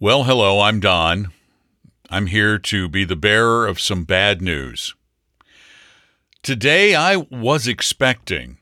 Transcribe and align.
Well, 0.00 0.24
hello, 0.24 0.60
I'm 0.60 0.80
Don. 0.80 1.28
I'm 2.10 2.26
here 2.26 2.58
to 2.58 2.88
be 2.88 3.04
the 3.04 3.14
bearer 3.14 3.64
of 3.64 3.78
some 3.78 4.02
bad 4.02 4.42
news. 4.42 4.92
Today, 6.42 6.96
I 6.96 7.14
was 7.30 7.68
expecting 7.68 8.58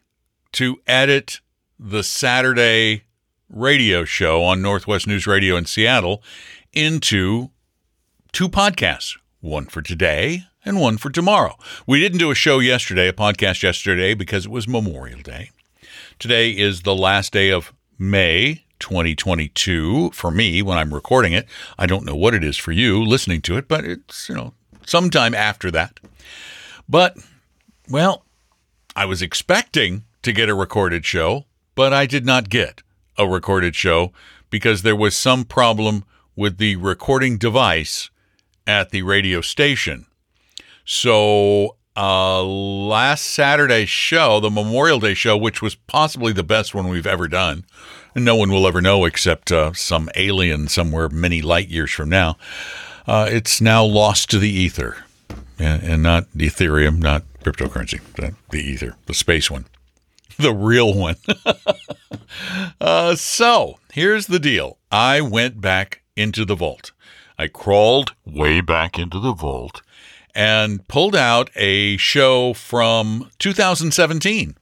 to 0.53 0.77
edit 0.87 1.41
the 1.79 2.03
Saturday 2.03 3.05
radio 3.49 4.05
show 4.05 4.45
on 4.45 4.61
Northwest 4.61 5.07
News 5.07 5.27
Radio 5.27 5.57
in 5.57 5.65
Seattle 5.65 6.23
into 6.75 7.49
two 8.33 8.51
podcasts 8.51 9.17
one 9.41 9.65
for 9.65 9.81
today 9.81 10.43
and 10.67 10.79
one 10.79 10.99
for 10.99 11.09
tomorrow. 11.09 11.57
We 11.87 11.99
didn't 11.99 12.19
do 12.19 12.31
a 12.31 12.35
show 12.35 12.59
yesterday, 12.59 13.09
a 13.09 13.13
podcast 13.15 13.63
yesterday, 13.63 14.13
because 14.13 14.45
it 14.45 14.53
was 14.53 14.69
Memorial 14.69 15.23
Day. 15.23 15.51
Today 16.19 16.51
is 16.51 16.83
the 16.83 16.95
last 16.95 17.33
day 17.33 17.51
of 17.51 17.73
May 17.99 18.67
2022 18.83 20.11
for 20.11 20.31
me 20.31 20.61
when 20.61 20.77
I'm 20.77 20.93
recording 20.93 21.33
it. 21.33 21.47
I 21.79 21.87
don't 21.87 22.05
know 22.05 22.15
what 22.15 22.35
it 22.35 22.45
is 22.45 22.57
for 22.57 22.73
you 22.73 23.03
listening 23.03 23.41
to 23.43 23.57
it, 23.57 23.69
but 23.69 23.85
it's, 23.85 24.29
you 24.29 24.35
know, 24.35 24.53
sometime 24.85 25.35
after 25.35 25.71
that. 25.71 25.99
But, 26.89 27.17
well, 27.89 28.25
I 28.95 29.07
was 29.07 29.23
expecting 29.23 30.05
to 30.23 30.33
get 30.33 30.49
a 30.49 30.55
recorded 30.55 31.07
show, 31.07 31.47
but 31.75 31.93
I 31.93 32.07
did 32.07 32.27
not 32.27 32.51
get 32.51 32.83
a 33.17 33.27
recorded 33.27 33.75
show 33.75 34.13
because 34.51 34.83
there 34.83 34.97
was 34.97 35.17
some 35.17 35.45
problem 35.45 36.05
with 36.37 36.59
the 36.59 36.77
recording 36.77 37.39
device 37.39 38.11
at 38.67 38.91
the 38.91 39.03
radio 39.03 39.41
station. 39.41 40.07
So, 40.85 41.77
uh, 41.97 42.43
last 42.43 43.23
Saturday's 43.27 43.89
show, 43.89 44.41
the 44.41 44.51
Memorial 44.51 44.99
Day 44.99 45.15
show, 45.15 45.37
which 45.37 45.61
was 45.61 45.75
possibly 45.75 46.33
the 46.33 46.43
best 46.43 46.75
one 46.75 46.89
we've 46.89 47.07
ever 47.07 47.29
done, 47.29 47.65
no 48.15 48.37
one 48.37 48.51
will 48.51 48.67
ever 48.67 48.81
know 48.81 49.05
except 49.05 49.53
uh, 49.53 49.73
some 49.73 50.09
alien 50.17 50.69
somewhere 50.69 51.09
many 51.09 51.43
light 51.43 51.69
years 51.69 51.91
from 51.91 52.09
now. 52.09 52.37
Uh, 53.07 53.29
it's 53.31 53.61
now 53.61 53.85
lost 53.85 54.31
to 54.31 54.39
the 54.39 54.51
ether, 54.51 55.05
and, 55.59 55.83
and 55.83 56.03
not 56.03 56.29
Ethereum, 56.37 56.99
not 56.99 57.25
cryptocurrency, 57.43 58.01
the, 58.15 58.35
the 58.51 58.61
ether, 58.61 58.97
the 59.07 59.15
space 59.15 59.51
one, 59.51 59.67
the 60.39 60.53
real 60.53 60.95
one. 60.95 61.17
uh, 62.81 63.17
so 63.17 63.79
here's 63.93 64.27
the 64.27 64.39
deal 64.39 64.79
I 64.91 65.21
went 65.21 65.61
back 65.61 66.03
into 66.17 66.45
the 66.45 66.55
vault. 66.55 66.93
I 67.39 67.49
crawled 67.49 68.15
way 68.25 68.61
back 68.61 68.99
into 68.99 69.19
the 69.19 69.33
vault 69.33 69.83
and 70.35 70.87
pulled 70.89 71.17
out 71.17 71.51
a 71.57 71.97
show 71.97 72.53
from 72.55 73.31
2017. 73.39 74.57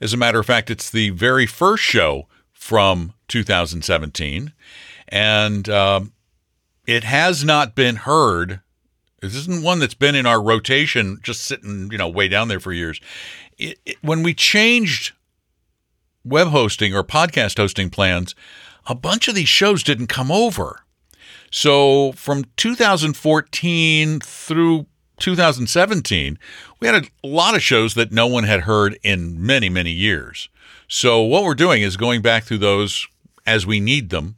As 0.00 0.12
a 0.12 0.16
matter 0.16 0.40
of 0.40 0.46
fact, 0.46 0.70
it's 0.70 0.90
the 0.90 1.10
very 1.10 1.46
first 1.46 1.82
show 1.82 2.26
from 2.60 3.14
2017, 3.28 4.52
and 5.08 5.68
um, 5.70 6.12
it 6.86 7.04
has 7.04 7.42
not 7.42 7.74
been 7.74 7.96
heard. 7.96 8.60
This 9.22 9.34
isn't 9.34 9.64
one 9.64 9.78
that's 9.78 9.94
been 9.94 10.14
in 10.14 10.26
our 10.26 10.42
rotation, 10.42 11.18
just 11.22 11.42
sitting, 11.42 11.88
you 11.90 11.96
know, 11.96 12.08
way 12.08 12.28
down 12.28 12.48
there 12.48 12.60
for 12.60 12.74
years. 12.74 13.00
It, 13.56 13.78
it, 13.86 13.96
when 14.02 14.22
we 14.22 14.34
changed 14.34 15.14
web 16.22 16.48
hosting 16.48 16.94
or 16.94 17.02
podcast 17.02 17.56
hosting 17.56 17.88
plans, 17.88 18.34
a 18.86 18.94
bunch 18.94 19.26
of 19.26 19.34
these 19.34 19.48
shows 19.48 19.82
didn't 19.82 20.08
come 20.08 20.30
over. 20.30 20.80
So 21.50 22.12
from 22.12 22.44
2014 22.58 24.20
through 24.20 24.86
2017, 25.20 26.38
we 26.80 26.86
had 26.88 27.04
a 27.04 27.26
lot 27.26 27.54
of 27.54 27.62
shows 27.62 27.94
that 27.94 28.10
no 28.10 28.26
one 28.26 28.44
had 28.44 28.62
heard 28.62 28.98
in 29.02 29.44
many, 29.44 29.68
many 29.68 29.92
years. 29.92 30.48
So 30.88 31.22
what 31.22 31.44
we're 31.44 31.54
doing 31.54 31.82
is 31.82 31.96
going 31.96 32.22
back 32.22 32.44
through 32.44 32.58
those 32.58 33.06
as 33.46 33.66
we 33.66 33.78
need 33.78 34.10
them 34.10 34.36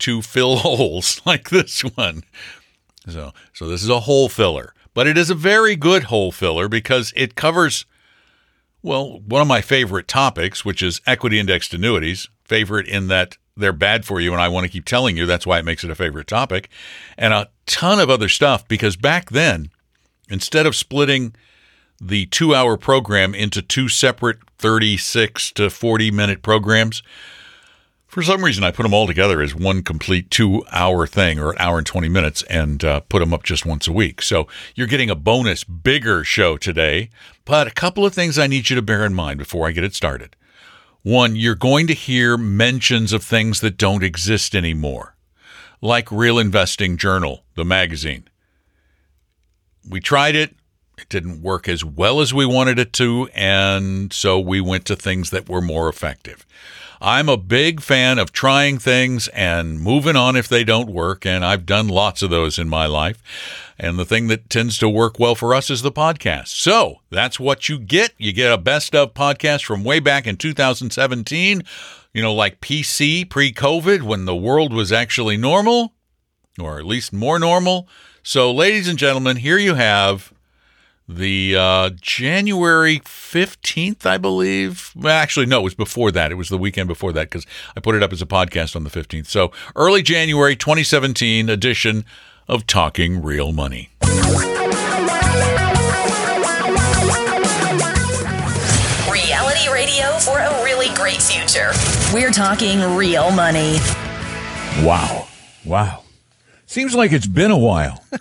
to 0.00 0.22
fill 0.22 0.56
holes 0.56 1.20
like 1.24 1.50
this 1.50 1.82
one. 1.82 2.24
So, 3.08 3.32
so 3.52 3.68
this 3.68 3.82
is 3.82 3.88
a 3.88 4.00
hole 4.00 4.28
filler, 4.28 4.74
but 4.94 5.06
it 5.06 5.16
is 5.16 5.30
a 5.30 5.34
very 5.34 5.76
good 5.76 6.04
hole 6.04 6.32
filler 6.32 6.68
because 6.68 7.12
it 7.14 7.36
covers 7.36 7.86
well, 8.82 9.18
one 9.26 9.42
of 9.42 9.48
my 9.48 9.62
favorite 9.62 10.06
topics, 10.06 10.64
which 10.64 10.80
is 10.80 11.00
equity 11.08 11.40
indexed 11.40 11.74
annuities, 11.74 12.28
favorite 12.44 12.86
in 12.86 13.08
that 13.08 13.36
they're 13.56 13.72
bad 13.72 14.04
for 14.04 14.20
you 14.20 14.32
and 14.32 14.40
I 14.40 14.48
want 14.48 14.64
to 14.64 14.70
keep 14.70 14.84
telling 14.84 15.16
you 15.16 15.26
that's 15.26 15.46
why 15.46 15.58
it 15.58 15.64
makes 15.64 15.82
it 15.82 15.90
a 15.90 15.94
favorite 15.94 16.26
topic 16.26 16.68
and 17.16 17.32
a 17.32 17.48
ton 17.64 17.98
of 17.98 18.10
other 18.10 18.28
stuff 18.28 18.68
because 18.68 18.96
back 18.96 19.30
then 19.30 19.70
instead 20.28 20.66
of 20.66 20.76
splitting 20.76 21.34
the 22.00 22.26
2-hour 22.26 22.76
program 22.76 23.34
into 23.34 23.62
two 23.62 23.88
separate 23.88 24.38
36 24.58 25.52
to 25.52 25.70
40 25.70 26.10
minute 26.10 26.42
programs 26.42 27.02
for 28.16 28.22
some 28.22 28.42
reason 28.42 28.64
I 28.64 28.70
put 28.70 28.84
them 28.84 28.94
all 28.94 29.06
together 29.06 29.42
as 29.42 29.54
one 29.54 29.82
complete 29.82 30.30
2-hour 30.30 31.06
thing 31.06 31.38
or 31.38 31.50
an 31.50 31.56
hour 31.58 31.76
and 31.76 31.86
20 31.86 32.08
minutes 32.08 32.42
and 32.44 32.82
uh, 32.82 33.00
put 33.00 33.18
them 33.18 33.34
up 33.34 33.42
just 33.42 33.66
once 33.66 33.86
a 33.86 33.92
week. 33.92 34.22
So 34.22 34.48
you're 34.74 34.86
getting 34.86 35.10
a 35.10 35.14
bonus 35.14 35.64
bigger 35.64 36.24
show 36.24 36.56
today, 36.56 37.10
but 37.44 37.66
a 37.66 37.72
couple 37.72 38.06
of 38.06 38.14
things 38.14 38.38
I 38.38 38.46
need 38.46 38.70
you 38.70 38.76
to 38.76 38.80
bear 38.80 39.04
in 39.04 39.12
mind 39.12 39.38
before 39.38 39.68
I 39.68 39.72
get 39.72 39.84
it 39.84 39.94
started. 39.94 40.34
One, 41.02 41.36
you're 41.36 41.54
going 41.54 41.86
to 41.88 41.92
hear 41.92 42.38
mentions 42.38 43.12
of 43.12 43.22
things 43.22 43.60
that 43.60 43.76
don't 43.76 44.02
exist 44.02 44.54
anymore, 44.54 45.14
like 45.82 46.10
Real 46.10 46.38
Investing 46.38 46.96
Journal, 46.96 47.44
the 47.54 47.66
magazine. 47.66 48.28
We 49.88 50.00
tried 50.00 50.34
it, 50.34 50.54
it 50.98 51.08
didn't 51.08 51.42
work 51.42 51.68
as 51.68 51.84
well 51.84 52.20
as 52.20 52.32
we 52.32 52.46
wanted 52.46 52.78
it 52.78 52.92
to, 52.94 53.28
and 53.34 54.12
so 54.12 54.40
we 54.40 54.60
went 54.60 54.84
to 54.86 54.96
things 54.96 55.30
that 55.30 55.48
were 55.48 55.60
more 55.60 55.88
effective. 55.88 56.46
I'm 57.00 57.28
a 57.28 57.36
big 57.36 57.80
fan 57.82 58.18
of 58.18 58.32
trying 58.32 58.78
things 58.78 59.28
and 59.28 59.80
moving 59.80 60.16
on 60.16 60.34
if 60.34 60.48
they 60.48 60.64
don't 60.64 60.90
work, 60.90 61.26
and 61.26 61.44
I've 61.44 61.66
done 61.66 61.88
lots 61.88 62.22
of 62.22 62.30
those 62.30 62.58
in 62.58 62.68
my 62.68 62.86
life. 62.86 63.22
And 63.78 63.98
the 63.98 64.06
thing 64.06 64.28
that 64.28 64.48
tends 64.48 64.78
to 64.78 64.88
work 64.88 65.18
well 65.18 65.34
for 65.34 65.54
us 65.54 65.68
is 65.68 65.82
the 65.82 65.92
podcast. 65.92 66.48
So 66.48 67.00
that's 67.10 67.38
what 67.38 67.68
you 67.68 67.78
get. 67.78 68.12
You 68.16 68.32
get 68.32 68.52
a 68.52 68.56
best 68.56 68.94
of 68.94 69.12
podcast 69.12 69.64
from 69.64 69.84
way 69.84 70.00
back 70.00 70.26
in 70.26 70.36
2017, 70.38 71.62
you 72.14 72.22
know, 72.22 72.32
like 72.32 72.62
PC 72.62 73.28
pre 73.28 73.52
COVID 73.52 74.02
when 74.02 74.24
the 74.24 74.36
world 74.36 74.72
was 74.72 74.90
actually 74.90 75.36
normal, 75.36 75.92
or 76.58 76.78
at 76.78 76.86
least 76.86 77.12
more 77.12 77.38
normal. 77.38 77.86
So, 78.28 78.50
ladies 78.50 78.88
and 78.88 78.98
gentlemen, 78.98 79.36
here 79.36 79.56
you 79.56 79.74
have 79.74 80.32
the 81.08 81.54
uh, 81.56 81.90
January 82.00 82.98
15th, 82.98 84.04
I 84.04 84.18
believe. 84.18 84.90
Actually, 85.06 85.46
no, 85.46 85.60
it 85.60 85.62
was 85.62 85.74
before 85.76 86.10
that. 86.10 86.32
It 86.32 86.34
was 86.34 86.48
the 86.48 86.58
weekend 86.58 86.88
before 86.88 87.12
that 87.12 87.30
because 87.30 87.46
I 87.76 87.80
put 87.80 87.94
it 87.94 88.02
up 88.02 88.12
as 88.12 88.20
a 88.20 88.26
podcast 88.26 88.74
on 88.74 88.82
the 88.82 88.90
15th. 88.90 89.26
So, 89.26 89.52
early 89.76 90.02
January 90.02 90.56
2017 90.56 91.48
edition 91.48 92.04
of 92.48 92.66
Talking 92.66 93.22
Real 93.22 93.52
Money. 93.52 93.90
Reality 99.08 99.70
radio 99.70 100.10
for 100.18 100.40
a 100.40 100.64
really 100.64 100.92
great 100.96 101.22
future. 101.22 101.70
We're 102.12 102.32
talking 102.32 102.80
real 102.96 103.30
money. 103.30 103.76
Wow. 104.82 105.28
Wow. 105.64 106.02
Seems 106.76 106.94
like 106.94 107.10
it's 107.10 107.26
been 107.26 107.50
a 107.50 107.56
while. 107.56 108.04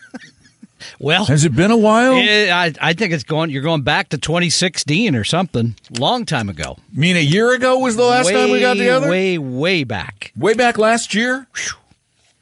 Well, 1.00 1.26
Has 1.26 1.44
it 1.44 1.54
been 1.56 1.72
a 1.72 1.78
while? 1.78 2.14
I, 2.14 2.72
I 2.80 2.94
think 2.94 3.12
it's 3.12 3.24
going. 3.24 3.50
You're 3.50 3.64
going 3.64 3.82
back 3.82 4.10
to 4.10 4.18
2016 4.18 5.16
or 5.16 5.24
something. 5.24 5.76
Long 6.00 6.26
time 6.26 6.48
ago. 6.48 6.78
I 6.96 6.98
mean, 6.98 7.18
a 7.18 7.22
year 7.22 7.54
ago 7.54 7.80
was 7.80 7.98
the 7.98 8.04
last 8.04 8.28
way, 8.28 8.34
time 8.34 8.52
we 8.52 8.60
got 8.62 8.76
together? 8.76 9.10
Way, 9.10 9.38
way 9.38 9.84
back. 9.84 10.32
Way 10.38 10.54
back 10.54 10.78
last 10.78 11.14
year? 11.14 11.48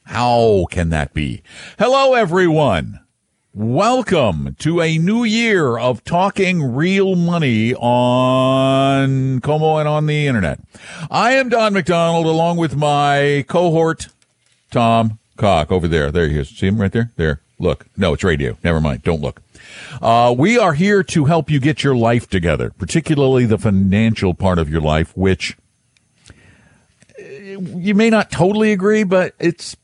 How 0.04 0.68
can 0.70 0.90
that 0.90 1.14
be? 1.14 1.42
Hello, 1.80 2.14
everyone. 2.14 3.00
Welcome 3.54 4.56
to 4.60 4.82
a 4.82 4.98
new 4.98 5.24
year 5.24 5.78
of 5.80 6.04
talking 6.04 6.76
real 6.76 7.16
money 7.16 7.74
on 7.74 9.40
KOMO 9.40 9.80
and 9.80 9.88
on 9.88 10.06
the 10.06 10.28
internet. 10.28 10.60
I 11.10 11.32
am 11.34 11.50
Don 11.50 11.74
McDonald 11.74 12.28
along 12.28 12.58
with 12.58 12.76
my 12.76 13.46
cohort, 13.48 14.10
Tom 14.70 15.18
Cock 15.38 15.72
over 15.72 15.88
there. 15.88 16.12
There 16.12 16.28
he 16.28 16.40
is. 16.40 16.50
See 16.50 16.68
him 16.68 16.80
right 16.80 16.92
there? 16.92 17.12
There. 17.16 17.42
Look. 17.60 17.86
No, 17.98 18.14
it's 18.14 18.24
radio. 18.24 18.58
Never 18.64 18.82
mind. 18.82 19.04
Don't 19.04 19.22
look. 19.22 19.42
Uh, 20.02 20.34
we 20.38 20.58
are 20.58 20.74
here 20.74 21.04
to 21.04 21.26
help 21.26 21.50
you 21.50 21.60
get 21.60 21.84
your 21.84 21.96
life 21.96 22.30
together, 22.30 22.72
particularly 22.72 23.46
the 23.46 23.58
financial 23.58 24.34
part 24.34 24.60
of 24.60 24.70
your 24.70 24.82
life, 24.82 25.16
which 25.16 25.58
uh, 27.20 27.24
you 27.24 27.96
may 27.96 28.10
not 28.10 28.32
totally 28.32 28.72
agree, 28.72 29.04
but 29.04 29.34
it's 29.40 29.76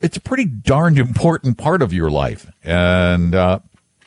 it's 0.00 0.16
a 0.16 0.20
pretty 0.20 0.44
darned 0.44 0.98
important 0.98 1.58
part 1.58 1.82
of 1.82 1.92
your 1.92 2.10
life. 2.10 2.50
And, 2.62 3.34
uh, 3.34 3.60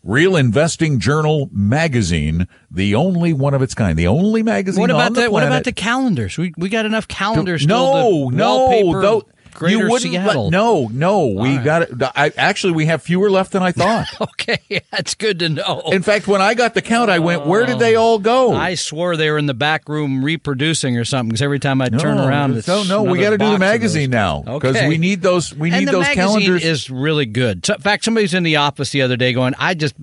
Real 0.03 0.37
Investing 0.37 1.01
Journal 1.01 1.49
magazine, 1.51 2.47
the 2.71 2.95
only 2.95 3.33
one 3.33 3.55
of 3.55 3.63
its 3.63 3.73
kind, 3.75 3.99
the 3.99 4.09
only 4.09 4.43
magazine 4.43 4.83
what 4.83 4.91
about 4.91 5.07
on 5.07 5.13
the, 5.15 5.21
planet. 5.21 5.33
What 5.33 5.43
about 5.45 5.65
the 5.65 5.73
calendars? 5.73 6.37
We 6.37 6.53
we 6.59 6.69
got 6.69 6.85
enough 6.85 7.09
calendars. 7.09 7.67
No, 7.67 8.29
to 8.31 8.37
no, 8.37 8.57
wallpaper 8.57 9.01
though, 9.01 9.23
Greater 9.55 9.77
you 9.85 9.89
wouldn't 9.91 10.13
let- 10.13 10.23
Seattle. 10.25 10.51
no, 10.51 10.89
no, 10.93 11.27
we 11.29 11.57
right. 11.57 11.65
got 11.65 11.83
it. 11.83 11.91
I, 12.17 12.33
actually, 12.37 12.73
we 12.73 12.87
have 12.87 13.03
fewer 13.03 13.31
left 13.31 13.53
than 13.53 13.63
I 13.63 13.73
thought. 13.73 14.07
Okay, 14.21 14.83
that's 14.91 15.15
good 15.15 15.39
to 15.39 15.49
know. 15.49 15.83
In 15.93 16.03
fact, 16.03 16.27
when 16.29 16.43
I 16.43 16.55
got 16.55 16.75
the 16.75 16.83
count, 16.83 17.09
I 17.11 17.19
went, 17.19 17.47
"Where 17.47 17.65
did 17.65 17.79
they 17.79 17.95
all 17.95 18.19
go?" 18.19 18.53
I 18.55 18.75
swore 18.75 19.17
they 19.17 19.31
were 19.31 19.39
in 19.39 19.47
the 19.47 19.55
back 19.55 19.89
room 19.89 20.25
reproducing 20.25 20.97
or 20.99 21.05
something 21.05 21.29
because 21.31 21.41
every 21.43 21.59
time 21.61 21.81
I 21.81 21.89
turn 21.89 22.19
around, 22.19 22.57
it's 22.57 22.69
no, 22.69 22.83
no, 22.83 23.03
we 23.05 23.21
got 23.21 23.31
to 23.31 23.39
do 23.39 23.51
the 23.53 23.59
magazine 23.59 24.11
now 24.11 24.43
because 24.43 24.77
Okay. 24.77 24.89
we 24.89 24.99
need 24.99 25.23
those. 25.23 25.55
We 25.55 25.71
and 25.71 25.81
need 25.81 25.89
the 25.89 25.93
those 25.93 26.03
magazine 26.03 26.17
calendars. 26.41 26.65
is 26.65 26.91
really 26.91 27.27
good. 27.27 27.65
So, 27.65 27.75
in 27.75 27.81
fact, 27.81 28.05
somebody's 28.05 28.35
in 28.35 28.43
the 28.43 28.57
office 28.57 28.91
the 28.91 29.03
other 29.03 29.17
day 29.17 29.33
going, 29.33 29.55
"I 29.59 29.75
just, 29.75 29.95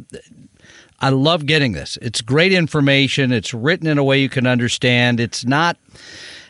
I 0.99 1.09
love 1.09 1.45
getting 1.45 1.73
this. 1.73 1.97
It's 2.01 2.21
great 2.21 2.53
information. 2.53 3.31
It's 3.31 3.53
written 3.53 3.87
in 3.87 3.97
a 3.97 4.03
way 4.03 4.19
you 4.19 4.29
can 4.29 4.47
understand. 4.47 5.19
It's 5.19 5.45
not 5.45 5.77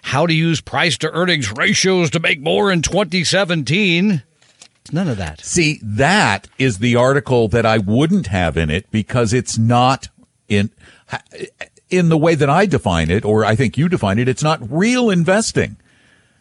how 0.03 0.25
to 0.27 0.33
use 0.33 0.62
price 0.62 0.98
to 1.00 1.12
earnings 1.12 1.51
ratios 1.51 2.09
to 2.12 2.19
make 2.19 2.42
more 2.42 2.71
in 2.71 2.81
2017. 2.81 4.24
It's 4.81 4.94
none 4.94 5.07
of 5.07 5.18
that. 5.18 5.42
See, 5.42 5.80
that 5.83 6.48
is 6.57 6.80
the 6.80 6.95
article 6.95 7.48
that 7.50 7.65
I 7.65 7.77
wouldn't 7.77 8.27
have 8.27 8.57
in 8.57 8.69
it 8.69 8.89
because 8.92 9.33
it's 9.33 9.57
not 9.57 10.09
in 10.48 10.71
in 11.89 12.09
the 12.09 12.18
way 12.18 12.36
that 12.36 12.50
I 12.50 12.65
define 12.65 13.12
it, 13.12 13.25
or 13.25 13.44
I 13.45 13.56
think 13.56 13.77
you 13.77 13.89
define 13.89 14.18
it. 14.18 14.30
It's 14.30 14.44
not 14.44 14.59
real 14.71 15.09
investing. 15.09 15.77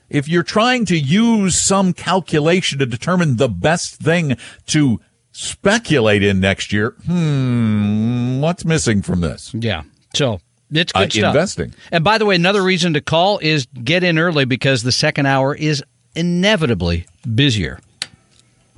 If 0.08 0.28
you're 0.28 0.42
trying 0.42 0.86
to 0.86 0.98
use 0.98 1.56
some 1.56 1.92
calculation 1.92 2.78
to 2.78 2.86
determine 2.86 3.36
the 3.36 3.48
best 3.48 3.96
thing 3.96 4.36
to 4.66 5.00
speculate 5.32 6.22
in 6.22 6.40
next 6.40 6.72
year, 6.72 6.96
hmm, 7.06 8.40
what's 8.40 8.64
missing 8.64 9.02
from 9.02 9.20
this? 9.20 9.52
Yeah. 9.54 9.82
So 10.14 10.40
it's 10.72 10.92
good 10.92 11.06
Uh, 11.08 11.10
stuff. 11.10 11.34
investing. 11.34 11.74
And 11.92 12.02
by 12.04 12.18
the 12.18 12.26
way, 12.26 12.34
another 12.36 12.62
reason 12.62 12.94
to 12.94 13.00
call 13.00 13.38
is 13.38 13.66
get 13.84 14.04
in 14.04 14.18
early 14.18 14.44
because 14.44 14.82
the 14.82 14.92
second 14.92 15.26
hour 15.26 15.54
is 15.54 15.82
inevitably 16.14 17.06
busier. 17.34 17.80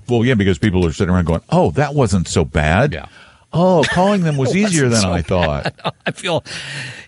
Well, 0.09 0.25
yeah, 0.25 0.35
because 0.35 0.59
people 0.59 0.85
are 0.87 0.93
sitting 0.93 1.15
around 1.15 1.27
going, 1.27 1.43
"Oh, 1.51 1.71
that 1.73 1.95
wasn't 1.95 2.29
so 2.29 2.45
bad." 2.45 2.93
Yeah. 2.93 3.07
Oh, 3.53 3.85
calling 3.91 4.23
them 4.23 4.37
was 4.39 4.57
easier 4.57 4.89
than 4.89 5.05
I 5.05 5.23
thought. 5.23 5.75
I 6.07 6.11
feel 6.11 6.43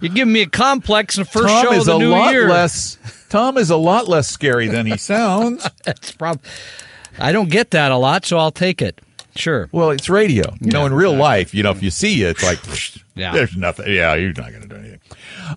you're 0.00 0.12
giving 0.12 0.32
me 0.32 0.42
a 0.42 0.46
complex 0.48 1.16
in 1.16 1.24
the 1.24 1.28
first 1.30 1.48
Tom 1.48 1.64
show 1.64 1.72
is 1.72 1.78
of 1.80 1.86
the 1.86 1.96
a 1.96 1.98
new 1.98 2.10
lot 2.10 2.32
year. 2.32 2.48
less. 2.48 2.98
Tom 3.30 3.58
is 3.58 3.70
a 3.70 3.76
lot 3.76 4.08
less 4.08 4.28
scary 4.28 4.68
than 4.68 4.86
he 4.86 4.96
sounds. 4.96 5.68
That's 5.84 6.12
prob- 6.12 6.40
I 7.18 7.32
don't 7.32 7.48
get 7.50 7.70
that 7.72 7.90
a 7.90 7.96
lot, 7.96 8.24
so 8.24 8.38
I'll 8.38 8.50
take 8.52 8.80
it. 8.80 9.00
Sure. 9.36 9.68
well, 9.72 9.90
it's 9.90 10.08
radio. 10.08 10.54
You 10.60 10.70
know, 10.70 10.86
in 10.86 10.94
real 10.94 11.14
life, 11.14 11.54
you 11.54 11.62
know, 11.62 11.70
if 11.70 11.82
you 11.82 11.90
see 11.90 12.14
you, 12.14 12.28
it's 12.28 12.42
like, 12.42 12.58
Yeah. 13.14 13.32
there's 13.36 13.56
nothing. 13.56 13.92
Yeah, 13.92 14.14
you're 14.14 14.32
not 14.32 14.50
going 14.50 14.62
to 14.62 14.68
do 14.68 14.76
anything. 14.76 15.00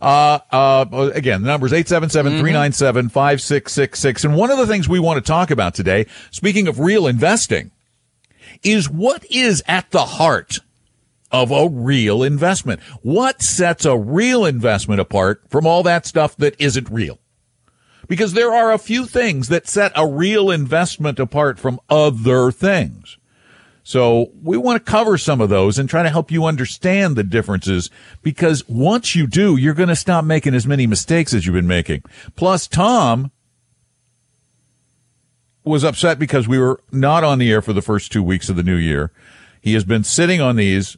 Uh, 0.02 0.40
uh, 0.52 1.12
again, 1.14 1.42
the 1.42 1.48
number 1.48 1.66
is 1.66 1.74
877-397-5666. 1.74 4.26
And 4.26 4.36
one 4.36 4.52
of 4.52 4.58
the 4.58 4.68
things 4.68 4.88
we 4.88 5.00
want 5.00 5.24
to 5.24 5.28
talk 5.28 5.52
about 5.52 5.74
today, 5.74 6.06
speaking 6.32 6.68
of 6.68 6.80
real 6.80 7.08
investing, 7.08 7.72
is 8.64 8.90
what 8.90 9.26
is 9.30 9.64
at 9.68 9.92
the 9.92 10.06
heart 10.06 10.60
of 11.32 11.52
a 11.52 11.68
real 11.68 12.24
investment? 12.24 12.82
What 13.02 13.42
sets 13.42 13.86
a 13.86 13.98
real 13.98 14.46
investment 14.46 15.02
apart 15.02 15.42
from 15.50 15.68
all 15.68 15.84
that 15.84 16.06
stuff 16.06 16.36
that 16.38 16.56
isn't 16.60 16.90
real? 16.90 17.20
Because 18.08 18.34
there 18.34 18.54
are 18.54 18.72
a 18.72 18.78
few 18.78 19.06
things 19.06 19.50
that 19.50 19.68
set 19.68 19.92
a 19.96 20.08
real 20.08 20.50
investment 20.50 21.20
apart 21.20 21.60
from 21.60 21.80
other 21.90 22.52
things. 22.52 23.17
So 23.88 24.32
we 24.44 24.58
want 24.58 24.86
to 24.86 24.92
cover 24.92 25.18
some 25.18 25.40
of 25.40 25.48
those 25.48 25.80
and 25.80 25.88
try 25.90 26.04
to 26.04 26.10
help 26.10 26.30
you 26.30 26.44
understand 26.44 27.16
the 27.16 27.24
differences 27.24 27.90
because 28.22 28.68
once 28.68 29.16
you 29.16 29.28
do, 29.28 29.56
you're 29.56 29.74
going 29.74 29.88
to 29.88 29.96
stop 29.96 30.26
making 30.26 30.54
as 30.54 30.68
many 30.68 30.86
mistakes 30.86 31.34
as 31.34 31.46
you've 31.46 31.54
been 31.54 31.68
making. 31.68 32.04
Plus, 32.36 32.68
Tom 32.68 33.32
was 35.64 35.86
upset 35.86 36.20
because 36.20 36.50
we 36.50 36.60
were 36.60 36.82
not 36.92 37.24
on 37.24 37.40
the 37.40 37.50
air 37.50 37.62
for 37.62 37.72
the 37.72 37.82
first 37.82 38.12
two 38.12 38.22
weeks 38.22 38.50
of 38.50 38.58
the 38.58 38.62
new 38.62 38.76
year. 38.76 39.10
He 39.62 39.74
has 39.74 39.86
been 39.86 40.04
sitting 40.04 40.42
on 40.42 40.58
these 40.58 40.98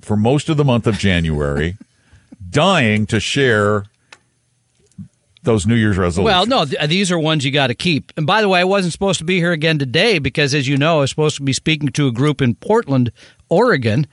for 0.00 0.16
most 0.16 0.48
of 0.48 0.56
the 0.56 0.64
month 0.64 0.86
of 0.86 0.98
January, 0.98 1.78
dying 2.48 3.06
to 3.06 3.18
share 3.18 3.86
those 5.42 5.66
New 5.66 5.74
Year's 5.74 5.96
resolutions. 5.96 6.24
Well, 6.24 6.46
no, 6.46 6.64
th- 6.64 6.88
these 6.88 7.10
are 7.10 7.18
ones 7.18 7.44
you 7.44 7.50
got 7.50 7.68
to 7.68 7.74
keep. 7.74 8.12
And 8.16 8.26
by 8.26 8.42
the 8.42 8.48
way, 8.48 8.60
I 8.60 8.64
wasn't 8.64 8.92
supposed 8.92 9.18
to 9.20 9.24
be 9.24 9.38
here 9.38 9.52
again 9.52 9.78
today 9.78 10.18
because, 10.18 10.54
as 10.54 10.68
you 10.68 10.76
know, 10.76 10.98
I 10.98 11.00
was 11.00 11.10
supposed 11.10 11.36
to 11.36 11.42
be 11.42 11.52
speaking 11.52 11.88
to 11.90 12.06
a 12.08 12.12
group 12.12 12.42
in 12.42 12.54
Portland, 12.56 13.10
Oregon, 13.48 14.06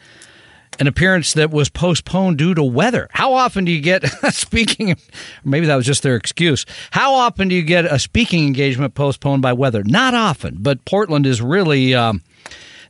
an 0.80 0.88
appearance 0.88 1.34
that 1.34 1.52
was 1.52 1.70
postponed 1.70 2.38
due 2.38 2.54
to 2.54 2.64
weather. 2.64 3.08
How 3.12 3.34
often 3.34 3.66
do 3.66 3.72
you 3.72 3.82
get 3.82 4.06
speaking? 4.34 4.96
Maybe 5.44 5.66
that 5.66 5.76
was 5.76 5.86
just 5.86 6.04
their 6.04 6.16
excuse. 6.16 6.66
How 6.92 7.14
often 7.14 7.48
do 7.48 7.56
you 7.56 7.64
get 7.64 7.86
a 7.86 8.00
speaking 8.00 8.46
engagement 8.46 8.94
postponed 8.94 9.42
by 9.42 9.54
weather? 9.54 9.84
Not 9.84 10.14
often, 10.14 10.58
but 10.60 10.86
Portland 10.86 11.26
is 11.26 11.42
really. 11.42 11.94
Um, 11.96 12.22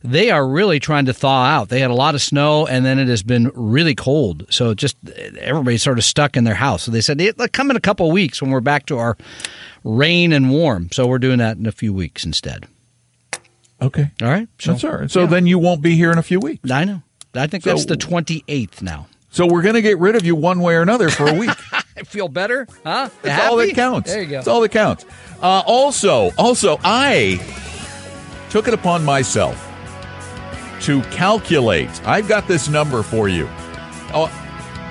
they 0.02 0.30
are 0.30 0.46
really 0.46 0.78
trying 0.80 1.06
to 1.06 1.12
thaw 1.12 1.44
out. 1.44 1.68
They 1.68 1.80
had 1.80 1.90
a 1.90 1.94
lot 1.94 2.14
of 2.14 2.22
snow, 2.22 2.66
and 2.66 2.84
then 2.84 2.98
it 2.98 3.08
has 3.08 3.22
been 3.22 3.50
really 3.54 3.94
cold. 3.94 4.46
So 4.50 4.74
just 4.74 4.96
everybody's 5.38 5.82
sort 5.82 5.98
of 5.98 6.04
stuck 6.04 6.36
in 6.36 6.44
their 6.44 6.54
house. 6.54 6.82
So 6.84 6.90
they 6.90 7.00
said, 7.00 7.20
"It'll 7.20 7.48
come 7.48 7.70
in 7.70 7.76
a 7.76 7.80
couple 7.80 8.06
of 8.06 8.12
weeks 8.12 8.40
when 8.40 8.50
we're 8.50 8.60
back 8.60 8.86
to 8.86 8.98
our 8.98 9.16
rain 9.84 10.32
and 10.32 10.50
warm." 10.50 10.88
So 10.92 11.06
we're 11.06 11.18
doing 11.18 11.38
that 11.38 11.56
in 11.56 11.66
a 11.66 11.72
few 11.72 11.92
weeks 11.92 12.24
instead. 12.24 12.66
okay. 13.80 14.10
All 14.22 14.28
right. 14.28 14.48
So 14.58 14.72
That's 14.72 14.84
all 14.84 14.92
right. 14.98 15.10
So 15.10 15.26
then 15.26 15.46
you 15.46 15.58
won't 15.58 15.82
be 15.82 15.94
here 15.96 16.10
in 16.12 16.18
a 16.18 16.22
few 16.22 16.40
weeks. 16.40 16.70
I 16.70 16.84
know. 16.84 17.02
I 17.34 17.46
think 17.46 17.64
So- 17.64 17.70
that's 17.70 17.84
the 17.86 17.96
twenty 17.96 18.44
eighth 18.48 18.82
now. 18.82 19.06
So 19.30 19.46
we're 19.46 19.60
going 19.62 19.74
to 19.74 19.82
get 19.82 19.98
rid 19.98 20.16
of 20.16 20.24
you 20.24 20.34
one 20.34 20.58
way 20.60 20.74
or 20.74 20.80
another 20.80 21.10
for 21.10 21.28
a 21.28 21.34
week. 21.34 21.50
I 21.72 22.02
feel 22.04 22.28
better, 22.28 22.66
huh? 22.82 23.10
That's 23.20 23.46
all 23.46 23.56
that 23.58 23.74
counts. 23.74 24.10
There 24.10 24.22
you 24.22 24.28
go. 24.28 24.36
That's 24.36 24.48
all 24.48 24.62
that 24.62 24.70
counts. 24.70 25.04
Uh, 25.42 25.62
also, 25.66 26.30
also, 26.38 26.78
I 26.82 27.38
took 28.48 28.66
it 28.68 28.72
upon 28.74 29.04
myself 29.04 29.67
to 30.82 31.02
calculate. 31.04 31.90
I've 32.06 32.28
got 32.28 32.46
this 32.48 32.68
number 32.68 33.02
for 33.02 33.28
you. 33.28 33.48
Oh, 34.14 34.30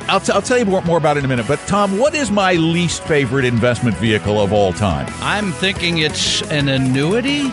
I'll, 0.10 0.20
t- 0.20 0.32
I'll 0.32 0.41
tell 0.41 0.58
you 0.58 0.65
more, 0.65 0.82
more 0.84 0.98
about 0.98 1.17
it 1.17 1.20
in 1.20 1.25
a 1.25 1.27
minute. 1.27 1.48
But 1.48 1.60
Tom, 1.67 1.98
what 1.98 2.15
is 2.15 2.32
my 2.32 2.53
least 2.53 3.03
favorite 3.03 3.44
investment 3.46 3.98
vehicle 3.98 4.39
of 4.39 4.53
all 4.53 4.72
time? 4.74 5.12
I'm 5.20 5.51
thinking 5.51 5.98
it's 6.00 6.41
an 6.44 6.70
annuity, 6.70 7.50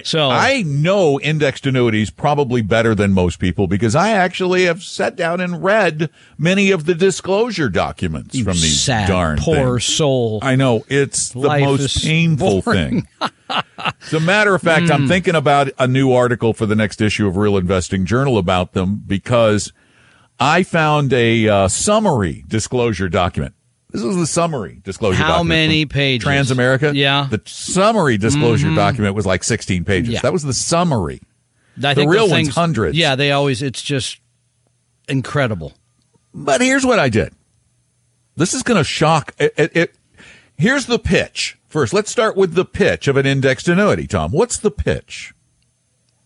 so 0.04 0.30
I 0.30 0.64
know 0.64 1.20
indexed 1.20 1.68
annuities 1.68 2.10
probably 2.10 2.62
better 2.64 2.96
than 2.96 3.12
most 3.14 3.38
people 3.40 3.68
because 3.68 3.96
I 3.96 4.12
actually 4.12 4.66
have 4.66 4.82
sat 4.84 5.16
down 5.16 5.40
and 5.42 5.64
read 5.64 6.10
many 6.38 6.72
of 6.72 6.86
the 6.86 6.96
disclosure 6.96 7.70
documents 7.70 8.40
from 8.40 8.54
these 8.54 8.82
sad, 8.82 9.08
darn 9.08 9.38
poor 9.38 9.80
things. 9.80 9.86
soul. 9.86 10.40
I 10.42 10.56
know 10.56 10.84
it's 10.88 11.30
the 11.30 11.40
Life 11.40 11.64
most 11.64 12.04
painful 12.04 12.62
boring. 12.64 13.02
thing. 13.04 13.08
As 13.78 14.14
a 14.14 14.20
matter 14.20 14.56
of 14.56 14.62
fact, 14.62 14.88
Hmm. 14.88 14.92
I'm 14.94 15.08
thinking 15.08 15.36
about 15.36 15.70
a 15.78 15.88
new 15.88 16.12
article 16.12 16.54
for 16.54 16.66
the 16.66 16.76
next 16.76 17.02
issue 17.02 17.28
of 17.28 17.38
Real 17.38 17.58
Investing 17.58 18.06
Journal 18.06 18.38
about 18.38 18.74
them 18.74 19.04
because 19.06 19.72
I 20.40 20.64
found 20.64 21.14
a 21.14 21.48
uh, 21.48 21.68
summary 21.68 22.44
disclosure 22.48 23.10
document. 23.10 23.54
This 23.92 24.04
is 24.04 24.18
the 24.18 24.28
summary 24.28 24.82
disclosure 24.84 25.20
document. 25.20 25.38
How 25.38 25.44
many 25.44 25.86
pages? 25.86 26.28
Transamerica? 26.28 26.94
Yeah. 26.94 27.24
Mm-hmm. 27.24 27.32
The 27.32 27.42
summary 27.46 28.18
disclosure 28.18 28.74
document 28.76 29.16
was 29.16 29.26
like 29.26 29.44
16 29.44 29.86
pages. 29.86 30.10
Yeah. 30.16 30.22
That 30.22 30.34
was 30.34 30.44
the 30.44 30.54
summary. 30.54 31.22
I 31.82 31.94
the 31.94 32.06
real 32.08 32.24
those 32.24 32.32
one's 32.32 32.56
hundreds. 32.56 32.98
Yeah, 32.98 33.16
they 33.16 33.32
always. 33.32 33.62
It's 33.62 33.82
just 33.82 34.20
incredible. 35.08 35.74
But 36.34 36.60
here's 36.62 36.86
what 36.86 37.00
I 37.00 37.08
did. 37.10 37.34
This 38.36 38.54
is 38.54 38.64
going 38.64 38.78
to 38.78 38.84
shock. 38.84 39.34
It, 39.38 39.54
it, 39.58 39.76
it- 39.78 39.96
here's 40.58 40.86
the 40.88 41.00
pitch. 41.00 41.58
First, 41.76 41.94
let's 41.94 42.10
start 42.10 42.38
with 42.38 42.54
the 42.54 42.64
pitch 42.64 43.10
of 43.10 43.18
an 43.18 43.26
indexed 43.26 43.68
annuity, 43.68 44.08
Tom. 44.08 44.32
What's 44.32 44.58
the 44.58 44.72
pitch? 44.72 45.34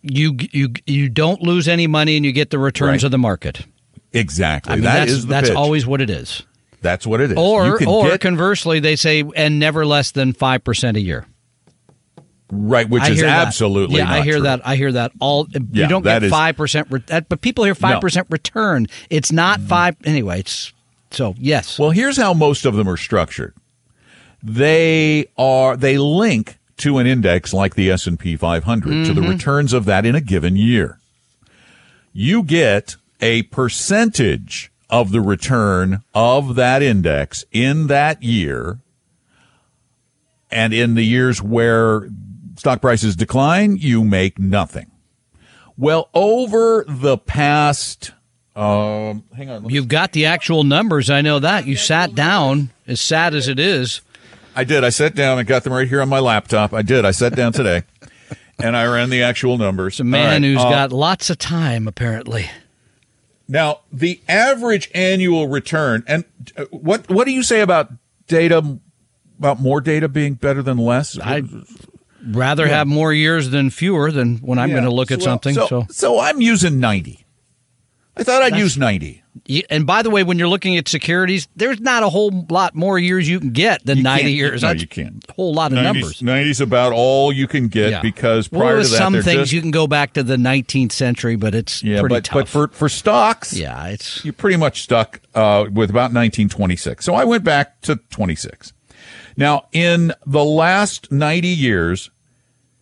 You 0.04 0.38
you 0.52 0.74
you 0.86 1.10
don't 1.10 1.42
lose 1.42 1.68
any 1.68 1.88
money 1.88 2.18
and 2.18 2.24
you 2.24 2.32
get 2.32 2.52
the 2.52 2.60
returns 2.60 3.02
Right. 3.02 3.06
of 3.06 3.10
the 3.10 3.18
market. 3.18 3.66
Exactly. 4.14 4.74
I 4.74 4.76
mean, 4.76 4.84
That 4.84 5.00
that's 5.00 5.12
is 5.12 5.26
the 5.26 5.30
that's 5.30 5.50
pitch. 5.50 5.58
always 5.58 5.88
what 5.88 6.02
it 6.02 6.12
is. 6.12 6.44
That's 6.84 7.08
what 7.08 7.20
it 7.20 7.32
is. 7.32 7.38
You 7.38 7.42
Or 7.44 7.84
or 7.88 8.10
get- 8.10 8.22
conversely, 8.22 8.80
they 8.80 8.96
say 8.96 9.24
and 9.36 9.58
never 9.58 9.88
less 9.88 10.12
than 10.12 10.34
five 10.34 10.64
percent 10.64 10.98
a 10.98 11.02
year. 11.02 11.26
right, 12.52 12.88
which 12.88 13.02
I 13.02 13.10
is 13.10 13.22
that. 13.22 13.48
absolutely 13.48 13.98
yeah. 13.98 14.12
I 14.12 14.22
hear 14.22 14.34
true. 14.36 14.44
that. 14.44 14.62
I 14.64 14.76
hear 14.76 14.92
that 14.92 15.14
all. 15.20 15.48
Yeah, 15.52 15.62
you 15.72 15.88
don't 15.88 16.04
get 16.04 16.30
five 16.30 16.58
percent, 16.58 16.90
but 16.92 17.42
people 17.42 17.64
hear 17.64 17.74
five 17.74 18.02
percent 18.02 18.28
return. 18.30 18.86
It's 19.10 19.32
not 19.32 19.62
mm. 19.62 19.68
five 19.68 19.96
anyway. 20.04 20.42
It's 20.42 20.74
so 21.10 21.34
yes. 21.40 21.80
Well, 21.80 21.90
here's 21.90 22.18
how 22.18 22.36
most 22.36 22.66
of 22.66 22.76
them 22.76 22.88
are 22.88 22.98
structured. 22.98 23.56
They 24.42 25.28
are 25.38 25.76
they 25.76 25.98
link 25.98 26.58
to 26.78 26.98
an 26.98 27.08
index 27.08 27.54
like 27.54 27.76
the 27.76 27.92
S&P 27.92 28.36
500 28.38 29.06
to 29.06 29.14
the 29.14 29.20
Mm-hmm. 29.22 29.30
returns 29.30 29.74
of 29.74 29.86
that 29.86 30.06
in 30.06 30.16
a 30.16 30.22
given 30.22 30.56
year. 30.56 30.98
You 32.14 32.44
get 32.44 32.96
a 33.22 33.44
percentage 33.44 34.72
of 34.90 35.12
the 35.12 35.22
return 35.22 36.04
of 36.14 36.56
that 36.56 36.82
index 36.82 37.44
in 37.52 37.88
that 37.88 38.24
year. 38.24 38.80
And 40.52 40.74
in 40.74 40.96
the 40.96 41.06
years 41.06 41.42
where 41.44 42.10
stock 42.58 42.82
prices 42.82 43.16
decline, 43.16 43.78
you 43.78 44.04
make 44.04 44.40
nothing. 44.40 44.90
Well, 45.78 46.10
over 46.14 46.86
the 46.88 47.18
past 47.18 48.12
um, 48.56 49.24
hang 49.36 49.50
on. 49.50 49.70
You've 49.70 49.88
got 49.88 50.12
the 50.12 50.26
actual 50.26 50.64
numbers. 50.66 51.10
I 51.10 51.22
know 51.22 51.40
that. 51.40 51.66
You 51.66 51.76
sat 51.78 52.14
down, 52.16 52.72
as 52.88 53.00
sad 53.00 53.34
as 53.34 53.48
it 53.48 53.58
is. 53.60 54.02
I 54.56 54.64
did. 54.64 54.84
I 54.84 54.90
sat 54.90 55.16
down. 55.16 55.38
I 55.38 55.44
got 55.44 55.64
them 55.64 55.74
right 55.74 55.88
here 55.88 56.02
on 56.02 56.10
my 56.10 56.20
laptop. 56.20 56.74
I 56.74 56.82
did. 56.82 57.06
I 57.06 57.12
sat 57.12 57.36
down 57.36 57.54
today, 57.54 57.84
and 58.60 58.76
I 58.76 58.86
ran 58.86 59.10
the 59.10 59.22
actual 59.24 59.58
numbers. 59.58 60.00
A 60.00 60.04
man 60.04 60.42
right, 60.42 60.48
who's 60.48 60.60
uh, 60.60 60.70
got 60.70 60.92
lots 60.92 61.30
of 61.30 61.38
time, 61.38 61.88
apparently. 61.88 62.50
now 63.48 63.80
the 63.92 64.20
average 64.28 64.90
annual 64.94 65.48
return. 65.48 66.04
And 66.08 66.26
uh, 66.58 66.66
what 66.72 67.10
what 67.10 67.26
do 67.26 67.32
you 67.32 67.44
say 67.44 67.62
about 67.62 67.92
data? 68.28 68.80
About 69.38 69.62
more 69.62 69.80
data 69.80 70.10
being 70.10 70.34
better 70.34 70.62
than 70.62 70.78
less? 70.78 71.18
I'd 71.18 71.48
rather 72.28 72.68
have 72.68 72.88
more 72.88 73.14
years 73.14 73.52
than 73.52 73.70
fewer 73.70 74.12
than 74.12 74.36
when 74.40 74.60
I'm 74.60 74.68
Yeah. 74.68 74.76
going 74.76 74.84
to 74.84 74.92
look 74.94 75.12
at 75.12 75.20
Well, 75.20 75.26
something. 75.28 75.54
So, 75.56 75.68
So, 75.68 75.86
so 75.90 76.20
I'm 76.20 76.42
using 76.42 76.78
ninety. 76.82 77.26
I 78.20 78.24
thought 78.24 78.42
I'd 78.44 78.58
use 78.58 78.78
ninety. 78.78 79.24
And 79.70 79.88
by 79.88 80.02
the 80.02 80.10
way, 80.10 80.24
when 80.24 80.38
you're 80.38 80.50
looking 80.50 80.76
at 80.78 80.88
securities, 80.88 81.48
there's 81.56 81.80
not 81.80 82.04
a 82.04 82.10
whole 82.10 82.46
lot 82.50 82.76
more 82.76 83.00
years 83.00 83.28
you 83.30 83.40
can 83.40 83.52
get 83.52 83.84
than 83.86 83.98
You 83.98 84.04
90 84.04 84.34
years. 84.34 84.62
No, 84.62 84.68
That's 84.70 84.82
you 84.82 84.88
can't. 84.88 85.24
a 85.30 85.34
whole 85.34 85.54
lot 85.54 85.72
of 85.72 85.78
90's, 85.78 85.84
numbers. 85.84 86.22
90's 86.22 86.62
about 86.62 86.92
all 86.92 87.32
you 87.32 87.48
can 87.48 87.68
get 87.70 87.90
Yeah. 87.92 88.02
because 88.02 88.50
prior 88.50 88.78
with 88.78 88.88
to 88.88 88.92
that, 88.92 88.98
some 88.98 89.14
things 89.14 89.26
just, 89.44 89.54
you 89.54 89.62
can 89.62 89.72
go 89.72 89.88
back 89.88 90.14
to 90.14 90.24
the 90.24 90.36
19th 90.36 90.92
century, 90.92 91.36
but 91.38 91.56
it's 91.56 91.82
yeah, 91.82 92.02
pretty 92.02 92.16
but 92.16 92.24
tough. 92.26 92.34
but 92.34 92.48
for 92.50 92.68
for 92.68 92.90
stocks, 92.90 93.54
yeah, 93.54 93.88
it's 93.88 94.24
you're 94.26 94.34
pretty 94.34 94.58
much 94.58 94.82
stuck 94.82 95.22
uh, 95.34 95.66
with 95.72 95.90
about 95.90 96.12
1926. 96.12 97.06
So 97.06 97.14
I 97.16 97.24
went 97.24 97.44
back 97.46 97.80
to 97.82 97.96
26. 97.96 98.74
Now, 99.38 99.68
in 99.72 100.12
the 100.26 100.44
last 100.44 101.12
90 101.14 101.48
years, 101.48 102.10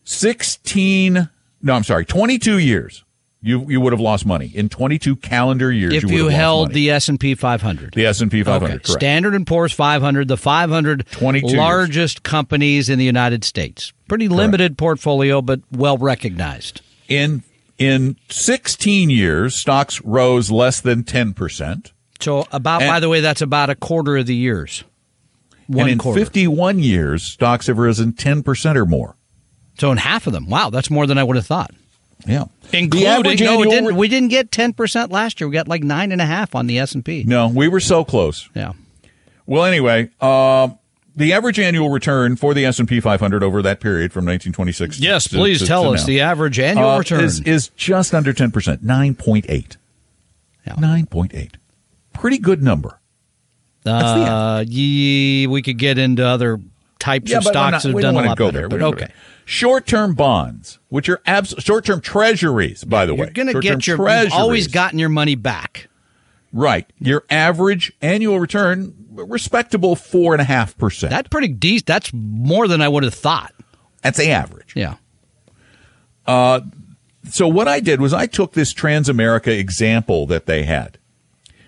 16, 0.05 1.29
no, 1.61 1.73
I'm 1.73 1.83
sorry, 1.83 2.05
22 2.05 2.57
years, 2.57 3.03
you 3.41 3.65
you 3.69 3.79
would 3.81 3.93
have 3.93 3.99
lost 3.99 4.25
money. 4.25 4.51
In 4.53 4.67
22 4.69 5.15
calendar 5.17 5.71
years, 5.71 5.93
if 5.93 6.03
you, 6.03 6.09
would 6.09 6.15
you 6.15 6.27
held 6.27 6.73
the 6.73 6.89
S&P 6.91 7.35
500. 7.35 7.93
the 7.93 8.05
S&P 8.05 8.43
500, 8.43 8.65
Okay. 8.65 8.73
correct. 8.73 8.87
Standard 8.87 9.35
and 9.35 9.45
Poor's 9.45 9.71
500, 9.73 10.27
the 10.27 10.37
500 10.37 11.05
22 11.11 11.47
years. 11.47 11.57
largest 11.57 12.23
companies 12.23 12.89
in 12.89 12.97
the 12.99 13.05
United 13.05 13.43
States. 13.43 13.93
Pretty 14.07 14.27
limited 14.27 14.77
portfolio, 14.77 15.41
but 15.41 15.59
well 15.71 15.97
recognized. 15.97 16.81
in 17.07 17.43
in 17.77 18.15
16 18.29 19.11
years, 19.11 19.53
stocks 19.55 20.01
rose 20.01 20.49
less 20.49 20.81
than 20.81 21.03
10%. 21.03 21.91
So 22.19 22.47
about, 22.51 22.81
And- 22.81 22.89
by 22.89 22.99
the 22.99 23.07
way, 23.07 23.21
that's 23.21 23.43
about 23.43 23.69
a 23.69 23.75
quarter 23.75 24.17
of 24.17 24.25
the 24.25 24.33
years. 24.35 24.83
One 25.67 25.81
and 25.83 25.91
in 25.91 25.97
quarter. 25.99 26.19
51 26.19 26.79
years, 26.79 27.21
stocks 27.21 27.67
have 27.67 27.77
risen 27.77 28.13
10% 28.13 28.75
or 28.77 28.85
more. 28.87 29.15
so 29.77 29.91
in 29.91 29.99
half 29.99 30.25
of 30.25 30.33
them. 30.33 30.47
Wow, 30.49 30.71
that's 30.71 30.89
more 30.89 31.05
than 31.05 31.19
I 31.19 31.23
would 31.23 31.35
have 31.35 31.45
thought. 31.45 31.69
Yeah. 32.25 32.45
Including 32.73 32.89
The 32.91 33.03
no, 33.05 33.21
it 33.29 33.41
annual 33.41 33.63
didn't, 33.71 33.95
we 33.95 34.07
didn't 34.07 34.29
get 34.29 34.51
ten 34.51 34.73
percent 34.73 35.11
last 35.11 35.39
year. 35.39 35.47
We 35.47 35.53
got 35.53 35.67
like 35.67 35.83
nine 35.83 36.11
and 36.11 36.21
a 36.21 36.25
half 36.25 36.55
on 36.55 36.67
the 36.67 36.79
S 36.79 36.93
and 36.93 37.05
P. 37.05 37.23
No, 37.25 37.47
we 37.47 37.67
were 37.67 37.79
so 37.79 38.03
close. 38.03 38.49
Yeah, 38.53 38.73
Well, 39.45 39.63
anyway, 39.63 40.09
um, 40.19 40.77
the 41.15 41.33
average 41.33 41.59
annual 41.59 41.89
return 41.89 42.35
for 42.35 42.53
the 42.53 42.63
S&P 42.65 42.99
500 42.99 43.43
over 43.43 43.61
that 43.63 43.79
period 43.79 44.11
from 44.13 44.25
1926 44.25 44.99
yes. 44.99 45.23
to- 45.29 45.35
please 45.37 45.59
to- 45.59 45.65
tell 45.65 45.83
to 45.85 45.89
us 45.91 46.01
now, 46.01 46.05
the 46.07 46.21
average 46.21 46.59
annual 46.59 46.89
uh, 46.89 46.99
return. 46.99 47.23
is, 47.23 47.39
is 47.41 47.69
just 47.69 48.13
under 48.13 48.33
10%, 48.33 48.51
9.8. 48.83 49.77
Yeah. 50.67 50.73
9.8. 50.75 51.53
Pretty 52.13 52.37
good 52.37 52.61
number. 52.61 52.99
the 53.83 53.91
uh, 53.93 54.65
ye, 54.67 55.47
we 55.47 55.61
could 55.61 55.77
get 55.79 55.97
into 55.97 56.23
other 56.27 56.59
types 56.99 57.31
of 57.33 57.43
stocks 57.43 57.55
not- 57.55 57.83
that 57.83 57.91
have 57.93 58.01
done 58.01 58.13
don't 58.15 58.25
a 58.25 58.27
lot 58.27 58.37
better. 58.37 58.51
there. 58.51 58.69
But 58.69 58.81
okay, 58.81 58.91
go 58.91 58.97
there. 58.99 59.13
Short-term 59.49 60.13
bonds, 60.13 60.77
which 60.89 61.07
are 61.07 61.21
abs- 61.25 61.55
short-term 61.59 62.01
treasuries, 62.01 62.83
by 62.83 63.05
the 63.05 63.13
way. 63.15 63.27
you're 63.27 63.45
going 63.45 63.47
to 63.47 63.59
get 63.61 63.87
your. 63.87 63.95
You've 63.95 64.05
treasuries. 64.05 64.33
always 64.33 64.67
gotten 64.67 64.99
your 64.99 65.07
money 65.09 65.35
back. 65.35 65.87
Right. 66.51 66.85
Your 66.99 67.23
average 67.29 67.93
annual 68.01 68.39
return, 68.41 68.93
respectable 69.13 69.95
4.5%. 69.95 71.09
That's 71.09 71.29
pretty 71.29 71.47
decent. 71.47 71.85
That's 71.85 72.11
more 72.13 72.67
than 72.67 72.81
I 72.81 72.89
would 72.89 73.03
have 73.03 73.13
thought. 73.13 73.53
That's 74.01 74.17
the 74.17 74.31
average. 74.31 74.73
Yeah. 74.75 74.95
Uh, 76.25 76.61
So 77.29 77.47
what 77.47 77.67
I 77.67 77.79
did 77.79 77.99
was 78.01 78.13
I 78.13 78.25
took 78.25 78.53
this 78.53 78.73
Transamerica 78.73 79.47
example 79.57 80.25
that 80.27 80.45
they 80.45 80.63
had 80.63 80.96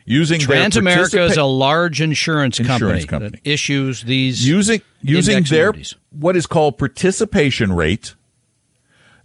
using 0.10 0.42
Transamerica 0.42 1.30
is 1.30 1.38
a 1.38 1.44
large 1.46 2.02
insurance 2.02 2.58
company, 2.58 2.74
Insurance 2.76 3.06
company. 3.06 3.30
that 3.44 3.50
issues 3.50 4.04
these 4.04 4.46
using 4.48 4.82
using 5.02 5.44
their 5.44 5.74
what 6.12 6.36
is 6.36 6.46
called 6.48 6.78
participation 6.78 7.72
rate. 7.74 8.16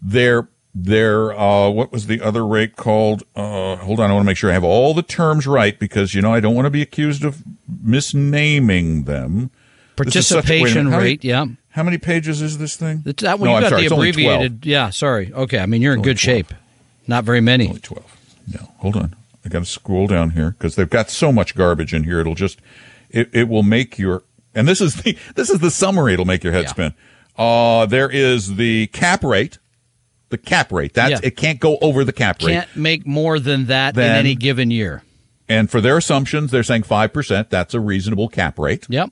Their 0.02 0.48
their 0.74 1.32
uh, 1.38 1.70
what 1.70 1.90
was 1.92 2.06
the 2.06 2.20
other 2.20 2.46
rate 2.46 2.76
called? 2.76 3.22
Uh, 3.34 3.76
hold 3.76 4.00
on, 4.00 4.10
I 4.10 4.12
want 4.12 4.24
to 4.24 4.26
make 4.26 4.36
sure 4.36 4.50
I 4.50 4.54
have 4.54 4.64
all 4.64 4.92
the 4.92 5.02
terms 5.02 5.46
right 5.46 5.78
because 5.78 6.14
you 6.14 6.20
know 6.22 6.32
I 6.34 6.40
don't 6.40 6.54
want 6.54 6.66
to 6.66 6.70
be 6.70 6.82
accused 6.82 7.24
of 7.24 7.42
misnaming 7.84 9.06
them. 9.06 9.50
This 9.96 10.16
is 10.16 10.26
such- 10.26 10.48
wait 10.48 10.50
a 10.50 10.64
minute, 10.64 10.64
participation 10.74 10.84
how 10.86 10.90
many- 10.98 11.04
rate. 11.04 11.24
Yeah. 11.24 11.46
How 11.70 11.82
many 11.84 11.98
pages 11.98 12.40
is 12.42 12.58
this 12.58 12.76
thing? 12.76 13.02
It's 13.06 13.22
that 13.22 13.38
one 13.40 13.48
No, 13.48 13.54
you 13.56 13.60
got 13.62 13.68
sorry, 13.70 13.80
the 13.82 13.86
it's 13.86 13.92
only 13.92 14.12
12. 14.12 14.26
abbreviated. 14.26 14.66
Yeah, 14.66 14.90
sorry. 14.90 15.32
Okay, 15.32 15.58
I 15.58 15.66
mean 15.66 15.82
you're 15.82 15.94
in 15.94 16.02
good 16.02 16.18
12. 16.18 16.36
shape. 16.36 16.54
Not 17.06 17.24
very 17.24 17.40
many. 17.40 17.68
Only 17.68 17.80
12. 17.80 18.04
No, 18.52 18.68
hold 18.78 18.96
on. 18.96 19.14
I 19.44 19.48
got 19.48 19.58
to 19.60 19.64
scroll 19.66 20.06
down 20.06 20.30
here 20.30 20.50
because 20.52 20.76
they've 20.76 20.88
got 20.88 21.10
so 21.10 21.30
much 21.32 21.54
garbage 21.54 21.92
in 21.92 22.04
here. 22.04 22.20
It'll 22.20 22.34
just, 22.34 22.60
it, 23.10 23.28
it 23.32 23.48
will 23.48 23.62
make 23.62 23.98
your, 23.98 24.22
and 24.54 24.66
this 24.66 24.80
is 24.80 25.02
the, 25.02 25.16
this 25.34 25.50
is 25.50 25.60
the 25.60 25.70
summary. 25.70 26.14
It'll 26.14 26.24
make 26.24 26.44
your 26.44 26.52
head 26.52 26.64
Yeah. 26.64 26.70
spin. 26.70 26.94
Uh, 27.36 27.86
there 27.86 28.08
is 28.08 28.56
the 28.56 28.86
cap 28.88 29.24
rate, 29.24 29.58
the 30.30 30.38
cap 30.38 30.72
rate. 30.72 30.94
That's, 30.94 31.10
Yeah. 31.10 31.20
it 31.22 31.36
can't 31.36 31.60
go 31.60 31.78
over 31.80 32.04
the 32.04 32.12
cap 32.12 32.42
rate. 32.42 32.52
Can't 32.52 32.76
make 32.76 33.06
more 33.06 33.38
than 33.38 33.66
that 33.66 33.96
in 33.96 34.02
any 34.02 34.34
given 34.34 34.70
year. 34.70 35.02
And 35.48 35.70
for 35.70 35.80
their 35.82 35.98
assumptions, 35.98 36.50
they're 36.52 36.62
saying 36.62 36.84
5%. 36.84 37.50
That's 37.50 37.74
a 37.74 37.80
reasonable 37.80 38.28
cap 38.28 38.58
rate. 38.58 38.86
Yep. 38.88 39.10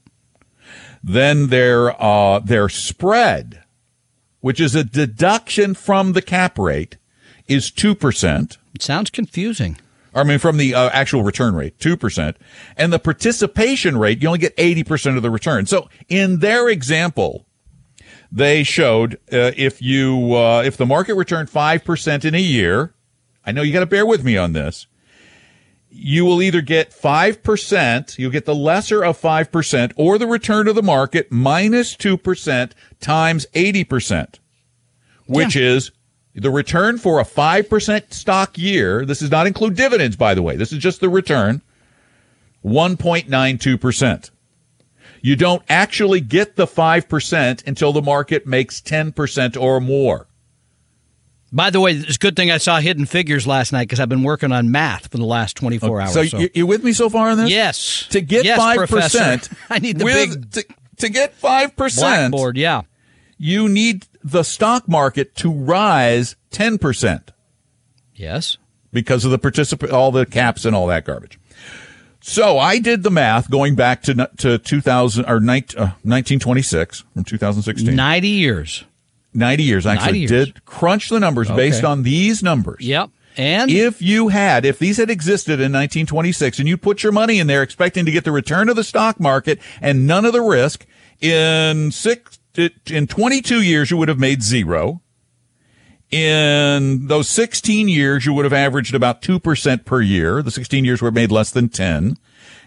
Then 1.05 1.49
their, 1.49 2.01
uh, 2.03 2.39
their 2.39 2.69
spread, 2.69 3.65
which 4.41 4.61
is 4.61 4.75
a 4.75 4.85
deduction 4.85 5.75
from 5.75 6.13
the 6.13 6.23
cap 6.23 6.59
rate, 6.59 6.97
is 7.49 7.71
2%. 7.71 8.57
It 8.75 8.83
sounds 8.83 9.11
confusing. 9.11 9.77
I 10.15 10.25
mean, 10.25 10.39
from 10.39 10.59
the 10.59 10.75
uh, 10.75 10.91
actual 10.91 11.23
return 11.23 11.55
rate, 11.55 11.79
2%. 11.79 12.35
And 12.77 12.93
the 12.93 12.99
participation 12.99 13.97
rate, 13.97 14.23
you 14.23 14.29
only 14.29 14.39
get 14.39 14.57
80% 14.57 15.17
of 15.17 15.23
the 15.23 15.31
return. 15.31 15.67
So 15.67 15.89
in 16.09 16.41
their 16.41 16.69
example, 16.69 17.47
they 18.31 18.63
showed 18.63 19.15
uh, 19.33 19.53
if 19.57 19.81
you, 19.81 20.35
uh, 20.35 20.63
if 20.65 20.77
the 20.77 20.87
market 20.87 21.15
returned 21.15 21.51
5% 21.51 22.25
in 22.25 22.35
a 22.35 22.41
year, 22.41 22.95
I 23.45 23.53
know 23.53 23.63
you 23.63 23.73
got 23.73 23.81
to 23.81 23.87
bear 23.87 24.07
with 24.07 24.25
me 24.25 24.37
on 24.37 24.53
this. 24.53 24.87
You 25.95 26.25
will 26.25 26.43
either 26.43 26.63
get 26.63 26.91
5%, 26.91 28.19
you'll 28.19 28.31
get 28.31 28.47
the 28.47 28.55
lesser 28.55 29.05
of 29.05 29.21
5%, 29.21 29.93
or 29.97 30.17
the 30.17 30.27
return 30.27 30.67
of 30.67 30.75
the 30.75 30.83
market 30.83 31.31
minus 31.31 31.95
2% 31.97 32.73
times 33.01 33.47
80%, 33.55 34.39
which 35.27 35.55
is 35.55 35.91
the 36.35 36.51
return 36.51 36.99
for 36.99 37.21
a 37.21 37.25
5% 37.25 38.13
stock 38.13 38.57
year. 38.57 39.05
This 39.05 39.21
does 39.21 39.31
not 39.31 39.47
include 39.47 39.77
dividends, 39.77 40.17
by 40.17 40.35
the 40.35 40.43
way. 40.43 40.57
This 40.57 40.73
is 40.73 40.79
just 40.79 41.01
the 41.01 41.09
return. 41.09 41.63
1.92%. 42.65 44.31
You 45.21 45.37
don't 45.37 45.63
actually 45.69 46.21
get 46.21 46.57
the 46.57 46.67
5% 46.67 47.67
until 47.67 47.93
the 47.93 48.03
market 48.03 48.47
makes 48.47 48.81
10% 48.81 49.61
or 49.61 49.81
more. 49.81 50.27
By 51.55 51.69
the 51.71 51.81
way, 51.81 51.93
it's 51.93 52.17
a 52.17 52.19
good 52.19 52.35
thing 52.35 52.51
I 52.51 52.57
saw 52.57 52.81
Hidden 52.81 53.05
Figures 53.07 53.47
last 53.47 53.73
night 53.73 53.83
because 53.83 54.01
I've 54.01 54.09
been 54.09 54.23
working 54.23 54.53
on 54.53 54.71
math 54.71 55.09
for 55.09 55.19
the 55.19 55.27
last 55.27 55.55
24 55.59 56.01
hours. 56.01 56.15
So, 56.15 56.25
So, 56.25 56.39
you, 56.39 56.51
you 56.55 56.67
with 56.67 56.83
me 56.83 56.95
so 56.95 57.11
far 57.11 57.29
on 57.29 57.37
this? 57.37 57.51
yes, 57.51 58.07
To 58.11 58.23
get 58.23 58.45
yes, 58.45 58.59
5%, 58.59 58.77
Professor. 58.77 59.55
I 59.71 59.79
need 59.79 59.99
the 59.99 60.05
with, 60.07 60.51
big 60.53 60.67
to, 60.67 60.75
to 60.97 61.09
get 61.11 61.39
5%, 61.39 61.97
blackboard. 61.99 62.57
Yeah, 62.57 62.83
you 63.43 63.69
need 63.69 64.07
the 64.23 64.45
stock 64.45 64.89
market 64.89 65.35
to 65.35 65.51
rise 65.51 66.37
10%. 66.53 67.31
yes. 68.15 68.57
because 68.93 69.25
of 69.25 69.33
the 69.33 69.39
participant, 69.39 69.91
all 69.91 70.13
the 70.13 70.25
caps 70.25 70.65
and 70.65 70.77
all 70.77 70.87
that 70.87 71.05
garbage. 71.05 71.41
So 72.21 72.57
I 72.57 72.79
did 72.79 73.03
the 73.03 73.11
math 73.11 73.51
going 73.51 73.75
back 73.75 74.03
to 74.03 74.31
to 74.37 74.59
2000 74.59 75.25
or 75.25 75.41
19, 75.41 75.77
uh, 75.77 75.83
1926 76.05 77.01
from 77.13 77.25
2016. 77.25 77.97
90 77.97 78.29
years. 78.29 78.85
90 79.35 79.63
years. 79.65 79.87
I 79.87 79.95
actually 79.95 80.21
90 80.21 80.21
years. 80.21 80.31
did 80.31 80.65
crunch 80.65 81.09
the 81.09 81.19
numbers 81.19 81.49
based 81.49 81.83
on 81.83 82.05
these 82.05 82.45
numbers. 82.45 82.85
Yep. 82.87 83.11
And 83.37 83.71
If 83.73 84.01
you 84.01 84.29
had, 84.29 84.65
if 84.65 84.79
these 84.79 84.99
had 84.99 85.11
existed 85.11 85.55
in 85.55 85.73
1926 85.73 86.61
and 86.61 86.69
you 86.69 86.77
put 86.77 87.03
your 87.03 87.13
money 87.13 87.41
in 87.41 87.49
there 87.49 87.63
expecting 87.63 88.05
to 88.05 88.13
get 88.13 88.23
the 88.23 88.31
return 88.31 88.69
of 88.69 88.77
the 88.77 88.85
stock 88.85 89.19
market 89.19 89.59
and 89.81 90.07
none 90.07 90.25
of 90.25 90.33
the 90.33 90.43
risk, 90.43 90.87
in 91.21 91.91
six, 91.91 92.39
in 92.57 93.07
22 93.07 93.63
years, 93.63 93.91
you 93.91 93.97
would 93.97 94.09
have 94.09 94.19
made 94.19 94.43
zero. 94.43 95.01
In 96.11 97.07
those 97.07 97.29
16 97.31 97.89
years, 97.89 98.27
you 98.27 98.35
would 98.35 98.45
have 98.45 98.53
averaged 98.53 98.95
about 98.95 99.23
2% 99.23 99.85
per 99.87 100.03
year. 100.03 100.43
The 100.43 100.51
16 100.51 100.85
years 100.85 101.01
where 101.01 101.09
it 101.09 101.15
made 101.15 101.33
less 101.33 101.51
than 101.51 101.71
10. 101.71 102.19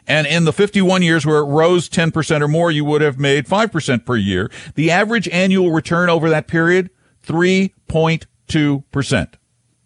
And 0.08 0.28
in 0.28 0.46
the 0.46 0.54
51 0.54 1.02
years 1.04 1.26
where 1.26 1.38
it 1.38 1.46
rose 1.46 1.88
10% 1.90 2.42
or 2.42 2.48
more, 2.48 2.72
you 2.72 2.86
would 2.86 3.02
have 3.02 3.20
made 3.20 3.46
5% 3.48 4.06
per 4.06 4.16
year. 4.16 4.50
The 4.76 4.90
average 4.90 5.28
annual 5.30 5.72
return 5.72 6.10
over 6.10 6.30
that 6.30 6.48
period, 6.48 6.90
3.2%. 7.26 9.28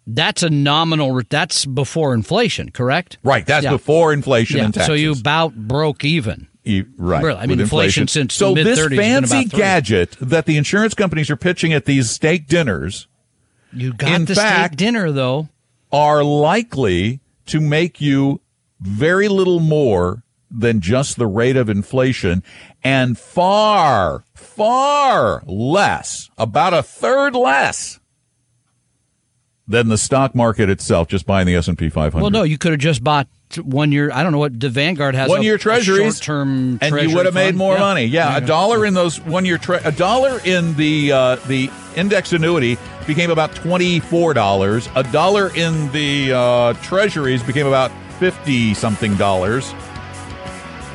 that's 0.06 0.42
a 0.42 0.50
nominal. 0.50 1.20
That's 1.28 1.64
before 1.66 2.14
inflation, 2.14 2.70
correct? 2.72 3.18
Right. 3.22 3.46
That's 3.46 3.64
Yeah. 3.64 3.70
before 3.70 4.12
inflation 4.12 4.56
Yeah. 4.58 4.64
and 4.64 4.74
taxes. 4.74 4.88
So 4.88 4.94
you 4.94 5.12
about 5.12 5.54
broke 5.54 6.04
even. 6.04 6.48
Right. 6.66 7.22
Really, 7.24 7.38
I 7.38 7.42
mean, 7.46 7.50
with 7.56 7.60
inflation 7.60 8.06
since 8.06 8.34
so 8.34 8.54
this 8.54 8.64
mid-thirties 8.66 8.98
has 9.00 9.20
been 9.20 9.28
fancy 9.28 9.56
gadget 9.56 10.16
that 10.20 10.46
the 10.46 10.56
insurance 10.56 10.94
companies 10.94 11.30
are 11.30 11.36
pitching 11.36 11.72
at 11.72 11.86
these 11.86 12.10
steak 12.10 12.46
dinners 12.46 13.08
You 13.72 13.92
got 13.94 14.12
In 14.12 14.24
the 14.26 14.34
fact- 14.34 14.74
steak 14.74 14.76
dinner 14.78 15.10
though. 15.10 15.48
are 15.90 16.22
likely 16.22 17.20
to 17.46 17.60
make 17.60 18.00
you 18.00 18.40
very 18.80 19.28
little 19.28 19.60
more 19.60 20.22
than 20.50 20.80
just 20.80 21.16
the 21.16 21.26
rate 21.26 21.56
of 21.56 21.68
inflation 21.70 22.42
and 22.82 23.16
far, 23.18 24.24
far 24.34 25.42
less, 25.46 26.28
about 26.36 26.74
a 26.74 26.82
third 26.82 27.34
less 27.36 28.00
than 29.68 29.88
the 29.88 29.98
stock 29.98 30.34
market 30.34 30.68
itself 30.68 31.08
just 31.08 31.26
buying 31.26 31.46
the 31.46 31.54
S&P 31.54 31.88
500. 31.88 32.20
Well, 32.20 32.30
no, 32.30 32.42
you 32.42 32.58
could 32.58 32.72
have 32.72 32.80
just 32.80 33.04
bought 33.04 33.28
one 33.58 33.92
year. 33.92 34.10
I 34.12 34.22
don't 34.22 34.32
know 34.32 34.38
what 34.38 34.58
the 34.58 34.68
Vanguard 34.68 35.14
has. 35.14 35.28
one 35.28 35.40
a- 35.40 35.44
year 35.44 35.58
treasuries 35.58 36.14
short-term, 36.16 36.78
and 36.80 36.92
treasury 36.92 37.08
you 37.10 37.16
would 37.16 37.26
have 37.26 37.34
made 37.34 37.54
more 37.56 37.74
Yeah. 37.74 37.80
money. 37.80 38.04
Yeah, 38.04 38.36
a 38.36 38.40
dollar 38.40 38.84
in 38.86 38.94
those 38.94 39.20
one 39.20 39.44
year 39.44 39.58
tre- 39.58 39.80
a 39.84 39.92
dollar 39.92 40.40
in 40.44 40.74
the 40.76 41.12
uh, 41.12 41.36
the 41.46 41.70
index 41.96 42.32
annuity 42.32 42.78
became 43.06 43.30
about 43.30 43.54
twenty 43.54 44.00
four 44.00 44.34
dollars. 44.34 44.88
A 44.94 45.02
dollar 45.02 45.54
in 45.54 45.90
the 45.92 46.32
uh, 46.32 46.72
treasuries 46.82 47.42
became 47.42 47.66
about 47.66 47.90
fifty 48.18 48.74
something 48.74 49.14
dollars. 49.16 49.72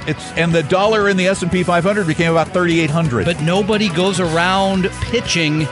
It's 0.08 0.32
and 0.34 0.54
the 0.54 0.62
dollar 0.64 1.10
in 1.10 1.18
the 1.18 1.28
S 1.28 1.42
and 1.42 1.52
P 1.52 1.64
500 1.64 2.06
became 2.06 2.32
about 2.32 2.50
3,800. 2.54 3.26
But 3.26 3.42
nobody 3.42 3.90
goes 3.90 4.20
around 4.20 4.88
pitching 5.02 5.68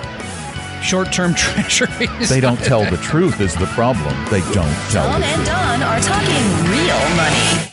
short-term 0.82 1.36
treasuries. 1.36 2.30
they 2.30 2.40
don't 2.42 2.58
tell 2.60 2.84
the 2.90 2.98
truth 2.98 3.40
is 3.42 3.54
the 3.56 3.68
problem. 3.68 4.12
They 4.32 4.42
don't 4.52 4.74
tell 4.90 5.08
Tom 5.08 5.22
the 5.22 5.28
and 5.28 5.36
truth. 5.36 5.48
Don 5.48 5.84
are 5.84 6.00
talking 6.00 6.73
real 7.00 7.16
money. 7.16 7.70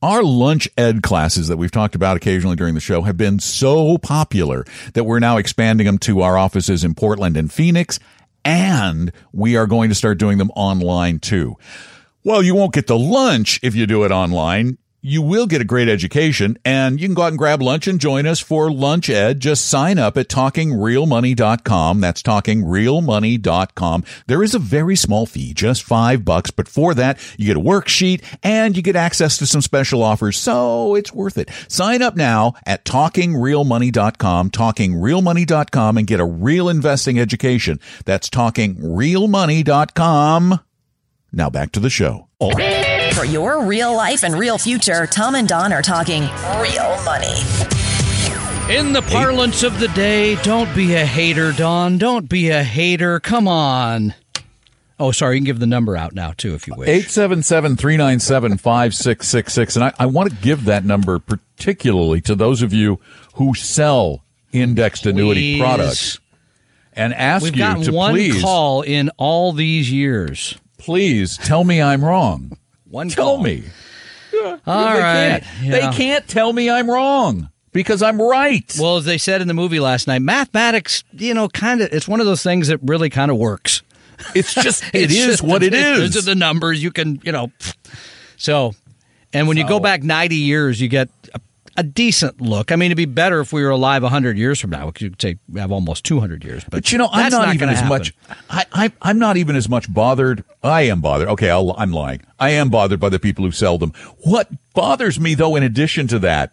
Our 0.00 0.22
lunch 0.22 0.68
ed 0.76 1.02
classes 1.02 1.48
that 1.48 1.56
we've 1.56 1.72
talked 1.72 1.94
about 1.94 2.16
occasionally 2.16 2.54
during 2.54 2.74
the 2.74 2.80
show 2.80 3.02
have 3.02 3.16
been 3.16 3.40
so 3.40 3.98
popular 3.98 4.64
that 4.94 5.04
we're 5.04 5.18
now 5.18 5.38
expanding 5.38 5.86
them 5.86 5.98
to 5.98 6.22
our 6.22 6.38
offices 6.38 6.84
in 6.84 6.94
Portland 6.94 7.36
and 7.36 7.52
Phoenix, 7.52 7.98
and 8.44 9.10
we 9.32 9.56
are 9.56 9.66
going 9.66 9.88
to 9.88 9.96
start 9.96 10.18
doing 10.18 10.38
them 10.38 10.50
online 10.54 11.18
too. 11.18 11.56
Well, 12.22 12.42
you 12.42 12.54
won't 12.54 12.74
get 12.74 12.86
the 12.86 12.98
lunch 12.98 13.58
if 13.62 13.74
you 13.74 13.86
do 13.86 14.04
it 14.04 14.12
online. 14.12 14.78
You 15.08 15.22
will 15.22 15.46
get 15.46 15.62
a 15.62 15.64
great 15.64 15.88
education 15.88 16.58
and 16.66 17.00
you 17.00 17.08
can 17.08 17.14
go 17.14 17.22
out 17.22 17.28
and 17.28 17.38
grab 17.38 17.62
lunch 17.62 17.88
and 17.88 17.98
join 17.98 18.26
us 18.26 18.40
for 18.40 18.70
lunch 18.70 19.08
ed. 19.08 19.40
Just 19.40 19.66
sign 19.66 19.98
up 19.98 20.18
at 20.18 20.28
talkingrealmoney.com. 20.28 22.02
That's 22.02 22.22
talkingrealmoney.com. 22.22 24.04
There 24.26 24.42
is 24.42 24.54
a 24.54 24.58
very 24.58 24.96
small 24.96 25.24
fee, 25.24 25.54
just 25.54 25.82
five 25.82 26.26
bucks, 26.26 26.50
but 26.50 26.68
for 26.68 26.92
that, 26.92 27.18
you 27.38 27.46
get 27.46 27.56
a 27.56 27.60
worksheet 27.60 28.22
and 28.42 28.76
you 28.76 28.82
get 28.82 28.96
access 28.96 29.38
to 29.38 29.46
some 29.46 29.62
special 29.62 30.02
offers. 30.02 30.36
So 30.36 30.94
it's 30.94 31.14
worth 31.14 31.38
it. 31.38 31.48
Sign 31.68 32.02
up 32.02 32.14
now 32.14 32.52
at 32.66 32.84
talkingrealmoney.com, 32.84 34.50
talkingrealmoney.com 34.50 35.96
and 35.96 36.06
get 36.06 36.20
a 36.20 36.26
real 36.26 36.68
investing 36.68 37.18
education. 37.18 37.80
That's 38.04 38.28
talkingrealmoney.com. 38.28 40.60
Now 41.32 41.48
back 41.48 41.72
to 41.72 41.80
the 41.80 41.88
show. 41.88 42.28
For 43.18 43.24
your 43.24 43.64
real 43.64 43.96
life 43.96 44.22
and 44.22 44.38
real 44.38 44.58
future, 44.58 45.04
Tom 45.04 45.34
and 45.34 45.48
Don 45.48 45.72
are 45.72 45.82
talking 45.82 46.22
real 46.60 47.02
money. 47.04 47.34
In 48.72 48.92
the 48.92 49.04
parlance 49.10 49.64
of 49.64 49.80
the 49.80 49.88
day, 49.88 50.36
don't 50.44 50.72
be 50.72 50.94
a 50.94 51.04
hater, 51.04 51.50
Don. 51.50 51.98
Don't 51.98 52.28
be 52.28 52.50
a 52.50 52.62
hater. 52.62 53.18
Come 53.18 53.48
on. 53.48 54.14
Oh, 55.00 55.10
sorry. 55.10 55.34
You 55.34 55.40
can 55.40 55.46
give 55.46 55.58
the 55.58 55.66
number 55.66 55.96
out 55.96 56.14
now, 56.14 56.30
too, 56.30 56.54
if 56.54 56.68
you 56.68 56.74
wish. 56.76 56.88
877 56.88 57.76
397 57.76 58.56
5666. 58.58 59.74
And 59.74 59.84
I, 59.86 59.92
I 59.98 60.06
want 60.06 60.30
to 60.30 60.36
give 60.36 60.66
that 60.66 60.84
number 60.84 61.18
particularly 61.18 62.20
to 62.20 62.36
those 62.36 62.62
of 62.62 62.72
you 62.72 63.00
who 63.34 63.52
sell 63.52 64.22
indexed 64.52 65.06
annuity 65.06 65.54
Please. 65.54 65.60
products. 65.60 66.20
and 66.92 67.12
ask 67.14 67.42
We've 67.42 67.56
you 67.56 67.58
gotten 67.58 67.82
to 67.82 67.92
one 67.92 68.12
please, 68.12 68.40
call 68.40 68.82
in 68.82 69.10
all 69.16 69.52
these 69.52 69.90
years. 69.90 70.56
please 70.76 71.36
tell 71.36 71.64
me 71.64 71.82
I'm 71.82 72.04
wrong. 72.04 72.56
One 72.90 73.08
Tell 73.08 73.36
call. 73.36 73.42
me. 73.42 73.64
All 74.34 74.56
they 74.94 75.00
right. 75.00 75.42
Can't, 75.42 75.44
Yeah. 75.62 75.70
They 75.90 75.96
can't 75.96 76.26
tell 76.28 76.52
me 76.52 76.70
I'm 76.70 76.90
wrong 76.90 77.50
because 77.72 78.02
I'm 78.02 78.20
right. 78.20 78.74
Well, 78.80 78.96
as 78.98 79.04
they 79.04 79.18
said 79.18 79.40
in 79.42 79.48
the 79.48 79.54
movie 79.54 79.80
last 79.80 80.06
night, 80.06 80.20
mathematics, 80.22 81.02
you 81.12 81.34
know, 81.34 81.48
kind 81.48 81.80
of, 81.80 81.92
it's 81.92 82.06
one 82.08 82.20
of 82.20 82.26
those 82.26 82.42
things 82.42 82.68
that 82.68 82.78
really 82.82 83.10
kind 83.10 83.30
of 83.30 83.36
works. 83.36 83.82
it's 84.34 84.54
just 84.54 84.82
it 84.94 85.10
It's 85.10 85.14
just- 85.14 85.42
what 85.42 85.62
it 85.62 85.74
is. 85.74 86.14
Those 86.14 86.24
are 86.24 86.26
the 86.26 86.34
numbers 86.34 86.82
you 86.82 86.90
can, 86.90 87.20
you 87.24 87.32
know. 87.32 87.50
So, 88.36 88.72
and 89.32 89.48
when 89.48 89.56
you 89.56 89.66
go 89.66 89.80
back 89.80 90.02
90 90.02 90.36
years, 90.36 90.80
you 90.80 90.88
get 90.88 91.08
a, 91.78 91.80
a 91.80 91.82
decent 91.82 92.40
look. 92.40 92.72
I 92.72 92.76
mean, 92.76 92.86
it'd 92.86 92.96
be 92.96 93.04
better 93.04 93.40
if 93.40 93.52
we 93.52 93.62
were 93.62 93.70
alive 93.70 94.02
100 94.02 94.36
years 94.36 94.60
from 94.60 94.70
now. 94.70 94.86
We 94.86 94.92
could 94.92 95.20
say 95.20 95.38
we 95.48 95.60
have 95.60 95.72
almost 95.72 96.04
200 96.04 96.44
years. 96.44 96.64
But, 96.64 96.72
But 96.72 96.92
you 96.92 96.98
know, 96.98 97.08
I'm 97.10 97.30
that's 97.30 97.34
not, 97.34 97.54
even 97.54 97.68
as 97.68 97.76
happen. 97.80 97.88
much. 97.88 98.14
I, 98.50 98.66
I, 98.72 98.92
I'm 99.02 99.18
not 99.18 99.36
even 99.36 99.56
as 99.56 99.68
much 99.68 99.92
bothered. 99.92 100.44
I 100.62 100.82
am 100.82 101.00
bothered. 101.00 101.28
Okay, 101.28 101.50
I'll, 101.50 101.74
I'm 101.78 101.92
lying. 101.92 102.22
I 102.38 102.50
am 102.50 102.68
bothered 102.68 103.00
by 103.00 103.08
the 103.08 103.18
people 103.18 103.44
who 103.44 103.52
sell 103.52 103.78
them. 103.78 103.92
What 104.24 104.48
bothers 104.74 105.18
me, 105.18 105.34
though, 105.34 105.56
in 105.56 105.62
addition 105.62 106.06
to 106.08 106.18
that, 106.20 106.52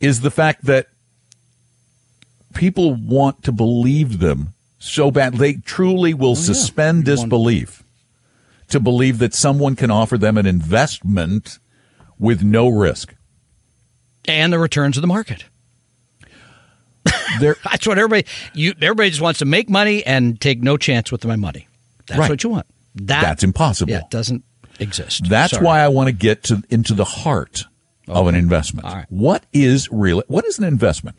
is 0.00 0.20
the 0.20 0.30
fact 0.30 0.64
that 0.66 0.86
people 2.54 2.94
want 2.94 3.42
to 3.44 3.52
believe 3.52 4.18
them 4.18 4.54
so 4.78 5.10
bad 5.10 5.34
they 5.34 5.54
truly 5.54 6.14
will 6.14 6.32
oh, 6.32 6.34
suspend 6.34 7.04
disbelief 7.04 7.82
to 8.68 8.80
believe 8.80 9.18
that 9.18 9.34
someone 9.34 9.74
can 9.74 9.90
offer 9.90 10.18
them 10.18 10.36
an 10.38 10.46
investment 10.46 11.58
with 12.18 12.42
no 12.42 12.68
risk. 12.68 13.14
And 14.28 14.52
the 14.52 14.58
returns 14.58 14.96
of 14.96 15.00
the 15.00 15.06
market. 15.08 15.44
That's 17.40 17.86
what 17.86 17.98
everybody, 17.98 18.26
you, 18.54 18.74
everybody 18.80 19.10
just 19.10 19.20
wants 19.22 19.38
to 19.40 19.44
make 19.44 19.68
money 19.68 20.04
and 20.04 20.40
take 20.40 20.62
no 20.62 20.76
chance 20.76 21.10
with 21.12 21.24
my 21.24 21.36
money. 21.36 21.66
That's 22.06 22.20
Right. 22.20 22.30
what 22.30 22.44
you 22.44 22.50
want. 22.50 22.66
That, 22.96 23.22
that's 23.22 23.44
impossible. 23.44 23.92
Yeah, 23.92 24.00
it 24.00 24.10
doesn't 24.10 24.42
exist. 24.80 25.28
That's 25.28 25.52
Sorry. 25.52 25.64
why 25.64 25.80
I 25.80 25.88
want 25.88 26.08
to 26.08 26.12
get 26.12 26.42
to 26.44 26.62
into 26.68 26.94
the 26.94 27.04
heart 27.04 27.64
of 28.08 28.26
an 28.26 28.34
investment. 28.34 28.86
Right. 28.86 29.06
What 29.08 29.44
is 29.52 29.88
real? 29.92 30.22
What 30.26 30.44
is 30.46 30.58
an 30.58 30.64
investment? 30.64 31.18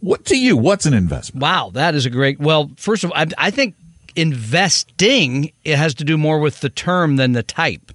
What 0.00 0.24
to 0.26 0.38
you? 0.38 0.56
What's 0.56 0.86
an 0.86 0.94
investment? 0.94 1.42
Wow, 1.42 1.70
that 1.74 1.94
is 1.94 2.06
a 2.06 2.10
great. 2.10 2.40
Well, 2.40 2.70
first 2.76 3.04
of 3.04 3.10
all, 3.10 3.18
I, 3.18 3.26
I 3.36 3.50
think 3.50 3.74
investing 4.16 5.52
it 5.64 5.76
has 5.76 5.94
to 5.94 6.04
do 6.04 6.16
more 6.16 6.38
with 6.38 6.60
the 6.60 6.70
term 6.70 7.16
than 7.16 7.32
the 7.32 7.42
type. 7.42 7.92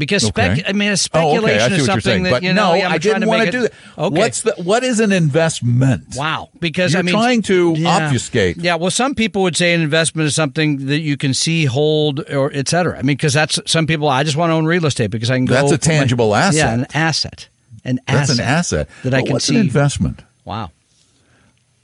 Because 0.00 0.26
spec, 0.26 0.52
Okay. 0.58 0.62
I 0.66 0.72
mean, 0.72 0.88
a 0.88 0.92
Oh, 0.92 0.96
speculation 0.96 1.48
okay. 1.60 1.64
I 1.64 1.68
see 1.68 1.74
is 1.76 1.86
something 1.86 2.22
that 2.24 2.30
But 2.30 2.42
you 2.42 2.52
know. 2.52 2.74
no, 2.74 2.82
I'm 2.84 2.92
I 2.92 2.98
didn't 2.98 3.26
want 3.28 3.42
to 3.42 3.48
it- 3.48 3.52
do 3.52 3.60
that. 3.62 3.72
Okay. 3.98 4.18
What's 4.18 4.40
the 4.42 4.54
what 4.56 4.82
is 4.82 4.98
an 4.98 5.12
investment? 5.12 6.16
Wow, 6.16 6.48
because 6.58 6.92
You're 6.94 7.00
I 7.00 7.02
mean, 7.02 7.14
trying 7.14 7.42
to 7.42 7.74
yeah. 7.76 8.06
obfuscate. 8.06 8.56
Yeah, 8.56 8.74
well, 8.74 8.90
some 8.90 9.14
people 9.14 9.42
would 9.42 9.56
say 9.56 9.74
an 9.74 9.80
investment 9.80 10.26
is 10.26 10.34
something 10.34 10.86
that 10.86 11.00
you 11.00 11.16
can 11.16 11.34
see, 11.34 11.66
hold, 11.66 12.20
or 12.30 12.52
etc. 12.52 12.98
I 12.98 13.02
mean, 13.02 13.16
because 13.16 13.34
that's 13.34 13.60
some 13.66 13.86
people. 13.86 14.08
I 14.08 14.24
just 14.24 14.36
want 14.36 14.50
to 14.50 14.54
own 14.54 14.64
real 14.66 14.86
estate 14.86 15.10
because 15.12 15.30
I 15.30 15.36
can 15.36 15.44
go. 15.44 15.54
That's 15.54 15.70
a 15.72 15.78
put 15.78 15.86
my- 15.88 15.94
tangible 15.94 16.34
asset. 16.34 16.54
Yeah, 16.56 16.72
an 16.74 16.86
asset. 16.94 17.48
An 17.84 18.00
That's 18.08 18.30
asset. 18.30 18.38
an 18.38 18.44
asset. 18.50 18.88
that 19.04 19.14
I 19.14 19.18
But 19.20 19.24
can 19.26 19.32
what's 19.34 19.44
see. 19.46 19.54
an 19.54 19.60
investment? 19.62 20.22
Wow. 20.44 20.70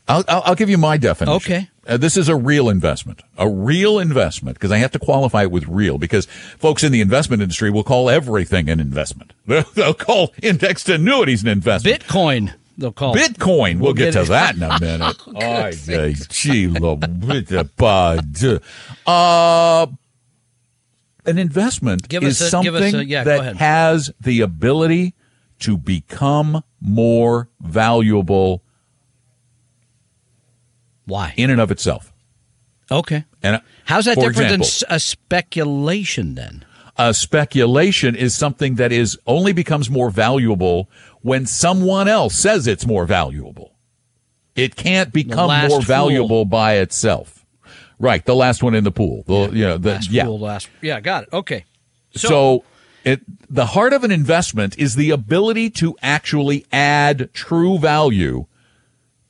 I'll, 0.08 0.24
I'll, 0.28 0.42
I'll 0.46 0.54
give 0.54 0.68
you 0.70 0.78
my 0.78 0.96
definition. 0.98 1.36
Okay. 1.36 1.68
Uh, 1.86 1.96
this 1.96 2.16
is 2.16 2.28
a 2.28 2.34
real 2.36 2.68
investment, 2.68 3.22
a 3.38 3.48
real 3.48 3.98
investment, 3.98 4.56
because 4.56 4.72
I 4.72 4.78
have 4.78 4.90
to 4.92 4.98
qualify 4.98 5.42
it 5.42 5.50
with 5.50 5.66
real, 5.68 5.98
because 5.98 6.26
folks 6.58 6.82
in 6.82 6.90
the 6.92 7.00
investment 7.00 7.42
industry 7.42 7.70
will 7.70 7.84
call 7.84 8.10
everything 8.10 8.68
an 8.68 8.80
investment. 8.80 9.32
They'll, 9.46 9.62
they'll 9.74 9.94
call 9.94 10.34
indexed 10.42 10.88
annuities 10.88 11.42
an 11.42 11.48
investment. 11.48 12.00
Bitcoin. 12.00 12.54
They'll 12.78 12.92
call. 12.92 13.14
Bitcoin. 13.14 13.78
We'll, 13.78 13.94
get, 13.94 14.12
get 14.12 14.24
to 14.24 14.28
that 14.30 14.56
in 14.56 14.62
a 14.62 14.78
minute. 14.80 15.16
Ay, 15.36 15.72
ay, 15.88 16.14
gee, 16.28 16.66
lo- 16.66 16.96
bit 16.96 17.50
of 17.52 17.74
bud. 17.76 18.36
Uh, 19.06 19.86
an 21.24 21.38
investment 21.38 22.08
Give 22.08 22.22
is 22.22 22.40
a- 22.40 22.50
something 22.50 22.94
a- 22.96 23.02
yeah, 23.02 23.24
that 23.24 23.56
has 23.56 24.10
the 24.20 24.40
ability 24.42 25.14
to 25.60 25.78
become 25.78 26.62
more 26.80 27.48
valuable 27.60 28.62
Why? 31.06 31.34
in 31.36 31.50
and 31.50 31.60
of 31.60 31.70
itself. 31.70 32.12
Okay. 32.90 33.24
And 33.42 33.56
uh, 33.56 33.60
How's 33.84 34.04
that 34.04 34.16
different 34.16 34.52
example, 34.52 34.66
than 34.88 34.96
a 34.96 35.00
speculation 35.00 36.34
then? 36.34 36.64
a 36.98 37.12
speculation 37.12 38.14
is 38.14 38.36
something 38.36 38.76
that 38.76 38.92
is 38.92 39.18
only 39.26 39.52
becomes 39.52 39.90
more 39.90 40.10
valuable 40.10 40.88
when 41.20 41.46
someone 41.46 42.08
else 42.08 42.34
says 42.34 42.66
it's 42.66 42.86
more 42.86 43.06
valuable. 43.06 43.72
It 44.54 44.76
can't 44.76 45.12
become 45.12 45.50
more 45.50 45.68
fool. 45.68 45.80
valuable 45.82 46.44
by 46.44 46.76
itself. 46.76 47.44
Right, 47.98 48.24
the 48.24 48.34
last 48.34 48.62
one 48.62 48.74
in 48.74 48.84
the 48.84 48.90
pool. 48.90 49.24
The 49.26 49.50
you 49.56 49.64
know 49.64 49.78
the 49.78 49.92
Last 49.92 50.10
yeah. 50.10 50.24
fool, 50.24 50.38
last. 50.38 50.68
Yeah, 50.82 51.00
got 51.00 51.24
it. 51.24 51.30
Okay. 51.32 51.64
So, 52.14 52.64
it 53.04 53.20
the 53.48 53.66
heart 53.66 53.92
of 53.92 54.04
an 54.04 54.10
investment 54.10 54.78
is 54.78 54.96
the 54.96 55.10
ability 55.10 55.70
to 55.70 55.96
actually 56.02 56.66
add 56.72 57.30
true 57.32 57.78
value 57.78 58.46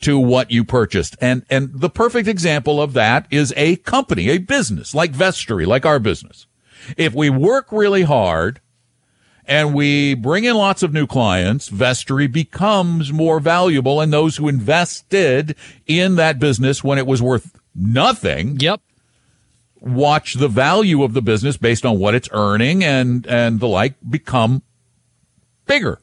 to 0.01 0.19
what 0.19 0.51
you 0.51 0.65
purchased. 0.65 1.17
And 1.21 1.45
and 1.49 1.71
the 1.73 1.91
perfect 1.91 2.29
example 2.29 2.81
of 2.81 2.93
that 2.95 3.27
is 3.31 3.53
a 3.57 3.77
company, 3.77 4.29
a 4.29 4.39
business 4.39 4.95
like 4.95 5.13
Vestory, 5.13 5.67
like 5.67 5.87
our 5.87 5.99
business. 5.99 6.47
If 6.97 7.15
we 7.15 7.31
work 7.31 7.67
really 7.73 8.03
hard 8.03 8.61
and 9.47 9.75
we 9.75 10.15
bring 10.15 10.45
in 10.45 10.57
lots 10.57 10.83
of 10.83 10.93
new 10.93 11.07
clients, 11.07 11.69
Vestory 11.71 12.31
becomes 12.31 13.13
more 13.13 13.41
valuable 13.41 14.01
and 14.01 14.13
those 14.13 14.37
who 14.37 14.49
invested 14.49 15.57
in 15.87 16.17
that 16.17 16.39
business 16.39 16.85
when 16.85 16.99
it 16.99 17.07
was 17.07 17.23
worth 17.23 17.59
nothing 17.75 18.59
Yep. 18.61 18.81
watch 19.81 20.35
the 20.35 20.49
value 20.49 21.03
of 21.03 21.13
the 21.13 21.23
business 21.23 21.57
based 21.57 21.85
on 21.87 21.99
what 21.99 22.15
it's 22.15 22.29
earning 22.33 22.83
and 22.85 23.27
and 23.27 23.61
the 23.61 23.69
like 23.69 23.95
become 24.09 24.63
bigger. 25.67 25.99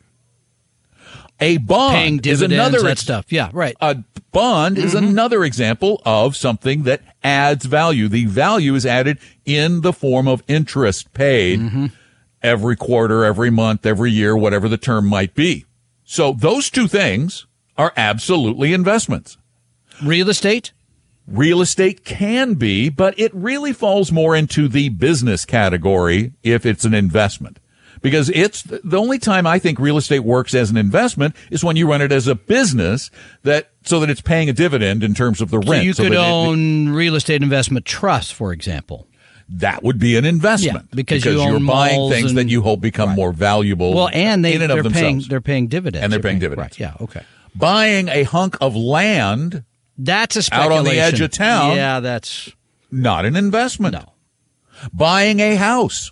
A 1.44 1.58
bond 1.58 1.94
Paying 1.94 2.20
is 2.26 2.42
another 2.42 2.82
that 2.82 2.98
stuff. 2.98 3.32
Yeah, 3.32 3.50
right. 3.54 3.76
A 3.82 4.04
bond 4.32 4.78
is 4.78 4.94
Mm-hmm. 4.94 5.06
another 5.10 5.44
example 5.44 6.02
of 6.06 6.36
something 6.36 6.84
that 6.84 7.02
adds 7.24 7.66
value. 7.66 8.08
The 8.08 8.26
value 8.26 8.76
is 8.76 8.86
added 8.86 9.20
in 9.46 9.82
the 9.82 9.94
form 9.94 10.28
of 10.28 10.42
interest 10.48 11.14
paid 11.14 11.60
Mm-hmm. 11.60 11.86
every 12.42 12.76
quarter, 12.76 13.24
every 13.26 13.50
month, 13.50 13.86
every 13.86 14.12
year, 14.12 14.36
whatever 14.38 14.68
the 14.70 14.78
term 14.78 15.06
might 15.08 15.34
be. 15.36 15.66
So 16.06 16.34
those 16.34 16.70
two 16.70 16.88
things 16.88 17.46
are 17.78 17.94
absolutely 17.98 18.74
investments. 18.74 19.38
Real 20.04 20.30
estate? 20.30 20.72
Real 21.28 21.62
estate 21.62 22.04
can 22.04 22.56
be, 22.56 22.90
but 22.90 23.18
it 23.18 23.34
really 23.34 23.72
falls 23.74 24.12
more 24.12 24.36
into 24.36 24.68
the 24.68 24.90
business 24.90 25.46
category 25.46 26.34
if 26.44 26.66
it's 26.66 26.84
an 26.86 26.94
investment. 26.94 27.60
Because 28.04 28.30
it's 28.30 28.62
the 28.63 28.98
only 29.00 29.18
time 29.18 29.48
I 29.48 29.58
think 29.58 29.80
real 29.80 29.98
estate 29.98 30.20
works 30.20 30.54
as 30.54 30.70
an 30.70 30.78
investment 30.78 31.36
is 31.50 31.63
when 31.63 31.76
you 31.78 31.89
run 31.89 32.02
it 32.02 32.12
as 32.12 32.28
a 32.28 32.36
business 32.36 33.10
that 33.44 33.70
so 33.86 34.00
that 34.02 34.10
it's 34.12 34.22
paying 34.22 34.50
a 34.50 34.54
dividend 34.54 35.04
in 35.04 35.13
terms 35.16 35.42
of 35.42 35.50
the 35.50 35.60
So 35.63 35.72
rent. 35.72 35.86
you 35.86 35.94
could 35.96 36.12
that 36.12 36.12
it- 36.13 36.18
own 36.18 36.89
real 36.89 37.16
estate 37.16 37.42
investment 37.42 37.86
trust, 37.86 38.34
for 38.36 38.52
example. 38.54 39.08
that 39.50 39.84
would 39.84 40.00
be 40.00 40.16
an 40.18 40.26
investment 40.26 40.88
Yeah, 40.92 40.96
because 40.96 41.26
you 41.26 41.39
are 41.39 41.60
buying 41.60 42.10
things 42.10 42.34
that 42.36 42.48
you 42.50 42.62
hope 42.62 42.80
become 42.82 43.10
more 43.12 43.34
valuable. 43.34 43.94
Well, 43.94 44.10
and 44.13 44.44
they 44.44 44.54
in 44.56 44.62
and 44.62 44.70
they're 44.72 44.80
of 44.80 44.92
paying 44.94 45.16
themselves. 45.18 45.28
they're 45.28 45.42
paying 45.42 45.68
dividends. 45.68 46.04
And 46.04 46.12
they're 46.13 46.20
They're 46.20 46.30
paying 46.32 46.39
dividends. 46.39 46.80
Right. 46.80 46.80
Yeah. 46.80 46.94
Okay. 47.04 47.22
buying 47.56 48.08
a 48.08 48.24
hunk 48.24 48.56
of 48.62 48.76
land, 48.76 49.63
That's 49.98 50.36
a 50.38 50.54
Out 50.56 50.72
on 50.72 50.86
the 50.86 50.98
edge 51.00 51.20
of 51.22 51.30
town. 51.32 51.76
Yeah, 51.76 52.00
that's 52.00 52.52
not 52.89 53.26
an 53.26 53.36
investment. 53.36 53.94
no. 53.94 54.13
Buying 54.92 55.39
a 55.39 55.56
house. 55.56 56.12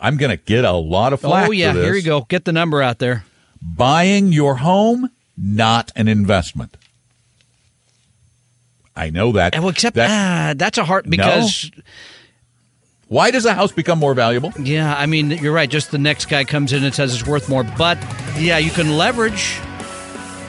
I'm 0.00 0.16
going 0.16 0.30
to 0.30 0.36
get 0.42 0.64
a 0.64 0.72
lot 0.72 1.12
of 1.12 1.20
flack 1.20 1.48
Oh 1.48 1.52
yeah, 1.52 1.72
here 1.72 1.94
you 1.94 2.02
go. 2.02 2.22
Get 2.22 2.44
the 2.44 2.52
number 2.52 2.80
out 2.82 2.98
there. 2.98 3.24
Buying 3.62 4.32
your 4.32 4.56
home, 4.56 5.10
not 5.36 5.92
an 5.94 6.08
investment. 6.08 6.76
I 8.96 9.10
know 9.10 9.32
that. 9.32 9.54
Well, 9.58 9.68
except 9.68 9.96
that- 9.96 10.10
ah, 10.10 10.54
that's 10.56 10.78
a 10.78 10.84
hard 10.84 11.08
because 11.08 11.70
why 13.08 13.30
does 13.30 13.44
a 13.44 13.54
house 13.54 13.72
become 13.72 13.98
more 13.98 14.14
valuable? 14.14 14.52
yeah, 14.58 14.94
I 14.96 15.06
mean 15.06 15.30
you're 15.30 15.52
right. 15.52 15.68
Just 15.70 15.90
the 15.90 15.98
next 15.98 16.26
guy 16.26 16.44
comes 16.44 16.72
in 16.72 16.84
and 16.84 16.94
says 16.94 17.14
it's 17.14 17.26
worth 17.26 17.48
more, 17.48 17.64
but 17.64 17.98
yeah, 18.38 18.58
you 18.58 18.70
can 18.70 18.96
leverage. 18.96 19.58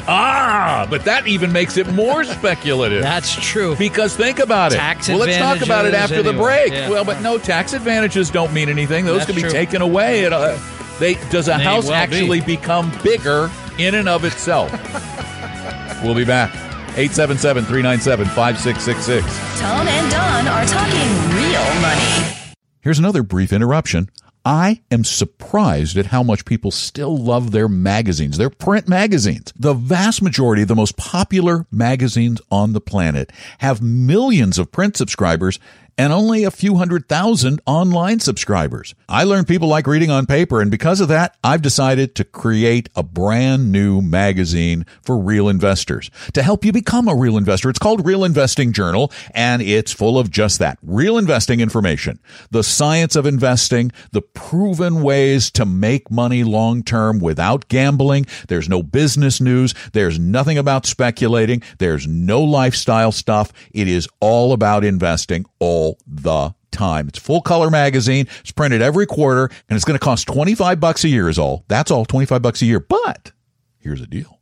Ah, 0.07 0.87
but 0.89 1.03
that 1.05 1.27
even 1.27 1.51
makes 1.51 1.77
it 1.77 1.91
more 1.93 2.23
speculative. 2.37 3.01
That's 3.03 3.35
true. 3.35 3.75
Because 3.75 4.15
think 4.15 4.39
about 4.39 4.71
it. 4.73 4.77
Tax 4.77 5.07
well, 5.09 5.17
let's 5.19 5.37
talk 5.37 5.61
about 5.61 5.85
it 5.85 5.89
advantages 5.89 6.17
after 6.17 6.23
the 6.31 6.37
break. 6.37 6.71
yeah. 6.73 6.89
Well, 6.89 7.05
but 7.05 7.21
no, 7.21 7.37
tax 7.37 7.73
advantages 7.73 8.29
don't 8.29 8.53
mean 8.53 8.69
anything. 8.69 9.05
Those 9.05 9.19
That's 9.19 9.27
can 9.31 9.35
be 9.35 9.41
true. 9.41 9.51
taken 9.51 9.81
away. 9.81 10.25
At 10.25 10.33
a, 10.33 10.59
they 10.99 11.15
does 11.29 11.47
a 11.47 11.57
May 11.57 11.63
house 11.63 11.87
well 11.87 12.07
be. 12.07 12.15
actually 12.15 12.41
become 12.41 12.91
bigger 13.03 13.49
in 13.77 13.95
and 13.95 14.09
of 14.09 14.25
itself? 14.25 14.71
we'll 16.03 16.15
be 16.15 16.25
back. 16.25 16.51
877-397-5666. 16.91 19.59
Tom 19.59 19.87
and 19.87 20.11
Don 20.11 20.47
are 20.47 20.65
talking 20.65 21.09
real 21.35 21.81
money. 21.81 22.35
Here's 22.81 22.99
another 22.99 23.23
brief 23.23 23.53
interruption. 23.53 24.09
I 24.43 24.81
am 24.89 25.03
surprised 25.03 25.97
at 25.97 26.07
how 26.07 26.23
much 26.23 26.45
people 26.45 26.71
still 26.71 27.15
love 27.15 27.51
their 27.51 27.67
magazines, 27.67 28.37
their 28.37 28.49
print 28.49 28.87
magazines. 28.87 29.53
The 29.55 29.73
vast 29.75 30.23
majority 30.23 30.63
of 30.63 30.67
the 30.67 30.75
most 30.75 30.97
popular 30.97 31.67
magazines 31.71 32.41
on 32.49 32.73
the 32.73 32.81
planet 32.81 33.31
have 33.59 33.83
millions 33.83 34.57
of 34.57 34.71
print 34.71 34.97
subscribers 34.97 35.59
and 35.97 36.13
only 36.13 36.43
a 36.43 36.51
few 36.51 36.75
hundred 36.75 37.07
thousand 37.07 37.61
online 37.65 38.19
subscribers. 38.19 38.95
I 39.09 39.23
learned 39.23 39.47
people 39.47 39.67
like 39.67 39.87
reading 39.87 40.11
on 40.11 40.25
paper, 40.25 40.61
and 40.61 40.71
because 40.71 41.01
of 41.01 41.07
that, 41.09 41.35
I've 41.43 41.61
decided 41.61 42.15
to 42.15 42.23
create 42.23 42.89
a 42.95 43.03
brand 43.03 43.71
new 43.71 44.01
magazine 44.01 44.85
for 45.03 45.17
real 45.17 45.49
investors 45.49 46.11
to 46.33 46.43
help 46.43 46.63
you 46.63 46.71
become 46.71 47.07
a 47.07 47.15
real 47.15 47.37
investor. 47.37 47.69
It's 47.69 47.79
called 47.79 48.05
Real 48.05 48.23
Investing 48.23 48.73
Journal, 48.73 49.11
and 49.33 49.61
it's 49.61 49.91
full 49.91 50.17
of 50.19 50.29
just 50.29 50.59
that 50.59 50.77
real 50.81 51.17
investing 51.17 51.59
information, 51.59 52.19
the 52.51 52.63
science 52.63 53.15
of 53.15 53.25
investing, 53.25 53.91
the 54.11 54.21
proven 54.21 55.01
ways 55.01 55.49
to 55.51 55.65
make 55.65 56.11
money 56.11 56.43
long 56.43 56.83
term 56.83 57.19
without 57.19 57.67
gambling. 57.67 58.25
There's 58.47 58.69
no 58.69 58.83
business 58.83 59.41
news. 59.41 59.73
There's 59.93 60.19
nothing 60.19 60.57
about 60.57 60.85
speculating. 60.85 61.63
There's 61.79 62.07
no 62.07 62.41
lifestyle 62.41 63.11
stuff. 63.11 63.51
It 63.71 63.87
is 63.87 64.07
all 64.19 64.53
about 64.53 64.83
investing 64.83 65.45
all 65.59 65.80
the 66.07 66.53
time. 66.71 67.07
It's 67.07 67.19
full 67.19 67.41
color 67.41 67.69
magazine. 67.69 68.27
It's 68.39 68.51
printed 68.51 68.81
every 68.81 69.05
quarter 69.05 69.45
and 69.69 69.75
it's 69.75 69.85
going 69.85 69.97
to 69.97 70.03
cost 70.03 70.27
25 70.27 70.79
bucks 70.79 71.03
a 71.03 71.09
year 71.09 71.29
is 71.29 71.37
all. 71.37 71.65
That's 71.67 71.91
all 71.91 72.05
25 72.05 72.41
bucks 72.41 72.61
a 72.61 72.65
year. 72.65 72.79
But 72.79 73.31
here's 73.79 73.99
the 73.99 74.07
deal. 74.07 74.39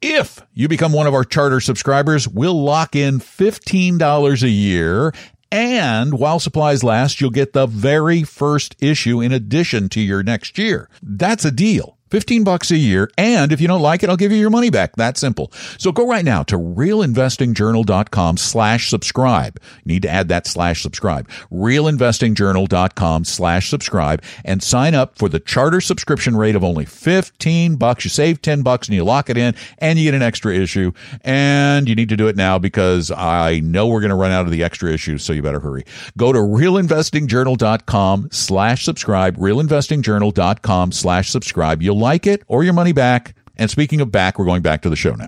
If 0.00 0.40
you 0.54 0.68
become 0.68 0.92
one 0.92 1.06
of 1.06 1.14
our 1.14 1.24
charter 1.24 1.60
subscribers, 1.60 2.28
we'll 2.28 2.62
lock 2.62 2.94
in 2.94 3.18
$15 3.18 4.42
a 4.42 4.48
year 4.48 5.12
and 5.50 6.18
while 6.18 6.40
supplies 6.40 6.84
last, 6.84 7.20
you'll 7.20 7.30
get 7.30 7.52
the 7.52 7.66
very 7.66 8.22
first 8.22 8.76
issue 8.80 9.20
in 9.20 9.32
addition 9.32 9.88
to 9.90 10.00
your 10.00 10.22
next 10.22 10.58
year. 10.58 10.90
That's 11.02 11.44
a 11.44 11.50
deal. 11.50 11.97
15 12.10 12.44
bucks 12.44 12.70
a 12.70 12.76
year. 12.76 13.10
And 13.18 13.52
if 13.52 13.60
you 13.60 13.68
don't 13.68 13.82
like 13.82 14.02
it, 14.02 14.08
I'll 14.10 14.16
give 14.16 14.32
you 14.32 14.38
your 14.38 14.50
money 14.50 14.70
back. 14.70 14.96
That 14.96 15.16
simple. 15.16 15.52
So 15.78 15.92
go 15.92 16.06
right 16.06 16.24
now 16.24 16.42
to 16.44 16.56
realinvestingjournal.com 16.56 18.36
slash 18.36 18.88
subscribe. 18.88 19.60
Need 19.84 20.02
to 20.02 20.08
add 20.08 20.28
that 20.28 20.46
slash 20.46 20.82
subscribe. 20.82 21.28
Realinvestingjournal.com 21.52 23.24
slash 23.24 23.68
subscribe 23.68 24.22
and 24.44 24.62
sign 24.62 24.94
up 24.94 25.16
for 25.18 25.28
the 25.28 25.40
charter 25.40 25.80
subscription 25.80 26.36
rate 26.36 26.56
of 26.56 26.64
only 26.64 26.84
15 26.84 27.76
bucks. 27.76 28.04
You 28.04 28.10
save 28.10 28.42
10 28.42 28.62
bucks 28.62 28.88
and 28.88 28.94
you 28.94 29.04
lock 29.04 29.30
it 29.30 29.36
in 29.36 29.54
and 29.78 29.98
you 29.98 30.04
get 30.06 30.14
an 30.14 30.22
extra 30.22 30.54
issue. 30.54 30.92
And 31.22 31.88
you 31.88 31.94
need 31.94 32.08
to 32.08 32.16
do 32.16 32.28
it 32.28 32.36
now 32.36 32.58
because 32.58 33.10
I 33.10 33.60
know 33.60 33.86
we're 33.86 34.00
going 34.00 34.10
to 34.10 34.16
run 34.16 34.30
out 34.32 34.46
of 34.46 34.50
the 34.50 34.62
extra 34.64 34.92
issues. 34.92 35.22
So 35.22 35.32
you 35.32 35.42
better 35.42 35.60
hurry. 35.60 35.84
Go 36.16 36.32
to 36.32 36.38
realinvestingjournal.com 36.38 38.28
slash 38.32 38.84
subscribe. 38.84 39.36
Realinvestingjournal.com 39.36 40.92
slash 40.92 41.30
subscribe. 41.30 41.82
You'll 41.82 41.97
like 41.98 42.26
it 42.26 42.42
or 42.46 42.64
your 42.64 42.72
money 42.74 42.92
back. 42.92 43.34
And 43.56 43.70
speaking 43.70 44.00
of 44.00 44.10
back, 44.12 44.38
we're 44.38 44.44
going 44.46 44.62
back 44.62 44.82
to 44.82 44.90
the 44.90 44.96
show 44.96 45.14
now. 45.14 45.26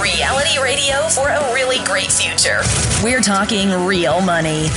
Reality 0.00 0.60
radio 0.62 0.96
for 1.08 1.28
a 1.28 1.52
really 1.52 1.84
great 1.84 2.10
future. 2.10 2.60
We're 3.02 3.20
talking 3.20 3.70
real 3.86 4.20
money. 4.20 4.68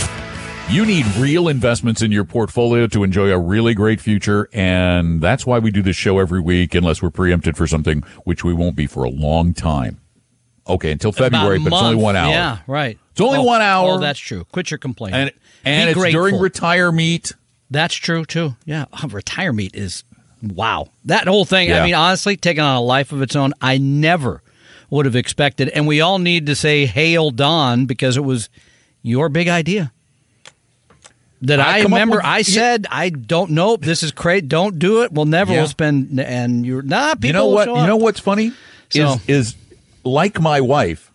You 0.70 0.86
need 0.86 1.06
real 1.18 1.48
investments 1.48 2.02
in 2.02 2.12
your 2.12 2.24
portfolio 2.24 2.88
to 2.88 3.04
enjoy 3.04 3.30
a 3.32 3.38
really 3.38 3.74
great 3.74 4.02
future. 4.02 4.50
And 4.54 5.22
that's 5.22 5.46
why 5.46 5.60
we 5.60 5.70
do 5.72 5.82
this 5.82 5.96
show 5.96 6.18
every 6.20 6.40
week, 6.42 6.74
unless 6.74 7.02
we're 7.02 7.10
preempted 7.12 7.56
for 7.58 7.68
something, 7.68 8.02
which 8.24 8.44
we 8.44 8.54
won't 8.54 8.76
be 8.76 8.88
for 8.88 9.04
a 9.04 9.10
long 9.10 9.54
time. 9.54 10.00
Okay, 10.68 10.92
until 10.92 11.12
February, 11.12 11.58
About 11.58 11.68
a 11.68 11.70
but 11.70 11.76
it's 11.76 11.84
only 11.84 11.96
one 12.04 12.16
hour. 12.16 12.32
Yeah, 12.32 12.58
right. 12.68 12.98
It's 13.12 13.22
only 13.22 13.40
Oh, 13.40 13.44
one 13.44 13.62
hour. 13.62 13.92
Oh, 13.92 13.98
that's 14.00 14.20
true. 14.20 14.46
Quit 14.52 14.72
your 14.72 14.78
complaining. 14.78 15.20
And, 15.20 15.32
and 15.66 15.88
Be 15.88 15.92
it's 15.92 16.00
grateful. 16.00 16.22
during 16.22 16.40
retire 16.40 16.92
meet. 16.92 17.34
That's 17.70 17.96
true 17.96 18.26
too. 18.26 18.56
Yeah, 18.66 18.86
oh, 19.04 19.08
retire 19.12 19.54
meet 19.54 19.76
is 19.76 20.04
wow. 20.42 20.90
That 21.06 21.28
whole 21.28 21.46
thing. 21.46 21.70
Yeah. 21.70 21.82
I 21.82 21.86
mean, 21.86 21.94
honestly, 21.96 22.36
taking 22.38 22.64
on 22.64 22.76
a 22.76 22.82
life 22.82 23.12
of 23.12 23.22
its 23.22 23.36
own. 23.36 23.54
I 23.62 23.78
never 23.78 24.42
would 24.90 25.06
have 25.06 25.16
expected, 25.16 25.70
and 25.70 25.88
we 25.88 26.02
all 26.02 26.20
need 26.20 26.46
to 26.48 26.56
say 26.56 26.86
"Hail 26.86 27.32
Don" 27.32 27.86
because 27.86 28.18
it 28.18 28.22
was 28.26 28.50
your 29.04 29.30
big 29.30 29.48
idea. 29.48 29.92
That 31.44 31.60
I 31.60 31.80
I, 31.80 31.82
remember, 31.84 32.18
with- 32.18 32.26
I 32.26 32.44
said, 32.44 32.86
"I 32.92 33.10
don't 33.10 33.52
know. 33.52 33.76
This 33.76 34.04
is 34.04 34.12
great. 34.12 34.48
Don't 34.48 34.78
do 34.78 35.02
it. 35.04 35.12
We'll 35.12 35.26
never. 35.26 35.52
Yeah. 35.54 35.60
We'll 35.62 35.68
spend." 35.70 36.20
And 36.20 36.66
you're 36.66 36.84
not. 36.84 37.16
People 37.20 37.28
you 37.28 37.34
know 37.34 37.48
what? 37.48 37.68
You 37.68 37.88
know 37.88 37.98
what's 37.98 38.20
funny 38.20 38.52
So- 38.90 39.14
is 39.14 39.30
is 39.30 39.56
like 40.04 40.40
my 40.40 40.62
wife. 40.62 41.11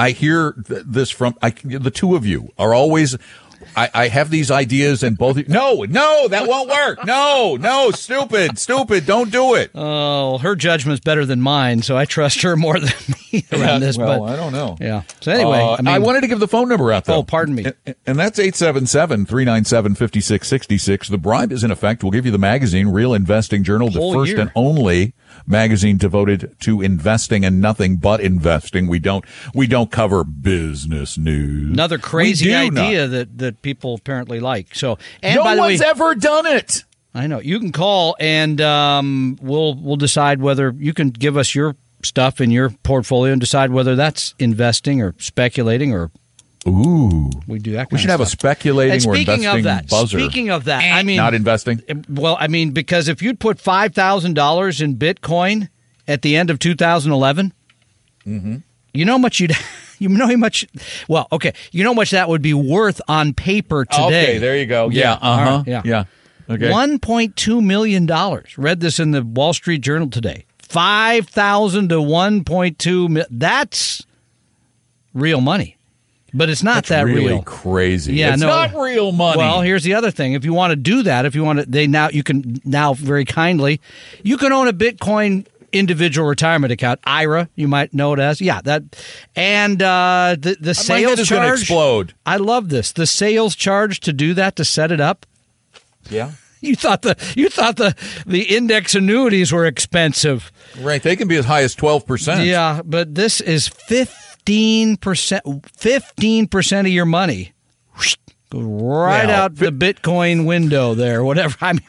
I 0.00 0.10
hear 0.10 0.52
th- 0.52 0.82
this 0.86 1.10
from 1.10 1.34
I, 1.42 1.50
the 1.50 1.90
two 1.90 2.16
of 2.16 2.26
you 2.26 2.48
are 2.58 2.74
always. 2.74 3.16
I, 3.76 3.90
I 3.92 4.08
have 4.08 4.30
these 4.30 4.50
ideas 4.50 5.02
and 5.02 5.18
both. 5.18 5.36
of 5.36 5.46
you- 5.46 5.52
No, 5.52 5.84
no, 5.86 6.28
that 6.28 6.48
won't 6.48 6.70
work. 6.70 7.04
No, 7.04 7.58
no, 7.60 7.90
stupid, 7.90 8.58
stupid. 8.58 9.04
Don't 9.04 9.30
do 9.30 9.54
it. 9.54 9.70
Oh, 9.74 10.38
her 10.38 10.56
judgment's 10.56 11.04
better 11.04 11.26
than 11.26 11.42
mine, 11.42 11.82
so 11.82 11.94
I 11.94 12.06
trust 12.06 12.40
her 12.40 12.56
more 12.56 12.80
than 12.80 12.90
me 13.32 13.44
around 13.52 13.80
this. 13.82 13.98
well, 13.98 14.20
but 14.20 14.30
I 14.32 14.36
don't 14.36 14.52
know. 14.52 14.78
yeah. 14.80 15.02
So 15.20 15.30
anyway, 15.30 15.58
Uh, 15.60 15.76
I 15.78 15.82
mean, 15.82 16.00
wanted 16.02 16.22
to 16.22 16.26
give 16.28 16.40
the 16.40 16.48
phone 16.48 16.70
number 16.70 16.90
out, 16.90 17.04
though. 17.04 17.16
Oh, 17.16 17.22
pardon 17.22 17.54
me. 17.54 17.66
And, 17.84 17.94
and 18.06 18.18
that's 18.18 18.38
877-397-5666. 18.38 21.10
The 21.10 21.18
bribe 21.18 21.52
is 21.52 21.64
in 21.64 21.70
effect. 21.70 22.02
We'll 22.02 22.12
give 22.12 22.26
you 22.26 22.32
the 22.32 22.38
magazine, 22.38 22.88
Real 22.88 23.14
Investing 23.14 23.64
Journal, 23.64 23.90
the 23.90 23.98
Whole 24.00 24.14
first 24.14 24.30
year. 24.32 24.40
and 24.40 24.50
only 24.54 25.12
magazine 25.50 25.96
devoted 25.96 26.56
to 26.60 26.80
investing 26.80 27.44
and 27.44 27.60
nothing 27.60 27.96
but 27.96 28.20
investing. 28.20 28.86
We 28.86 28.98
don't, 28.98 29.24
we 29.54 29.66
don't 29.66 29.90
cover 29.90 30.24
business 30.24 31.18
news. 31.18 31.72
another 31.72 31.98
crazy 31.98 32.46
do 32.46 32.70
not. 32.70 32.84
idea 32.84 33.06
that, 33.08 33.38
that 33.38 33.62
people 33.62 33.94
apparently 33.94 34.40
like. 34.40 34.74
So, 34.74 34.98
and 35.22 35.36
no 35.36 35.44
by 35.44 35.56
the 35.56 35.62
way, 35.62 35.68
one's 35.68 35.82
ever 35.82 36.14
done 36.14 36.46
it. 36.46 36.84
I 37.14 37.26
know 37.26 37.40
you 37.40 37.58
can 37.58 37.72
call 37.72 38.16
and 38.20 38.60
um, 38.60 39.36
we'll 39.42 39.74
we'll 39.74 39.96
decide 39.96 40.40
whether 40.40 40.72
you 40.78 40.94
can 40.94 41.10
give 41.10 41.36
us 41.36 41.54
your 41.54 41.74
stuff 42.04 42.40
in 42.40 42.50
your 42.50 42.70
portfolio 42.70 43.32
and 43.32 43.40
decide 43.40 43.70
whether 43.70 43.96
that's 43.96 44.34
investing 44.38 45.02
or 45.02 45.14
speculating 45.18 45.92
or 45.92 46.10
Ooh. 46.68 47.30
we 47.46 47.58
do 47.58 47.72
that. 47.72 47.88
Kind 47.88 47.92
We 47.92 47.98
should 47.98 48.10
of 48.10 48.12
have 48.12 48.20
a 48.20 48.26
stuff. 48.26 48.38
speculating 48.40 48.92
And 48.94 49.06
or 49.06 49.14
speaking 49.14 49.34
investing 49.44 49.58
of 49.58 49.64
that, 49.64 49.88
buzzer. 49.88 50.18
speaking 50.18 50.50
of 50.50 50.64
that, 50.64 50.82
I 50.82 51.02
mean, 51.02 51.16
not 51.16 51.34
investing. 51.34 51.82
well, 52.08 52.36
I 52.38 52.48
mean, 52.48 52.72
because 52.72 53.08
if 53.08 53.22
you'd 53.22 53.40
put 53.40 53.58
five 53.58 53.94
thousand 53.94 54.34
dollars 54.34 54.80
in 54.80 54.96
Bitcoin 54.96 55.68
at 56.06 56.22
the 56.22 56.36
end 56.36 56.50
of 56.50 56.58
2011, 56.58 57.52
you 58.24 59.04
know 59.04 59.12
how 59.12 59.18
much 59.18 59.40
you'd, 59.40 59.52
you 59.98 60.08
know 60.08 60.26
how 60.26 60.36
much. 60.36 60.66
Well, 61.08 61.28
okay, 61.32 61.54
you 61.72 61.82
know 61.84 61.90
how 61.90 61.94
much 61.94 62.10
that 62.10 62.28
would 62.28 62.42
be 62.42 62.54
worth 62.54 63.00
on 63.08 63.32
paper 63.34 63.84
today. 63.84 64.04
Okay, 64.06 64.38
there 64.38 64.56
you 64.56 64.66
go. 64.66 64.90
Yeah. 64.90 65.00
Yeah, 65.00 65.12
Uh 65.14 65.36
huh. 65.38 65.56
right, 65.58 65.66
yeah. 65.66 65.82
Yeah. 65.84 66.04
Okay. 66.48 66.70
One 66.70 66.98
point 66.98 67.36
two 67.36 67.62
million 67.62 68.06
dollars. 68.06 68.58
Read 68.58 68.80
this 68.80 68.98
in 68.98 69.12
the 69.12 69.22
Wall 69.22 69.52
Street 69.52 69.80
Journal 69.82 70.10
today. 70.10 70.44
Five 70.58 71.28
thousand 71.28 71.88
to 71.90 72.02
one 72.02 72.44
point 72.44 72.78
two. 72.78 73.24
That's 73.30 74.04
real 75.14 75.40
money, 75.40 75.76
but 76.32 76.48
it's 76.48 76.62
not 76.62 76.76
That's 76.76 76.88
that 76.90 77.04
really 77.04 77.26
real. 77.26 77.42
Crazy. 77.42 78.14
Yeah, 78.14 78.32
it's 78.32 78.40
no, 78.40 78.48
not 78.48 78.74
real 78.74 79.12
money. 79.12 79.38
Well, 79.38 79.62
here's 79.62 79.82
the 79.82 79.94
other 79.94 80.10
thing. 80.10 80.34
If 80.34 80.44
you 80.44 80.52
want 80.52 80.70
to 80.70 80.76
do 80.76 81.02
that, 81.02 81.26
if 81.26 81.34
you 81.34 81.42
want 81.42 81.60
to, 81.60 81.66
they 81.66 81.86
now 81.86 82.08
you 82.10 82.22
can 82.22 82.60
now 82.64 82.94
very 82.94 83.24
kindly, 83.24 83.80
you 84.22 84.36
can 84.36 84.52
own 84.52 84.68
a 84.68 84.72
Bitcoin 84.72 85.46
individual 85.72 86.28
retirement 86.28 86.72
account 86.72 87.00
IRA. 87.04 87.48
You 87.54 87.68
might 87.68 87.94
know 87.94 88.12
it 88.12 88.18
as 88.18 88.40
yeah 88.40 88.60
that, 88.62 88.82
and 89.36 89.82
uh, 89.82 90.36
the 90.38 90.56
the 90.60 90.74
sales 90.74 91.18
like 91.18 91.28
charge 91.28 91.60
explode. 91.60 92.14
I 92.26 92.36
love 92.36 92.68
this. 92.68 92.92
The 92.92 93.06
sales 93.06 93.54
charge 93.54 94.00
to 94.00 94.12
do 94.12 94.34
that 94.34 94.56
to 94.56 94.64
set 94.64 94.92
it 94.92 95.00
up. 95.00 95.26
Yeah. 96.08 96.32
You 96.62 96.76
thought 96.76 97.00
the 97.00 97.16
you 97.34 97.48
thought 97.48 97.76
the 97.76 97.96
the 98.26 98.42
index 98.42 98.94
annuities 98.94 99.50
were 99.50 99.64
expensive. 99.64 100.52
Right, 100.78 101.02
they 101.02 101.16
can 101.16 101.26
be 101.26 101.36
as 101.36 101.46
high 101.46 101.62
as 101.62 101.74
twelve 101.74 102.04
percent. 102.04 102.44
Yeah, 102.44 102.82
but 102.84 103.14
this 103.14 103.40
is 103.40 103.66
fifth 103.66 104.29
15%, 104.50 106.80
of 106.80 106.88
your 106.88 107.06
money 107.06 107.52
whoosh, 107.96 108.16
goes 108.50 108.64
right 108.64 109.30
out 109.30 109.54
the 109.56 109.70
Bitcoin 109.70 110.46
window 110.46 110.94
there, 110.94 111.24
whatever. 111.24 111.56
I 111.60 111.74
mean, 111.74 111.82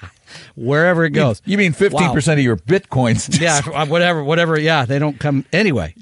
wherever 0.56 1.06
it 1.06 1.12
goes. 1.12 1.41
You 1.45 1.58
mean 1.58 1.71
15% 1.74 2.34
of 2.34 2.39
your 2.39 2.58
Bitcoins? 2.58 3.39
yeah, 3.41 3.62
uh, 3.74 3.86
whatever, 3.88 4.24
whatever. 4.24 4.60
Yeah, 4.60 4.86
they 4.86 5.00
don't 5.00 5.19
come 5.19 5.45
anyway. 5.52 5.95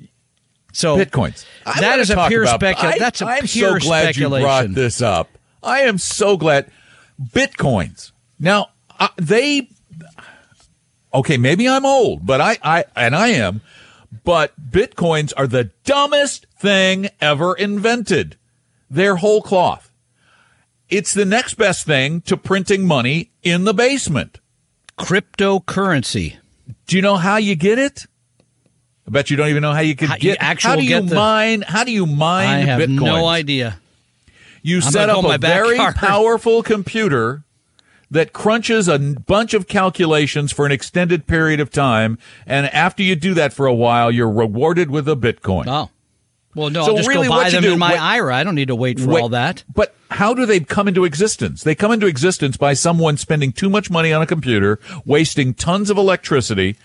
So 0.72 0.98
Bitcoins. 0.98 1.45
I 1.65 1.82
that 1.82 2.00
is 2.00 2.10
a 2.10 2.28
pure 2.28 2.45
speculation. 2.45 3.00
That's 3.00 3.22
a 3.22 3.26
I'm 3.26 3.45
pure 3.45 3.80
so 3.80 3.88
glad 3.88 4.17
you 4.17 4.30
brought 4.30 4.74
this 4.74 5.02
up. 5.02 5.30
I 5.63 5.82
am 5.82 5.98
so 5.98 6.38
glad. 6.38 6.72
Bitcoins. 7.22 8.12
Now, 8.39 8.69
uh, 9.00 9.10
they 9.17 9.69
okay 11.13 11.38
maybe 11.38 11.67
i'm 11.67 11.86
old 11.86 12.26
but 12.26 12.41
I, 12.41 12.58
I 12.63 12.86
and 12.95 13.15
i 13.15 13.30
am 13.30 13.62
but 14.24 14.54
bitcoins 14.72 15.34
are 15.38 15.48
the 15.48 15.72
dumbest 15.84 16.45
thing 16.60 17.10
ever 17.22 17.54
invented. 17.56 18.38
They're 18.89 19.15
whole 19.17 19.41
cloth. 19.41 19.91
It's 20.89 21.13
the 21.13 21.26
next 21.26 21.54
best 21.56 21.86
thing 21.86 22.22
to 22.22 22.36
printing 22.38 22.86
money 22.86 23.32
in 23.43 23.63
the 23.63 23.74
basement. 23.74 24.39
cryptocurrency. 24.98 26.38
Do 26.88 26.95
you 26.95 27.02
know 27.02 27.15
how 27.15 27.38
you 27.38 27.56
get 27.56 27.78
it? 27.80 28.06
I 29.08 29.12
bet 29.12 29.30
you 29.30 29.38
don't 29.38 29.48
even 29.50 29.62
know 29.62 29.74
how 29.74 29.80
you 29.80 29.95
could 29.95 30.10
How 30.10 30.17
get. 30.17 30.38
actual 30.41 30.72
how 30.72 30.76
do 30.76 30.84
you 30.84 31.02
the- 31.02 31.15
mine? 31.15 31.62
How 31.62 31.84
do 31.84 31.91
you 31.91 32.06
mine 32.06 32.48
I 32.48 32.58
have 32.65 32.82
bitcoins? 32.82 33.02
no 33.02 33.26
idea. 33.28 33.80
You 34.62 34.78
I'm 34.78 34.82
set 34.82 35.10
up 35.10 35.24
a 35.24 35.38
very 35.38 35.78
powerful 35.95 36.62
computer 36.63 37.43
that 38.12 38.34
crunches 38.34 38.88
a 38.88 39.00
bunch 39.00 39.54
of 39.54 39.67
calculations 39.67 40.52
for 40.52 40.65
an 40.65 40.72
extended 40.72 41.28
period 41.28 41.60
of 41.60 41.69
time, 41.69 42.17
and 42.45 42.65
after 42.74 43.02
you 43.04 43.15
do 43.15 43.34
that 43.36 43.54
for 43.54 43.67
a 43.67 43.74
while, 43.74 44.12
you're 44.12 44.30
rewarded 44.30 44.89
with 44.91 45.08
a 45.08 45.15
Bitcoin. 45.15 45.65
Oh. 45.67 45.89
Well, 46.55 46.69
no, 46.69 46.83
So 46.83 46.91
I'll 46.91 46.97
just 46.97 47.07
really 47.07 47.27
go 47.27 47.35
buy 47.35 47.49
them 47.49 47.62
do- 47.63 47.73
in 47.73 47.79
my 47.79 47.95
IRA. 47.95 48.35
I 48.35 48.43
don't 48.43 48.55
need 48.55 48.69
to 48.69 48.75
wait 48.75 48.99
for 48.99 49.07
Wait, 49.07 49.21
all 49.21 49.29
that. 49.29 49.63
But 49.73 49.95
how 50.12 50.33
do 50.33 50.45
they 50.45 50.59
come 50.59 50.88
into 50.88 51.05
existence? 51.05 51.63
They 51.63 51.75
come 51.75 51.91
into 51.91 52.07
existence 52.07 52.57
by 52.57 52.73
someone 52.73 53.17
spending 53.17 53.51
too 53.51 53.69
much 53.69 53.91
money 53.91 54.12
on 54.12 54.21
a 54.21 54.25
computer, 54.25 54.79
wasting 55.05 55.53
tons 55.53 55.89
of 55.89 55.97
electricity, 55.97 56.75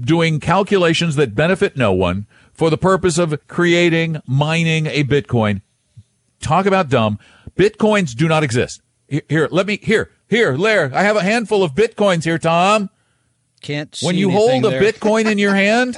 doing 0.00 0.38
calculations 0.38 1.16
that 1.16 1.34
benefit 1.34 1.76
no 1.76 1.92
one 1.92 2.26
for 2.52 2.70
the 2.70 2.78
purpose 2.78 3.18
of 3.18 3.46
creating, 3.48 4.20
mining 4.26 4.86
a 4.86 5.02
Bitcoin. 5.02 5.62
Talk 6.40 6.66
about 6.66 6.88
dumb. 6.88 7.18
Bitcoins 7.56 8.14
do 8.14 8.28
not 8.28 8.44
exist. 8.44 8.80
Here, 9.08 9.22
here 9.28 9.48
let 9.50 9.66
me, 9.66 9.78
here, 9.82 10.10
here, 10.28 10.56
Lair, 10.56 10.90
I 10.94 11.02
have 11.02 11.16
a 11.16 11.22
handful 11.22 11.62
of 11.62 11.74
Bitcoins 11.74 12.24
here, 12.24 12.38
Tom. 12.38 12.88
Can't 13.60 13.94
see 13.94 14.06
When 14.06 14.16
you 14.16 14.30
hold 14.30 14.64
a 14.64 14.70
there. 14.70 14.82
Bitcoin 14.92 15.30
in 15.30 15.38
your 15.38 15.54
hand, 15.54 15.96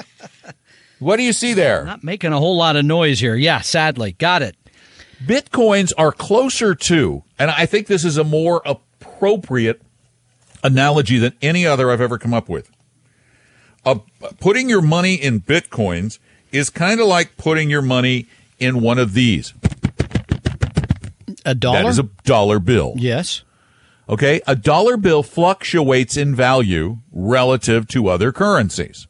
what 1.05 1.17
do 1.17 1.23
you 1.23 1.33
see 1.33 1.53
there? 1.53 1.85
Not 1.85 2.03
making 2.03 2.33
a 2.33 2.39
whole 2.39 2.57
lot 2.57 2.77
of 2.77 2.85
noise 2.85 3.21
here. 3.21 3.35
Yeah, 3.37 3.61
sadly. 3.61 4.13
Got 4.13 4.43
it. 4.43 4.57
Bitcoins 5.25 5.93
are 5.97 6.13
closer 6.13 6.75
to, 6.75 7.23
and 7.39 7.51
I 7.51 7.67
think 7.67 7.87
this 7.87 8.05
is 8.05 8.17
a 8.17 8.25
more 8.25 8.63
appropriate 8.67 9.81
analogy 10.63 11.19
than 11.19 11.35
any 11.41 11.67
other 11.67 11.91
I've 11.91 12.01
ever 12.01 12.19
come 12.19 12.35
up 12.35 12.49
with. 12.49 12.71
Uh, 13.85 13.99
putting 14.41 14.69
your 14.69 14.81
money 14.83 15.15
in 15.15 15.41
Bitcoins 15.41 16.19
is 16.53 16.71
kind 16.71 17.01
of 17.01 17.07
like 17.07 17.37
putting 17.37 17.69
your 17.71 17.83
money 17.83 18.27
in 18.59 18.81
one 18.81 18.99
of 18.99 19.13
these. 19.13 19.53
A 21.45 21.55
dollar? 21.55 21.83
That 21.83 21.89
is 21.89 21.99
a 21.99 22.09
dollar 22.25 22.59
bill. 22.59 22.95
yes. 22.97 23.43
Okay. 24.09 24.41
A 24.47 24.55
dollar 24.55 24.97
bill 24.99 25.23
fluctuates 25.23 26.17
in 26.17 26.35
value 26.35 26.99
relative 27.13 27.87
to 27.89 28.09
other 28.09 28.33
currencies. 28.33 29.07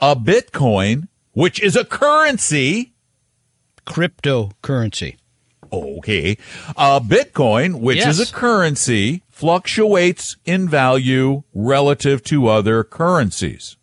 A 0.00 0.14
Bitcoin, 0.14 1.08
which 1.32 1.60
is 1.60 1.76
a 1.76 1.84
currency, 1.84 2.92
Cryptocurrency. 3.86 5.16
Okay. 5.72 6.36
Uh, 6.76 7.00
Bitcoin, 7.00 7.80
which 7.80 8.04
is 8.06 8.20
a 8.20 8.32
currency, 8.32 9.22
fluctuates 9.30 10.36
in 10.44 10.68
value 10.68 11.42
relative 11.54 12.22
to 12.24 12.48
other 12.48 12.84
currencies. 12.84 13.76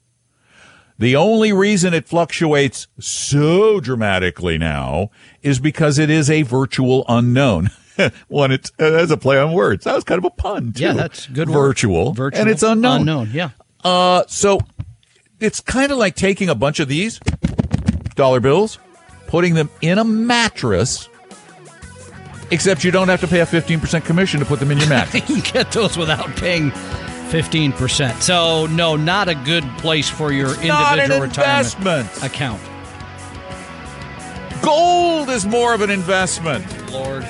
The 0.98 1.16
only 1.16 1.52
reason 1.52 1.94
it 1.94 2.08
fluctuates 2.08 2.88
so 3.00 3.80
dramatically 3.80 4.58
now 4.58 5.10
is 5.42 5.60
because 5.60 6.00
it 6.00 6.10
is 6.10 6.30
a 6.30 6.44
virtual 6.44 7.04
unknown. 7.10 7.70
One, 8.28 8.52
it's 8.52 8.72
as 8.80 9.12
a 9.12 9.18
play 9.18 9.38
on 9.38 9.52
words. 9.54 9.84
That 9.84 9.96
was 9.96 10.04
kind 10.04 10.20
of 10.20 10.26
a 10.26 10.30
pun, 10.30 10.74
too. 10.74 10.84
Yeah, 10.84 10.94
that's 10.94 11.28
a 11.28 11.32
good. 11.32 11.50
Virtual, 11.50 12.14
Virtual. 12.14 12.42
and 12.42 12.50
it's 12.50 12.64
unknown. 12.64 13.02
Unknown, 13.02 13.32
yeah. 13.34 13.50
Uh, 13.84 14.24
so 14.28 14.60
it's 15.40 15.60
kind 15.62 15.92
of 15.92 15.98
like 15.98 16.16
taking 16.16 16.50
a 16.50 16.56
bunch 16.56 16.80
of 16.80 16.88
these 16.88 17.20
dollar 18.16 18.40
bills, 18.40 18.80
putting 19.28 19.54
them 19.56 19.70
in 19.82 19.98
a 19.98 20.04
mattress, 20.04 21.10
except 22.52 22.84
you 22.84 22.92
don't 22.92 23.10
have 23.10 23.22
to 23.22 23.28
pay 23.28 23.42
a 23.42 23.46
15% 23.46 24.06
commission 24.06 24.40
to 24.40 24.46
put 24.46 24.60
them 24.60 24.72
in 24.72 24.78
your 24.78 24.90
mattress. 24.90 25.28
You 25.30 25.42
can 25.42 25.54
get 25.54 25.72
those 25.72 25.98
without 25.98 26.28
paying 26.38 26.72
15%. 26.72 28.22
So, 28.22 28.68
no, 28.68 28.96
not 28.96 29.28
a 29.28 29.36
good 29.36 29.64
place 29.80 30.10
for 30.10 30.32
your 30.32 30.50
individual 30.50 30.78
Not 30.78 31.00
an 31.00 31.22
retirement 31.22 31.76
investment. 31.76 32.24
account. 32.24 32.62
Gold 34.62 35.30
is 35.30 35.46
more 35.46 35.74
of 35.74 35.82
an 35.82 35.90
investment. 35.90 36.66
Lord. 36.92 37.24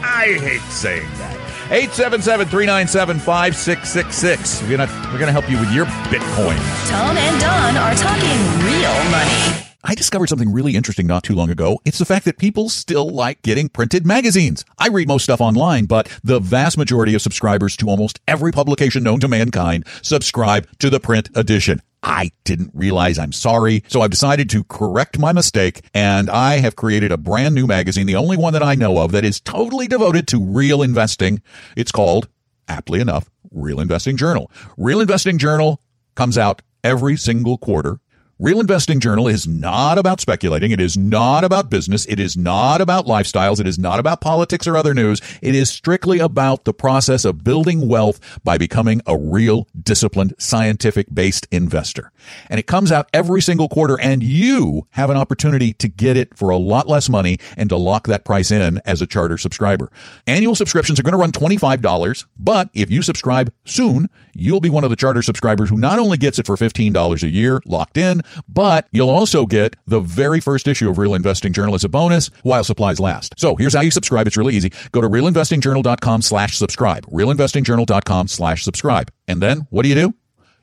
I 0.00 0.38
hate 0.38 0.60
saying 0.70 1.08
that. 1.18 1.36
877-397-5666. 1.68 4.62
We're 4.62 4.76
gonna 4.76 4.88
we're 5.12 5.18
gonna 5.18 5.32
help 5.32 5.50
you 5.50 5.58
with 5.58 5.72
your 5.72 5.86
Bitcoin. 6.08 6.56
Tom 6.88 7.16
and 7.16 7.40
Don 7.40 7.76
are 7.76 7.94
talking 7.94 8.38
real 8.64 8.94
money. 9.10 9.67
I 9.84 9.94
discovered 9.94 10.28
something 10.28 10.52
really 10.52 10.74
interesting 10.74 11.06
not 11.06 11.22
too 11.22 11.36
long 11.36 11.50
ago. 11.50 11.78
It's 11.84 11.98
the 11.98 12.04
fact 12.04 12.24
that 12.24 12.36
people 12.36 12.68
still 12.68 13.08
like 13.08 13.42
getting 13.42 13.68
printed 13.68 14.04
magazines. 14.04 14.64
I 14.76 14.88
read 14.88 15.06
most 15.06 15.22
stuff 15.22 15.40
online, 15.40 15.84
but 15.84 16.08
the 16.24 16.40
vast 16.40 16.76
majority 16.76 17.14
of 17.14 17.22
subscribers 17.22 17.76
to 17.76 17.88
almost 17.88 18.18
every 18.26 18.50
publication 18.50 19.04
known 19.04 19.20
to 19.20 19.28
mankind 19.28 19.86
subscribe 20.02 20.66
to 20.80 20.90
the 20.90 20.98
print 20.98 21.30
edition. 21.36 21.80
I 22.02 22.32
didn't 22.42 22.72
realize 22.74 23.20
I'm 23.20 23.30
sorry, 23.30 23.84
so 23.86 24.00
I've 24.00 24.10
decided 24.10 24.50
to 24.50 24.64
correct 24.64 25.16
my 25.16 25.32
mistake, 25.32 25.82
and 25.94 26.28
I 26.28 26.58
have 26.58 26.74
created 26.74 27.12
a 27.12 27.16
brand 27.16 27.54
new 27.54 27.68
magazine, 27.68 28.06
the 28.06 28.16
only 28.16 28.36
one 28.36 28.54
that 28.54 28.62
I 28.64 28.74
know 28.74 28.98
of 28.98 29.12
that 29.12 29.24
is 29.24 29.40
totally 29.40 29.86
devoted 29.86 30.26
to 30.28 30.42
real 30.42 30.82
investing. 30.82 31.40
It's 31.76 31.92
called, 31.92 32.28
aptly 32.66 33.00
enough, 33.00 33.30
Real 33.52 33.80
Investing 33.80 34.16
Journal. 34.16 34.50
Real 34.76 35.00
Investing 35.00 35.38
Journal 35.38 35.80
comes 36.16 36.36
out 36.36 36.62
every 36.82 37.16
single 37.16 37.58
quarter. 37.58 38.00
Real 38.40 38.60
Investing 38.60 39.00
Journal 39.00 39.26
is 39.26 39.48
not 39.48 39.98
about 39.98 40.20
speculating. 40.20 40.70
It 40.70 40.80
is 40.80 40.96
not 40.96 41.42
about 41.42 41.70
business. 41.70 42.06
It 42.06 42.20
is 42.20 42.36
not 42.36 42.80
about 42.80 43.04
lifestyles. 43.04 43.58
It 43.58 43.66
is 43.66 43.80
not 43.80 43.98
about 43.98 44.20
politics 44.20 44.68
or 44.68 44.76
other 44.76 44.94
news. 44.94 45.20
It 45.42 45.56
is 45.56 45.68
strictly 45.68 46.20
about 46.20 46.64
the 46.64 46.72
process 46.72 47.24
of 47.24 47.42
building 47.42 47.88
wealth 47.88 48.20
by 48.44 48.56
becoming 48.56 49.02
a 49.08 49.18
real 49.18 49.66
disciplined, 49.82 50.34
scientific 50.38 51.12
based 51.12 51.48
investor. 51.50 52.12
And 52.48 52.60
it 52.60 52.68
comes 52.68 52.92
out 52.92 53.08
every 53.12 53.42
single 53.42 53.68
quarter 53.68 53.98
and 54.00 54.22
you 54.22 54.86
have 54.90 55.10
an 55.10 55.16
opportunity 55.16 55.72
to 55.72 55.88
get 55.88 56.16
it 56.16 56.38
for 56.38 56.50
a 56.50 56.58
lot 56.58 56.86
less 56.86 57.08
money 57.08 57.38
and 57.56 57.68
to 57.70 57.76
lock 57.76 58.06
that 58.06 58.24
price 58.24 58.52
in 58.52 58.80
as 58.84 59.02
a 59.02 59.06
charter 59.08 59.36
subscriber. 59.36 59.90
Annual 60.28 60.54
subscriptions 60.54 61.00
are 61.00 61.02
going 61.02 61.10
to 61.10 61.18
run 61.18 61.32
$25, 61.32 62.26
but 62.38 62.70
if 62.72 62.88
you 62.88 63.02
subscribe 63.02 63.52
soon, 63.64 64.08
you'll 64.32 64.60
be 64.60 64.70
one 64.70 64.84
of 64.84 64.90
the 64.90 64.96
charter 64.96 65.22
subscribers 65.22 65.70
who 65.70 65.76
not 65.76 65.98
only 65.98 66.16
gets 66.16 66.38
it 66.38 66.46
for 66.46 66.54
$15 66.54 67.22
a 67.24 67.28
year 67.28 67.60
locked 67.66 67.96
in, 67.96 68.22
but 68.48 68.88
you'll 68.92 69.10
also 69.10 69.46
get 69.46 69.76
the 69.86 70.00
very 70.00 70.40
first 70.40 70.68
issue 70.68 70.88
of 70.90 70.98
Real 70.98 71.14
Investing 71.14 71.52
Journal 71.52 71.74
as 71.74 71.84
a 71.84 71.88
bonus 71.88 72.28
while 72.42 72.64
supplies 72.64 73.00
last. 73.00 73.34
So 73.38 73.56
here's 73.56 73.74
how 73.74 73.80
you 73.80 73.90
subscribe. 73.90 74.26
It's 74.26 74.36
really 74.36 74.54
easy. 74.54 74.72
Go 74.92 75.00
to 75.00 75.08
realinvestingjournal.com 75.08 76.22
slash 76.22 76.56
subscribe. 76.56 77.06
Realinvestingjournal.com 77.06 78.28
slash 78.28 78.64
subscribe. 78.64 79.10
And 79.26 79.40
then 79.42 79.66
what 79.70 79.82
do 79.82 79.88
you 79.88 79.94
do? 79.94 80.14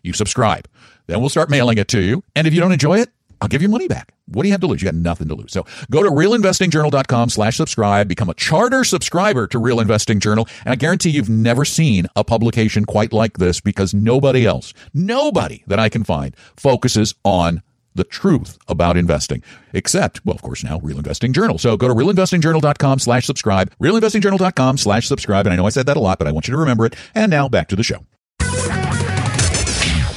You 0.04 0.14
subscribe. 0.14 0.68
Then 1.08 1.20
we'll 1.20 1.30
start 1.30 1.50
mailing 1.50 1.78
it 1.78 1.88
to 1.90 2.02
you. 2.02 2.24
And 2.36 2.48
if 2.48 2.54
you 2.54 2.60
don't 2.60 2.72
enjoy 2.72 3.00
it, 3.00 3.10
I'll 3.42 3.48
give 3.48 3.62
you 3.62 3.70
money 3.70 3.88
back. 3.88 4.14
What 4.28 4.44
do 4.44 4.50
you 4.50 4.54
have 4.54 4.62
to 4.62 4.68
lose? 4.68 4.82
You 4.82 4.88
got 4.88 4.96
nothing 4.96 5.28
to 5.28 5.36
lose. 5.36 5.52
So 5.52 5.66
go 5.92 6.02
to 6.02 6.10
realinvestingjournal.com 6.10 7.30
slash 7.30 7.58
subscribe, 7.58 8.08
become 8.08 8.30
a 8.30 8.34
charter 8.34 8.84
subscriber 8.84 9.48
to 9.48 9.60
Real 9.60 9.80
Investing 9.80 10.20
Journal, 10.20 10.48
and 10.64 10.72
I 10.72 10.76
guarantee 10.76 11.12
you've 11.12 11.30
never 11.30 11.66
seen 11.66 12.08
a 12.16 12.24
publication 12.24 12.86
quite 12.86 13.14
like 13.14 13.38
this 13.38 13.62
because 13.62 13.94
nobody 13.94 14.46
else, 14.46 14.74
nobody 14.94 15.64
that 15.68 15.80
I 15.80 15.90
can 15.90 16.04
find 16.04 16.36
focuses 16.58 17.14
on 17.24 17.62
the 17.94 18.04
truth 18.04 18.58
about 18.68 18.98
investing, 18.98 19.42
except, 19.74 20.24
well, 20.26 20.36
of 20.36 20.42
course, 20.42 20.64
now 20.64 20.80
Real 20.80 20.98
Investing 20.98 21.34
Journal. 21.34 21.58
So 21.58 21.78
go 21.78 21.88
to 21.88 21.94
realinvestingjournal.com 21.94 23.00
slash 23.00 23.26
subscribe, 23.26 23.74
realinvestingjournal.com 23.80 24.78
slash 24.78 25.08
subscribe. 25.08 25.46
And 25.46 25.54
I 25.54 25.56
know 25.56 25.66
I 25.66 25.70
said 25.70 25.86
that 25.86 25.98
a 25.98 26.02
lot, 26.02 26.20
but 26.20 26.28
I 26.28 26.32
want 26.32 26.48
you 26.48 26.52
to 26.54 26.58
remember 26.58 26.86
it. 26.86 26.96
And 27.14 27.30
now 27.32 27.48
back 27.48 27.70
to 27.70 27.76
the 27.76 27.84
show. 27.84 28.06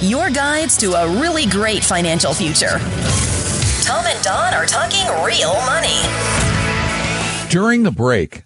Your 0.01 0.31
guides 0.31 0.77
to 0.79 0.93
a 0.93 1.21
really 1.21 1.47
great 1.47 1.83
financial 1.83 2.33
future. 2.33 2.79
Tom 3.85 4.05
and 4.07 4.23
Don 4.23 4.55
are 4.55 4.65
talking 4.67 5.05
real 5.25 5.55
money. 5.67 5.99
During 7.51 7.83
the 7.83 7.91
break, 7.91 8.45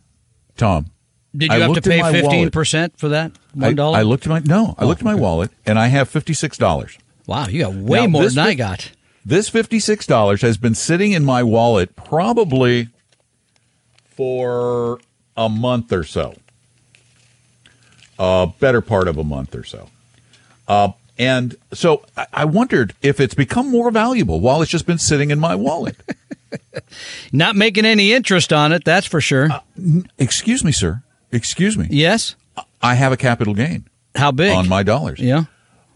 Tom, 0.57 0.87
Did 1.37 1.51
I 1.51 1.57
you 1.57 1.63
have 1.65 1.75
to 1.75 1.83
pay 1.83 2.01
15% 2.01 2.97
for 2.97 3.11
that? 3.11 3.33
I, 3.61 3.73
$1? 3.75 3.95
I 3.97 4.03
looked 4.03 4.25
at 4.27 4.31
my 4.31 4.39
no, 4.39 4.75
I 4.79 4.85
Oh, 4.85 4.87
looked 4.87 5.03
at 5.03 5.05
my 5.05 5.13
okay. 5.13 5.21
wallet 5.21 5.51
and 5.67 5.79
I 5.79 5.89
have 5.89 6.09
fifty 6.09 6.33
six 6.33 6.57
dollars. 6.57 6.97
wow, 7.27 7.47
you 7.49 7.61
got 7.65 7.75
way 7.75 8.01
Now, 8.03 8.07
more 8.07 8.23
this 8.23 8.35
than 8.37 8.47
I 8.47 8.55
got. 8.55 8.91
This 9.27 9.51
fifty 9.51 9.79
six 9.79 10.07
dollars 10.07 10.41
has 10.41 10.57
been 10.57 10.75
sitting 10.75 11.13
in 11.13 11.23
my 11.23 11.43
wallet 11.43 11.95
probably 11.97 12.89
for 14.09 15.01
a 15.37 15.51
month 15.51 15.93
or 15.93 16.05
so. 16.05 16.35
A 18.19 18.49
better 18.59 18.81
part 18.81 19.07
of 19.09 19.19
a 19.19 19.25
month 19.25 19.55
or 19.55 19.65
so. 19.65 19.89
Uh, 20.69 20.93
and 21.23 21.57
so 21.73 22.05
I, 22.17 22.27
I 22.33 22.45
wondered 22.45 22.95
if 23.03 23.21
it's 23.21 23.35
become 23.35 23.71
more 23.71 23.91
valuable 23.91 24.41
while 24.41 24.61
it's 24.63 24.71
just 24.71 24.87
been 24.87 24.99
sitting 24.99 25.31
in 25.31 25.39
my 25.41 25.55
wallet. 25.55 25.97
Not 27.33 27.57
making 27.57 27.85
any 27.85 28.13
interest 28.13 28.53
on 28.53 28.73
it, 28.73 28.85
that's 28.85 29.07
for 29.07 29.21
sure. 29.21 29.51
Uh, 29.51 29.61
Excuse 30.19 30.65
me, 30.65 30.73
sir. 30.73 31.03
Excuse 31.31 31.79
me. 31.79 31.87
yes? 31.91 32.35
I 32.83 32.95
have 32.97 33.13
a 33.13 33.17
capital 33.17 33.55
gain 33.55 33.89
How 34.15 34.33
big? 34.33 34.53
on 34.53 34.69
my 34.69 34.83
dollars. 34.83 35.21
Yeah. 35.21 35.45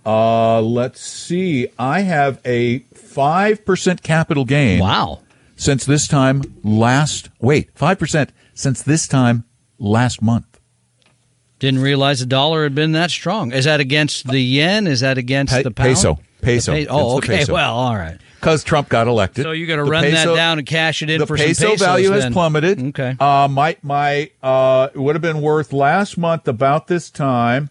Uh, 0.04 0.60
let's 0.62 1.00
see. 1.00 1.68
I 1.78 2.00
have 2.02 2.40
a 2.44 2.80
5% 2.94 4.02
capital 4.02 4.44
gain. 4.44 4.80
Wow. 4.80 5.20
Since 5.56 5.84
this 5.84 6.06
time 6.06 6.42
last, 6.62 7.28
wait, 7.40 7.74
5% 7.74 8.28
since 8.54 8.82
this 8.82 9.08
time 9.08 9.44
last 9.78 10.22
month. 10.22 10.55
Didn't 11.58 11.80
realize 11.80 12.20
the 12.20 12.26
dollar 12.26 12.64
had 12.64 12.74
been 12.74 12.92
that 12.92 13.10
strong. 13.10 13.52
Is 13.52 13.64
that 13.64 13.80
against 13.80 14.28
the 14.28 14.38
yen? 14.40 14.86
Is 14.86 15.00
that 15.00 15.16
against 15.18 15.54
Pe- 15.54 15.62
the 15.62 15.70
pound? 15.70 15.88
peso. 15.88 16.18
Peso. 16.42 16.72
pe- 16.72 16.86
oh, 16.86 17.16
okay. 17.16 17.38
peso. 17.38 17.54
Well, 17.54 17.74
all 17.74 17.96
right. 17.96 18.18
because 18.38 18.62
Trump 18.62 18.88
got 18.90 19.08
elected. 19.08 19.44
So 19.44 19.52
you're 19.52 19.66
going 19.66 19.78
to 19.84 19.90
run 19.90 20.04
peso- 20.04 20.30
that 20.30 20.36
down 20.36 20.58
and 20.58 20.66
cash 20.66 21.02
it 21.02 21.08
in 21.10 21.18
the 21.20 21.26
for 21.26 21.36
peso 21.36 21.68
pesos 21.70 21.80
value 21.80 22.10
has 22.10 22.30
plummeted. 22.32 22.80
Okay. 22.88 23.16
Uh, 23.18 23.48
my 23.50 23.76
my 23.82 24.30
uh, 24.42 24.88
it 24.94 24.98
would 24.98 25.14
have 25.14 25.22
been 25.22 25.40
worth 25.40 25.72
last 25.72 26.18
month 26.18 26.46
about 26.46 26.88
this 26.88 27.10
time. 27.10 27.70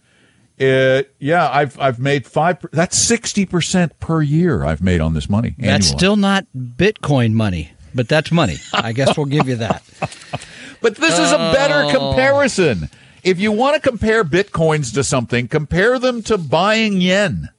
It 0.58 1.14
yeah, 1.20 1.48
I've 1.50 1.80
I've 1.80 2.00
made 2.00 2.26
five. 2.26 2.58
That's 2.72 2.98
sixty 2.98 3.46
percent 3.46 4.00
per 4.00 4.22
year. 4.22 4.64
I've 4.66 4.82
made 4.82 5.00
on 5.02 5.14
this 5.14 5.30
money. 5.30 5.54
That's 5.60 5.68
annually. 5.88 5.98
still 6.00 6.16
not 6.16 6.46
Bitcoin 6.58 7.34
money, 7.34 7.72
but 7.94 8.08
that's 8.10 8.32
money. 8.32 8.56
I 8.74 8.94
guess 8.94 9.16
we'll 9.16 9.26
give 9.28 9.48
you 9.48 9.58
that. 9.58 9.84
But 10.82 10.98
this 10.98 11.18
is 11.18 11.32
a 11.32 11.38
better 11.52 11.86
Oh. 11.86 11.90
comparison. 12.12 12.90
If 13.26 13.40
you 13.40 13.52
want 13.52 13.76
to 13.82 13.90
compare 13.90 14.24
bitcoins 14.24 14.94
to 14.94 15.04
something, 15.04 15.48
compare 15.48 15.98
them 16.00 16.22
to 16.24 16.38
buying 16.38 17.02
yen. 17.02 17.50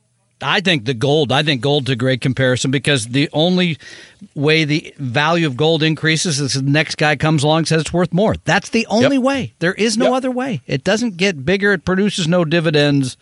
I 0.40 0.60
think 0.60 0.84
the 0.84 0.92
gold. 0.94 1.32
I 1.32 1.42
think 1.42 1.62
gold's 1.62 1.88
a 1.90 1.96
great 1.96 2.20
comparison 2.20 2.70
because 2.70 3.06
the 3.08 3.28
only 3.32 3.78
way 4.34 4.64
the 4.64 4.94
value 4.98 5.46
of 5.46 5.56
gold 5.56 5.82
increases 5.82 6.38
is 6.40 6.52
the 6.52 6.62
next 6.62 6.96
guy 6.98 7.16
comes 7.16 7.42
along 7.42 7.58
and 7.60 7.68
says 7.68 7.80
it's 7.80 7.92
worth 7.92 8.12
more. 8.12 8.36
That's 8.44 8.68
the 8.68 8.86
only 8.88 9.16
Yep. 9.16 9.22
way. 9.24 9.54
There 9.60 9.72
is 9.74 9.96
no 9.96 10.06
Yep. 10.06 10.14
other 10.14 10.30
way. 10.30 10.60
It 10.66 10.84
doesn't 10.84 11.16
get 11.16 11.44
bigger. 11.46 11.72
It 11.72 11.84
produces 11.86 12.28
no 12.28 12.44
dividends. 12.44 13.16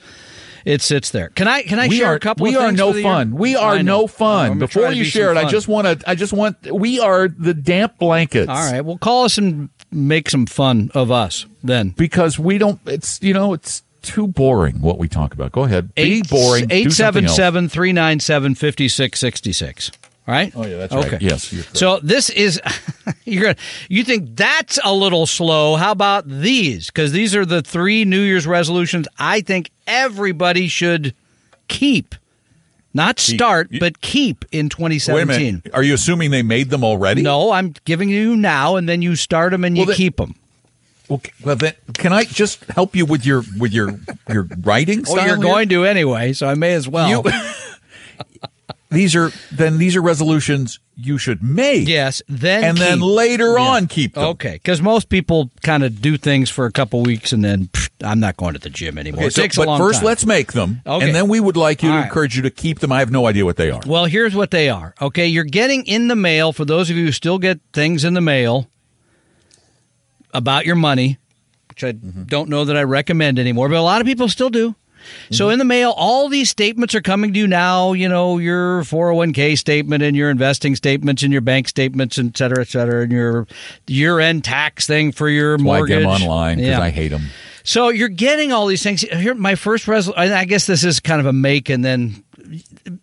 It 0.65 0.81
sits 0.83 1.11
there. 1.11 1.29
Can 1.29 1.47
I? 1.47 1.63
Can 1.63 1.79
I 1.79 1.89
we 1.89 1.99
share 1.99 2.13
are 2.13 2.15
a 2.15 2.19
couple? 2.19 2.45
we 2.45 2.57
of 2.57 2.63
are 2.63 2.67
things 2.69 2.79
no 2.79 2.89
for 2.89 2.95
the 2.95 3.01
year? 3.03 3.11
fun. 3.13 3.37
We 3.37 3.55
are 3.55 3.83
no 3.83 4.07
fun. 4.07 4.51
I'm 4.53 4.59
Before 4.59 4.85
try 4.85 4.91
you 4.93 5.05
be 5.05 5.09
share 5.11 5.29
some 5.29 5.37
it, 5.37 5.47
I 5.47 5.51
just 5.51 5.69
want 5.69 5.87
to. 6.01 6.11
I 6.11 6.15
just 6.15 6.33
want. 6.33 6.57
We 6.73 6.99
are 7.01 7.29
the 7.29 7.53
damp 7.53 7.99
blankets. 7.99 8.49
All 8.49 8.57
right. 8.73 8.81
Well, 8.81 8.97
call 8.97 9.25
us 9.27 9.37
and 9.37 9.69
make 9.95 10.29
some 10.29 10.47
fun 10.47 10.91
of 10.95 11.11
us 11.11 11.47
then. 11.63 11.91
because 11.91 12.39
we 12.39 12.59
don't. 12.59 12.81
It's 12.87 13.23
you 13.23 13.33
know 13.33 13.53
it's 13.53 13.83
too 14.03 14.27
boring 14.27 14.81
what 14.81 14.99
we 14.99 15.09
talk 15.09 15.33
about. 15.33 15.53
Go 15.53 15.65
ahead. 15.65 15.95
Be 15.95 16.23
boring. 16.23 16.67
Eight 16.71 16.85
something 16.85 16.91
seven 16.93 17.25
else. 17.27 17.37
seven 17.37 17.69
three 17.69 17.93
nine 17.93 18.21
seven 18.21 18.55
fifty 18.55 18.89
six 18.89 19.19
sixty 19.21 19.53
six. 19.53 19.91
Right? 20.27 20.53
Oh 20.57 20.65
yeah, 20.67 20.79
that's 20.79 20.93
okay. 20.95 21.11
right. 21.11 21.23
Yes. 21.23 21.55
So 21.75 22.01
this 22.03 22.31
is 22.31 22.61
you're 23.25 23.43
gonna 23.43 23.57
you 23.89 24.05
think 24.05 24.37
that's 24.37 24.79
a 24.83 24.93
little 24.93 25.27
slow. 25.27 25.77
How 25.77 25.93
about 25.93 26.27
these? 26.27 26.87
Because 26.87 27.13
these 27.13 27.35
are 27.37 27.45
the 27.45 27.61
three 27.63 28.05
New 28.05 28.21
Year's 28.21 28.47
resolutions 28.47 29.07
I 29.19 29.43
think 29.43 29.71
everybody 29.87 30.67
should 30.69 31.15
keep. 31.69 32.15
Not 32.97 33.19
start, 33.19 33.69
You- 33.73 33.81
but 33.81 34.01
keep 34.01 34.45
in 34.53 34.67
Wait 34.67 34.73
a 34.73 34.77
2017. 34.77 35.39
minute. 35.65 35.71
Are 35.75 35.83
you 35.83 35.95
assuming 35.95 36.31
they 36.31 36.43
made 36.43 36.71
them 36.71 36.85
already? 36.85 37.23
No, 37.23 37.51
I'm 37.51 37.75
giving 37.85 38.09
you 38.09 38.37
now, 38.37 38.77
and 38.77 38.89
then 38.89 39.03
you 39.03 39.17
start 39.17 39.51
them 39.51 39.65
and 39.65 39.77
you 39.77 39.81
Well, 39.83 39.89
the- 39.89 39.95
keep 39.95 40.17
them. 40.17 40.37
Okay, 41.11 41.33
well 41.43 41.57
then, 41.57 41.75
can 41.95 42.13
I 42.15 42.25
just 42.25 42.65
help 42.71 42.97
you 42.97 43.05
with 43.05 43.27
your 43.27 43.43
with 43.59 43.73
your 43.75 43.99
your 44.31 44.49
writing? 44.63 45.05
Oh, 45.07 45.17
you're 45.17 45.25
here? 45.27 45.37
going 45.37 45.69
to 45.69 45.85
anyway, 45.85 46.33
so 46.33 46.47
I 46.49 46.55
may 46.55 46.73
as 46.73 46.89
well. 46.89 47.09
You- 47.11 47.23
these 48.95 49.15
are 49.17 49.31
then 49.53 49.79
these 49.79 49.97
are 49.97 50.01
resolutions 50.03 50.79
you 50.97 51.19
should 51.19 51.43
make. 51.43 51.89
yes, 51.89 52.23
then 52.29 52.63
and 52.65 52.79
then 52.79 53.01
later 53.01 53.55
Yeah. 53.59 53.63
on 53.65 53.87
keep 53.89 54.15
them. 54.15 54.25
Okay, 54.25 54.53
because 54.55 54.81
most 54.81 55.09
people 55.09 55.51
kind 55.63 55.83
of 55.83 56.01
do 56.01 56.17
things 56.17 56.49
for 56.51 56.67
a 56.67 56.73
couple 56.73 57.03
weeks 57.03 57.33
and 57.33 57.45
then 57.45 57.67
pfft, 57.69 57.91
I'm 58.03 58.21
not 58.21 58.37
going 58.37 58.55
to 58.55 58.61
the 58.61 58.71
gym 58.71 58.97
anymore. 58.99 59.21
Okay, 59.21 59.27
it 59.29 59.35
so- 59.35 59.43
takes 59.43 59.57
but 59.57 59.67
a 59.67 59.71
long 59.71 59.79
first, 59.79 59.99
time. 60.01 60.07
let's 60.07 60.25
make 60.27 60.53
them, 60.53 60.81
Okay. 60.87 61.05
and 61.07 61.15
then 61.15 61.29
we 61.29 61.41
would 61.41 61.57
like 61.57 61.83
you 61.83 61.89
All 61.91 61.97
to 61.97 62.01
right. 62.01 62.07
encourage 62.07 62.37
you 62.37 62.43
to 62.43 62.51
keep 62.51 62.79
them. 62.81 62.93
I 62.93 63.01
have 63.01 63.11
no 63.11 63.27
idea 63.27 63.45
what 63.45 63.57
they 63.57 63.71
are. 63.71 63.81
Well, 63.87 64.05
here's 64.07 64.35
what 64.35 64.51
they 64.53 64.69
are. 64.69 64.95
Okay, 65.01 65.27
you're 65.27 65.45
getting 65.45 65.85
in 65.87 66.09
the 66.09 66.17
mail 66.17 66.53
for 66.53 66.65
those 66.65 66.91
of 66.91 66.97
you 66.97 67.07
who 67.07 67.13
still 67.13 67.39
get 67.39 67.61
things 67.73 68.05
in 68.05 68.15
the 68.15 68.21
mail 68.21 68.69
about 70.33 70.67
your 70.67 70.77
money, 70.77 71.19
which 71.69 71.83
I 71.85 71.93
Mm-hmm. 71.93 72.25
don't 72.25 72.49
know 72.49 72.65
that 72.65 72.77
I 72.77 72.83
recommend 72.83 73.39
anymore, 73.39 73.69
but 73.69 73.77
a 73.79 73.83
lot 73.83 74.01
of 74.01 74.07
people 74.07 74.29
still 74.29 74.51
do. 74.51 74.75
So 75.31 75.45
Mm-hmm. 75.47 75.53
in 75.53 75.59
the 75.59 75.65
mail, 75.65 75.95
all 75.97 76.29
these 76.29 76.51
statements 76.51 76.95
are 76.95 77.01
coming 77.03 77.33
to 77.33 77.39
you 77.39 77.47
now. 77.47 77.93
You 77.93 78.09
know 78.09 78.39
your 78.39 78.83
401k 78.85 79.57
statement 79.59 80.03
and 80.03 80.17
your 80.17 80.31
investing 80.31 80.77
statements 80.77 81.23
and 81.23 81.33
your 81.33 81.43
bank 81.43 81.69
statements, 81.69 82.19
et 82.19 82.37
cetera, 82.37 82.61
et 82.63 82.69
cetera, 82.69 83.03
and 83.03 83.13
your 83.13 83.47
year-end 83.87 84.45
tax 84.45 84.87
thing 84.87 85.13
for 85.13 85.29
your 85.29 85.57
Why 85.57 85.77
I 85.77 85.79
mortgage. 85.79 85.89
get 85.89 86.01
them 86.01 86.11
online 86.11 86.57
because 86.57 86.69
Yeah. 86.71 86.81
I 86.81 86.91
hate 86.91 87.09
them. 87.09 87.23
So 87.63 87.89
you're 87.89 88.09
getting 88.09 88.53
all 88.53 88.67
these 88.67 88.83
things. 88.83 89.01
Here, 89.01 89.35
my 89.35 89.55
first 89.55 89.89
resolution. 89.89 90.33
I 90.33 90.45
guess 90.45 90.67
this 90.67 90.85
is 90.85 91.01
kind 91.01 91.21
of 91.21 91.27
a 91.27 91.33
make 91.33 91.71
and 91.71 91.85
then 91.85 92.23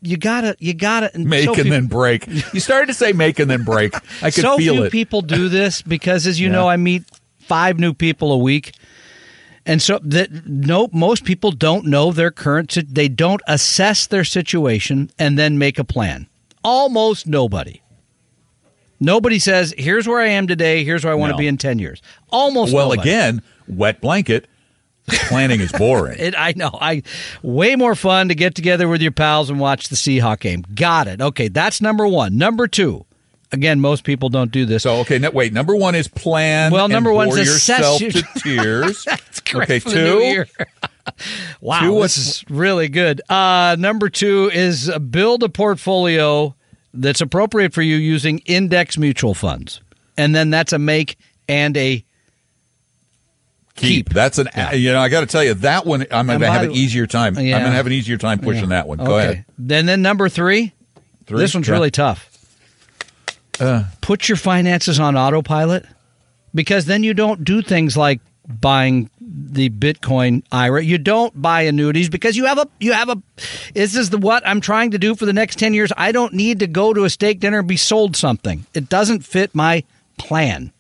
you 0.04 0.18
gotta, 0.18 0.56
you 0.60 0.74
gotta 0.76 1.10
Make 1.18 1.45
so 1.45 1.54
and 1.54 1.62
few- 1.64 1.72
then 1.72 1.88
break. 1.88 2.28
You 2.54 2.60
started 2.60 2.86
to 2.88 2.93
say 2.93 3.12
make 3.12 3.39
and 3.39 3.49
then 3.49 3.64
break. 3.64 3.95
I 4.22 4.30
could 4.30 4.34
so 4.43 4.58
feel 4.58 4.76
few 4.76 4.84
it. 4.84 4.91
people 4.91 5.22
do 5.24 5.49
this 5.49 5.82
because, 5.82 6.28
as 6.28 6.39
you 6.39 6.47
Yeah. 6.47 6.54
know, 6.54 6.68
I 6.70 6.78
meet 6.78 7.04
five 7.39 7.80
new 7.80 7.93
people 7.93 8.32
a 8.32 8.38
week, 8.38 8.74
and 9.66 9.82
so 9.82 9.99
that 10.03 10.47
no, 10.47 10.89
most 10.91 11.24
people 11.24 11.51
don't 11.51 11.86
know 11.86 12.12
their 12.12 12.32
current. 12.32 12.78
They 12.93 13.07
don't 13.07 13.41
assess 13.47 14.07
their 14.07 14.24
situation 14.24 15.12
and 15.20 15.38
then 15.38 15.57
make 15.57 15.78
a 15.78 15.84
plan. 15.84 16.28
Almost 16.64 17.28
nobody. 17.28 17.82
Nobody 18.99 19.39
says, 19.39 19.74
"Here's 19.78 20.07
where 20.07 20.20
I 20.20 20.28
am 20.28 20.47
today. 20.47 20.84
Here's 20.84 21.03
where 21.03 21.14
I 21.14 21.16
want 21.16 21.32
to 21.34 21.38
be 21.38 21.47
in 21.47 21.57
ten 21.57 21.80
years." 21.80 22.01
Almost. 22.30 22.74
well, 22.74 22.89
nobody. 22.89 23.09
again, 23.09 23.41
wet 23.68 24.01
blanket. 24.01 24.47
Planning 25.07 25.59
is 25.59 25.72
boring. 25.72 26.20
It, 26.20 26.36
I 26.38 26.53
know. 26.55 26.78
I 26.80 27.01
way 27.41 27.76
more 27.76 27.95
fun 27.95 28.30
to 28.30 28.36
get 28.36 28.53
together 28.53 28.88
with 28.88 29.01
your 29.01 29.12
pals 29.12 29.49
and 29.49 29.59
watch 29.59 29.89
the 29.89 29.95
Seahawk 29.95 30.39
game. 30.39 30.64
Got 30.76 31.07
it. 31.07 31.20
Okay, 31.22 31.47
that's 31.47 31.82
number 31.82 32.07
one. 32.07 32.38
Number 32.38 32.68
two. 32.68 33.05
Again, 33.54 33.82
most 33.82 34.04
people 34.06 34.30
don't 34.30 34.52
do 34.52 34.66
this. 34.66 34.84
So 34.84 34.97
okay, 35.02 35.18
no, 35.18 35.30
wait. 35.30 35.52
Number 35.52 35.76
one 35.76 35.93
is 35.93 36.08
plan. 36.08 36.72
Well, 36.72 36.88
number 36.88 37.12
one's 37.12 37.38
yourself 37.38 37.99
your- 37.99 38.12
to 38.12 38.24
tears. 38.38 39.06
Okay, 39.54 39.80
for 39.80 39.89
the 39.89 39.95
new 39.95 40.45
two. 40.45 40.66
wow, 41.62 41.82
Two, 41.82 42.02
this 42.02 42.18
is 42.18 42.45
really 42.49 42.88
good. 42.88 43.22
Uh, 43.30 43.76
number 43.78 44.10
two 44.10 44.49
is 44.54 44.89
build 45.10 45.43
a 45.43 45.49
portfolio 45.49 46.56
that's 46.93 47.20
appropriate 47.20 47.74
for 47.74 47.82
you 47.82 47.97
using 47.97 48.39
index 48.39 48.97
mutual 48.97 49.34
funds, 49.34 49.82
and 50.18 50.34
then 50.34 50.49
that's 50.49 50.72
a 50.72 50.80
make 50.80 51.18
and 51.49 51.76
a 51.76 52.06
Keep. 53.76 54.08
Keep. 54.08 54.10
That's 54.14 54.38
an. 54.38 54.49
You 54.74 54.91
know, 54.93 54.99
I 54.99 55.10
got 55.10 55.22
to 55.22 55.26
tell 55.26 55.43
you 55.43 55.54
that 55.56 55.86
one. 55.86 56.06
I'm 56.12 56.28
going 56.28 56.39
to 56.41 56.52
have 56.52 56.64
an 56.64 56.72
easier 56.72 57.08
time. 57.08 57.36
Yeah. 57.36 57.56
I'm 57.56 57.62
going 57.64 57.72
to 57.72 57.78
have 57.78 57.88
an 57.88 57.93
easier 57.93 58.18
time 58.18 58.39
pushing 58.39 58.70
that 58.70 58.88
one. 58.88 58.97
Go 58.97 59.16
okay. 59.16 59.24
ahead. 59.24 59.45
Then 59.58 59.86
then 59.86 60.02
number 60.02 60.30
three. 60.30 60.74
Three? 61.26 61.39
This 61.39 61.54
one's 61.54 61.68
Yeah. 61.68 61.74
really 61.76 61.91
tough. 61.91 62.30
Uh. 63.60 63.84
Put 64.02 64.30
your 64.30 64.38
finances 64.38 64.99
on 64.99 65.18
autopilot 65.18 65.86
because 66.54 66.86
then 66.86 67.04
you 67.04 67.14
don't 67.14 67.43
do 67.43 67.62
things 67.62 67.95
like 67.95 68.20
buying 68.47 69.10
the 69.20 69.70
Bitcoin 69.70 70.43
IRA. 70.52 70.84
You 70.84 70.97
don't 70.97 71.39
buy 71.41 71.64
annuities 71.64 72.10
because 72.10 72.36
you 72.36 72.45
have 72.45 72.58
a 72.58 72.68
you 72.80 72.93
have 72.93 73.10
a 73.10 73.22
this 73.74 73.95
is 73.95 74.10
the 74.10 74.18
what 74.18 74.45
I'm 74.45 74.62
trying 74.62 74.91
to 74.91 74.97
do 74.97 75.16
for 75.16 75.26
the 75.26 75.34
next 75.34 75.58
10 75.60 75.74
years. 75.74 75.91
I 75.95 76.12
don't 76.12 76.34
need 76.34 76.60
to 76.60 76.68
go 76.68 76.93
to 76.93 77.04
a 77.06 77.10
steak 77.10 77.39
dinner 77.39 77.60
and 77.60 77.68
be 77.68 77.78
sold 77.78 78.16
something. 78.16 78.66
It 78.74 78.89
doesn't 78.89 79.22
fit 79.26 79.56
my 79.56 79.84
plan. 80.18 80.72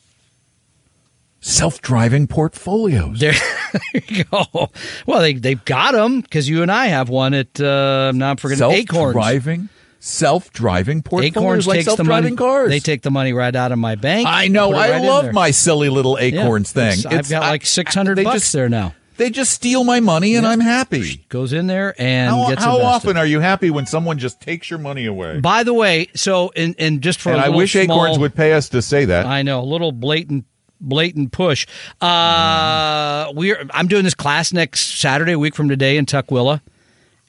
Self-driving 1.43 2.27
portfolios. 2.27 3.19
There, 3.19 3.33
there 3.93 4.03
you 4.07 4.23
go. 4.25 4.69
Well, 5.07 5.21
they 5.21 5.33
they've 5.33 5.63
got 5.65 5.93
them 5.93 6.21
because 6.21 6.47
you 6.47 6.61
and 6.61 6.71
I 6.71 6.87
have 6.87 7.09
one 7.09 7.33
at 7.33 7.59
uh, 7.59 8.09
I'm 8.09 8.17
not 8.17 8.39
forgetting 8.39 8.69
Acorns. 8.71 9.13
Self-driving. 9.15 9.69
Self-driving 10.03 11.03
portfolios 11.03 11.35
Acorns 11.37 11.67
like 11.67 11.75
takes 11.77 11.85
the 11.85 11.95
self-driving 11.97 12.35
money. 12.35 12.35
cars. 12.35 12.69
They 12.69 12.79
take 12.79 13.03
the 13.03 13.11
money 13.11 13.33
right 13.33 13.55
out 13.55 13.71
of 13.71 13.77
my 13.77 13.93
bank. 13.95 14.27
I 14.27 14.47
know. 14.47 14.73
I 14.73 14.91
right 14.91 15.01
love 15.03 15.31
my 15.31 15.51
silly 15.51 15.89
little 15.89 16.17
Yeah, 16.19 16.41
acorns 16.41 16.71
thing. 16.71 16.99
it's- 16.99 17.05
I've 17.05 17.29
got 17.29 17.43
I- 17.43 17.49
like 17.51 17.65
600 17.67 18.15
they 18.17 18.23
bucks 18.23 18.41
just- 18.41 18.53
there 18.53 18.67
now. 18.67 18.95
They 19.17 19.29
just 19.29 19.51
steal 19.51 19.83
my 19.83 19.99
money, 19.99 20.35
and 20.35 20.47
I'm 20.47 20.61
happy. 20.61 21.23
Goes 21.29 21.53
in 21.53 21.67
there 21.67 21.93
and 21.99 22.31
How, 22.31 22.55
how 22.57 22.81
often 22.81 23.17
are 23.17 23.25
you 23.27 23.39
happy 23.39 23.69
when 23.69 23.85
someone 23.85 24.17
just 24.17 24.41
takes 24.41 24.71
your 24.71 24.79
money 24.79 25.05
away? 25.05 25.39
By 25.39 25.61
the 25.61 25.75
way, 25.75 26.07
so 26.15 26.51
and 26.55 26.73
and 26.79 27.01
just 27.01 27.19
for 27.21 27.31
and 27.31 27.39
I 27.39 27.49
wish 27.49 27.73
small, 27.73 27.83
Acorns 27.83 28.17
would 28.17 28.33
pay 28.33 28.53
us 28.53 28.69
to 28.69 28.81
say 28.81 29.05
that. 29.05 29.27
I 29.27 29.43
know 29.43 29.61
a 29.61 29.63
little 29.63 29.91
blatant 29.91 30.45
blatant 30.79 31.31
push. 31.31 31.67
Uh, 31.99 33.31
we're 33.35 33.63
I'm 33.71 33.87
doing 33.87 34.03
this 34.05 34.15
class 34.15 34.51
next 34.51 34.99
Saturday, 34.99 35.33
a 35.33 35.39
week 35.39 35.53
from 35.53 35.69
today 35.69 35.97
in 35.97 36.07
Tukwila, 36.07 36.61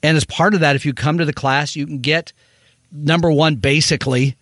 and 0.01 0.17
as 0.17 0.25
part 0.25 0.55
of 0.55 0.61
that, 0.61 0.75
if 0.75 0.87
you 0.87 0.93
come 0.93 1.19
to 1.19 1.25
the 1.25 1.33
class, 1.33 1.75
you 1.75 1.85
can 1.85 1.99
get 1.99 2.33
number 2.93 3.31
one 3.31 3.55
basically 3.55 4.35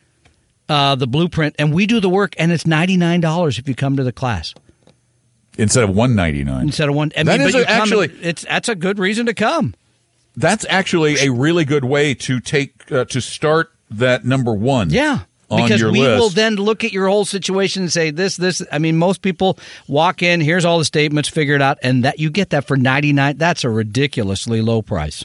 uh, 0.69 0.95
the 0.95 1.07
blueprint, 1.07 1.55
and 1.57 1.73
we 1.73 1.85
do 1.85 1.99
the 1.99 2.09
work, 2.09 2.33
and 2.37 2.51
it's 2.51 2.67
ninety 2.67 2.97
nine 2.97 3.21
dollars 3.21 3.57
if 3.57 3.67
you 3.67 3.75
come 3.75 3.95
to 3.97 4.03
the 4.03 4.11
class 4.11 4.53
Instead 5.57 5.83
of 5.83 5.89
one 5.95 6.15
ninety 6.15 6.43
nine. 6.43 6.63
instead 6.63 6.87
of 6.89 6.95
one. 6.95 7.11
I 7.17 7.23
That 7.23 7.39
mean, 7.39 7.47
is 7.49 7.55
a- 7.55 7.69
actually- 7.69 8.05
and 8.09 8.17
it's 8.21 8.43
that's 8.43 8.69
a 8.69 8.75
good 8.75 8.99
reason 8.99 9.25
to 9.25 9.33
come. 9.33 9.75
That's 10.37 10.65
actually 10.69 11.17
a 11.19 11.29
really 11.29 11.65
good 11.65 11.83
way 11.83 12.13
to 12.13 12.39
take 12.39 12.89
uh, 12.91 13.03
to 13.05 13.19
start 13.19 13.71
that 13.89 14.23
number 14.23 14.53
one. 14.53 14.89
Yeah. 14.89 15.19
Because 15.49 15.83
we 15.83 15.99
list. 15.99 16.17
will 16.21 16.29
then 16.29 16.55
look 16.55 16.85
at 16.85 16.93
your 16.93 17.09
whole 17.09 17.25
situation 17.25 17.81
and 17.81 17.91
say 17.91 18.09
this, 18.09 18.37
this. 18.37 18.61
I 18.71 18.79
mean, 18.79 18.95
most 18.95 19.21
people 19.21 19.59
walk 19.89 20.23
in, 20.23 20.39
here's 20.39 20.63
all 20.63 20.79
the 20.79 20.85
statements, 20.85 21.27
figured 21.27 21.61
out, 21.61 21.77
and 21.83 22.05
that 22.05 22.19
you 22.19 22.29
get 22.29 22.51
that 22.51 22.65
for 22.65 22.77
ninety 22.77 23.11
nine. 23.11 23.35
That's 23.35 23.65
a 23.65 23.69
ridiculously 23.69 24.61
low 24.61 24.81
price. 24.81 25.21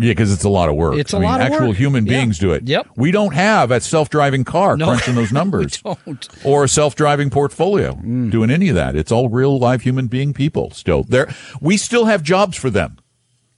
Yeah, 0.00 0.12
because 0.12 0.32
it's 0.32 0.44
a 0.44 0.48
lot 0.48 0.68
of 0.68 0.76
work. 0.76 0.94
It's 0.96 1.12
a 1.12 1.16
I 1.16 1.20
mean, 1.20 1.28
lot 1.28 1.40
of 1.40 1.46
actual 1.52 1.68
work. 1.68 1.76
human 1.76 2.06
Yeah. 2.06 2.18
beings 2.20 2.38
do 2.38 2.52
it. 2.52 2.68
Yep. 2.68 2.86
We 2.96 3.10
don't 3.10 3.34
have 3.34 3.70
a 3.72 3.80
self-driving 3.80 4.44
car 4.44 4.76
No, 4.76 4.86
crunching 4.86 5.16
those 5.16 5.32
numbers, 5.40 5.82
we 5.84 5.94
don't. 6.06 6.28
or 6.44 6.64
a 6.64 6.68
self-driving 6.68 7.30
portfolio 7.30 7.94
Mm. 7.94 8.30
doing 8.30 8.50
any 8.50 8.68
of 8.68 8.76
that. 8.76 8.94
It's 8.94 9.10
all 9.10 9.28
real 9.28 9.58
live 9.58 9.82
human 9.82 10.06
being 10.06 10.32
people. 10.32 10.70
Still, 10.70 11.02
there 11.02 11.28
we 11.60 11.76
still 11.76 12.04
have 12.04 12.22
jobs 12.22 12.56
for 12.56 12.70
them. 12.70 12.98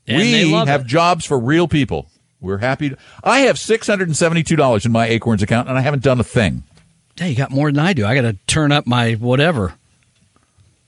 And 0.09 0.19
we 0.19 0.51
have 0.53 0.81
it. 0.81 0.87
jobs 0.87 1.25
for 1.27 1.39
real 1.39 1.69
people. 1.69 2.07
We're 2.41 2.59
happy. 2.59 2.89
To, 2.89 2.97
I 3.23 3.41
have 3.41 3.59
six 3.59 3.87
hundred 3.87 4.09
and 4.09 4.17
seventy-two 4.17 4.57
dollars 4.57 4.87
in 4.87 4.93
my 4.93 5.07
Acorns 5.09 5.43
account, 5.43 5.69
and 5.69 5.77
I 5.77 5.83
haven't 5.83 6.03
done 6.03 6.19
a 6.19 6.25
thing. 6.25 6.63
Yeah, 7.19 7.27
you 7.27 7.35
got 7.37 7.51
more 7.51 7.71
than 7.71 7.79
I 7.85 7.93
do. 7.93 8.07
I 8.07 8.15
got 8.15 8.23
to 8.23 8.33
turn 8.47 8.73
up 8.73 8.87
my 8.87 9.13
whatever. 9.13 9.75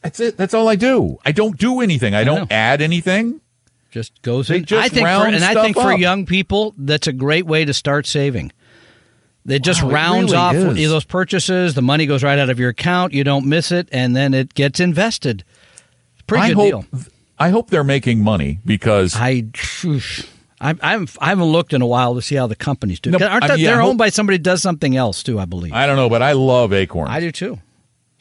That's 0.00 0.18
it. 0.18 0.38
That's 0.38 0.54
all 0.54 0.66
I 0.66 0.76
do. 0.76 1.18
I 1.26 1.32
don't 1.32 1.58
do 1.58 1.80
anything. 1.82 2.14
I, 2.14 2.24
don't 2.24 2.40
know. 2.40 2.46
add 2.50 2.80
anything. 2.80 3.41
Just 3.92 4.26
in. 4.26 4.64
just 4.64 4.72
I 4.72 4.88
think, 4.88 5.06
for, 5.06 5.26
and 5.26 5.44
I 5.44 5.54
think 5.54 5.76
for 5.76 5.92
young 5.92 6.24
people, 6.26 6.74
that's 6.78 7.06
a 7.06 7.12
great 7.12 7.46
way 7.46 7.66
to 7.66 7.74
start 7.74 8.06
saving. 8.06 8.50
It 9.46 9.62
just 9.62 9.82
Wow, 9.82 9.90
it 9.90 9.92
rounds 9.92 10.32
really 10.32 10.36
off 10.36 10.54
is. 10.78 10.90
those 10.90 11.04
purchases. 11.04 11.74
The 11.74 11.82
money 11.82 12.06
goes 12.06 12.24
right 12.24 12.38
out 12.38 12.48
of 12.48 12.58
your 12.58 12.70
account. 12.70 13.12
You 13.12 13.22
don't 13.22 13.46
miss 13.46 13.70
it, 13.70 13.88
and 13.92 14.16
then 14.16 14.32
it 14.34 14.54
gets 14.54 14.80
invested. 14.80 15.44
Pretty 16.26 16.44
I 16.44 16.48
good 16.48 16.56
hope. 16.56 16.90
deal. 16.90 17.00
I 17.38 17.50
hope 17.50 17.68
they're 17.68 17.84
making 17.84 18.22
money 18.22 18.60
because 18.64 19.14
I, 19.16 19.44
I, 20.60 20.74
I'm, 20.80 21.08
I 21.20 21.28
haven't 21.30 21.46
looked 21.46 21.72
in 21.74 21.82
a 21.82 21.86
while 21.86 22.14
to 22.14 22.22
see 22.22 22.36
how 22.36 22.46
the 22.46 22.56
companies 22.56 23.00
do. 23.00 23.10
No, 23.10 23.18
Aren't 23.26 23.44
I 23.44 23.48
they, 23.48 23.54
mean, 23.56 23.64
yeah, 23.64 23.72
they're 23.72 23.82
owned 23.82 23.98
by 23.98 24.08
somebody 24.10 24.36
who 24.38 24.42
does 24.44 24.62
something 24.62 24.96
else 24.96 25.22
too? 25.22 25.38
I 25.38 25.44
believe. 25.44 25.72
I 25.72 25.86
don't 25.86 25.96
know, 25.96 26.08
but 26.08 26.22
I 26.22 26.32
love 26.32 26.72
Acorn. 26.72 27.08
I 27.08 27.20
do 27.20 27.32
too. 27.32 27.58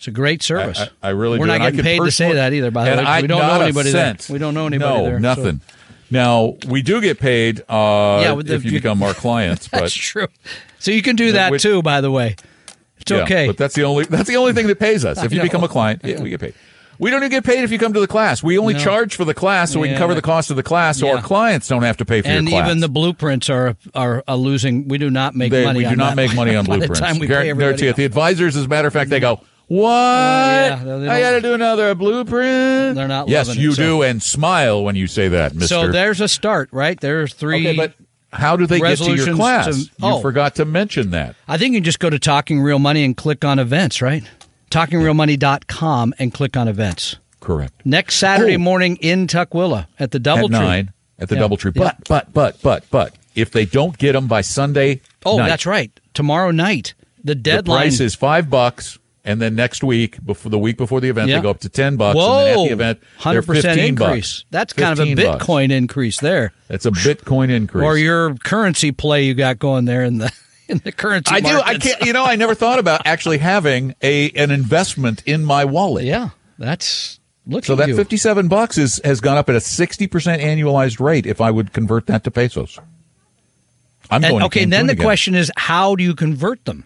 It's 0.02 0.08
a 0.08 0.12
great 0.12 0.42
service. 0.42 0.80
I, 0.80 1.10
I 1.10 1.12
really 1.12 1.38
We're 1.38 1.46
do. 1.46 1.52
not 1.52 1.62
and 1.62 1.76
getting 1.76 1.84
paid 2.00 2.04
to 2.04 2.10
say 2.10 2.34
that 2.34 2.54
either. 2.54 2.72
By 2.72 2.90
the 2.90 2.98
way, 2.98 3.04
I- 3.04 3.22
we 3.22 3.28
don't 3.28 3.38
know 3.40 3.62
anybody 3.62 3.92
there. 3.92 4.18
We 4.32 4.40
don't 4.40 4.56
know 4.56 4.66
anybody 4.66 4.96
no, 4.98 5.04
there. 5.06 5.18
so- 5.18 5.20
nothing. 5.20 5.62
Now 6.10 6.58
we 6.68 6.82
do 6.82 7.02
get 7.02 7.20
paid 7.20 7.60
uh, 7.70 8.20
Yeah, 8.24 8.42
the- 8.44 8.56
if 8.56 8.66
you 8.66 8.72
become 8.72 9.04
our 9.04 9.14
clients, 9.14 9.68
That's 9.72 9.84
but 9.96 10.02
true. 10.02 10.28
So 10.80 10.90
you 10.90 11.04
can 11.04 11.16
do 11.16 11.34
that 11.34 11.52
Which- 11.52 11.62
too. 11.62 11.84
By 11.84 12.02
the 12.02 12.10
way, 12.10 12.36
it's 12.98 13.12
yeah, 13.12 13.18
okay. 13.18 13.46
But 13.46 13.58
that's 13.58 13.76
the 13.76 13.84
only 13.84 14.06
that's 14.06 14.28
the 14.28 14.38
only 14.38 14.54
thing 14.54 14.66
that 14.66 14.80
pays 14.80 15.06
us. 15.06 15.24
If 15.24 15.32
you 15.34 15.40
become 15.44 15.64
a 15.64 15.68
client, 15.68 16.02
yeah, 16.04 16.20
we 16.20 16.32
get 16.32 16.40
paid. 16.40 16.56
We 16.98 17.12
don't 17.12 17.20
even 17.22 17.30
get 17.32 17.44
paid 17.44 17.64
if 17.64 17.72
you 17.72 17.78
come 17.78 17.94
to 17.94 18.00
the 18.00 18.08
class. 18.08 18.42
We 18.44 18.58
only 18.58 18.74
No. 18.74 18.80
charge 18.80 19.16
for 19.16 19.26
the 19.26 19.34
class 19.36 19.72
so 19.72 19.80
we 19.80 19.88
can 19.90 19.98
cover 20.00 20.16
the 20.16 20.22
cost 20.24 20.50
of 20.50 20.56
the 20.56 20.64
class, 20.64 20.98
so 21.00 21.06
Yeah. 21.06 21.14
our 21.18 21.22
clients 21.22 21.68
don't 21.68 21.82
have 21.84 21.98
to 21.98 22.06
pay 22.06 22.22
for 22.24 22.28
and 22.28 22.48
your 22.50 22.60
class. 22.60 22.68
even 22.70 22.80
the 22.80 22.90
blueprints 22.90 23.52
are 23.52 23.76
are 23.94 24.24
a 24.28 24.36
losing. 24.36 24.88
We 24.88 24.98
do 24.98 25.12
not 25.12 25.36
make 25.36 25.52
They- 25.52 25.64
money. 25.64 25.78
we 25.78 25.84
do 25.84 25.92
on 25.92 25.98
not 25.98 26.10
that 26.10 26.16
make 26.16 26.34
money 26.36 26.56
on 26.56 26.66
by 26.66 26.78
blueprints. 26.78 27.00
The 27.00 27.06
time 27.06 27.20
we 27.20 27.28
pay 27.28 27.34
guarantee 27.34 27.50
everybody 27.52 27.88
it. 27.88 27.96
The 27.98 28.06
advisors, 28.06 28.56
as 28.58 28.66
a 28.66 28.68
matter 28.68 28.88
of 28.88 28.94
fact, 28.94 29.12
they 29.12 29.20
go, 29.20 29.42
"What? 29.72 29.88
Oh, 29.90 29.90
yeah, 29.90 30.76
they 30.76 30.86
don't- 30.86 31.10
I 31.10 31.20
got 31.22 31.32
to 31.32 31.42
do 31.42 31.54
another 31.54 31.96
blueprint." 31.96 32.96
They're 32.96 33.08
not 33.08 33.30
Yes, 33.30 33.48
loving 33.48 33.62
it, 33.62 33.64
you 33.64 33.74
so- 33.74 33.84
do, 33.84 34.02
and 34.04 34.22
smile 34.22 34.84
when 34.84 34.96
you 34.96 35.08
say 35.08 35.30
that, 35.30 35.54
Mister. 35.56 35.68
So 35.76 35.92
there's 35.92 36.20
a 36.22 36.28
start, 36.28 36.70
right? 36.72 37.00
There's 37.00 37.34
three. 37.34 37.68
okay, 37.68 37.76
but 37.78 37.94
how 38.34 38.56
do 38.58 38.66
they 38.66 38.80
get 38.80 38.98
to 38.98 39.16
your 39.16 39.34
class? 39.36 39.66
to- 39.68 39.82
you 39.82 39.88
oh. 40.04 40.20
forgot 40.20 40.56
to 40.56 40.66
mention 40.66 41.12
that. 41.12 41.36
I 41.48 41.58
think 41.58 41.74
you 41.74 41.78
can 41.80 41.86
just 41.86 42.00
go 42.00 42.10
to 42.10 42.20
Talking 42.20 42.62
Real 42.62 42.80
Money 42.80 43.04
and 43.06 43.16
click 43.16 43.46
on 43.46 43.60
events, 43.60 44.02
right? 44.02 44.24
TalkingRealMoney.com 44.72 46.14
and 46.20 46.34
click 46.34 46.56
on 46.58 46.68
events. 46.68 47.18
Correct. 47.40 47.74
Next 47.86 48.16
Saturday 48.16 48.56
Oh. 48.56 48.60
morning 48.60 48.98
in 48.98 49.28
Tukwila 49.28 49.88
at 50.00 50.12
the 50.12 50.20
Double 50.20 50.46
at 50.46 50.52
Tree. 50.52 50.60
nine 50.60 50.92
at 51.20 51.30
the 51.30 51.36
Yeah. 51.36 51.42
DoubleTree. 51.42 51.76
Yeah. 51.76 51.84
But 51.84 51.98
but 52.08 52.34
but 52.34 52.62
but 52.62 52.84
but 52.92 53.14
if 53.36 53.52
they 53.52 53.66
don't 53.66 53.98
get 53.98 54.14
them 54.14 54.28
by 54.28 54.42
Sunday, 54.42 55.02
Oh, 55.26 55.38
night, 55.38 55.48
that's 55.48 55.66
right. 55.66 55.92
Tomorrow 56.14 56.52
night. 56.52 56.94
The 57.24 57.36
deadline. 57.36 57.36
The 57.36 57.36
deadline 57.62 57.78
price 57.82 58.00
is 58.00 58.16
five 58.16 58.50
bucks, 58.50 58.98
and 59.24 59.40
then 59.42 59.54
next 59.56 59.84
week, 59.84 60.24
before 60.26 60.50
the 60.50 60.58
week 60.58 60.78
before 60.78 61.00
the 61.02 61.10
event, 61.10 61.30
Yeah. 61.30 61.38
they 61.38 61.42
go 61.44 61.50
up 61.52 61.60
to 61.62 61.70
ten 61.70 61.96
bucks. 61.98 62.16
Whoa, 62.16 62.38
and 62.40 62.48
then 62.48 62.52
at 62.60 62.68
the 62.68 62.74
event, 62.74 63.00
hundred 63.18 63.42
percent 63.46 63.80
increase. 63.80 64.42
Bucks. 64.42 64.46
That's 64.52 64.74
kind 64.74 64.94
of 64.94 65.00
a 65.00 65.06
15 65.16 65.26
bucks. 65.32 65.46
Bitcoin 65.46 65.72
increase 65.72 66.20
there, 66.20 66.54
That's 66.68 66.86
a 66.86 66.92
Bitcoin 66.92 67.50
increase. 67.52 67.84
or 67.84 67.98
your 67.98 68.36
currency 68.36 68.92
play 68.92 69.24
you 69.26 69.34
got 69.34 69.60
going 69.60 69.86
there 69.86 70.04
in 70.04 70.18
the 70.18 70.32
in 70.68 70.80
the 70.84 70.92
currency. 70.92 71.34
I 71.36 71.40
do. 71.42 71.60
I 71.62 71.78
can't. 71.78 72.02
You 72.02 72.14
know, 72.14 72.26
I 72.26 72.36
never 72.36 72.56
thought 72.56 72.80
about 72.80 73.02
actually 73.06 73.38
having 73.40 73.94
a 74.02 74.30
an 74.32 74.50
investment 74.52 75.22
in 75.26 75.46
my 75.46 75.66
wallet. 75.66 76.06
Yeah, 76.06 76.30
that's 76.58 77.20
look. 77.46 77.64
So 77.66 77.74
at 77.74 77.78
that 77.78 77.88
you. 77.90 77.96
fifty-seven 77.96 78.48
bucks 78.48 78.78
is 78.78 79.00
has 79.04 79.22
gone 79.22 79.38
up 79.38 79.50
at 79.50 79.56
a 79.56 79.62
sixty 79.62 80.08
percent 80.08 80.42
annualized 80.42 81.00
rate. 81.00 81.26
If 81.28 81.42
I 81.42 81.52
would 81.52 81.74
convert 81.74 82.08
that 82.08 82.24
to 82.24 82.32
pesos, 82.32 82.80
I'm 84.10 84.24
And, 84.24 84.32
going. 84.32 84.40
to 84.40 84.46
okay, 84.48 84.64
and 84.64 84.74
then 84.74 84.88
the 84.88 84.94
again. 84.94 85.04
question 85.06 85.36
is, 85.36 85.52
how 85.58 85.96
do 85.96 86.04
you 86.04 86.16
convert 86.16 86.66
them? 86.66 86.86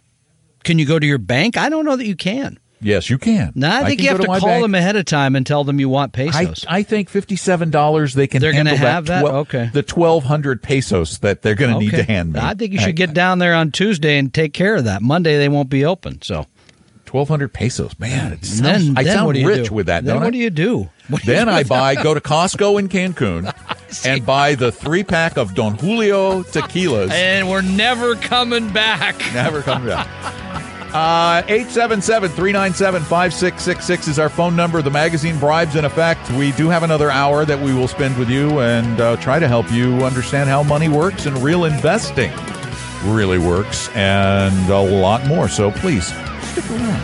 Can 0.66 0.80
you 0.80 0.86
go 0.86 0.99
to 0.99 1.05
your 1.05 1.18
bank? 1.18 1.55
I 1.57 1.70
don't 1.70 1.86
know 1.86 1.95
that 1.95 2.05
you 2.05 2.16
can. 2.16 2.59
Yes, 2.82 3.09
you 3.09 3.18
can. 3.18 3.53
No, 3.55 3.70
I 3.72 3.86
think 3.86 3.99
can 3.99 4.03
you 4.03 4.11
have 4.11 4.22
to, 4.22 4.28
my 4.28 4.39
call 4.39 4.49
bank. 4.49 4.63
them 4.63 4.76
ahead 4.76 4.95
of 4.97 5.05
time 5.05 5.36
and 5.36 5.47
tell 5.47 5.63
them 5.63 5.80
you 5.80 5.88
want 5.89 6.11
pesos. 6.11 6.66
I 6.68 6.84
think 6.84 7.09
fifty-seven 7.09 7.72
dollars 7.72 8.13
they 8.13 8.28
can. 8.28 8.41
They're 8.41 8.51
gonna 8.51 8.72
handle 8.76 8.88
have 8.88 9.05
that? 9.07 9.22
twel- 9.22 9.36
Okay. 9.38 9.70
The 9.74 9.82
twelve 9.82 10.26
hundred 10.26 10.61
pesos 10.61 11.20
that 11.20 11.41
they're 11.41 11.55
going 11.55 11.74
to 11.74 11.80
need 11.80 11.91
to 11.91 12.03
hand 12.03 12.34
me. 12.34 12.39
I 12.43 12.53
think 12.53 12.74
you 12.74 12.80
should 12.80 12.97
get 12.97 13.13
down 13.13 13.39
there 13.39 13.55
on 13.55 13.72
Tuesday 13.72 14.18
and 14.20 14.32
take 14.32 14.53
care 14.53 14.76
of 14.76 14.84
that. 14.84 15.01
Monday 15.01 15.38
they 15.38 15.49
won't 15.49 15.70
be 15.70 15.86
open. 15.86 16.22
So 16.22 16.45
twelve 17.06 17.28
hundred 17.28 17.53
pesos. 17.53 17.97
Man, 17.99 18.34
it 18.34 18.45
sounds, 18.45 18.62
then, 18.62 18.97
I 18.97 19.03
then 19.03 19.18
sound 19.18 19.28
what 19.28 19.36
rich 19.38 19.70
do? 19.70 19.74
with 19.74 19.88
that. 19.88 20.06
Then 20.06 20.16
what 20.16 20.28
I? 20.28 20.32
do 20.32 20.38
you 20.38 20.49
do? 20.49 20.89
What 21.08 21.22
do 21.22 21.32
you 21.32 21.38
Then 21.38 21.47
do 21.47 21.53
I 21.53 21.64
buy, 21.64 21.95
go 21.95 22.14
to 22.14 22.22
Costco 22.22 22.80
in 22.80 22.89
Cancun 22.89 23.53
and 24.06 24.26
buy 24.26 24.56
the 24.56 24.72
three 24.72 25.03
pack 25.03 25.38
of 25.38 25.53
Don 25.53 25.76
Julio 25.76 26.43
tequilas. 26.43 27.12
And 27.12 27.49
we're 27.49 27.62
never 27.62 28.16
coming 28.16 28.72
back. 28.72 29.18
Never 29.34 29.62
coming 29.62 29.88
back. 29.88 30.08
Uh, 30.95 31.41
877-397-5666 31.47 34.08
is 34.08 34.18
our 34.18 34.30
phone 34.30 34.56
number. 34.56 34.82
The 34.82 34.89
magazine 34.89 35.38
Bribes 35.38 35.76
in 35.76 35.84
Effect. 35.84 36.32
We 36.32 36.53
do 36.53 36.70
have 36.70 36.84
another 36.84 37.12
hour 37.12 37.43
that 37.43 37.60
we 37.60 37.74
will 37.74 37.89
spend 37.89 38.18
with 38.18 38.30
you 38.30 38.62
and 38.62 39.01
uh, 39.01 39.18
try 39.18 39.38
to 39.38 39.47
help 39.49 39.70
you 39.74 40.06
understand 40.06 40.49
how 40.49 40.64
money 40.64 40.88
works 40.88 41.26
and 41.26 41.38
real 41.39 41.66
investing 41.66 42.32
really 43.03 43.38
works 43.38 43.89
and 43.89 44.70
a 44.70 44.80
lot 44.80 45.28
more. 45.28 45.49
So 45.49 45.70
please 45.70 46.12
stick 46.56 46.72
around. 46.72 47.03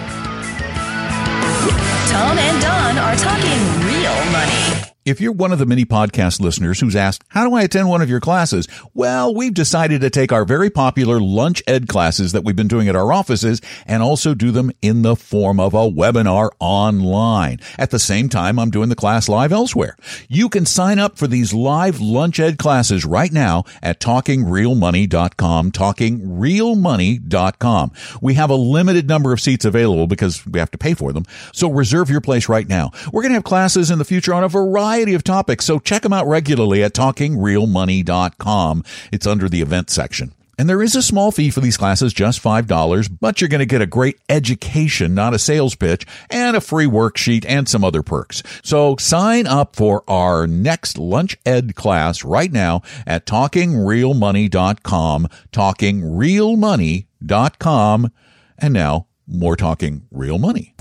Tom 2.07 2.37
and 2.37 2.61
Don 2.61 2.97
are 2.97 3.15
talking 3.17 3.59
real 3.85 4.31
money. 4.31 4.90
If 5.03 5.19
you're 5.19 5.31
one 5.31 5.51
of 5.51 5.57
the 5.57 5.65
many 5.65 5.83
podcast 5.83 6.39
listeners 6.39 6.79
who's 6.79 6.95
asked, 6.95 7.23
how 7.29 7.49
do 7.49 7.55
I 7.55 7.63
attend 7.63 7.89
one 7.89 8.03
of 8.03 8.09
your 8.09 8.19
classes? 8.19 8.67
Well, 8.93 9.33
we've 9.33 9.51
decided 9.51 10.01
to 10.01 10.11
take 10.11 10.31
our 10.31 10.45
very 10.45 10.69
popular 10.69 11.19
lunch 11.19 11.63
ed 11.65 11.87
classes 11.87 12.33
that 12.33 12.43
we've 12.43 12.55
been 12.55 12.67
doing 12.67 12.87
at 12.87 12.95
our 12.95 13.11
offices 13.11 13.61
and 13.87 14.03
also 14.03 14.35
do 14.35 14.51
them 14.51 14.69
in 14.79 15.01
the 15.01 15.15
form 15.15 15.59
of 15.59 15.73
a 15.73 15.89
webinar 15.89 16.51
online. 16.59 17.59
At 17.79 17.89
the 17.89 17.97
same 17.97 18.29
time, 18.29 18.59
I'm 18.59 18.69
doing 18.69 18.89
the 18.89 18.95
class 18.95 19.27
live 19.27 19.51
elsewhere. 19.51 19.97
You 20.29 20.49
can 20.49 20.67
sign 20.67 20.99
up 20.99 21.17
for 21.17 21.25
these 21.25 21.51
live 21.51 21.99
lunch 21.99 22.39
ed 22.39 22.59
classes 22.59 23.03
right 23.03 23.31
now 23.31 23.63
at 23.81 23.99
talkingrealmoney.com, 23.99 25.71
talkingrealmoney.com. 25.71 27.91
We 28.21 28.35
have 28.35 28.51
a 28.51 28.55
limited 28.55 29.07
number 29.07 29.33
of 29.33 29.41
seats 29.41 29.65
available 29.65 30.05
because 30.05 30.45
we 30.45 30.59
have 30.59 30.69
to 30.69 30.77
pay 30.77 30.93
for 30.93 31.11
them. 31.11 31.25
So 31.53 31.71
reserve 31.71 32.11
your 32.11 32.21
place 32.21 32.47
right 32.47 32.69
now. 32.69 32.91
We're 33.11 33.23
going 33.23 33.31
to 33.31 33.37
have 33.37 33.43
classes 33.43 33.89
in 33.89 33.97
the 33.97 34.05
future 34.05 34.35
on 34.35 34.43
a 34.43 34.47
variety 34.47 34.90
of 34.99 35.23
topics, 35.23 35.65
so 35.65 35.79
check 35.79 36.03
them 36.03 36.13
out 36.13 36.27
regularly 36.27 36.83
at 36.83 36.93
talkingrealmoney.com. 36.93 38.83
It's 39.11 39.27
under 39.27 39.49
the 39.49 39.61
event 39.61 39.89
section. 39.89 40.33
And 40.57 40.69
there 40.69 40.81
is 40.83 40.95
a 40.95 41.01
small 41.01 41.31
fee 41.31 41.49
for 41.49 41.59
these 41.59 41.77
classes, 41.77 42.13
just 42.13 42.41
$5, 42.43 43.17
but 43.19 43.41
you're 43.41 43.47
going 43.47 43.59
to 43.59 43.65
get 43.65 43.81
a 43.81 43.87
great 43.87 44.19
education, 44.29 45.15
not 45.15 45.33
a 45.33 45.39
sales 45.39 45.73
pitch, 45.73 46.05
and 46.29 46.55
a 46.55 46.61
free 46.61 46.85
worksheet 46.85 47.43
and 47.47 47.67
some 47.67 47.83
other 47.83 48.03
perks. 48.03 48.43
So 48.61 48.95
sign 48.97 49.47
up 49.47 49.75
for 49.75 50.03
our 50.07 50.45
next 50.45 50.99
lunch 50.99 51.35
ed 51.47 51.75
class 51.75 52.23
right 52.23 52.51
now 52.51 52.83
at 53.07 53.25
talkingrealmoney.com, 53.25 55.27
talkingrealmoney.com. 55.51 58.11
And 58.59 58.73
now 58.73 59.07
more 59.25 59.55
talking 59.55 60.05
real 60.11 60.37
money. 60.37 60.75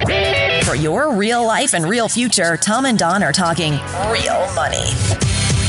For 0.71 0.77
your 0.77 1.17
real 1.17 1.45
life 1.45 1.75
and 1.75 1.85
real 1.85 2.09
future, 2.09 2.57
Tom 2.57 2.85
and 2.85 2.97
Don 2.97 3.25
are 3.25 3.33
talking 3.33 3.73
real 4.09 4.55
money. 4.55 4.85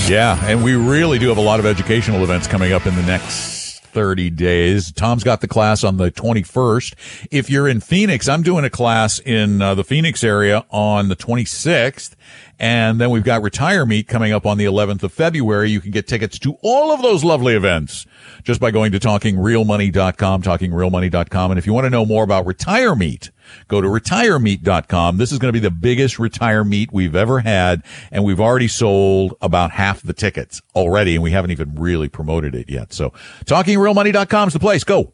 Yeah, 0.07 0.37
and 0.45 0.63
we 0.63 0.75
really 0.75 1.17
do 1.17 1.29
have 1.29 1.39
a 1.39 1.41
lot 1.41 1.59
of 1.59 1.65
educational 1.65 2.23
events 2.23 2.45
coming 2.45 2.71
up 2.71 2.85
in 2.85 2.95
the 2.95 3.01
next 3.01 3.79
30 3.79 4.29
days. 4.29 4.91
Tom's 4.91 5.23
got 5.23 5.41
the 5.41 5.47
class 5.47 5.83
on 5.83 5.97
the 5.97 6.11
21st. 6.11 7.27
If 7.31 7.49
you're 7.49 7.67
in 7.67 7.79
Phoenix, 7.79 8.29
I'm 8.29 8.43
doing 8.43 8.63
a 8.63 8.69
class 8.69 9.17
in 9.17 9.59
uh, 9.59 9.73
the 9.73 9.83
Phoenix 9.83 10.23
area 10.23 10.65
on 10.69 11.07
the 11.07 11.15
26th. 11.15 12.13
And 12.59 13.01
then 13.01 13.09
we've 13.09 13.23
got 13.23 13.41
Retire 13.41 13.87
Meet 13.87 14.07
coming 14.07 14.31
up 14.31 14.45
on 14.45 14.59
the 14.59 14.65
11th 14.65 15.01
of 15.01 15.11
February. 15.11 15.71
You 15.71 15.81
can 15.81 15.89
get 15.89 16.07
tickets 16.07 16.37
to 16.37 16.59
all 16.61 16.93
of 16.93 17.01
those 17.01 17.23
lovely 17.23 17.55
events 17.55 18.05
just 18.43 18.61
by 18.61 18.69
going 18.69 18.91
to 18.91 18.99
talkingrealmoney.com, 18.99 20.43
talkingrealmoney.com. 20.43 21.51
And 21.51 21.57
if 21.57 21.65
you 21.65 21.73
want 21.73 21.85
to 21.85 21.89
know 21.89 22.05
more 22.05 22.23
about 22.23 22.45
Retire 22.45 22.95
Meet, 22.95 23.31
go 23.67 23.81
to 23.81 23.87
retiremeet.com. 23.87 25.17
This 25.17 25.31
is 25.31 25.39
going 25.39 25.49
to 25.49 25.53
be 25.53 25.59
the 25.59 25.71
biggest 25.71 26.19
retire 26.19 26.63
meet 26.63 26.91
we've 26.91 27.15
ever 27.15 27.39
had. 27.39 27.83
And 28.11 28.23
we've 28.23 28.39
already 28.39 28.67
sold 28.67 29.35
about 29.41 29.71
half 29.71 30.01
the 30.01 30.13
tickets 30.13 30.61
already. 30.75 31.15
And 31.15 31.23
we 31.23 31.31
haven't 31.31 31.51
even 31.51 31.75
really 31.75 32.09
promoted 32.09 32.55
it 32.55 32.69
yet. 32.69 32.93
So 32.93 33.11
talkingrealmoney.com 33.45 34.47
is 34.47 34.53
the 34.53 34.59
place. 34.59 34.83
Go. 34.83 35.13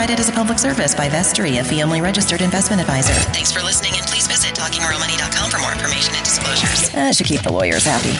provided 0.00 0.18
as 0.18 0.30
a 0.30 0.32
public 0.32 0.58
service 0.58 0.94
by 0.94 1.10
Vestry, 1.10 1.58
a 1.58 1.64
fee-only 1.64 2.00
registered 2.00 2.40
investment 2.40 2.80
advisor. 2.80 3.12
Thanks 3.34 3.52
for 3.52 3.60
listening, 3.60 3.92
and 3.96 4.06
please 4.06 4.26
visit 4.26 4.54
TalkingRealMoney.com 4.54 5.50
for 5.50 5.58
more 5.58 5.72
information 5.72 6.14
and 6.14 6.24
disclosures. 6.24 6.88
That 6.88 7.14
should 7.14 7.26
keep 7.26 7.42
the 7.42 7.52
lawyers 7.52 7.84
happy. 7.84 8.16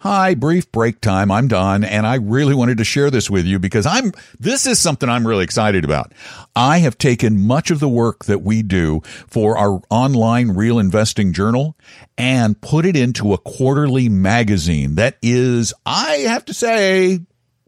Hi, 0.00 0.34
brief 0.34 0.70
break 0.70 1.00
time. 1.00 1.30
I'm 1.30 1.48
Don, 1.48 1.84
and 1.84 2.06
I 2.06 2.16
really 2.16 2.54
wanted 2.54 2.76
to 2.76 2.84
share 2.84 3.10
this 3.10 3.30
with 3.30 3.46
you 3.46 3.58
because 3.58 3.86
I'm, 3.86 4.12
this 4.38 4.66
is 4.66 4.78
something 4.78 5.08
I'm 5.08 5.26
really 5.26 5.44
excited 5.44 5.86
about. 5.86 6.12
I 6.54 6.80
have 6.80 6.98
taken 6.98 7.40
much 7.40 7.70
of 7.70 7.80
the 7.80 7.88
work 7.88 8.26
that 8.26 8.42
we 8.42 8.62
do 8.62 9.00
for 9.26 9.56
our 9.56 9.80
online 9.88 10.50
real 10.50 10.78
investing 10.78 11.32
journal 11.32 11.78
and 12.18 12.60
put 12.60 12.84
it 12.84 12.94
into 12.94 13.32
a 13.32 13.38
quarterly 13.38 14.10
magazine 14.10 14.96
that 14.96 15.16
is, 15.22 15.72
I 15.86 16.26
have 16.28 16.44
to 16.44 16.52
say, 16.52 17.20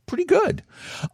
pretty 0.04 0.26
good, 0.26 0.62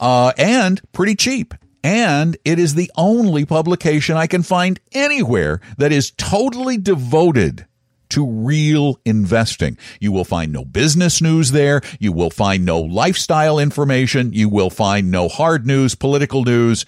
uh, 0.01 0.33
and 0.37 0.81
pretty 0.91 1.15
cheap. 1.15 1.55
And 1.83 2.37
it 2.45 2.59
is 2.59 2.75
the 2.75 2.91
only 2.97 3.45
publication 3.45 4.17
I 4.17 4.27
can 4.27 4.43
find 4.43 4.79
anywhere 4.93 5.61
that 5.79 5.93
is 5.93 6.11
totally 6.13 6.77
devoted 6.77 7.67
to 8.11 8.27
real 8.27 9.01
investing. 9.05 9.79
You 10.01 10.13
will 10.13 10.25
find 10.25 10.53
no 10.53 10.65
business 10.65 11.23
news 11.23 11.53
there. 11.53 11.81
You 11.99 12.13
will 12.13 12.31
find 12.31 12.65
no 12.65 12.81
lifestyle 12.81 13.59
information. 13.59 14.33
You 14.33 14.49
will 14.49 14.71
find 14.71 15.11
no 15.11 15.29
hard 15.29 15.67
news, 15.67 15.95
political 15.95 16.45
news, 16.45 16.85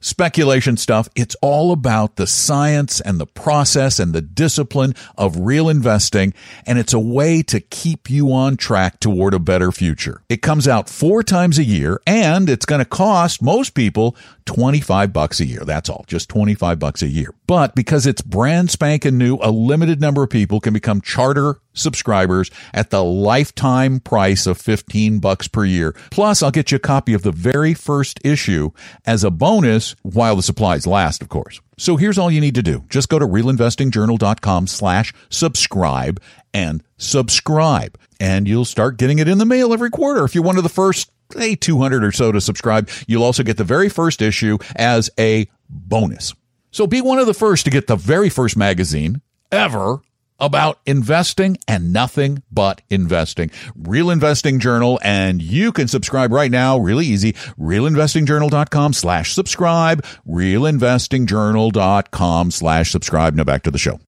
speculation 0.00 0.76
stuff. 0.76 1.08
It's 1.14 1.36
all 1.42 1.72
about 1.72 2.16
the 2.16 2.26
science 2.26 3.00
and 3.00 3.20
the 3.20 3.26
process 3.26 3.98
and 3.98 4.12
the 4.12 4.22
discipline 4.22 4.94
of 5.16 5.38
real 5.38 5.68
investing. 5.68 6.34
And 6.66 6.78
it's 6.78 6.92
a 6.92 6.98
way 6.98 7.42
to 7.44 7.60
keep 7.60 8.10
you 8.10 8.32
on 8.32 8.56
track 8.56 9.00
toward 9.00 9.34
a 9.34 9.38
better 9.38 9.70
future. 9.72 10.22
It 10.28 10.42
comes 10.42 10.66
out 10.66 10.88
four 10.88 11.22
times 11.22 11.58
a 11.58 11.64
year 11.64 12.00
and 12.06 12.48
it's 12.48 12.66
going 12.66 12.80
to 12.80 12.84
cost 12.84 13.42
most 13.42 13.74
people 13.74 14.16
25 14.46 15.12
bucks 15.12 15.40
a 15.40 15.46
year. 15.46 15.60
That's 15.64 15.88
all, 15.88 16.04
just 16.08 16.28
25 16.28 16.78
bucks 16.78 17.02
a 17.02 17.08
year. 17.08 17.32
But 17.46 17.74
because 17.74 18.06
it's 18.06 18.22
brand 18.22 18.70
spanking 18.70 19.18
new, 19.18 19.38
a 19.42 19.50
limited 19.50 20.00
number 20.00 20.22
of 20.22 20.30
people 20.30 20.60
can 20.60 20.72
become 20.72 21.00
charter 21.00 21.60
subscribers 21.72 22.50
at 22.74 22.90
the 22.90 23.04
lifetime 23.04 24.00
price 24.00 24.46
of 24.46 24.58
15 24.58 25.18
bucks 25.18 25.48
per 25.48 25.64
year. 25.64 25.94
Plus, 26.10 26.42
I'll 26.42 26.50
get 26.50 26.70
you 26.70 26.76
a 26.76 26.80
copy 26.80 27.14
of 27.14 27.22
the 27.22 27.32
very 27.32 27.74
first 27.74 28.20
issue 28.24 28.70
as 29.06 29.24
a 29.24 29.30
bonus 29.30 29.94
while 30.02 30.36
the 30.36 30.42
supplies 30.42 30.86
last, 30.86 31.22
of 31.22 31.28
course. 31.28 31.60
So 31.78 31.96
here's 31.96 32.18
all 32.18 32.30
you 32.30 32.40
need 32.40 32.56
to 32.56 32.62
do. 32.62 32.84
Just 32.90 33.08
go 33.08 33.18
to 33.18 33.26
realinvestingjournal.com 33.26 34.66
slash 34.66 35.14
subscribe 35.30 36.20
and 36.52 36.82
subscribe. 36.98 37.98
And 38.20 38.46
you'll 38.46 38.66
start 38.66 38.98
getting 38.98 39.18
it 39.18 39.28
in 39.28 39.38
the 39.38 39.46
mail 39.46 39.72
every 39.72 39.90
quarter. 39.90 40.24
If 40.24 40.34
you're 40.34 40.44
one 40.44 40.58
of 40.58 40.62
the 40.62 40.68
first, 40.68 41.10
say, 41.32 41.54
200 41.54 42.04
or 42.04 42.12
so 42.12 42.32
to 42.32 42.40
subscribe, 42.40 42.90
you'll 43.06 43.24
also 43.24 43.42
get 43.42 43.56
the 43.56 43.64
very 43.64 43.88
first 43.88 44.20
issue 44.20 44.58
as 44.76 45.08
a 45.18 45.48
bonus. 45.70 46.34
So 46.70 46.86
be 46.86 47.00
one 47.00 47.18
of 47.18 47.26
the 47.26 47.34
first 47.34 47.64
to 47.64 47.70
get 47.70 47.86
the 47.86 47.96
very 47.96 48.28
first 48.28 48.56
magazine 48.56 49.22
ever 49.50 50.02
about 50.40 50.78
investing 50.86 51.58
and 51.68 51.92
nothing 51.92 52.42
but 52.50 52.80
investing. 52.90 53.50
Real 53.76 54.10
Investing 54.10 54.58
Journal, 54.60 54.98
and 55.02 55.42
you 55.42 55.72
can 55.72 55.88
subscribe 55.88 56.32
right 56.32 56.50
now, 56.50 56.78
really 56.78 57.06
easy. 57.06 57.32
Realinvestingjournal.com 57.58 58.92
slash 58.92 59.32
subscribe. 59.34 60.04
Realinvestingjournal.com 60.28 62.50
slash 62.50 62.90
subscribe. 62.90 63.34
Now 63.34 63.44
back 63.44 63.62
to 63.62 63.70
the 63.70 63.78
show. 63.78 63.98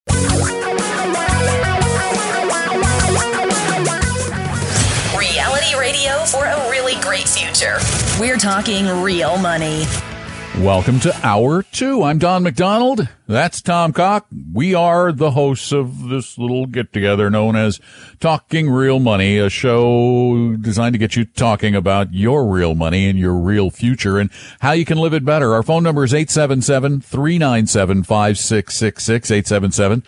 Reality 5.16 5.76
radio 5.78 6.24
for 6.24 6.45
a 6.45 6.70
really 6.70 7.01
great 7.01 7.28
future. 7.28 7.78
We're 8.20 8.39
talking 8.39 8.87
real 9.03 9.39
money. 9.39 9.85
Welcome 10.59 11.00
to 11.00 11.26
Hour 11.26 11.62
Two. 11.62 12.03
I'm 12.03 12.18
Don 12.18 12.42
McDonald. 12.42 13.09
That's 13.26 13.62
Tom 13.62 13.94
Cock. 13.94 14.26
We 14.53 14.74
are 14.74 15.11
the 15.11 15.30
hosts 15.30 15.72
of 15.72 16.11
this 16.11 16.36
little 16.36 16.66
get 16.66 16.92
together 16.92 17.30
known 17.30 17.57
as 17.57 17.80
Talking 18.20 18.68
Real 18.68 19.00
Money, 19.00 19.38
a 19.38 19.48
show 19.48 20.55
designed 20.61 20.92
to 20.92 20.98
get 20.98 21.16
you 21.16 21.24
talking 21.24 21.74
about 21.74 22.12
your 22.12 22.46
real 22.46 22.74
money 22.74 23.09
and 23.09 23.18
your 23.18 23.34
real 23.34 23.70
future 23.70 24.18
and 24.18 24.30
how 24.61 24.72
you 24.72 24.84
can 24.84 24.98
live 24.98 25.14
it 25.14 25.24
better. 25.24 25.55
Our 25.55 25.62
phone 25.62 25.82
number 25.82 26.05
is 26.05 26.12
877 26.12 27.00
397 27.00 28.03
5666. 28.03 29.30
877 29.30 30.03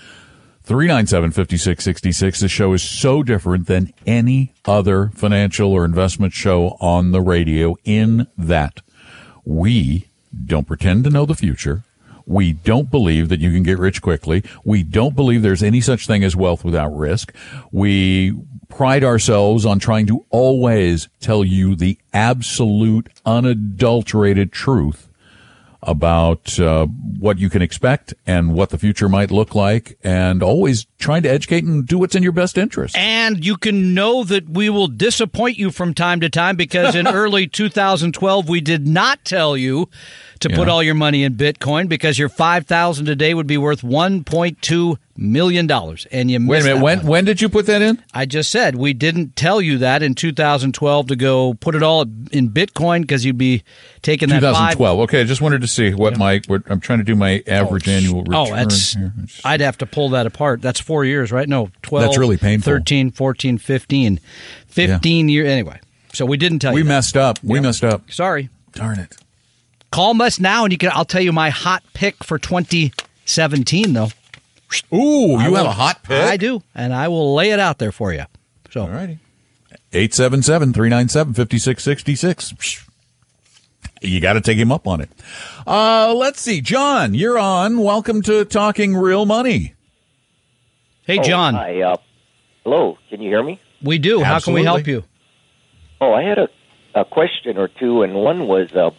397 0.62 1.30
5666. 1.30 2.40
This 2.40 2.52
show 2.52 2.74
is 2.74 2.82
so 2.82 3.22
different 3.22 3.66
than 3.66 3.94
any 4.06 4.52
other 4.66 5.08
financial 5.14 5.72
or 5.72 5.86
investment 5.86 6.34
show 6.34 6.76
on 6.80 7.12
the 7.12 7.22
radio 7.22 7.76
in 7.84 8.28
that 8.36 8.82
we 9.44 10.08
don't 10.46 10.66
pretend 10.66 11.04
to 11.04 11.10
know 11.10 11.26
the 11.26 11.34
future. 11.34 11.82
We 12.26 12.52
don't 12.52 12.90
believe 12.90 13.28
that 13.28 13.40
you 13.40 13.50
can 13.52 13.62
get 13.62 13.78
rich 13.78 14.00
quickly. 14.00 14.42
We 14.64 14.82
don't 14.82 15.14
believe 15.14 15.42
there's 15.42 15.62
any 15.62 15.80
such 15.80 16.06
thing 16.06 16.24
as 16.24 16.34
wealth 16.34 16.64
without 16.64 16.96
risk. 16.96 17.34
We 17.70 18.34
pride 18.68 19.04
ourselves 19.04 19.66
on 19.66 19.78
trying 19.78 20.06
to 20.06 20.24
always 20.30 21.08
tell 21.20 21.44
you 21.44 21.76
the 21.76 21.98
absolute 22.12 23.08
unadulterated 23.26 24.52
truth 24.52 25.08
about 25.86 26.58
uh, 26.58 26.86
what 27.18 27.38
you 27.38 27.48
can 27.48 27.62
expect 27.62 28.14
and 28.26 28.54
what 28.54 28.70
the 28.70 28.78
future 28.78 29.08
might 29.08 29.30
look 29.30 29.54
like 29.54 29.98
and 30.02 30.42
always 30.42 30.86
trying 30.98 31.22
to 31.22 31.30
educate 31.30 31.64
and 31.64 31.86
do 31.86 31.98
what's 31.98 32.14
in 32.14 32.22
your 32.22 32.32
best 32.32 32.58
interest. 32.58 32.96
And 32.96 33.44
you 33.44 33.56
can 33.56 33.94
know 33.94 34.24
that 34.24 34.48
we 34.48 34.70
will 34.70 34.88
disappoint 34.88 35.58
you 35.58 35.70
from 35.70 35.94
time 35.94 36.20
to 36.20 36.30
time 36.30 36.56
because 36.56 36.94
in 36.94 37.06
early 37.22 37.46
2012 37.46 38.48
we 38.48 38.60
did 38.60 38.86
not 38.86 39.24
tell 39.24 39.56
you 39.56 39.88
to 40.44 40.54
put 40.54 40.68
all 40.68 40.82
your 40.82 40.94
money 40.94 41.24
in 41.24 41.34
Bitcoin 41.34 41.88
because 41.88 42.18
your 42.18 42.28
5000 42.28 43.04
today 43.04 43.34
would 43.34 43.46
be 43.46 43.58
worth 43.58 43.82
1.2 43.82 44.96
million 45.16 45.66
dollars 45.66 46.06
and 46.10 46.30
you 46.30 46.44
Wait 46.44 46.62
a 46.62 46.64
minute. 46.64 46.82
When 46.82 46.98
one. 46.98 47.06
when 47.06 47.24
did 47.24 47.40
you 47.40 47.48
put 47.48 47.66
that 47.66 47.82
in? 47.82 48.02
I 48.12 48.26
just 48.26 48.50
said 48.50 48.74
we 48.74 48.92
didn't 48.92 49.36
tell 49.36 49.60
you 49.60 49.78
that 49.78 50.02
in 50.02 50.14
2012 50.14 51.06
to 51.06 51.16
go 51.16 51.54
put 51.54 51.74
it 51.74 51.82
all 51.82 52.02
in 52.02 52.50
Bitcoin 52.50 53.02
because 53.02 53.24
you'd 53.24 53.38
be 53.38 53.62
taking 54.02 54.28
that 54.30 54.42
five 54.42 54.72
2012. 54.72 55.00
Okay, 55.00 55.20
I 55.20 55.24
just 55.24 55.40
wanted 55.40 55.60
to 55.60 55.68
see 55.68 55.94
what 55.94 56.18
my 56.18 56.40
what 56.46 56.62
I'm 56.66 56.80
trying 56.80 56.98
to 56.98 57.04
do 57.04 57.14
my 57.14 57.42
average 57.46 57.88
oh, 57.88 57.92
annual 57.92 58.18
oh, 58.18 58.22
return. 58.22 58.34
Oh, 58.34 58.54
that's 58.56 58.94
here. 58.94 59.12
I'd 59.44 59.60
have 59.60 59.78
to 59.78 59.86
pull 59.86 60.10
that 60.10 60.26
apart. 60.26 60.62
That's 60.62 60.80
4 60.80 61.04
years, 61.04 61.30
right? 61.30 61.48
No, 61.48 61.70
12 61.82 62.04
That's 62.04 62.18
really 62.18 62.36
painful. 62.36 62.72
13, 62.72 63.10
14, 63.12 63.58
15. 63.58 64.20
15 64.66 65.28
year 65.28 65.46
anyway. 65.46 65.80
So 66.12 66.26
we 66.26 66.36
didn't 66.36 66.60
tell 66.60 66.72
we 66.72 66.80
you. 66.80 66.84
We 66.84 66.88
messed 66.88 67.16
up. 67.16 67.38
We 67.42 67.60
messed 67.60 67.84
up. 67.84 68.10
Sorry. 68.10 68.48
Darn 68.72 68.98
it. 68.98 69.16
Call 69.94 70.20
us 70.22 70.40
now 70.40 70.64
and 70.64 70.72
you 70.72 70.78
can 70.78 70.90
I'll 70.92 71.04
tell 71.04 71.20
you 71.20 71.32
my 71.32 71.50
hot 71.50 71.84
pick 71.94 72.24
for 72.24 72.36
2017 72.36 73.92
though. 73.92 74.08
Ooh, 74.92 75.36
I 75.36 75.46
you 75.46 75.54
have 75.54 75.66
a 75.66 75.70
hot 75.70 76.02
pick. 76.02 76.20
I 76.20 76.36
do, 76.36 76.64
and 76.74 76.92
I 76.92 77.06
will 77.06 77.32
lay 77.32 77.52
it 77.52 77.60
out 77.60 77.78
there 77.78 77.92
for 77.92 78.12
you. 78.12 78.24
So, 78.72 78.80
All 78.80 78.88
righty. 78.88 79.20
877-397-5666. 79.92 82.88
You 84.02 84.20
got 84.20 84.32
to 84.32 84.40
take 84.40 84.58
him 84.58 84.72
up 84.72 84.88
on 84.88 85.00
it. 85.00 85.10
Uh, 85.64 86.12
let's 86.12 86.40
see. 86.40 86.60
John, 86.60 87.14
you're 87.14 87.38
on. 87.38 87.78
Welcome 87.78 88.20
to 88.22 88.44
Talking 88.44 88.96
Real 88.96 89.26
Money. 89.26 89.74
hey 91.06 91.20
Oh, 91.20 91.22
John, 91.22 91.54
Hi. 91.54 91.82
Uh, 91.82 91.96
hello. 92.64 92.98
Can 93.10 93.22
you 93.22 93.30
hear 93.30 93.44
me? 93.44 93.60
we 93.80 93.98
do. 93.98 94.24
How 94.24 94.40
can 94.40 94.54
we 94.54 94.64
help 94.64 94.88
you? 94.88 95.04
Oh, 96.00 96.12
I 96.12 96.22
had 96.24 96.38
a, 96.38 96.48
a 96.96 97.04
question 97.04 97.58
or 97.58 97.68
two, 97.68 98.02
and 98.02 98.12
one 98.14 98.48
was 98.48 98.72
uh, 98.72 98.90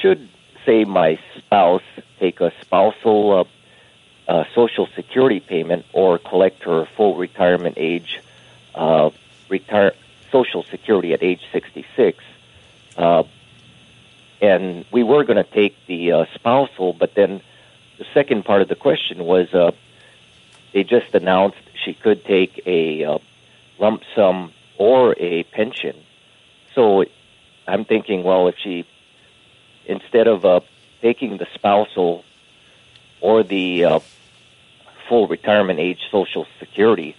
should, 0.00 0.28
say, 0.64 0.84
my 0.84 1.18
spouse 1.36 1.82
take 2.18 2.40
a 2.40 2.52
spousal 2.60 3.46
uh, 4.28 4.30
uh, 4.30 4.44
Social 4.54 4.86
Security 4.94 5.40
payment 5.40 5.86
or 5.92 6.18
collect 6.18 6.64
her 6.64 6.86
full 6.96 7.16
retirement 7.16 7.76
age 7.78 8.20
uh, 8.74 9.10
retire 9.48 9.92
Social 10.30 10.62
Security 10.64 11.12
at 11.12 11.22
age 11.22 11.42
66? 11.52 12.22
Uh, 12.96 13.24
and 14.40 14.84
we 14.92 15.02
were 15.02 15.24
going 15.24 15.42
to 15.42 15.50
take 15.50 15.74
the 15.86 16.12
uh, 16.12 16.24
spousal, 16.34 16.92
but 16.92 17.14
then 17.14 17.40
the 17.98 18.06
second 18.12 18.44
part 18.44 18.62
of 18.62 18.68
the 18.68 18.74
question 18.74 19.24
was 19.24 19.52
uh, 19.54 19.70
they 20.72 20.84
just 20.84 21.14
announced 21.14 21.58
she 21.84 21.94
could 21.94 22.24
take 22.24 22.62
a 22.66 23.04
uh, 23.04 23.18
lump 23.78 24.02
sum 24.14 24.52
or 24.76 25.14
a 25.18 25.44
pension. 25.44 25.96
So 26.74 27.04
I'm 27.66 27.84
thinking, 27.84 28.22
well, 28.22 28.48
if 28.48 28.56
she 28.58 28.84
instead 29.86 30.26
of 30.28 30.44
uh, 30.44 30.60
taking 31.02 31.36
the 31.38 31.46
spousal 31.54 32.24
or 33.20 33.42
the 33.42 33.84
uh, 33.84 34.00
full 35.08 35.26
retirement 35.28 35.78
age 35.78 36.00
Social 36.10 36.46
Security, 36.58 37.16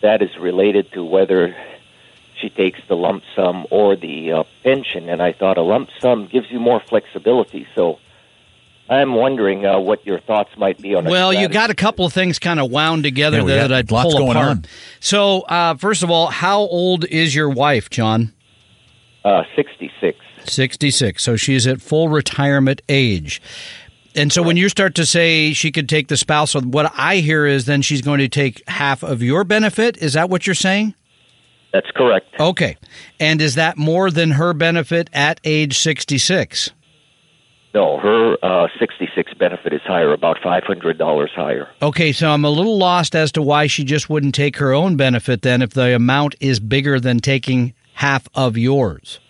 that 0.00 0.22
is 0.22 0.36
related 0.38 0.92
to 0.92 1.04
whether 1.04 1.56
she 2.40 2.50
takes 2.50 2.78
the 2.88 2.96
lump 2.96 3.22
sum 3.34 3.66
or 3.70 3.96
the 3.96 4.32
uh, 4.32 4.44
pension. 4.62 5.08
And 5.08 5.22
I 5.22 5.32
thought 5.32 5.58
a 5.58 5.62
lump 5.62 5.88
sum 6.00 6.26
gives 6.26 6.50
you 6.50 6.60
more 6.60 6.80
flexibility. 6.80 7.66
So 7.74 7.98
I'm 8.88 9.14
wondering 9.14 9.64
uh, 9.66 9.78
what 9.80 10.06
your 10.06 10.20
thoughts 10.20 10.50
might 10.56 10.78
be 10.80 10.94
on. 10.94 11.06
a 11.06 11.10
Well, 11.10 11.32
you 11.32 11.48
got 11.48 11.70
a 11.70 11.74
couple 11.74 12.04
of 12.04 12.12
things 12.12 12.38
kind 12.38 12.60
of 12.60 12.70
wound 12.70 13.04
together 13.04 13.38
Yeah, 13.38 13.44
there 13.44 13.68
that 13.68 13.72
I'd 13.72 13.90
lots 13.90 14.10
pull 14.12 14.18
going 14.18 14.36
apart. 14.36 14.48
on. 14.48 14.64
So, 15.00 15.40
uh, 15.42 15.74
first 15.76 16.02
of 16.02 16.10
all, 16.10 16.28
how 16.28 16.60
old 16.60 17.04
is 17.06 17.34
your 17.34 17.48
wife, 17.50 17.90
John? 17.90 18.32
uh, 19.24 19.42
66. 19.56 20.18
66. 20.48 21.22
So 21.22 21.36
she's 21.36 21.66
at 21.66 21.80
full 21.80 22.08
retirement 22.08 22.82
age. 22.88 23.40
And 24.14 24.32
so 24.32 24.42
when 24.42 24.56
you 24.56 24.70
start 24.70 24.94
to 24.94 25.04
say 25.04 25.52
she 25.52 25.70
could 25.70 25.88
take 25.88 26.08
the 26.08 26.16
spousal, 26.16 26.62
what 26.62 26.90
I 26.96 27.16
hear 27.16 27.44
is 27.44 27.66
then 27.66 27.82
she's 27.82 28.00
going 28.00 28.18
to 28.20 28.28
take 28.28 28.66
half 28.68 29.02
of 29.02 29.22
your 29.22 29.44
benefit. 29.44 29.98
Is 29.98 30.14
that 30.14 30.30
what 30.30 30.46
you're 30.46 30.54
saying? 30.54 30.94
That's 31.72 31.90
correct. 31.90 32.26
Okay. 32.40 32.78
And 33.20 33.42
is 33.42 33.56
that 33.56 33.76
more 33.76 34.10
than 34.10 34.32
her 34.32 34.54
benefit 34.54 35.10
at 35.12 35.38
age 35.44 35.78
66? 35.78 36.70
No, 37.74 37.98
her 37.98 38.38
uh, 38.42 38.68
66 38.78 39.34
benefit 39.34 39.74
is 39.74 39.82
higher, 39.82 40.14
about 40.14 40.38
$500 40.38 41.28
higher. 41.34 41.68
Okay, 41.82 42.10
so 42.10 42.30
I'm 42.30 42.46
a 42.46 42.48
little 42.48 42.78
lost 42.78 43.14
as 43.14 43.30
to 43.32 43.42
why 43.42 43.66
she 43.66 43.84
just 43.84 44.08
wouldn't 44.08 44.34
take 44.34 44.56
her 44.56 44.72
own 44.72 44.96
benefit 44.96 45.42
then 45.42 45.60
if 45.60 45.74
the 45.74 45.94
amount 45.94 46.36
is 46.40 46.58
bigger 46.58 46.98
than 46.98 47.18
taking 47.18 47.74
half 47.92 48.28
of 48.34 48.56
yours. 48.56 49.20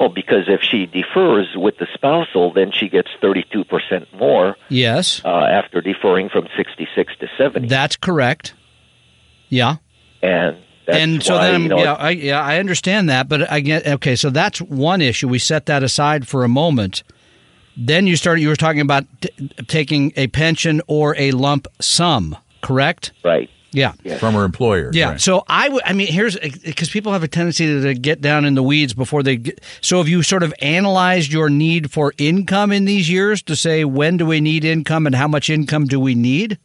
Well, 0.00 0.08
because 0.08 0.44
if 0.48 0.60
she 0.60 0.86
defers 0.86 1.48
with 1.54 1.78
the 1.78 1.86
spousal, 1.94 2.52
then 2.52 2.72
she 2.72 2.88
gets 2.88 3.08
32% 3.22 4.12
more 4.14 4.56
Yes, 4.68 5.22
uh, 5.24 5.28
after 5.28 5.80
deferring 5.80 6.28
from 6.28 6.48
66 6.56 7.16
to 7.20 7.28
70. 7.38 7.68
that's 7.68 7.96
correct. 7.96 8.54
Yeah. 9.48 9.76
and 10.22 10.56
that's 10.86 10.98
and 10.98 11.22
so 11.22 11.36
why, 11.36 11.50
then, 11.52 11.62
you 11.62 11.68
know, 11.68 11.78
yeah, 11.78 11.94
I, 11.94 12.10
yeah, 12.10 12.40
I 12.42 12.58
understand 12.58 13.08
that, 13.08 13.28
but 13.28 13.50
I 13.50 13.60
get 13.60 13.86
okay. 13.86 14.16
So 14.16 14.28
that's 14.30 14.60
one 14.60 15.00
issue. 15.00 15.28
We 15.28 15.38
set 15.38 15.66
that 15.66 15.82
aside 15.82 16.28
for 16.28 16.44
a 16.44 16.48
moment. 16.48 17.02
Then 17.76 18.06
you 18.06 18.16
started. 18.16 18.42
You 18.42 18.48
were 18.48 18.56
talking 18.56 18.82
about 18.82 19.04
t- 19.22 19.30
taking 19.66 20.12
a 20.16 20.26
pension 20.26 20.82
or 20.86 21.16
a 21.16 21.30
lump 21.30 21.66
sum, 21.80 22.36
correct? 22.62 23.12
right. 23.24 23.48
Yeah. 23.74 24.18
from 24.18 24.34
her 24.34 24.44
employer. 24.44 24.90
Yeah. 24.92 25.10
right. 25.10 25.20
So 25.20 25.44
I 25.48 25.68
would. 25.68 25.82
I 25.84 25.92
mean, 25.92 26.06
here's 26.06 26.38
because 26.38 26.90
people 26.90 27.12
have 27.12 27.22
a 27.22 27.28
tendency 27.28 27.66
to, 27.66 27.82
to 27.82 27.94
get 27.94 28.20
down 28.20 28.44
in 28.44 28.54
the 28.54 28.62
weeds 28.62 28.94
before 28.94 29.22
they. 29.22 29.36
Get, 29.36 29.60
so 29.80 29.98
have 29.98 30.08
you 30.08 30.22
sort 30.22 30.42
of 30.42 30.54
analyzed 30.60 31.32
your 31.32 31.50
need 31.50 31.90
for 31.90 32.12
income 32.16 32.72
in 32.72 32.84
these 32.84 33.10
years 33.10 33.42
to 33.42 33.56
say 33.56 33.84
when 33.84 34.16
do 34.16 34.26
we 34.26 34.40
need 34.40 34.64
income 34.64 35.06
and 35.06 35.14
how 35.14 35.28
much 35.28 35.50
income 35.50 35.86
do 35.86 35.98
we 35.98 36.14
need? 36.14 36.58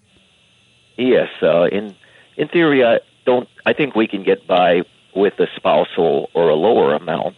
Yes, 0.97 1.30
uh, 1.41 1.64
in 1.64 1.95
in 2.38 2.47
theory, 2.47 2.86
I 2.86 2.99
don't. 3.26 3.49
I 3.66 3.74
think 3.74 3.95
we 3.95 4.07
can 4.07 4.24
get 4.24 4.47
by 4.47 4.84
with 5.16 5.39
a 5.39 5.47
spousal 5.55 6.30
or 6.34 6.49
a 6.49 6.55
lower 6.55 6.93
amount, 6.93 7.36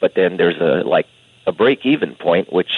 but 0.00 0.14
then 0.14 0.36
there's 0.36 0.60
a 0.60 0.86
like 0.86 1.06
a 1.46 1.52
break 1.52 1.84
even 1.84 2.14
point, 2.14 2.52
which 2.52 2.72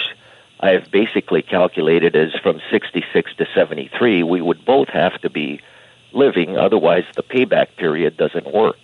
I've 0.59 0.89
basically 0.91 1.41
calculated 1.41 2.15
as 2.15 2.33
from 2.41 2.59
66 2.71 3.35
to 3.35 3.45
73. 3.53 4.23
We 4.23 4.41
would 4.41 4.65
both 4.65 4.89
have 4.89 5.19
to 5.21 5.29
be 5.29 5.61
living, 6.13 6.57
otherwise 6.57 7.03
the 7.15 7.23
payback 7.23 7.75
period 7.77 8.17
doesn't 8.17 8.53
work. 8.53 8.77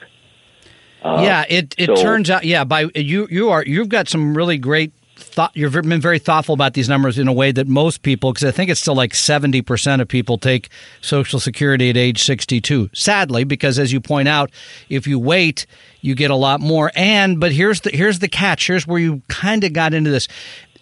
Uh, 1.03 1.22
yeah. 1.24 1.45
It 1.49 1.74
it 1.78 1.88
so- 1.88 1.95
turns 1.95 2.30
out. 2.30 2.43
Yeah. 2.43 2.63
By 2.63 2.88
you 2.95 3.28
you 3.32 3.49
are 3.49 3.63
you've 3.65 3.89
got 3.89 4.07
some 4.07 4.36
really 4.36 4.57
great. 4.57 4.93
Thought, 5.17 5.51
you've 5.53 5.74
been 5.74 6.01
very 6.01 6.17
thoughtful 6.17 6.53
about 6.53 6.74
these 6.74 6.89
numbers 6.89 7.19
in 7.19 7.28
a 7.28 7.34
way 7.34 7.51
that 7.51 7.67
most 7.67 8.01
people, 8.01 8.34
because 8.34 8.43
I 8.43 8.49
think 8.49 8.72
it's 8.72 8.82
still 8.82 8.95
like 8.95 9.13
70% 9.13 10.01
of 10.01 10.07
people 10.07 10.39
take 10.39 10.69
Social 10.99 11.39
Security 11.39 11.91
at 11.91 11.97
age 11.97 12.24
62. 12.24 12.89
Sadly, 12.93 13.43
because 13.43 13.78
as 13.78 13.93
you 13.93 14.01
point 14.01 14.28
out, 14.28 14.49
if 14.89 15.05
you 15.05 15.19
wait, 15.19 15.67
you 16.01 16.15
get 16.15 16.32
a 16.32 16.36
lot 16.36 16.59
more. 16.59 16.91
And, 16.95 17.39
but 17.39 17.51
here's 17.51 17.82
the, 17.82 17.91
here's 17.91 18.17
the 18.17 18.28
catch. 18.28 18.65
Here's 18.65 18.88
where 18.88 18.99
you 18.99 19.22
kind 19.28 19.63
of 19.63 19.74
got 19.74 19.93
into 19.93 20.09
this. 20.09 20.28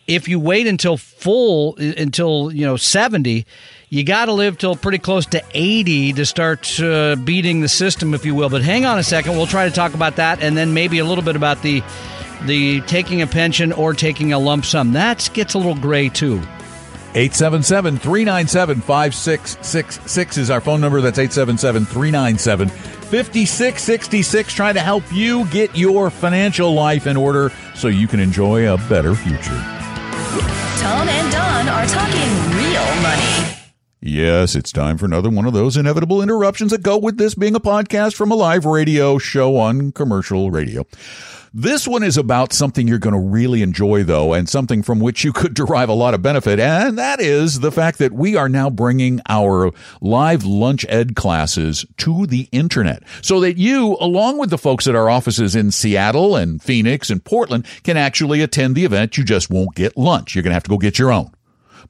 If 0.07 0.29
you 0.29 0.39
wait 0.39 0.67
until 0.67 0.95
full, 0.95 1.75
until, 1.77 2.49
you 2.49 2.65
know, 2.65 2.77
70, 2.77 3.45
you 3.89 4.03
got 4.03 4.25
to 4.25 4.33
live 4.33 4.57
till 4.57 4.75
pretty 4.75 4.99
close 4.99 5.25
to 5.27 5.43
80 5.51 6.13
to 6.13 6.25
start 6.25 6.79
uh, 6.79 7.15
beating 7.15 7.61
the 7.61 7.67
system, 7.67 8.13
if 8.13 8.23
you 8.25 8.35
will. 8.35 8.49
But 8.49 8.61
hang 8.61 8.85
on 8.85 8.99
a 8.99 9.03
second. 9.03 9.35
We'll 9.35 9.47
try 9.47 9.67
to 9.67 9.73
talk 9.73 9.93
about 9.93 10.17
that 10.17 10.41
and 10.41 10.55
then 10.55 10.73
maybe 10.73 10.99
a 10.99 11.05
little 11.05 11.23
bit 11.23 11.35
about 11.35 11.61
the, 11.63 11.81
the 12.45 12.81
taking 12.81 13.21
a 13.21 13.27
pension 13.27 13.71
or 13.71 13.93
taking 13.93 14.31
a 14.31 14.39
lump 14.39 14.65
sum. 14.65 14.93
That 14.93 15.29
gets 15.33 15.55
a 15.55 15.57
little 15.57 15.75
gray 15.75 16.09
too. 16.09 16.37
877 17.15 17.97
397 17.97 18.81
5666 18.81 20.37
is 20.37 20.51
our 20.51 20.61
phone 20.61 20.79
number. 20.79 21.01
That's 21.01 21.17
877 21.17 21.85
397 21.85 22.69
5666. 22.69 24.53
Trying 24.53 24.75
to 24.75 24.81
help 24.81 25.03
you 25.11 25.45
get 25.47 25.75
your 25.75 26.11
financial 26.11 26.71
life 26.75 27.07
in 27.07 27.17
order 27.17 27.51
so 27.73 27.87
you 27.87 28.07
can 28.07 28.19
enjoy 28.19 28.71
a 28.71 28.77
better 28.87 29.15
future. 29.15 29.59
Tom 30.77 31.09
and 31.09 31.31
Don 31.31 31.67
are 31.67 31.87
talking 31.87 32.19
real 32.19 32.27
money. 32.27 32.38
Yes, 34.09 34.55
it's 34.55 34.71
time 34.71 34.97
for 34.97 35.05
another 35.05 35.29
one 35.29 35.45
of 35.45 35.53
those 35.53 35.77
inevitable 35.77 36.23
interruptions 36.23 36.71
that 36.71 36.81
go 36.81 36.97
with 36.97 37.19
this 37.19 37.35
being 37.35 37.53
a 37.53 37.59
podcast 37.59 38.15
from 38.15 38.31
a 38.31 38.35
live 38.35 38.65
radio 38.65 39.19
show 39.19 39.55
on 39.57 39.91
commercial 39.91 40.49
radio. 40.49 40.83
This 41.53 41.87
one 41.87 42.01
is 42.01 42.17
about 42.17 42.51
something 42.51 42.87
you're 42.87 42.97
going 42.97 43.13
to 43.13 43.19
really 43.19 43.61
enjoy, 43.61 44.01
though, 44.01 44.33
and 44.33 44.49
something 44.49 44.81
from 44.81 44.99
which 44.99 45.23
you 45.23 45.31
could 45.31 45.53
derive 45.53 45.89
a 45.89 45.93
lot 45.93 46.15
of 46.15 46.23
benefit, 46.23 46.59
and 46.59 46.97
that 46.97 47.21
is 47.21 47.59
the 47.59 47.71
fact 47.71 47.99
that 47.99 48.11
we 48.11 48.35
are 48.35 48.49
now 48.49 48.71
bringing 48.71 49.21
our 49.29 49.71
live 50.01 50.43
lunch 50.43 50.87
ed 50.89 51.15
classes 51.15 51.85
to 51.97 52.25
the 52.25 52.49
internet 52.51 53.03
so 53.21 53.39
that 53.39 53.57
you, 53.57 53.95
along 53.99 54.39
with 54.39 54.49
the 54.49 54.57
folks 54.57 54.87
at 54.87 54.95
our 54.95 55.07
offices 55.07 55.55
in 55.55 55.69
Seattle 55.69 56.35
and 56.35 56.63
Phoenix 56.63 57.11
and 57.11 57.23
Portland, 57.23 57.67
can 57.83 57.95
actually 57.95 58.41
attend 58.41 58.73
the 58.73 58.85
event. 58.85 59.19
You 59.19 59.23
just 59.23 59.51
won't 59.51 59.75
get 59.75 59.95
lunch. 59.95 60.33
You're 60.33 60.41
going 60.41 60.49
to 60.49 60.55
have 60.55 60.63
to 60.63 60.69
go 60.69 60.79
get 60.79 60.97
your 60.97 61.11
own 61.11 61.31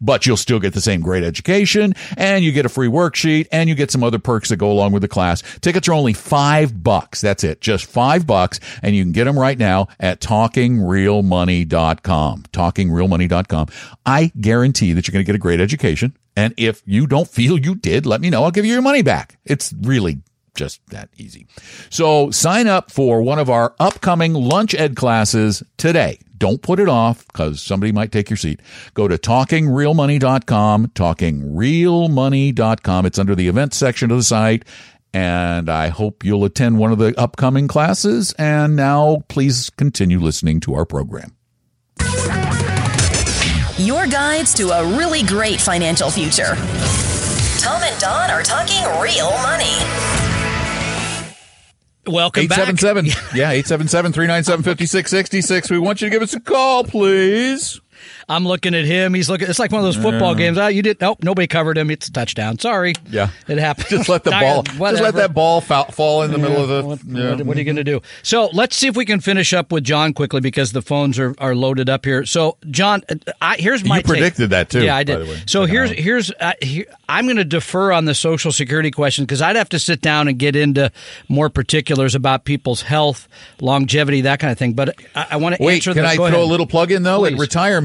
but 0.01 0.25
you'll 0.25 0.37
still 0.37 0.59
get 0.59 0.73
the 0.73 0.81
same 0.81 1.01
great 1.01 1.23
education 1.23 1.93
and 2.17 2.43
you 2.43 2.51
get 2.51 2.65
a 2.65 2.69
free 2.69 2.87
worksheet 2.87 3.47
and 3.51 3.69
you 3.69 3.75
get 3.75 3.91
some 3.91 4.03
other 4.03 4.17
perks 4.19 4.49
that 4.49 4.57
go 4.57 4.71
along 4.71 4.91
with 4.91 5.01
the 5.01 5.07
class. 5.07 5.41
Tickets 5.59 5.87
are 5.87 5.93
only 5.93 6.13
five 6.13 6.83
bucks. 6.83 7.21
That's 7.21 7.43
it. 7.43 7.61
Just 7.61 7.85
five 7.85 8.27
bucks. 8.27 8.59
And 8.81 8.95
you 8.95 9.03
can 9.03 9.11
get 9.11 9.25
them 9.25 9.37
right 9.37 9.57
now 9.57 9.87
at 9.99 10.21
talkingrealmoney.com. 10.21 12.43
Talkingrealmoney.com. 12.51 13.67
I 14.05 14.31
guarantee 14.39 14.93
that 14.93 15.07
you're 15.07 15.13
going 15.13 15.25
to 15.25 15.29
get 15.29 15.35
a 15.35 15.39
great 15.39 15.59
education. 15.59 16.15
And 16.35 16.53
if 16.57 16.81
you 16.85 17.07
don't 17.07 17.27
feel 17.27 17.59
you 17.59 17.75
did, 17.75 18.05
let 18.05 18.21
me 18.21 18.29
know. 18.29 18.43
I'll 18.43 18.51
give 18.51 18.65
you 18.65 18.73
your 18.73 18.81
money 18.81 19.01
back. 19.01 19.37
It's 19.43 19.73
really 19.81 20.21
just 20.59 20.85
that 20.87 21.09
easy. 21.17 21.47
So 21.89 22.29
sign 22.31 22.67
up 22.67 22.91
for 22.91 23.21
one 23.21 23.39
of 23.39 23.49
our 23.49 23.73
upcoming 23.79 24.33
lunch 24.33 24.75
ed 24.75 24.97
classes 24.97 25.63
today. 25.77 26.19
Don't 26.37 26.61
put 26.61 26.79
it 26.79 26.89
off 26.89 27.25
because 27.27 27.61
somebody 27.61 27.93
might 27.93 28.11
take 28.11 28.29
your 28.29 28.37
seat. 28.37 28.59
Go 28.93 29.07
to 29.07 29.17
talkingrealmoney.com, 29.17 30.87
talkingrealmoney.com. 30.87 33.05
It's 33.05 33.19
under 33.19 33.35
the 33.35 33.47
events 33.47 33.77
section 33.77 34.11
of 34.11 34.17
the 34.17 34.23
site. 34.23 34.65
And 35.13 35.69
I 35.69 35.87
hope 35.87 36.23
you'll 36.23 36.45
attend 36.45 36.77
one 36.77 36.91
of 36.91 36.99
the 36.99 37.19
upcoming 37.19 37.67
classes. 37.67 38.33
And 38.37 38.75
now 38.75 39.23
please 39.27 39.71
continue 39.71 40.19
listening 40.19 40.59
to 40.61 40.75
our 40.75 40.85
program. 40.85 41.35
Your 43.77 44.07
guides 44.07 44.53
to 44.55 44.71
a 44.71 44.97
really 44.97 45.23
great 45.23 45.61
financial 45.61 46.09
future. 46.11 46.55
Tom 47.59 47.81
and 47.83 47.99
Don 47.99 48.29
are 48.29 48.43
talking 48.43 48.83
real 49.01 49.31
money. 49.41 50.28
Welcome 52.09 52.47
back. 52.47 52.59
877. 52.69 53.05
Yeah, 53.35 53.51
877 53.51 54.13
397 54.13 54.63
5666. 54.63 55.69
We 55.69 55.79
want 55.79 56.01
you 56.01 56.07
to 56.07 56.11
give 56.11 56.21
us 56.21 56.33
a 56.33 56.39
call, 56.39 56.83
please. 56.83 57.79
I'm 58.27 58.45
looking 58.47 58.73
at 58.75 58.85
him. 58.85 59.13
He's 59.13 59.29
looking. 59.29 59.47
It's 59.49 59.59
like 59.59 59.71
one 59.71 59.79
of 59.79 59.85
those 59.85 60.01
football 60.01 60.35
games. 60.35 60.57
Oh, 60.57 60.67
you 60.67 60.81
did. 60.81 60.99
Nope. 61.01 61.23
Nobody 61.23 61.47
covered 61.47 61.77
him. 61.77 61.89
It's 61.91 62.07
a 62.07 62.11
touchdown. 62.11 62.59
Sorry. 62.59 62.93
Yeah. 63.09 63.29
It 63.47 63.57
happened. 63.57 63.87
Just 63.89 64.09
let 64.09 64.23
the 64.23 64.31
ball, 64.39 64.63
just 64.63 65.01
let 65.01 65.15
that 65.15 65.33
ball 65.33 65.61
fall, 65.61 65.85
fall 65.85 66.21
in 66.23 66.31
the 66.31 66.37
middle 66.37 66.61
of 66.61 66.67
the. 66.69 66.83
What, 66.85 66.99
yeah. 67.05 67.35
what- 67.35 67.45
what 67.49 67.55
are 67.57 67.59
you 67.59 67.65
going 67.65 67.75
to 67.77 67.83
do? 67.83 68.01
So 68.21 68.49
let's 68.53 68.75
see 68.75 68.87
if 68.87 68.95
we 68.95 69.05
can 69.05 69.19
finish 69.21 69.53
up 69.53 69.71
with 69.71 69.83
John 69.83 70.13
quickly 70.13 70.39
because 70.41 70.71
the 70.71 70.81
phones 70.81 71.17
are, 71.17 71.33
are 71.39 71.55
loaded 71.55 71.89
up 71.89 72.05
here. 72.05 72.25
So 72.25 72.57
John, 72.69 73.01
uh, 73.09 73.15
I, 73.41 73.55
here's 73.57 73.83
my 73.83 73.97
You 73.97 74.03
predicted 74.03 74.43
take. 74.43 74.49
that, 74.51 74.69
too, 74.69 74.83
Yeah, 74.83 74.95
I 74.95 74.99
by 74.99 75.03
did. 75.05 75.19
the 75.27 75.31
way. 75.31 75.41
So 75.47 75.65
here's 75.65 75.89
round. 75.89 75.99
here's 75.99 76.31
uh, 76.39 76.51
here, 76.61 76.85
I'm 77.07 77.25
going 77.25 77.37
to 77.37 77.43
defer 77.45 77.91
on 77.91 78.05
the 78.05 78.13
Social 78.13 78.51
Security 78.51 78.91
question 78.91 79.25
because 79.25 79.41
I'd 79.41 79.55
have 79.55 79.69
to 79.69 79.79
sit 79.79 80.01
down 80.01 80.27
and 80.27 80.37
get 80.37 80.55
into 80.55 80.91
more 81.27 81.49
particulars 81.49 82.13
about 82.13 82.45
people's 82.45 82.83
health, 82.83 83.27
longevity, 83.61 84.21
that 84.21 84.39
kind 84.39 84.51
of 84.51 84.57
thing. 84.57 84.73
But 84.73 84.95
I, 85.15 85.27
I 85.31 85.35
want 85.37 85.55
to 85.55 85.63
Wait, 85.63 85.75
answer. 85.75 85.93
can 85.93 86.03
the, 86.03 86.09
I 86.09 86.15
throw 86.15 86.25
ahead. 86.25 86.39
a 86.39 86.43
little 86.43 86.67
plug 86.67 86.91
in 86.91 87.03
though? 87.03 87.25
At 87.25 87.31
Please. 87.33 87.39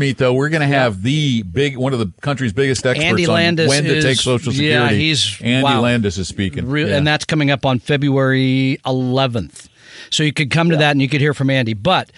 Meet 0.05 0.19
though, 0.19 0.35
we're 0.35 0.51
going 0.51 0.61
to 0.61 0.67
have 0.67 1.03
the 1.03 1.43
big 1.45 1.79
one 1.79 1.95
of 1.95 1.99
the 1.99 2.13
country's 2.21 2.53
biggest 2.53 2.85
experts 2.85 3.03
Andy 3.09 3.27
on 3.27 3.33
Landis 3.35 3.69
when 3.71 3.85
to 3.85 3.97
is- 3.97 4.05
take 4.05 4.19
Social 4.19 4.53
Security. 4.53 4.95
yeah, 4.97 5.01
he's- 5.01 5.39
Andy 5.41 5.65
wow. 5.65 5.81
Landis 5.81 6.19
is 6.19 6.29
speaking, 6.29 6.69
Re- 6.69 6.87
Yeah. 6.91 6.97
and 6.99 7.07
that's 7.07 7.25
coming 7.25 7.51
up 7.51 7.65
on 7.65 7.79
February 7.79 8.79
11th. 8.85 9.69
So 10.11 10.23
you 10.23 10.35
could 10.35 10.51
come 10.51 10.69
to 10.69 10.77
that 10.77 10.91
and 10.91 11.01
you 11.01 11.09
could 11.09 11.23
hear 11.23 11.33
from 11.33 11.49
Andy. 11.49 11.73
But 11.73 12.11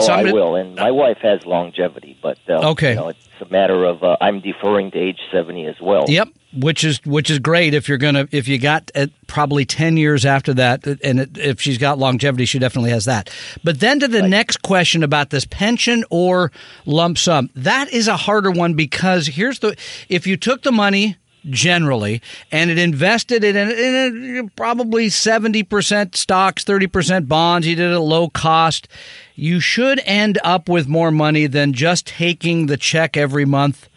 Oh, 0.00 0.06
so 0.06 0.12
I'm 0.12 0.24
gonna- 0.24 0.34
will. 0.34 0.54
And 0.56 0.76
my 0.76 0.90
wife 0.90 1.18
has 1.22 1.44
longevity, 1.46 2.16
but 2.22 2.38
uh, 2.48 2.70
Okay. 2.70 2.90
you 2.90 2.96
know, 2.96 3.08
it's 3.08 3.18
a 3.40 3.50
matter 3.52 3.84
of 3.84 4.02
uh, 4.02 4.16
I'm 4.20 4.40
deferring 4.40 4.90
to 4.92 4.98
age 4.98 5.18
seventy 5.32 5.66
as 5.66 5.76
well. 5.80 6.04
Yep, 6.08 6.28
which 6.58 6.84
is 6.84 7.00
which 7.06 7.30
is 7.30 7.38
great 7.38 7.72
if 7.74 7.88
you're 7.88 7.96
gonna 7.98 8.28
if 8.32 8.48
you 8.48 8.58
got 8.58 8.90
uh, 8.94 9.06
probably 9.26 9.64
ten 9.64 9.96
years 9.96 10.26
after 10.26 10.52
that, 10.54 10.86
and 10.86 11.20
it, 11.20 11.38
if 11.38 11.60
she's 11.60 11.78
got 11.78 11.98
longevity, 11.98 12.44
she 12.44 12.58
definitely 12.58 12.90
has 12.90 13.04
that. 13.06 13.30
But 13.64 13.80
then 13.80 14.00
to 14.00 14.08
the 14.08 14.22
next 14.22 14.62
question 14.62 15.02
about 15.02 15.30
this 15.30 15.44
pension 15.46 16.04
or 16.10 16.52
lump 16.86 17.16
sum, 17.18 17.50
that 17.54 17.92
is 17.92 18.08
a 18.08 18.16
harder 18.16 18.50
one 18.50 18.74
because 18.74 19.26
here's 19.28 19.60
the 19.60 19.76
if 20.08 20.26
you 20.26 20.36
took 20.36 20.62
the 20.62 20.72
money 20.72 21.16
generally 21.48 22.20
and 22.52 22.70
it 22.70 22.78
invested 22.78 23.44
in, 23.44 23.56
in 23.56 24.50
probably 24.50 25.08
70% 25.08 26.14
stocks 26.14 26.64
30% 26.64 27.28
bonds. 27.28 27.66
You 27.66 27.76
did 27.76 27.90
it 27.90 27.94
at 27.94 28.00
low 28.00 28.28
cost. 28.28 28.88
You 29.34 29.60
should 29.60 30.00
end 30.04 30.38
up 30.44 30.68
with 30.68 30.88
more 30.88 31.10
money 31.10 31.46
than 31.46 31.72
just 31.72 32.06
taking 32.06 32.66
the 32.66 32.76
check 32.76 33.16
every 33.16 33.44
month 33.44 33.88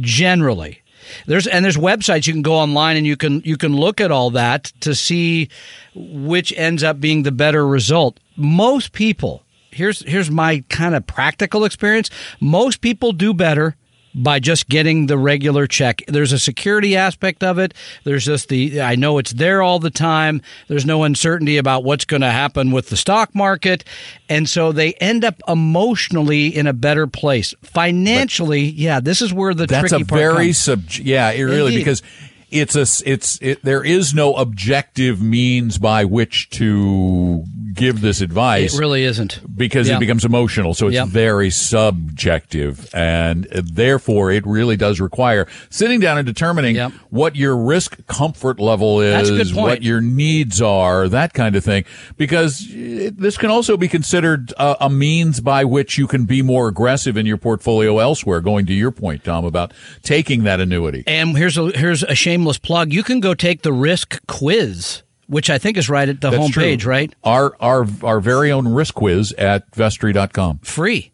generally. 0.00 0.82
There's 1.26 1.46
and 1.46 1.64
there's 1.64 1.76
websites 1.76 2.26
you 2.26 2.32
can 2.32 2.42
go 2.42 2.54
online 2.54 2.96
and 2.96 3.06
you 3.06 3.16
can 3.16 3.40
you 3.44 3.56
can 3.56 3.76
look 3.76 4.00
at 4.00 4.10
all 4.10 4.30
that 4.30 4.72
to 4.80 4.94
see 4.94 5.48
which 5.94 6.52
ends 6.56 6.82
up 6.82 7.00
being 7.00 7.22
the 7.22 7.32
better 7.32 7.66
result. 7.66 8.18
Most 8.36 8.92
people 8.92 9.44
here's 9.70 10.00
here's 10.00 10.30
my 10.30 10.64
kind 10.68 10.94
of 10.94 11.06
practical 11.06 11.64
experience. 11.64 12.10
Most 12.40 12.80
people 12.80 13.12
do 13.12 13.32
better 13.32 13.76
by 14.16 14.40
just 14.40 14.68
getting 14.68 15.06
the 15.06 15.18
regular 15.18 15.66
check. 15.66 16.02
There's 16.08 16.32
a 16.32 16.38
security 16.38 16.96
aspect 16.96 17.44
of 17.44 17.58
it. 17.58 17.74
There's 18.04 18.24
just 18.24 18.48
the 18.48 18.80
I 18.80 18.96
know 18.96 19.18
it's 19.18 19.32
there 19.32 19.62
all 19.62 19.78
the 19.78 19.90
time. 19.90 20.40
There's 20.68 20.86
no 20.86 21.04
uncertainty 21.04 21.58
about 21.58 21.84
what's 21.84 22.06
going 22.06 22.22
to 22.22 22.30
happen 22.30 22.72
with 22.72 22.88
the 22.88 22.96
stock 22.96 23.34
market. 23.34 23.84
And 24.28 24.48
so 24.48 24.72
they 24.72 24.94
end 24.94 25.24
up 25.24 25.40
emotionally 25.46 26.48
in 26.48 26.66
a 26.66 26.72
better 26.72 27.06
place. 27.06 27.54
Financially, 27.62 28.62
yeah, 28.62 29.00
this 29.00 29.20
is 29.20 29.32
where 29.32 29.52
the 29.52 29.66
That's 29.66 29.90
tricky 29.90 30.02
a 30.02 30.06
part 30.06 30.18
very 30.18 30.52
sub. 30.52 30.84
Yeah, 30.90 31.30
it 31.30 31.42
really 31.42 31.74
Indeed. 31.74 31.78
because 31.78 32.02
it's 32.50 32.76
a 32.76 32.86
it's 33.10 33.38
it, 33.42 33.62
there 33.64 33.84
is 33.84 34.14
no 34.14 34.34
objective 34.34 35.20
means 35.22 35.78
by 35.78 36.04
which 36.04 36.48
to 36.50 37.44
give 37.74 38.00
this 38.00 38.20
advice. 38.20 38.74
It 38.74 38.78
really 38.80 39.04
isn't. 39.04 39.40
because 39.56 39.88
Yeah. 39.88 39.96
it 39.96 40.00
becomes 40.00 40.24
emotional. 40.24 40.72
So 40.74 40.86
it's 40.88 40.94
Yep. 40.94 41.08
very 41.08 41.50
subjective. 41.50 42.88
And 42.94 43.44
therefore, 43.50 44.30
it 44.30 44.46
really 44.46 44.76
does 44.76 45.00
require 45.00 45.46
sitting 45.70 46.00
down 46.00 46.18
and 46.18 46.26
determining 46.26 46.76
Yep. 46.76 46.92
what 47.10 47.36
your 47.36 47.56
risk 47.56 48.06
comfort 48.06 48.60
level 48.60 49.00
is, 49.00 49.52
what 49.54 49.82
your 49.82 50.00
needs 50.00 50.62
are, 50.62 51.08
that 51.08 51.34
kind 51.34 51.56
of 51.56 51.64
thing. 51.64 51.84
Because 52.16 52.66
it, 52.70 53.18
this 53.18 53.36
can 53.36 53.50
also 53.50 53.76
be 53.76 53.88
considered 53.88 54.52
a, 54.58 54.76
a 54.86 54.90
means 54.90 55.40
by 55.40 55.64
which 55.64 55.98
you 55.98 56.06
can 56.06 56.24
be 56.24 56.42
more 56.42 56.68
aggressive 56.68 57.16
in 57.16 57.26
your 57.26 57.36
portfolio 57.38 57.98
elsewhere, 57.98 58.40
going 58.40 58.66
to 58.66 58.72
your 58.74 58.90
point, 58.90 59.24
Tom, 59.24 59.44
about 59.44 59.72
taking 60.02 60.44
that 60.44 60.60
annuity. 60.60 61.02
And 61.06 61.36
here's 61.36 61.58
a 61.58 61.70
here's 61.76 62.02
a 62.02 62.14
shameless 62.36 62.58
plug. 62.58 62.92
You 62.92 63.02
can 63.02 63.20
go 63.20 63.34
take 63.34 63.62
the 63.62 63.72
risk 63.72 64.20
quiz, 64.26 65.02
which 65.26 65.48
I 65.48 65.58
think 65.58 65.76
is 65.76 65.88
right 65.88 66.08
at 66.08 66.20
the 66.20 66.30
That's 66.30 66.50
true. 66.50 66.62
homepage, 66.62 66.84
right? 66.84 67.14
Our, 67.24 67.56
our, 67.60 67.86
our 68.02 68.20
very 68.20 68.52
own 68.52 68.68
risk 68.68 68.94
quiz 68.94 69.32
at 69.32 69.74
vestry.com. 69.74 70.58
Free. 70.58 71.12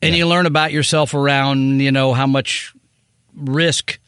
And 0.00 0.16
you 0.16 0.26
learn 0.26 0.46
about 0.46 0.72
yourself 0.72 1.14
around, 1.14 1.80
you 1.80 1.92
know, 1.92 2.12
how 2.12 2.26
much 2.26 2.74
risk 3.36 4.00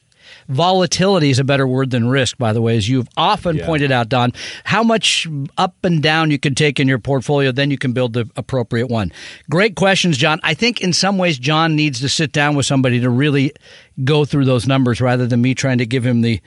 volatility 0.48 1.30
is 1.30 1.38
a 1.38 1.44
better 1.44 1.66
word 1.66 1.90
than 1.90 2.08
risk 2.08 2.38
by 2.38 2.52
the 2.52 2.60
way 2.62 2.76
as 2.76 2.88
you've 2.88 3.08
often 3.16 3.56
Yeah. 3.56 3.66
pointed 3.66 3.90
out 3.92 4.08
don. 4.08 4.32
How 4.64 4.82
much 4.82 5.26
up 5.58 5.74
and 5.84 6.02
down 6.02 6.30
you 6.30 6.38
can 6.38 6.54
take 6.54 6.78
in 6.80 6.88
your 6.88 6.98
portfolio 6.98 7.52
then 7.52 7.70
you 7.70 7.78
can 7.78 7.92
build 7.92 8.12
the 8.12 8.28
appropriate 8.36 8.88
one. 8.88 9.12
Great 9.50 9.74
questions 9.76 10.16
john. 10.16 10.40
I 10.42 10.54
think 10.54 10.80
in 10.80 10.92
some 10.92 11.18
ways 11.18 11.38
john 11.38 11.76
needs 11.76 12.00
to 12.00 12.08
sit 12.08 12.32
down 12.32 12.54
with 12.56 12.66
somebody 12.66 13.00
to 13.00 13.10
really 13.10 13.52
go 14.04 14.24
through 14.24 14.44
those 14.44 14.66
numbers 14.66 15.00
rather 15.00 15.26
than 15.26 15.40
me 15.40 15.54
trying 15.54 15.78
to 15.78 15.86
give 15.86 16.04
him 16.04 16.20
the 16.22 16.40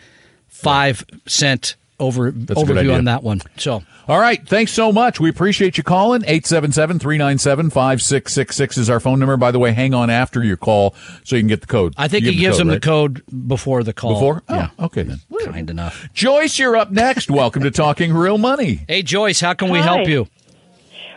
five 0.48 1.06
cent 1.28 1.76
over 2.00 2.28
a 2.28 2.32
overview 2.32 2.96
on 2.96 3.06
that 3.06 3.24
one 3.24 3.42
so 3.58 3.82
All 4.08 4.20
right. 4.20 4.46
Thanks 4.48 4.72
so 4.72 4.92
much. 4.92 5.20
We 5.20 5.30
appreciate 5.30 5.78
you 5.78 5.84
calling. 5.84 6.22
877-397-5666 6.22 8.78
is 8.78 8.90
our 8.90 9.00
phone 9.00 9.20
number. 9.20 9.36
By 9.38 9.52
the 9.52 9.60
way, 9.60 9.72
hang 9.74 9.94
on 9.94 10.10
after 10.10 10.44
your 10.44 10.58
call 10.58 10.96
so 11.24 11.36
you 11.36 11.42
can 11.42 11.48
get 11.50 11.62
the 11.62 11.68
code. 11.68 11.94
i 11.98 12.08
think 12.08 12.24
You 12.26 12.32
he 12.32 12.38
get 12.38 12.42
gives 12.42 12.58
code, 12.58 12.62
him 12.62 12.70
right? 12.70 12.82
the 12.82 12.88
code 12.88 13.24
before 13.48 13.84
the 13.84 13.94
call 13.94 14.14
Before? 14.14 14.44
Oh, 14.48 14.56
yeah 14.56 14.70
Okay 14.80 15.04
then. 15.04 15.20
kind 15.44 15.70
enough 15.70 16.08
Joyce, 16.14 16.58
you're 16.60 16.78
up 16.78 16.92
next. 16.92 17.30
Welcome 17.30 17.64
to 17.64 17.72
Talking 17.72 18.14
Real 18.14 18.38
Money. 18.38 18.86
hey 18.88 19.02
joyce 19.04 19.42
how 19.42 19.54
can 19.54 19.70
we 19.70 19.80
Hi. 19.80 19.86
help 19.86 20.08
you 20.08 20.28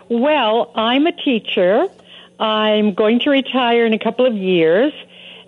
Well, 0.08 0.72
I'm 0.74 1.06
a 1.06 1.12
teacher. 1.12 1.86
I'm 2.40 2.94
going 2.94 3.20
to 3.20 3.30
retire 3.30 3.86
in 3.86 3.92
a 3.92 3.98
couple 3.98 4.26
of 4.26 4.34
years, 4.34 4.92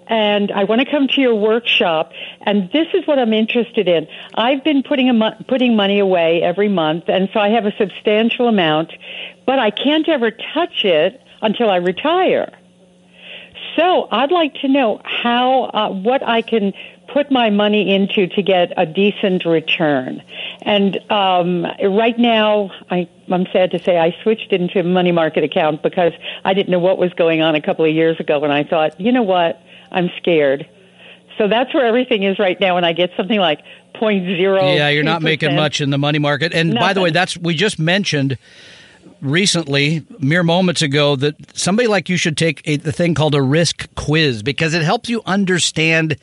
and 0.07 0.51
I 0.53 0.65
want 0.65 0.81
to 0.81 0.91
come 0.91 1.09
to 1.09 1.21
your 1.21 1.35
workshop. 1.35 2.13
And 2.43 2.71
this 2.73 2.89
is 2.95 3.07
what 3.07 3.19
I'm 3.19 3.33
interested 3.33 3.89
in. 3.89 4.07
I've 4.35 4.65
been 4.65 4.83
putting 4.83 5.09
a 5.09 5.13
mo- 5.13 5.37
putting 5.49 5.77
money 5.77 5.99
away 5.99 6.43
every 6.43 6.69
month, 6.69 7.05
and 7.09 7.29
so 7.33 7.41
I 7.41 7.51
have 7.51 7.67
a 7.67 7.73
substantial 7.77 8.49
amount, 8.49 8.93
but 9.47 9.59
I 9.59 9.71
can't 9.71 10.09
ever 10.09 10.31
touch 10.31 10.85
it 10.85 11.21
until 11.41 11.71
I 11.71 11.77
retire. 11.77 12.53
So 13.77 14.09
I'd 14.11 14.33
like 14.33 14.55
to 14.57 14.69
know 14.69 15.01
how 15.05 15.65
uh, 15.65 15.91
what 15.91 16.23
I 16.23 16.43
can 16.43 16.73
put 17.13 17.31
my 17.31 17.51
money 17.51 17.95
into 17.95 18.27
to 18.27 18.43
get 18.43 18.73
a 18.77 18.87
decent 18.87 19.45
return. 19.45 20.23
And 20.63 20.99
um, 21.11 21.67
right 21.83 22.19
now, 22.19 22.71
I, 22.91 23.09
I'm 23.31 23.47
sad 23.53 23.73
to 23.73 23.79
say 23.79 23.99
I 23.99 24.17
switched 24.23 24.53
into 24.53 24.81
a 24.81 24.83
money 24.83 25.13
market 25.13 25.45
account 25.45 25.83
because 25.83 26.13
I 26.45 26.55
didn't 26.55 26.71
know 26.71 26.79
what 26.79 26.99
was 26.99 27.13
going 27.15 27.43
on 27.43 27.55
a 27.55 27.61
couple 27.61 27.85
of 27.85 27.95
years 27.95 28.19
ago, 28.21 28.43
and 28.45 28.53
I 28.53 28.65
thought, 28.65 29.01
you 29.01 29.13
know 29.13 29.23
what, 29.23 29.61
I'm 29.93 30.11
scared. 30.19 30.69
So 31.39 31.49
that's 31.49 31.73
where 31.73 31.87
everything 31.87 32.25
is 32.25 32.39
right 32.39 32.59
now, 32.61 32.77
and 32.77 32.85
I 32.85 32.93
get 32.93 33.11
something 33.17 33.39
like 33.39 33.61
point 33.95 34.25
zero. 34.25 34.73
Yeah, 34.75 34.89
you're 34.89 35.03
not 35.03 35.23
making 35.23 35.55
much 35.55 35.81
in 35.81 35.91
the 35.91 35.99
money 35.99 36.19
market. 36.19 36.53
And 36.53 36.75
by 36.75 36.93
the 36.93 37.01
way, 37.01 37.11
that's 37.11 37.37
we 37.37 37.55
just 37.55 37.79
mentioned 37.79 38.37
recently, 39.21 40.05
mere 40.19 40.43
moments 40.43 40.83
ago, 40.83 41.17
that 41.17 41.57
somebody 41.57 41.89
like 41.89 42.09
you 42.09 42.17
should 42.17 42.37
take 42.37 42.61
a, 42.65 42.77
the 42.77 42.93
thing 42.93 43.15
called 43.15 43.35
a 43.35 43.43
risk 43.43 43.89
quiz 43.95 44.43
because 44.43 44.75
it 44.75 44.83
helps 44.83 45.09
you 45.09 45.23
understand 45.25 46.17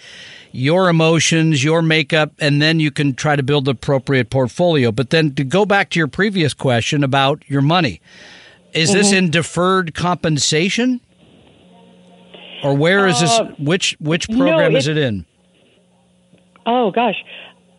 your 0.51 0.89
emotions, 0.89 1.63
your 1.63 1.81
makeup, 1.81 2.33
and 2.39 2.61
then 2.61 2.79
you 2.79 2.91
can 2.91 3.13
try 3.13 3.35
to 3.35 3.43
build 3.43 3.65
the 3.65 3.71
appropriate 3.71 4.29
portfolio. 4.29 4.91
But 4.91 5.09
then 5.09 5.33
to 5.35 5.43
go 5.43 5.65
back 5.65 5.89
to 5.91 5.99
your 5.99 6.07
previous 6.07 6.53
question 6.53 7.03
about 7.03 7.43
your 7.47 7.61
money, 7.61 8.01
is 8.73 8.91
this 8.93 9.07
mm-hmm. 9.07 9.25
in 9.25 9.31
deferred 9.31 9.93
compensation? 9.93 11.01
Or 12.63 12.75
where 12.75 13.07
is 13.07 13.19
this? 13.19 13.39
Which 13.57 13.95
which 13.99 14.29
Uh, 14.29 14.33
no, 14.33 14.39
program 14.45 14.75
is 14.75 14.87
it- 14.87 14.97
in? 14.97 15.25
Oh 16.65 16.91
gosh. 16.91 17.23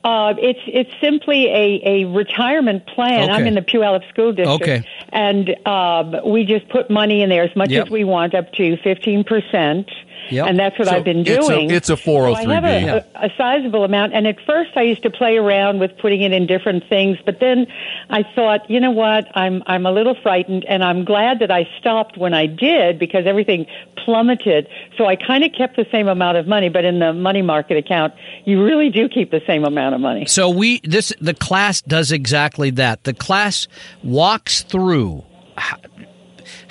Uh, 0.03 0.33
it's 0.39 0.61
it's 0.67 0.91
simply 0.99 1.47
a, 1.49 1.83
a 1.85 2.05
retirement 2.07 2.87
plan. 2.87 3.29
I'm 3.29 3.47
in 3.47 3.55
the 3.55 3.61
Puyallup 3.61 4.09
School 4.09 4.33
District, 4.33 4.63
Okay. 4.63 4.83
and 5.13 5.55
um, 5.67 6.17
we 6.25 6.45
just 6.47 6.67
put 6.71 6.89
money 6.89 7.21
in 7.23 7.29
there 7.29 7.43
as 7.43 7.55
much 7.55 7.69
Yep. 7.69 7.87
as 7.87 7.91
we 7.91 8.05
want, 8.05 8.35
up 8.35 8.51
to 8.55 8.79
fifteen 8.79 9.25
percent. 9.25 9.91
Yep. 10.31 10.47
And 10.47 10.59
that's 10.59 10.79
what 10.79 10.89
So 10.89 10.95
I've 10.95 11.05
been 11.05 11.23
doing. 11.25 11.71
it's 11.71 11.73
a- 11.73 11.77
it's 11.77 11.91
oh 11.91 11.95
a 11.95 11.97
So 11.97 12.35
I 12.35 12.41
have 12.55 12.65
403B. 12.65 12.89
a, 12.93 13.05
a, 13.23 13.27
a 13.27 13.31
sizable 13.37 13.85
amount, 13.85 14.15
and 14.15 14.27
at 14.27 14.37
first 14.47 14.71
I 14.77 14.83
used 14.83 15.03
to 15.03 15.11
play 15.11 15.37
around 15.37 15.79
with 15.81 15.97
putting 15.99 16.23
it 16.23 16.33
in 16.33 16.47
different 16.47 16.85
things, 16.89 17.19
but 17.25 17.41
then 17.41 17.67
I 18.09 18.23
thought, 18.35 18.71
you 18.71 18.81
know 18.81 18.91
what, 18.91 19.27
I'm 19.37 19.63
I'm 19.67 19.87
a 19.87 19.93
little 19.93 20.15
frightened, 20.23 20.65
and 20.67 20.83
I'm 20.85 21.05
glad 21.05 21.39
that 21.41 21.51
I 21.51 21.69
stopped 21.79 22.17
when 22.17 22.35
I 22.35 22.47
did 22.47 22.99
because 22.99 23.27
everything 23.27 23.67
plummeted. 24.05 24.67
So 24.97 25.07
I 25.07 25.17
kind 25.17 25.45
of 25.45 25.53
kept 25.53 25.77
the 25.77 25.87
same 25.93 26.09
amount 26.09 26.37
of 26.39 26.47
money, 26.47 26.69
but 26.69 26.85
in 26.85 26.99
the 27.01 27.13
money 27.13 27.43
market 27.43 27.77
account, 27.77 28.15
you 28.45 28.63
really 28.63 28.91
do 28.91 29.09
keep 29.09 29.31
the 29.31 29.43
same 29.47 29.65
amount 29.65 29.95
of 29.95 30.01
money. 30.01 30.27
So 30.27 30.49
we 30.51 30.81
this 30.85 31.13
the 31.21 31.35
class 31.35 31.83
does 31.83 32.13
exactly 32.13 32.71
that. 32.71 33.05
The 33.05 33.15
class 33.15 33.69
walks 34.03 34.63
through 34.63 35.25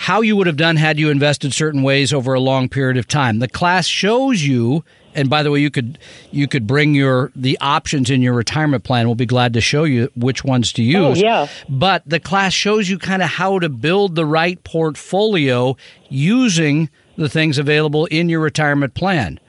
how 0.04 0.22
you 0.22 0.36
would 0.38 0.47
have 0.47 0.56
done 0.58 0.78
had 0.78 0.97
you 0.97 1.10
invested 1.10 1.54
certain 1.54 1.84
ways 1.84 2.14
over 2.14 2.34
a 2.34 2.39
long 2.39 2.70
period 2.70 2.95
of 2.97 3.06
time. 3.08 3.39
The 3.39 3.50
class 3.50 3.86
shows 3.86 4.41
you 4.43 4.84
and 5.14 5.30
by 5.30 5.41
the 5.43 5.52
way 5.52 5.60
you 5.60 5.70
could 5.72 5.97
you 6.32 6.47
could 6.47 6.66
bring 6.68 6.93
your 6.95 7.32
the 7.36 7.58
options 7.60 8.10
in 8.10 8.22
your 8.22 8.34
retirement 8.34 8.84
plan. 8.86 9.08
We'll 9.08 9.16
be 9.16 9.26
glad 9.26 9.54
to 9.54 9.62
show 9.62 9.84
you 9.84 10.10
which 10.16 10.43
ones 10.45 10.72
to 10.74 10.84
use. 10.84 11.18
Oh, 11.20 11.22
yeah. 11.22 11.47
But 11.68 12.04
the 12.06 12.20
class 12.20 12.54
shows 12.54 12.89
you 12.89 12.97
kind 12.97 13.22
of 13.22 13.30
how 13.30 13.60
to 13.60 13.68
build 13.70 14.16
the 14.16 14.26
right 14.26 14.64
portfolio 14.64 15.76
using 16.10 16.89
the 17.18 17.28
things 17.28 17.58
available 17.58 18.06
in 18.06 18.30
your 18.30 18.39
retirement 18.39 18.93
plan. 18.93 19.39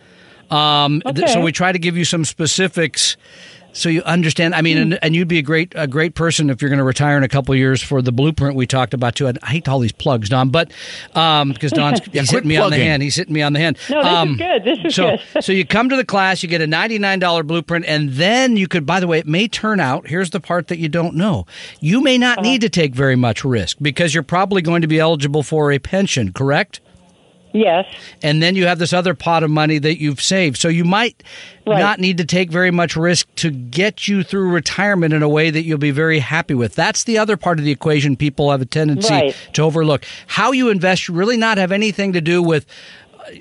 Um, 0.50 1.00
th- 1.02 1.16
Okay. 1.18 1.32
so 1.32 1.40
we 1.40 1.52
try 1.52 1.70
to 1.70 1.78
give 1.78 1.96
you 1.96 2.04
some 2.04 2.24
specifics 2.24 3.16
So 3.72 3.88
you 3.88 4.02
understand. 4.02 4.54
I 4.54 4.62
mean, 4.62 4.76
and, 4.78 4.98
and 5.02 5.14
you'd 5.14 5.28
be 5.28 5.38
a 5.38 5.42
great 5.42 5.72
a 5.76 5.86
great 5.86 6.14
person 6.14 6.50
if 6.50 6.60
you're 6.60 6.68
going 6.70 6.78
to 6.78 6.84
retire 6.84 7.16
in 7.16 7.22
a 7.22 7.28
couple 7.28 7.52
of 7.52 7.58
years 7.58 7.80
for 7.82 8.02
the 8.02 8.10
blueprint 8.12 8.56
we 8.56 8.66
talked 8.66 8.94
about 8.94 9.14
too. 9.14 9.28
I 9.28 9.34
hate 9.46 9.68
all 9.68 9.78
these 9.78 9.92
plugs, 9.92 10.28
Don, 10.28 10.50
but 10.50 10.72
um, 11.14 11.52
because 11.52 11.70
Don's 11.72 12.00
Yeah, 12.12 12.20
he's 12.22 12.30
hitting 12.30 12.48
me 12.48 12.56
on 12.56 12.70
the 12.70 12.76
hand. 12.78 13.02
He's 13.02 13.16
hitting 13.16 13.32
me 13.34 13.42
on 13.42 13.52
the 13.52 13.60
hand. 13.60 13.78
No, 13.88 14.02
this 14.02 14.12
Um, 14.12 14.30
is 14.32 14.36
good. 14.38 14.64
This 14.64 14.78
is 14.86 14.94
so, 14.94 15.16
good. 15.32 15.44
so 15.44 15.52
you 15.52 15.64
come 15.64 15.88
to 15.88 15.96
the 15.96 16.04
class, 16.04 16.42
you 16.42 16.48
get 16.48 16.60
a 16.60 16.66
$99 16.66 17.46
blueprint, 17.46 17.84
and 17.86 18.10
then 18.10 18.56
you 18.56 18.66
could, 18.68 18.84
by 18.86 18.98
the 19.00 19.06
way, 19.06 19.18
it 19.20 19.26
may 19.26 19.46
turn 19.48 19.78
out, 19.80 20.08
here's 20.08 20.30
the 20.30 20.40
part 20.40 20.68
that 20.68 20.78
you 20.78 20.88
don't 20.88 21.14
know. 21.14 21.46
You 21.80 22.00
may 22.00 22.18
not 22.18 22.38
Uh-huh. 22.38 22.42
need 22.48 22.60
to 22.62 22.68
take 22.68 22.94
very 22.94 23.16
much 23.16 23.44
risk 23.44 23.76
because 23.80 24.14
you're 24.14 24.22
probably 24.22 24.62
going 24.62 24.82
to 24.82 24.88
be 24.88 24.98
eligible 24.98 25.42
for 25.42 25.70
a 25.72 25.78
pension, 25.78 26.32
correct? 26.32 26.80
Yes. 27.52 27.86
And 28.22 28.42
then 28.42 28.54
you 28.56 28.66
have 28.66 28.78
this 28.78 28.92
other 28.92 29.14
pot 29.14 29.42
of 29.42 29.50
money 29.50 29.78
that 29.78 30.00
you've 30.00 30.22
saved. 30.22 30.56
So 30.56 30.68
you 30.68 30.84
might 30.84 31.22
Right. 31.66 31.78
not 31.78 31.98
need 32.00 32.16
to 32.18 32.24
take 32.24 32.50
very 32.50 32.70
much 32.70 32.96
risk 32.96 33.26
to 33.36 33.50
get 33.50 34.08
you 34.08 34.22
through 34.22 34.50
retirement 34.50 35.12
in 35.14 35.22
a 35.22 35.28
way 35.28 35.50
that 35.50 35.62
you'll 35.62 35.78
be 35.78 35.90
very 35.90 36.18
happy 36.20 36.54
with. 36.54 36.74
That's 36.74 37.04
the 37.04 37.18
other 37.18 37.36
part 37.36 37.58
of 37.58 37.64
the 37.64 37.70
equation 37.70 38.16
people 38.16 38.50
have 38.50 38.60
a 38.62 38.64
tendency 38.66 39.12
Right. 39.12 39.36
to 39.52 39.62
overlook. 39.62 40.04
How 40.26 40.52
you 40.52 40.68
invest 40.70 41.08
really 41.08 41.36
not 41.36 41.58
have 41.58 41.70
anything 41.72 42.12
to 42.14 42.20
do 42.20 42.42
with 42.42 42.66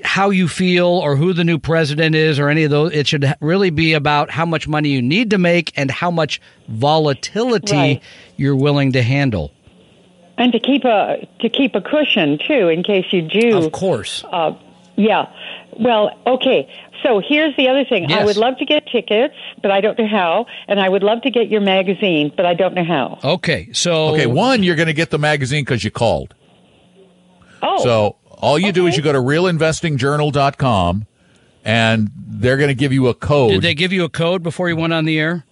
how 0.03 0.29
you 0.29 0.47
feel 0.47 0.85
or 0.87 1.15
who 1.15 1.33
the 1.33 1.43
new 1.43 1.57
president 1.57 2.13
is 2.13 2.37
or 2.37 2.49
any 2.49 2.63
of 2.63 2.69
those. 2.69 2.91
It 2.93 3.07
should 3.07 3.33
really 3.39 3.69
be 3.71 3.93
about 3.93 4.29
how 4.29 4.45
much 4.45 4.67
money 4.67 4.89
you 4.89 5.01
need 5.01 5.29
to 5.31 5.37
make 5.39 5.71
and 5.75 5.89
how 5.89 6.11
much 6.11 6.39
volatility 6.67 7.75
Right. 7.75 8.01
you're 8.37 8.55
willing 8.55 8.91
to 8.91 9.01
handle. 9.01 9.51
And 10.39 10.51
to 10.53 10.59
keep 10.59 10.85
a 10.85 11.27
to 11.41 11.49
keep 11.49 11.75
a 11.75 11.81
cushion 11.81 12.39
too, 12.39 12.69
in 12.69 12.81
case 12.81 13.05
you 13.11 13.21
do. 13.21 13.57
Of 13.57 13.71
course. 13.71 14.23
Uh, 14.31 14.53
yeah. 14.95 15.31
Well, 15.79 16.17
okay. 16.25 16.67
So 17.03 17.21
here's 17.25 17.55
the 17.55 17.69
other 17.69 17.85
thing. 17.85 18.11
I 18.11 18.25
would 18.25 18.35
love 18.37 18.57
to 18.57 18.65
get 18.65 18.85
tickets, 18.87 19.35
but 19.61 19.71
I 19.71 19.79
don't 19.79 19.97
know 19.97 20.07
how. 20.07 20.45
And 20.67 20.79
I 20.79 20.89
would 20.89 21.03
love 21.03 21.21
to 21.21 21.29
get 21.29 21.47
your 21.49 21.61
magazine, 21.61 22.33
but 22.35 22.45
I 22.45 22.53
don't 22.53 22.73
know 22.73 22.83
how. 22.83 23.19
Okay, 23.23 23.71
so 23.71 24.09
Okay, 24.13 24.25
one, 24.25 24.63
you're 24.63 24.75
going 24.75 24.87
to 24.87 24.93
get 24.93 25.09
the 25.09 25.19
magazine 25.19 25.63
because 25.63 25.83
you 25.83 25.91
called. 25.91 26.33
Oh. 27.61 27.81
So 27.83 28.15
all 28.29 28.59
you 28.59 28.71
do 28.71 28.87
is 28.87 28.97
you 28.97 29.03
go 29.03 29.13
to 29.13 29.19
realinvestingjournal.com 29.19 31.05
and 31.63 32.09
they're 32.15 32.57
going 32.57 32.69
to 32.69 32.75
give 32.75 32.91
you 32.91 33.07
a 33.07 33.13
code. 33.13 33.51
did 33.51 33.61
they 33.61 33.73
give 33.73 33.93
you 33.93 34.03
a 34.03 34.09
code 34.09 34.43
before 34.43 34.69
you 34.69 34.75
went 34.75 34.93
on 34.93 35.05
the 35.05 35.19
air? 35.19 35.45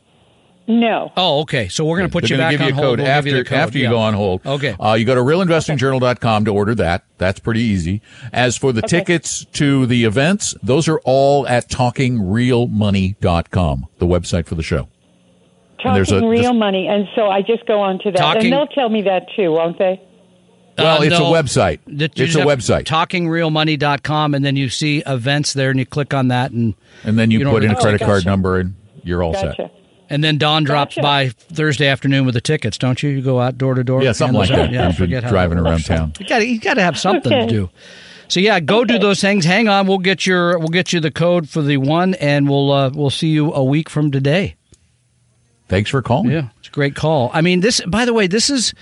No. 0.67 1.11
Oh, 1.17 1.41
okay. 1.41 1.67
So 1.69 1.85
we're 1.85 1.97
going 1.97 2.09
to 2.09 2.13
put 2.13 2.23
They're 2.23 2.31
you 2.31 2.37
gonna 2.37 2.57
back 2.57 2.59
give 2.59 2.61
you 2.61 2.67
on 2.67 2.71
a 2.71 2.75
hold. 2.75 2.85
code 2.97 2.99
We'll 2.99 3.07
after 3.11 3.29
you 3.29 3.43
code. 3.43 3.57
after 3.57 3.77
you 3.77 3.83
Yeah. 3.85 3.89
go 3.91 3.97
on 3.99 4.13
hold. 4.13 4.45
Okay. 4.45 4.75
Uh, 4.79 4.93
you 4.93 5.05
go 5.05 5.15
to 5.15 5.21
realinvestingjournal.com 5.21 6.45
to 6.45 6.51
order 6.53 6.75
that. 6.75 7.03
That's 7.17 7.39
pretty 7.39 7.61
easy. 7.61 8.01
As 8.33 8.57
for 8.57 8.71
the 8.73 8.81
tickets 8.81 9.45
to 9.53 9.85
the 9.85 10.03
events, 10.03 10.55
those 10.61 10.87
are 10.87 10.99
all 11.05 11.47
at 11.47 11.69
talkingrealmoney.com, 11.69 13.85
the 13.99 14.05
website 14.07 14.45
for 14.45 14.55
the 14.55 14.63
show. 14.63 14.87
And 15.83 15.95
there's 15.95 16.09
Talking 16.09 16.25
a- 16.27 16.29
real 16.29 16.41
just- 16.43 16.55
money. 16.55 16.87
And 16.87 17.07
so 17.15 17.29
I 17.29 17.41
just 17.41 17.65
go 17.67 17.79
on 17.79 17.99
to 17.99 18.11
that. 18.11 18.17
Talking- 18.17 18.43
and 18.45 18.53
they'll 18.53 18.67
tell 18.67 18.89
me 18.89 19.03
that 19.03 19.27
too, 19.35 19.51
won't 19.51 19.77
they? 19.77 20.01
Well, 20.77 21.01
Uh, 21.01 21.05
it's 21.05 21.17
no. 21.17 21.33
a 21.33 21.43
website. 21.43 21.79
That 21.87 22.17
you 22.19 22.25
It's 22.25 22.33
just 22.33 22.35
a 22.35 22.39
have 22.41 22.47
website. 22.59 22.83
Talkingrealmoney.com, 22.83 24.35
and 24.35 24.45
then 24.45 24.55
you 24.55 24.69
see 24.69 25.01
events 25.07 25.53
there, 25.53 25.71
and 25.71 25.79
you 25.79 25.85
click 25.85 26.13
on 26.13 26.27
that, 26.27 26.51
and 26.51 26.75
and 27.03 27.17
then 27.17 27.31
you, 27.31 27.39
you 27.39 27.49
put 27.49 27.63
in 27.63 27.71
a 27.71 27.75
credit 27.75 28.01
Oh, 28.01 28.05
card 28.05 28.19
gotcha. 28.19 28.29
number 28.29 28.59
and 28.59 28.75
you're 29.03 29.23
all 29.23 29.33
Gotcha. 29.33 29.53
set. 29.57 29.71
And 30.09 30.23
then 30.23 30.37
Don 30.37 30.63
drops 30.63 30.95
Gotcha. 30.95 31.01
by 31.03 31.29
Thursday 31.29 31.87
afternoon 31.87 32.25
with 32.25 32.35
the 32.35 32.41
tickets, 32.41 32.77
don't 32.77 33.01
you? 33.01 33.09
You 33.09 33.21
go 33.21 33.39
out 33.39 33.57
door 33.57 33.73
to 33.73 33.83
door. 33.83 34.03
Yeah, 34.03 34.11
something 34.11 34.37
like 34.37 34.49
that. 34.49 34.71
Yeah, 34.71 34.83
I 34.83 34.87
You've 34.87 34.97
been 34.97 35.05
forget 35.05 35.23
how 35.23 35.29
driving 35.29 35.57
around 35.57 35.85
town. 35.85 36.13
You 36.19 36.27
got 36.27 36.47
you 36.47 36.59
got 36.59 36.75
to 36.75 36.81
have 36.81 36.97
something 36.97 37.31
to 37.31 37.47
do. 37.47 37.69
So 38.29 38.39
yeah, 38.39 38.59
go 38.59 38.83
do 38.83 38.99
those 38.99 39.21
things. 39.21 39.45
Hang 39.45 39.67
on, 39.67 39.87
we'll 39.87 39.99
get 39.99 40.25
your 40.25 40.57
we'll 40.59 40.67
get 40.67 40.91
you 40.91 40.99
the 40.99 41.11
code 41.11 41.49
for 41.49 41.61
the 41.61 41.77
one, 41.77 42.13
and 42.15 42.49
we'll 42.49 42.71
uh, 42.71 42.89
we'll 42.93 43.09
see 43.09 43.29
you 43.29 43.53
a 43.53 43.63
week 43.63 43.89
from 43.89 44.11
today. 44.11 44.55
Thanks 45.69 45.89
for 45.89 46.01
calling. 46.01 46.31
Yeah, 46.31 46.49
it's 46.59 46.67
a 46.69 46.71
great 46.71 46.95
call. 46.95 47.29
I 47.33 47.41
mean, 47.41 47.59
this. 47.61 47.81
By 47.87 48.05
the 48.05 48.13
way, 48.13 48.27
this 48.27 48.49
is 48.49 48.73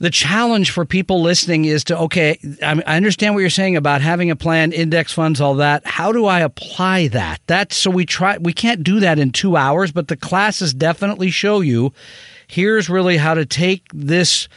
the 0.00 0.10
challenge 0.10 0.70
for 0.72 0.84
people 0.84 1.22
listening. 1.22 1.66
Is 1.66 1.84
to 1.84 1.98
okay. 1.98 2.38
I, 2.62 2.82
I 2.86 2.96
understand 2.96 3.34
what 3.34 3.40
you're 3.40 3.50
saying 3.50 3.76
about 3.76 4.00
having 4.00 4.30
a 4.30 4.36
plan, 4.36 4.72
index 4.72 5.12
funds, 5.12 5.40
all 5.40 5.54
that. 5.56 5.86
How 5.86 6.10
do 6.10 6.26
I 6.26 6.40
apply 6.40 7.08
that? 7.08 7.40
That's 7.46 7.76
so 7.76 7.90
we 7.90 8.04
try. 8.06 8.38
We 8.38 8.52
can't 8.52 8.82
do 8.82 8.98
that 9.00 9.18
in 9.18 9.30
two 9.30 9.56
hours, 9.56 9.92
but 9.92 10.08
the 10.08 10.16
classes 10.16 10.74
definitely 10.74 11.30
show 11.30 11.60
you. 11.60 11.92
Here's 12.48 12.90
really 12.90 13.16
how 13.16 13.34
to 13.34 13.46
take 13.46 13.84
this 13.94 14.48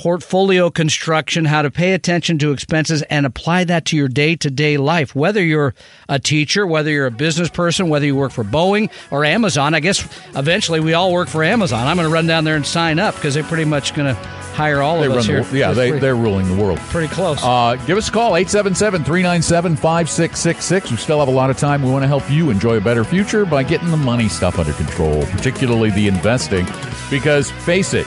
portfolio 0.00 0.70
construction, 0.70 1.44
how 1.44 1.60
to 1.60 1.70
pay 1.70 1.92
attention 1.92 2.38
to 2.38 2.52
expenses 2.52 3.02
and 3.10 3.26
apply 3.26 3.64
that 3.64 3.84
to 3.84 3.98
your 3.98 4.08
day 4.08 4.34
to 4.34 4.50
day 4.50 4.78
life. 4.78 5.14
Whether 5.14 5.44
you're 5.44 5.74
a 6.08 6.18
teacher, 6.18 6.66
whether 6.66 6.90
you're 6.90 7.04
a 7.06 7.10
business 7.10 7.50
person, 7.50 7.90
whether 7.90 8.06
you 8.06 8.16
work 8.16 8.32
for 8.32 8.42
Boeing 8.42 8.90
or 9.10 9.26
Amazon, 9.26 9.74
I 9.74 9.80
guess 9.80 10.02
eventually 10.34 10.80
we 10.80 10.94
all 10.94 11.12
work 11.12 11.28
for 11.28 11.44
Amazon. 11.44 11.86
I'm 11.86 11.96
going 11.98 12.08
to 12.08 12.12
run 12.14 12.26
down 12.26 12.44
there 12.44 12.56
and 12.56 12.64
sign 12.66 12.98
up 12.98 13.14
because 13.14 13.34
they're 13.34 13.42
pretty 13.44 13.66
much 13.66 13.94
going 13.94 14.14
to 14.14 14.20
hire 14.54 14.80
all 14.80 15.00
They 15.00 15.06
of 15.06 15.12
us 15.12 15.26
the, 15.26 15.44
here. 15.44 15.54
yeah, 15.54 15.72
they, 15.72 15.90
they're 15.98 16.16
ruling 16.16 16.48
the 16.56 16.62
world. 16.62 16.78
pretty 16.88 17.12
close. 17.12 17.38
Uh, 17.42 17.76
give 17.86 17.98
us 17.98 18.08
a 18.08 18.12
call, 18.12 18.32
877-397-5666. 18.32 20.90
We 20.90 20.96
still 20.96 21.18
have 21.20 21.28
a 21.28 21.32
lot 21.32 21.50
of 21.50 21.58
time. 21.58 21.82
We 21.82 21.90
want 21.90 22.02
to 22.04 22.08
help 22.08 22.28
you 22.30 22.48
enjoy 22.50 22.78
a 22.78 22.80
better 22.80 23.04
future 23.04 23.44
by 23.44 23.62
getting 23.64 23.90
the 23.90 23.96
money 23.98 24.28
stuff 24.30 24.58
under 24.58 24.72
control, 24.72 25.24
particularly 25.26 25.90
the 25.90 26.08
investing. 26.08 26.66
Because 27.10 27.50
face 27.50 27.92
it, 27.94 28.06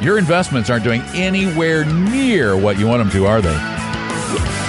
your 0.00 0.18
investments 0.18 0.70
aren't 0.70 0.84
doing 0.84 1.02
anywhere 1.14 1.84
near 1.84 2.56
what 2.56 2.78
you 2.78 2.86
want 2.86 3.00
them 3.00 3.10
to, 3.10 3.26
are 3.26 3.40
they? 3.40 3.54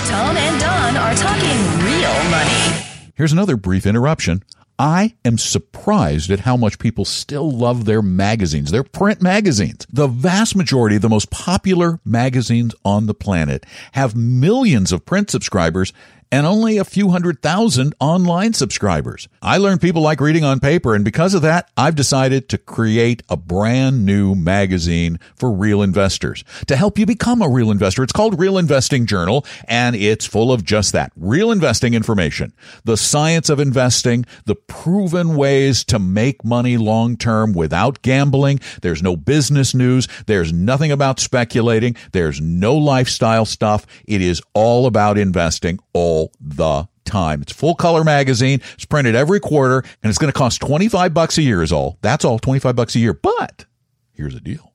Tom 0.08 0.38
and 0.38 0.60
Don 0.60 0.98
are 0.98 1.16
talking 1.16 1.58
real 1.86 2.30
money. 2.30 3.12
Here's 3.16 3.32
another 3.32 3.58
brief 3.58 3.86
interruption. 3.86 4.44
I 4.78 5.16
am 5.24 5.38
surprised 5.38 6.30
at 6.32 6.42
how 6.42 6.58
much 6.58 6.80
people 6.80 7.06
still 7.06 7.50
love 7.50 7.86
their 7.86 8.02
magazines, 8.02 8.72
their 8.72 8.84
print 8.84 9.22
magazines. 9.22 9.88
The 9.90 10.08
vast 10.08 10.56
majority 10.56 10.98
of 10.98 11.02
the 11.02 11.10
most 11.10 11.32
popular 11.32 12.02
magazines 12.04 12.76
on 12.84 13.06
the 13.06 13.14
planet 13.14 13.66
have 13.94 14.18
millions 14.18 14.92
of 14.92 15.06
print 15.06 15.32
subscribers 15.32 15.94
and 16.36 16.46
only 16.46 16.78
a 16.78 16.84
few 16.84 17.12
hundred 17.12 17.42
thousand 17.42 17.96
online 18.02 18.52
subscribers. 18.52 19.30
I 19.42 19.56
learned 19.56 19.80
people 19.80 20.02
like 20.02 20.20
reading 20.20 20.44
on 20.44 20.60
paper, 20.60 20.94
and 20.94 21.06
because 21.06 21.34
of 21.34 21.42
that, 21.44 21.72
I've 21.78 21.96
decided 21.96 22.50
to 22.50 22.58
create 22.58 23.24
a 23.30 23.38
brand 23.38 24.06
new 24.06 24.36
magazine 24.36 25.18
for 25.38 25.50
real 25.50 25.82
investors 25.82 26.44
to 26.68 26.76
help 26.76 27.00
you 27.00 27.06
become 27.06 27.42
a 27.42 27.48
real 27.48 27.72
investor. 27.72 28.04
It's 28.04 28.12
called 28.12 28.38
Real 28.38 28.58
Investing 28.58 29.06
Journal, 29.06 29.46
and 29.70 29.96
it's 29.96 30.26
full 30.26 30.52
of 30.52 30.66
just 30.66 30.92
that 30.92 31.14
real 31.16 31.54
investing 31.54 31.94
information, 31.94 32.52
the 32.84 32.98
science 32.98 33.50
of 33.50 33.62
investing, 33.62 34.26
the 34.44 34.56
proven 34.56 35.38
ways 35.38 35.86
to 35.86 36.00
make 36.00 36.44
money 36.44 36.76
long 36.76 37.16
term 37.16 37.54
without 37.54 38.02
gambling. 38.02 38.60
There's 38.82 39.02
no 39.02 39.16
business 39.16 39.74
news. 39.74 40.10
There's 40.26 40.52
nothing 40.52 40.92
about 40.92 41.22
speculating. 41.22 41.96
There's 42.12 42.42
no 42.42 42.76
lifestyle 42.76 43.46
stuff. 43.46 43.86
It 44.06 44.20
is 44.20 44.42
all 44.54 44.86
about 44.86 45.18
investing 45.18 45.80
all 45.94 46.25
the 46.40 46.88
time. 47.06 47.42
It's 47.42 47.54
full 47.54 47.76
color 47.76 48.04
magazine. 48.04 48.62
It's 48.74 48.86
printed 48.86 49.16
every 49.16 49.40
quarter 49.40 49.80
and 49.80 50.10
it's 50.10 50.18
going 50.18 50.32
to 50.32 50.38
cost 50.38 50.62
25 50.62 51.14
bucks 51.14 51.38
a 51.38 51.42
year 51.42 51.62
is 51.62 51.72
all. 51.72 51.98
That's 52.02 52.26
all 52.26 52.40
25 52.40 52.76
bucks 52.76 52.96
a 52.96 53.00
year. 53.00 53.14
But 53.14 53.66
here's 54.12 54.34
the 54.34 54.42
deal. 54.42 54.74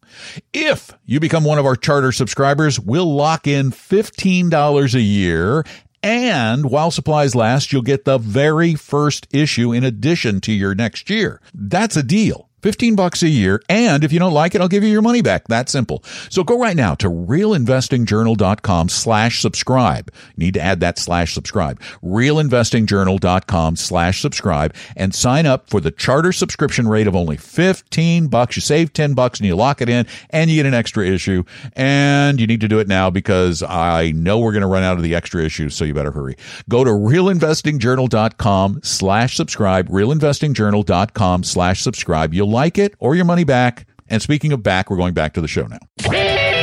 If 0.52 0.92
you 1.04 1.20
become 1.20 1.44
one 1.44 1.58
of 1.58 1.66
our 1.66 1.76
charter 1.76 2.12
subscribers, 2.12 2.80
we'll 2.80 3.12
lock 3.14 3.46
in 3.46 3.70
$15 3.70 4.94
a 4.94 5.00
year 5.00 5.64
and 6.02 6.70
while 6.70 6.90
supplies 6.90 7.34
last, 7.34 7.72
you'll 7.72 7.82
get 7.82 8.04
the 8.04 8.18
very 8.18 8.74
first 8.74 9.26
issue 9.32 9.72
in 9.72 9.84
addition 9.84 10.40
to 10.42 10.52
your 10.52 10.74
next 10.74 11.10
year. 11.10 11.40
That's 11.52 11.96
a 11.96 12.02
deal. 12.02 12.49
15 12.62 12.94
bucks 12.94 13.22
a 13.22 13.28
year. 13.28 13.62
And 13.68 14.04
if 14.04 14.12
you 14.12 14.18
don't 14.18 14.32
like 14.32 14.54
it, 14.54 14.60
I'll 14.60 14.68
give 14.68 14.82
you 14.82 14.90
your 14.90 15.02
money 15.02 15.22
back. 15.22 15.48
That 15.48 15.68
simple. 15.68 16.02
So 16.28 16.44
go 16.44 16.58
right 16.58 16.76
now 16.76 16.94
to 16.96 17.08
realinvestingjournal.com 17.08 18.88
slash 18.88 19.40
subscribe. 19.40 20.12
Need 20.36 20.54
to 20.54 20.60
add 20.60 20.80
that 20.80 20.98
slash 20.98 21.34
subscribe. 21.34 21.80
Realinvestingjournal.com 22.02 23.76
slash 23.76 24.20
subscribe 24.20 24.74
and 24.96 25.14
sign 25.14 25.46
up 25.46 25.68
for 25.68 25.80
the 25.80 25.90
charter 25.90 26.32
subscription 26.32 26.88
rate 26.88 27.06
of 27.06 27.16
only 27.16 27.36
15 27.36 28.28
bucks. 28.28 28.56
You 28.56 28.62
save 28.62 28.92
10 28.92 29.14
bucks 29.14 29.40
and 29.40 29.46
you 29.46 29.56
lock 29.56 29.80
it 29.80 29.88
in 29.88 30.06
and 30.30 30.50
you 30.50 30.56
get 30.56 30.66
an 30.66 30.74
extra 30.74 31.06
issue. 31.06 31.44
And 31.74 32.40
you 32.40 32.46
need 32.46 32.60
to 32.60 32.68
do 32.68 32.78
it 32.78 32.88
now 32.88 33.10
because 33.10 33.62
I 33.62 34.12
know 34.12 34.38
we're 34.38 34.52
going 34.52 34.62
to 34.62 34.68
run 34.68 34.82
out 34.82 34.96
of 34.96 35.02
the 35.02 35.14
extra 35.14 35.44
issues. 35.44 35.74
So 35.74 35.84
you 35.84 35.94
better 35.94 36.12
hurry. 36.12 36.36
Go 36.68 36.84
to 36.84 36.90
realinvestingjournal.com 36.90 38.80
slash 38.82 39.36
subscribe. 39.36 39.88
Realinvestingjournal.com 39.88 41.44
slash 41.44 41.82
subscribe. 41.82 42.34
You'll 42.34 42.49
like 42.50 42.78
it 42.78 42.94
or 42.98 43.14
your 43.14 43.24
money 43.24 43.44
back. 43.44 43.86
And 44.08 44.20
speaking 44.20 44.52
of 44.52 44.62
back, 44.62 44.90
we're 44.90 44.96
going 44.96 45.14
back 45.14 45.34
to 45.34 45.40
the 45.40 45.48
show 45.48 45.66
now. 45.66 45.78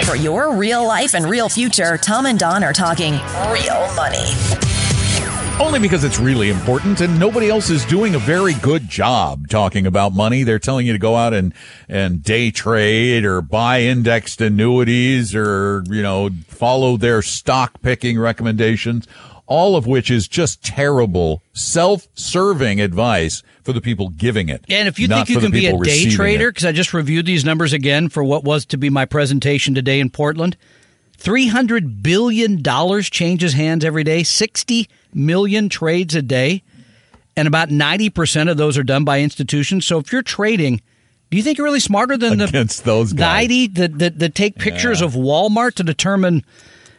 For 0.06 0.16
your 0.16 0.56
real 0.56 0.86
life 0.86 1.16
and 1.16 1.26
real 1.26 1.50
future, 1.50 1.98
Tom 1.98 2.26
and 2.26 2.38
Don 2.38 2.64
are 2.64 2.74
talking 2.74 3.14
real 3.14 3.96
money. 3.96 4.26
Only 5.60 5.80
because 5.80 6.04
it's 6.04 6.20
really 6.20 6.50
important 6.52 7.02
and 7.02 7.20
nobody 7.20 7.50
else 7.50 7.72
is 7.72 7.84
doing 7.86 8.14
a 8.14 8.20
very 8.20 8.54
good 8.56 8.88
job 8.88 9.48
talking 9.50 9.88
about 9.88 10.14
money. 10.14 10.44
They're 10.44 10.60
telling 10.60 10.86
you 10.86 10.94
to 10.94 11.00
go 11.00 11.16
out 11.16 11.34
and, 11.34 11.52
and 11.90 12.22
day 12.22 12.52
trade 12.52 13.26
or 13.26 13.42
buy 13.42 13.82
indexed 13.82 14.40
annuities 14.40 15.34
or, 15.34 15.84
you 15.90 16.04
know, 16.04 16.30
follow 16.48 16.96
their 16.96 17.24
stock 17.24 17.82
picking 17.82 18.20
recommendations. 18.20 19.08
All 19.48 19.76
of 19.76 19.88
which 19.88 20.12
is 20.12 20.28
just 20.28 20.64
terrible, 20.64 21.42
self-serving 21.54 22.80
advice 22.80 23.44
for 23.64 23.74
the 23.74 23.82
people 23.82 24.10
giving 24.10 24.50
it. 24.50 24.64
And 24.70 24.88
if 24.88 25.00
you 25.00 25.08
think 25.08 25.30
you 25.30 25.40
can 25.40 25.52
be 25.52 25.66
a 25.66 25.78
day 25.80 26.10
trader, 26.10 26.52
because 26.52 26.66
I 26.66 26.72
just 26.72 26.94
reviewed 26.94 27.26
these 27.26 27.44
numbers 27.44 27.74
again 27.74 28.10
for 28.10 28.24
what 28.24 28.44
was 28.44 28.66
to 28.68 28.78
be 28.78 28.90
my 28.90 29.06
presentation 29.06 29.74
today 29.74 30.00
in 30.00 30.10
Portland, 30.10 30.58
three 31.18 31.48
hundred 31.48 32.04
billion 32.04 32.62
dollars 32.62 33.10
changes 33.10 33.54
hands 33.54 33.84
every 33.84 34.04
day, 34.04 34.24
sixty 34.24 34.88
million 35.14 35.70
trades 35.70 36.14
a 36.14 36.22
day, 36.22 36.62
and 37.36 37.48
about 37.48 37.72
ninety 37.72 38.10
percent 38.10 38.50
of 38.50 38.58
those 38.58 38.78
are 38.78 38.84
done 38.84 39.04
by 39.04 39.22
institutions. 39.22 39.86
So 39.86 39.98
if 39.98 40.12
you're 40.12 40.22
trading, 40.22 40.82
do 41.30 41.38
you 41.38 41.44
think 41.44 41.58
you're 41.58 41.66
really 41.66 41.80
smarter 41.80 42.18
than 42.18 42.38
the 42.38 42.46
Against 42.46 42.86
those 42.86 43.12
the 43.12 43.18
guys. 43.18 43.46
ID 43.46 43.68
that, 43.68 44.00
that 44.00 44.20
that 44.20 44.36
take 44.36 44.58
pictures 44.58 45.02
of 45.02 45.14
Walmart 45.14 45.74
to 45.76 45.84
determine 45.84 46.46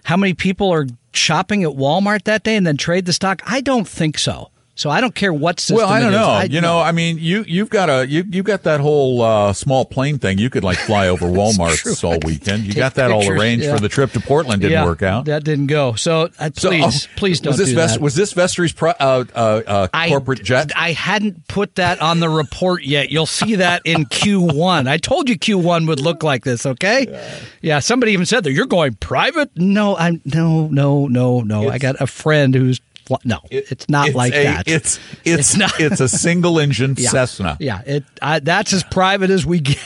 how 0.05 0.17
many 0.17 0.35
people 0.35 0.71
are 0.73 0.87
shopping 1.13 1.63
at 1.65 1.71
Walmart 1.71 2.25
that 2.25 2.43
day 2.43 2.57
and 2.57 2.67
then 2.67 2.77
trade 2.77 3.07
the 3.07 3.13
stock? 3.13 3.43
I 3.47 3.61
don't 3.61 3.89
think 3.89 4.19
so. 4.19 4.51
So 4.79 4.91
I 4.91 5.01
don't 5.01 5.15
care 5.15 5.33
what 5.33 5.59
system. 5.59 5.77
Well, 5.79 5.89
I 5.89 5.99
don't 5.99 6.13
know. 6.13 6.29
I- 6.29 6.45
you 6.45 6.61
know, 6.61 6.79
I 6.79 6.93
mean, 6.93 7.19
you 7.19 7.45
you've 7.49 7.69
got 7.69 7.91
a 7.91 8.07
you 8.09 8.25
you've 8.31 8.45
got 8.47 8.63
that 8.63 8.79
whole 8.81 9.21
uh, 9.23 9.53
small 9.53 9.85
plane 9.85 10.19
thing. 10.19 10.39
You 10.39 10.51
could 10.51 10.63
like 10.63 10.79
fly 10.79 11.09
over 11.09 11.27
Walmart 11.39 12.05
all 12.05 12.19
weekend. 12.25 12.63
You 12.65 12.75
got 12.75 12.95
that 12.95 13.11
all 13.11 13.29
arranged 13.29 13.65
yeah. 13.65 13.75
for 13.75 13.81
the 13.81 13.89
trip 13.89 14.13
to 14.13 14.21
Portland. 14.21 14.63
Didn't 14.63 14.73
Yeah, 14.75 14.85
work 14.85 15.03
out. 15.03 15.25
That 15.25 15.43
didn't 15.43 15.67
go. 15.67 15.95
So 15.95 16.29
uh, 16.39 16.51
So, 16.57 16.69
please, 16.71 17.07
oh, 17.07 17.11
please 17.17 17.41
don't 17.41 17.51
was 17.51 17.59
this 17.59 17.69
do 17.71 17.75
Vest- 17.75 17.95
that. 17.95 18.01
was 18.01 18.15
this 18.15 18.33
Vestry's 18.33 18.73
pro- 18.73 18.91
uh, 18.91 19.25
uh, 19.35 19.63
uh, 19.67 19.89
I- 19.93 20.09
corporate 20.09 20.45
jet? 20.45 20.71
I 20.77 20.93
hadn't 20.93 21.49
put 21.49 21.75
that 21.75 22.01
on 22.01 22.21
the 22.21 22.29
report 22.29 22.85
yet. 22.85 23.11
You'll 23.11 23.27
see 23.27 23.57
that 23.57 23.83
in 23.85 24.05
Q1. 24.19 24.89
I 24.89 24.97
told 24.99 25.29
you 25.29 25.37
Q1 25.37 25.89
would 25.89 26.01
look 26.01 26.23
like 26.23 26.45
this. 26.45 26.65
Okay. 26.65 27.07
Yeah. 27.63 27.81
somebody 27.81 28.13
even 28.13 28.27
said 28.27 28.45
that 28.45 28.53
you're 28.53 28.67
going 28.67 28.95
private. 28.95 29.51
No, 29.57 29.97
I'm 29.97 30.21
no, 30.25 30.69
no, 30.69 31.09
no, 31.09 31.41
no. 31.41 31.69
I 31.69 31.79
got 31.79 32.01
a 32.01 32.07
friend 32.07 32.55
who's 32.55 32.81
fl- 33.09 33.17
no. 33.25 33.41
it's 33.51 33.89
not 33.89 34.15
like 34.15 34.33
a, 34.35 34.45
that. 34.45 34.69
It's 34.69 35.01
it's 35.25 35.51
It's 35.51 35.57
not- 35.57 35.73
it's 35.81 36.01
a 36.01 36.09
single 36.09 36.59
engine 36.61 36.95
yeah. 36.99 37.09
Cessna. 37.11 37.57
Yeah. 37.59 37.81
It. 37.87 38.05
I, 38.23 38.39
that's 38.41 38.73
as 38.73 38.85
private 38.85 39.31
as 39.31 39.45
we 39.45 39.59
get. 39.69 39.79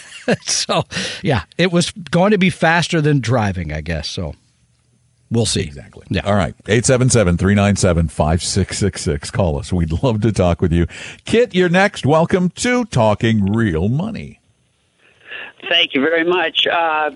so 0.44 0.84
yeah, 1.22 1.44
it 1.58 1.72
was 1.72 1.90
going 1.90 2.30
to 2.32 2.38
be 2.38 2.50
faster 2.50 3.00
than 3.00 3.20
driving, 3.20 3.72
I 3.72 3.80
guess. 3.80 4.08
So 4.08 4.34
we'll 5.30 5.46
see. 5.46 5.62
Exactly. 5.62 6.06
Yeah. 6.10 6.22
All 6.26 6.34
right. 6.34 6.54
877-397-5666. 6.64 9.32
Call 9.32 9.58
us. 9.58 9.72
We'd 9.72 10.02
love 10.02 10.20
to 10.22 10.32
talk 10.32 10.60
with 10.60 10.72
you. 10.72 10.86
Kit, 11.24 11.54
you're 11.54 11.68
next. 11.68 12.04
Welcome 12.06 12.50
to 12.50 12.84
Talking 12.86 13.52
Real 13.52 13.88
Money. 13.88 14.40
Thank 15.68 15.94
you 15.94 16.00
very 16.00 16.24
much. 16.24 16.66
Uh, 16.66 17.12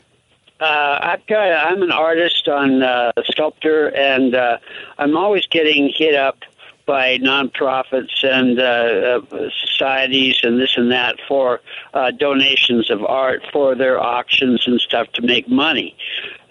uh, 0.61 0.99
I've 1.03 1.27
got. 1.27 1.49
I'm 1.67 1.83
an 1.83 1.93
artist 1.93 2.49
on 2.49 2.83
uh, 2.83 3.13
sculptor, 3.25 3.89
and 3.95 4.35
uh, 4.35 4.59
I'm 4.99 5.17
always 5.17 5.47
getting 5.47 5.93
hit 5.95 6.15
up 6.15 6.39
by 6.87 7.19
nonprofits 7.19 8.25
and 8.25 8.59
uh, 8.61 9.21
uh, 9.37 9.51
societies 9.67 10.39
and 10.43 10.61
this 10.61 10.77
and 10.77 10.91
that 10.93 11.17
for 11.27 11.61
uh, 11.95 12.13
donations 12.13 12.91
of 12.91 13.05
art 13.05 13.43
for 13.53 13.75
their 13.75 14.01
auctions 14.01 14.67
and 14.67 14.81
stuff 14.81 15.09
to 15.13 15.23
make 15.23 15.49
money. 15.49 15.97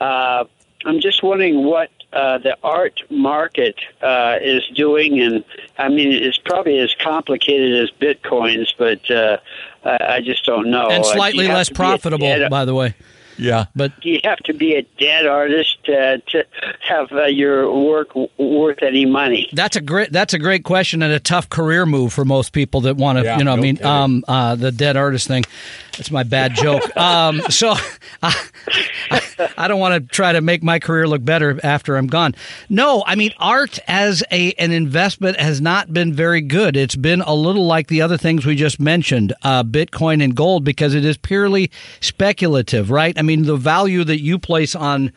Uh, 0.01 0.43
I'm 0.84 0.99
just 0.99 1.24
wondering 1.24 1.64
what 1.64 1.89
uh, 2.14 2.38
the 2.38 2.58
art 2.64 3.01
market 3.10 3.76
uh, 4.01 4.38
is 4.41 4.64
doing, 4.76 5.20
and 5.20 5.43
I 5.78 5.89
mean, 5.89 6.12
it's 6.12 6.38
probably 6.38 6.80
as 6.80 6.93
complicated 6.99 7.82
as 7.82 7.89
bitcoins, 7.99 8.74
but 8.78 9.10
uh, 9.10 9.38
I 9.84 10.16
I 10.16 10.22
just 10.22 10.45
don't 10.45 10.70
know. 10.70 10.89
And 10.89 11.06
slightly 11.06 11.47
less 11.47 11.70
be 11.70 11.74
a 11.74 11.76
profitable, 11.76 12.49
by 12.49 12.66
the 12.66 12.76
way. 12.76 12.93
Yeah. 13.38 13.65
But 13.75 13.99
do 14.01 14.09
you 14.09 14.19
have 14.23 14.39
to 14.39 14.53
be 14.53 14.75
a 14.75 14.83
dead 14.99 15.25
artist 15.25 15.77
uh, 15.88 16.17
to 16.27 16.45
have 16.81 17.11
uh, 17.11 17.25
your 17.25 17.71
work 17.71 18.09
w- 18.09 18.29
worth 18.38 18.81
any 18.81 19.05
money? 19.05 19.49
That's 19.53 19.75
a 19.75 19.81
great. 19.81 20.11
That's 20.11 20.33
a 20.33 20.39
great 20.39 20.63
question 20.63 21.01
and 21.03 21.11
a 21.11 21.19
tough 21.19 21.49
career 21.49 21.86
move 21.86 22.13
for 22.13 22.25
most 22.25 22.53
people 22.53 22.81
that 22.81 22.95
want 22.97 23.19
to. 23.19 23.25
Yeah, 23.25 23.38
you 23.38 23.43
know, 23.43 23.53
I 23.53 23.57
mean, 23.57 23.83
um, 23.83 24.23
uh, 24.27 24.55
the 24.55 24.71
dead 24.71 24.97
artist 24.97 25.27
thing. 25.27 25.43
That's 25.97 26.11
my 26.11 26.23
bad 26.23 26.55
joke. 26.55 26.95
um, 26.97 27.41
so 27.49 27.75
I, 28.21 28.45
I 29.57 29.67
don't 29.67 29.79
want 29.79 30.01
to 30.03 30.13
try 30.13 30.33
to 30.33 30.41
make 30.41 30.63
my 30.63 30.79
career 30.79 31.07
look 31.07 31.23
better 31.23 31.59
after 31.63 31.95
I'm 31.95 32.07
gone. 32.07 32.35
No, 32.69 33.03
I 33.05 33.15
mean, 33.15 33.33
art 33.37 33.79
as 33.87 34.23
a 34.31 34.53
an 34.53 34.71
investment 34.71 35.39
has 35.39 35.61
not 35.61 35.93
been 35.93 36.13
very 36.13 36.41
good. 36.41 36.75
It's 36.75 36.95
been 36.95 37.21
a 37.21 37.33
little 37.33 37.65
like 37.65 37.87
the 37.87 38.01
other 38.01 38.17
things 38.17 38.45
we 38.45 38.55
just 38.55 38.79
mentioned, 38.79 39.33
uh, 39.43 39.63
Bitcoin 39.63 40.23
and 40.23 40.35
gold, 40.35 40.63
because 40.63 40.93
it 40.93 41.05
is 41.05 41.17
purely 41.17 41.71
speculative, 41.99 42.91
right? 42.91 43.17
I 43.17 43.21
mean, 43.21 43.43
the 43.43 43.57
value 43.57 44.03
that 44.03 44.21
you 44.21 44.37
place 44.39 44.75
on 44.75 45.11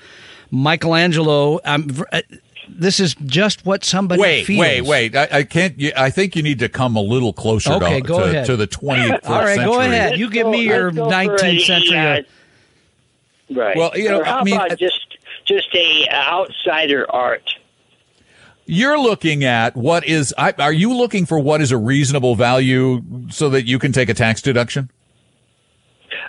Michelangelo. 0.50 1.60
Um, 1.64 2.04
uh, 2.12 2.22
this 2.70 3.00
is 3.00 3.14
just 3.26 3.64
what 3.66 3.84
somebody 3.84 4.20
Wait, 4.22 4.44
feels. 4.46 4.60
wait, 4.60 4.80
wait. 4.82 5.16
I, 5.16 5.28
I 5.38 5.42
can't. 5.44 5.78
you- 5.78 5.92
I 5.96 6.10
think 6.10 6.36
you 6.36 6.42
need 6.42 6.58
to 6.60 6.68
come 6.68 6.96
a 6.96 7.00
little 7.00 7.32
closer 7.32 7.72
Okay, 7.74 8.00
to, 8.00 8.06
go 8.06 8.18
to, 8.20 8.24
ahead. 8.24 8.46
to 8.46 8.56
the 8.56 8.66
21st 8.66 9.20
All 9.28 9.38
right, 9.40 9.46
century. 9.56 9.64
go 9.64 9.80
ahead. 9.80 10.18
You 10.18 10.30
give 10.30 10.46
me 10.48 10.62
your 10.62 10.90
Let's 10.92 11.42
19th 11.42 11.56
a, 11.56 11.58
century. 11.60 11.98
uh, 11.98 12.22
right. 13.54 13.76
Well, 13.76 13.92
you 13.94 14.08
know, 14.08 14.20
Or 14.20 14.24
how 14.24 14.38
I 14.40 14.44
mean, 14.44 14.54
about 14.54 14.72
uh, 14.72 14.76
just 14.76 15.18
just 15.46 15.68
a 15.74 16.08
outsider 16.10 17.10
art? 17.10 17.54
You're 18.70 18.98
looking 19.00 19.44
at 19.44 19.74
what 19.76 20.04
is. 20.06 20.32
Are 20.34 20.72
you 20.72 20.92
looking 20.94 21.24
for 21.24 21.38
what 21.38 21.62
is 21.62 21.72
a 21.72 21.78
reasonable 21.78 22.34
value 22.34 23.02
so 23.30 23.48
that 23.48 23.66
you 23.66 23.78
can 23.78 23.92
take 23.92 24.10
a 24.10 24.14
tax 24.14 24.42
deduction? 24.42 24.90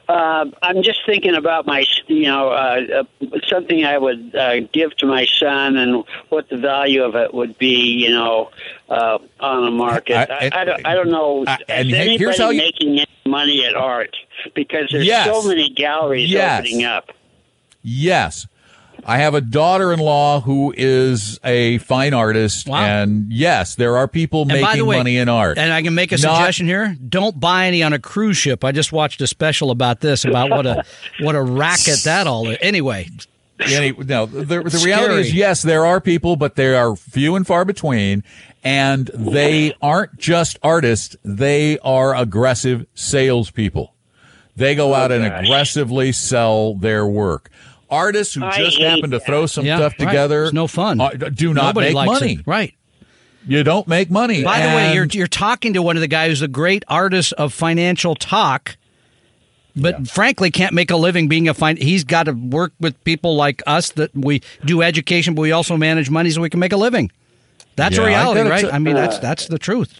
Uh, 0.10 0.46
I'm 0.64 0.82
just 0.82 1.06
thinking 1.06 1.36
about 1.36 1.68
my, 1.68 1.86
you 2.08 2.24
know, 2.24 2.50
uh, 2.50 3.04
uh, 3.22 3.40
something 3.48 3.86
I 3.86 4.00
would 4.00 4.36
uh, 4.36 4.62
give 4.74 4.98
to 4.98 5.06
my 5.06 5.26
son 5.26 5.78
and 5.78 6.04
what 6.30 6.50
the 6.50 6.58
value 6.58 7.04
of 7.04 7.16
it 7.16 7.32
would 7.32 7.60
be, 7.60 7.76
you 8.04 8.10
know, 8.10 8.50
uh, 8.90 9.20
on 9.40 9.66
the 9.66 9.70
market. 9.72 10.16
I- 10.32 10.48
I, 10.52 10.62
I, 10.62 10.66
don't, 10.66 10.86
I 10.88 10.96
don't 10.96 11.12
know. 11.12 11.46
And 11.46 11.94
anybody 11.94 12.18
here's 12.18 12.40
how 12.40 12.50
you- 12.50 12.58
making 12.58 12.94
any 13.00 13.08
money 13.28 13.64
at 13.66 13.76
art? 13.76 14.16
Because 14.56 14.90
there's 14.92 15.06
Yes. 15.06 15.26
so 15.28 15.48
many 15.48 15.70
galleries 15.70 16.32
Yes. 16.32 16.62
opening 16.62 16.86
up. 16.86 17.12
Yes. 17.84 18.48
I 19.06 19.18
have 19.20 19.34
a 19.34 19.42
daughter-in-law 19.42 20.42
who 20.42 20.74
is 20.76 21.40
a 21.44 21.78
fine 21.80 22.14
artist, 22.14 22.68
Wow. 22.68 22.84
and 22.84 23.32
yes, 23.32 23.76
there 23.76 23.98
are 23.98 24.08
people 24.08 24.42
And 24.44 24.62
making 24.62 24.86
way, 24.86 24.98
money 24.98 25.18
in 25.18 25.30
art. 25.30 25.58
And 25.58 25.72
I 25.72 25.82
can 25.82 25.96
make 25.96 26.12
a 26.12 26.16
Not- 26.18 26.38
suggestion 26.38 26.68
here. 26.68 26.96
Don't 27.08 27.40
buy 27.40 27.66
any 27.68 27.82
on 27.84 27.94
a 27.94 28.00
cruise 28.00 28.38
ship. 28.38 28.64
I 28.64 28.72
just 28.72 28.92
watched 28.92 29.22
a 29.22 29.28
special 29.28 29.72
about 29.72 30.02
this, 30.02 30.26
about 30.26 30.50
what 30.50 30.66
a 30.66 30.84
what 31.22 31.36
a 31.36 31.42
racket 31.42 32.04
that 32.04 32.28
all 32.28 32.48
is. 32.50 32.58
Anyway, 32.62 33.10
Any, 33.60 33.92
no, 33.92 34.26
the, 34.26 34.64
the 34.64 34.82
reality 34.86 35.22
is, 35.22 35.34
yes, 35.34 35.62
there 35.62 35.86
are 35.86 36.00
people, 36.00 36.36
but 36.36 36.56
they 36.56 36.76
are 36.76 36.96
few 36.96 37.36
and 37.36 37.46
far 37.46 37.66
between, 37.66 38.24
and 38.64 39.08
they 39.14 39.74
aren't 39.82 40.18
just 40.18 40.58
artists; 40.64 41.16
they 41.24 41.78
are 41.80 42.16
aggressive 42.16 42.86
salespeople. 42.96 43.94
They 44.56 44.76
go 44.76 44.94
out 44.94 45.12
and 45.12 45.24
oh, 45.26 45.30
gosh. 45.30 45.46
aggressively 45.46 46.12
sell 46.12 46.74
their 46.76 47.06
work. 47.06 47.50
Artists 47.90 48.34
who 48.36 48.44
I 48.46 48.58
just 48.58 48.78
hate 48.78 48.88
happen 48.88 49.12
to 49.12 49.20
throw 49.20 49.46
some 49.46 49.66
yeah, 49.66 49.78
stuff 49.78 49.94
right. 50.00 50.06
together, 50.08 50.46
It's 50.46 50.54
no 50.54 50.68
fun. 50.68 51.02
uh, 51.02 51.10
do 51.34 51.54
not 51.54 51.76
Nobody 51.76 51.88
make 51.88 51.96
likes 51.96 52.22
money. 52.22 52.34
it. 52.34 52.48
Right. 52.48 52.74
You 53.48 53.64
don't 53.64 53.88
make 53.88 54.12
money. 54.12 54.44
By 54.44 54.60
the 54.60 54.68
way, 54.68 54.94
you're 54.94 55.06
you're 55.06 55.26
talking 55.28 55.74
to 55.74 55.82
one 55.82 55.98
of 55.98 56.02
the 56.02 56.08
guys 56.08 56.30
who's 56.30 56.42
a 56.42 56.48
great 56.48 56.84
artist 56.88 57.34
of 57.34 57.54
financial 57.54 58.14
talk, 58.14 58.78
but 59.76 60.08
frankly 60.08 60.52
can't 60.52 60.74
make 60.74 60.92
a 60.92 60.98
living 60.98 61.28
being 61.30 61.48
a 61.48 61.54
fin. 61.54 61.78
He's 61.78 62.04
got 62.04 62.24
to 62.24 62.34
work 62.34 62.74
with 62.80 63.02
people 63.06 63.36
like 63.36 63.64
us 63.66 63.90
that 63.92 64.14
we 64.16 64.42
do 64.66 64.82
education, 64.82 65.34
but 65.36 65.42
we 65.42 65.52
also 65.52 65.78
manage 65.78 66.10
money 66.10 66.30
so 66.30 66.42
we 66.42 66.50
can 66.50 66.60
make 66.60 66.74
a 66.74 66.78
living. 66.78 67.12
That's 67.76 67.96
Yeah, 67.96 68.04
a 68.04 68.06
I 68.06 68.10
reality, 68.10 68.40
gotta 68.42 68.50
right? 68.50 68.66
t- 68.66 68.72
I 68.72 68.80
mean, 68.80 68.96
that's 68.96 69.20
that's 69.20 69.48
the 69.48 69.58
truth. 69.58 70.00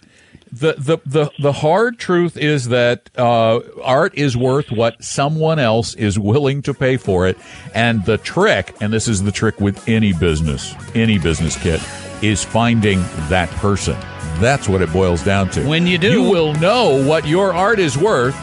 The 0.52 0.74
the 0.78 0.98
the 1.06 1.30
the 1.38 1.52
hard 1.52 1.98
truth 1.98 2.36
is 2.36 2.68
that 2.68 3.08
uh, 3.16 3.60
art 3.82 4.14
is 4.16 4.36
worth 4.36 4.70
what 4.70 5.02
someone 5.02 5.58
else 5.58 5.94
is 5.94 6.18
willing 6.18 6.62
to 6.62 6.74
pay 6.74 6.96
for 6.96 7.26
it, 7.26 7.38
and 7.74 8.04
the 8.04 8.18
trick, 8.18 8.74
and 8.80 8.92
this 8.92 9.06
is 9.08 9.22
the 9.22 9.32
trick 9.32 9.60
with 9.60 9.88
any 9.88 10.12
business, 10.12 10.74
any 10.94 11.18
business 11.18 11.56
kit, 11.56 11.80
is 12.22 12.42
finding 12.42 13.00
that 13.28 13.48
person. 13.50 13.96
That's 14.40 14.68
what 14.68 14.82
it 14.82 14.92
boils 14.92 15.22
down 15.22 15.50
to. 15.50 15.66
When 15.66 15.86
you 15.86 15.98
do- 15.98 16.10
you 16.10 16.22
will 16.22 16.54
know 16.54 17.06
what 17.06 17.26
your 17.26 17.52
art 17.54 17.78
is 17.78 17.96
worth 17.96 18.36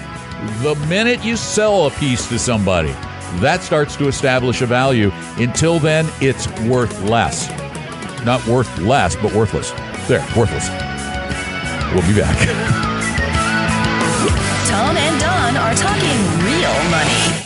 the 0.61 0.75
minute 0.87 1.25
you 1.25 1.35
sell 1.35 1.87
a 1.87 1.91
piece 1.91 2.27
to 2.29 2.37
somebody. 2.39 2.91
That 3.39 3.61
starts 3.61 3.95
to 3.97 4.07
establish 4.07 4.61
a 4.61 4.65
value. 4.65 5.11
Until 5.37 5.79
then, 5.79 6.07
it's 6.21 6.47
worth 6.61 7.01
less. 7.03 7.49
Not 8.23 8.45
worth 8.47 8.77
less, 8.79 9.15
but 9.15 9.33
worthless. 9.33 9.71
There, 10.07 10.25
worthless. 10.37 10.69
We'll 11.93 12.05
be 12.07 12.19
back. 12.19 12.37
Tom 14.67 14.97
and 14.97 15.19
Don 15.19 15.55
are 15.55 15.73
talking 15.73 16.45
real 16.45 16.89
money. 16.91 17.43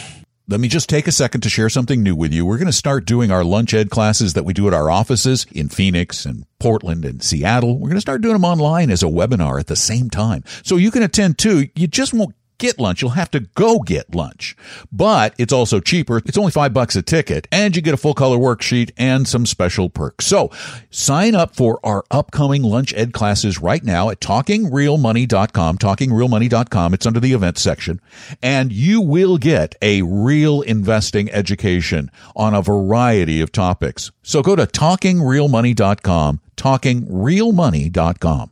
Let 0.47 0.59
me 0.59 0.67
just 0.67 0.89
take 0.89 1.07
a 1.07 1.11
second 1.13 1.41
to 1.41 1.49
share 1.49 1.69
something 1.69 2.03
new 2.03 2.15
with 2.15 2.33
you. 2.33 2.45
We're 2.45 2.57
going 2.57 2.65
to 2.65 2.73
start 2.73 3.05
doing 3.05 3.31
our 3.31 3.43
lunch 3.43 3.73
ed 3.73 3.89
classes 3.89 4.33
that 4.33 4.43
we 4.43 4.53
do 4.53 4.67
at 4.67 4.73
our 4.73 4.89
offices 4.89 5.45
in 5.51 5.69
Phoenix 5.69 6.25
and 6.25 6.45
Portland 6.59 7.05
and 7.05 7.23
Seattle. 7.23 7.75
We're 7.75 7.87
going 7.87 7.95
to 7.95 8.01
start 8.01 8.21
doing 8.21 8.33
them 8.33 8.43
online 8.43 8.89
as 8.89 9.01
a 9.01 9.05
webinar 9.05 9.59
at 9.59 9.67
the 9.67 9.77
same 9.77 10.09
time. 10.09 10.43
So 10.63 10.75
you 10.75 10.91
can 10.91 11.03
attend 11.03 11.37
too. 11.37 11.67
You 11.75 11.87
just 11.87 12.13
won't 12.13 12.35
get 12.61 12.79
lunch. 12.79 13.01
You'll 13.01 13.11
have 13.11 13.31
to 13.31 13.41
go 13.41 13.79
get 13.79 14.15
lunch. 14.15 14.55
But 14.91 15.33
it's 15.37 15.51
also 15.51 15.81
cheaper. 15.81 16.19
It's 16.19 16.37
only 16.37 16.51
five 16.51 16.73
bucks 16.73 16.95
a 16.95 17.01
ticket 17.01 17.47
and 17.51 17.75
you 17.75 17.81
get 17.81 17.93
a 17.93 17.97
full 17.97 18.13
color 18.13 18.37
worksheet 18.37 18.91
and 18.97 19.27
some 19.27 19.45
special 19.45 19.89
perks. 19.89 20.25
So 20.25 20.49
sign 20.89 21.35
up 21.35 21.53
for 21.55 21.79
our 21.83 22.05
upcoming 22.09 22.63
lunch 22.63 22.93
ed 22.93 23.11
classes 23.13 23.59
right 23.59 23.83
now 23.83 24.09
at 24.09 24.21
talkingrealmoney.com, 24.21 25.77
talkingrealmoney.com. 25.77 26.93
It's 26.93 27.05
under 27.05 27.19
the 27.19 27.33
events 27.33 27.61
section 27.61 27.99
and 28.41 28.71
you 28.71 29.01
will 29.01 29.37
get 29.37 29.75
a 29.81 30.03
real 30.03 30.61
investing 30.61 31.29
education 31.31 32.09
on 32.35 32.53
a 32.53 32.61
variety 32.61 33.41
of 33.41 33.51
topics. 33.51 34.11
So 34.23 34.41
go 34.41 34.55
to 34.55 34.65
talkingrealmoney.com, 34.65 36.39
talkingrealmoney.com. 36.55 38.51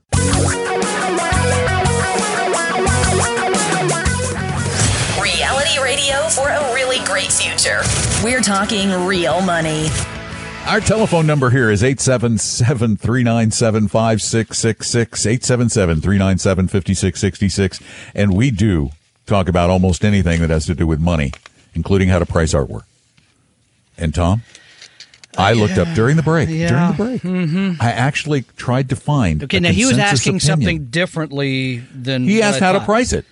future. 7.69 8.23
We're 8.23 8.41
talking 8.41 8.91
real 9.05 9.41
money. 9.41 9.87
Our 10.67 10.79
telephone 10.79 11.25
number 11.25 11.49
here 11.49 11.71
is 11.71 11.83
877 11.83 12.97
397 12.97 13.87
5666, 13.87 15.25
877 15.25 16.01
397 16.01 16.67
5666. 16.67 17.79
And 18.13 18.35
we 18.35 18.51
do 18.51 18.89
talk 19.25 19.47
about 19.47 19.69
almost 19.69 20.03
anything 20.03 20.41
that 20.41 20.49
has 20.49 20.65
to 20.67 20.75
do 20.75 20.85
with 20.85 20.99
money, 20.99 21.31
including 21.73 22.09
how 22.09 22.19
to 22.19 22.25
price 22.25 22.53
artwork. 22.53 22.83
And 23.97 24.13
Tom? 24.13 24.43
I 25.37 25.53
looked 25.53 25.77
up 25.77 25.87
during 25.95 26.17
the 26.17 26.23
break. 26.23 26.49
Yeah. 26.49 26.69
During 26.69 26.87
the 26.87 26.97
break, 26.97 27.21
mm-hmm. 27.21 27.81
I 27.81 27.91
actually 27.91 28.41
tried 28.57 28.89
to 28.89 28.95
find. 28.95 29.43
Okay, 29.43 29.57
a 29.57 29.61
now 29.61 29.71
he 29.71 29.85
was 29.85 29.97
asking 29.97 30.37
opinion. 30.37 30.39
something 30.39 30.85
differently 30.85 31.77
than 31.93 32.23
He 32.23 32.41
asked 32.41 32.61
I 32.61 32.65
how 32.65 32.71
to 32.73 32.81
price 32.81 33.13
it. 33.13 33.25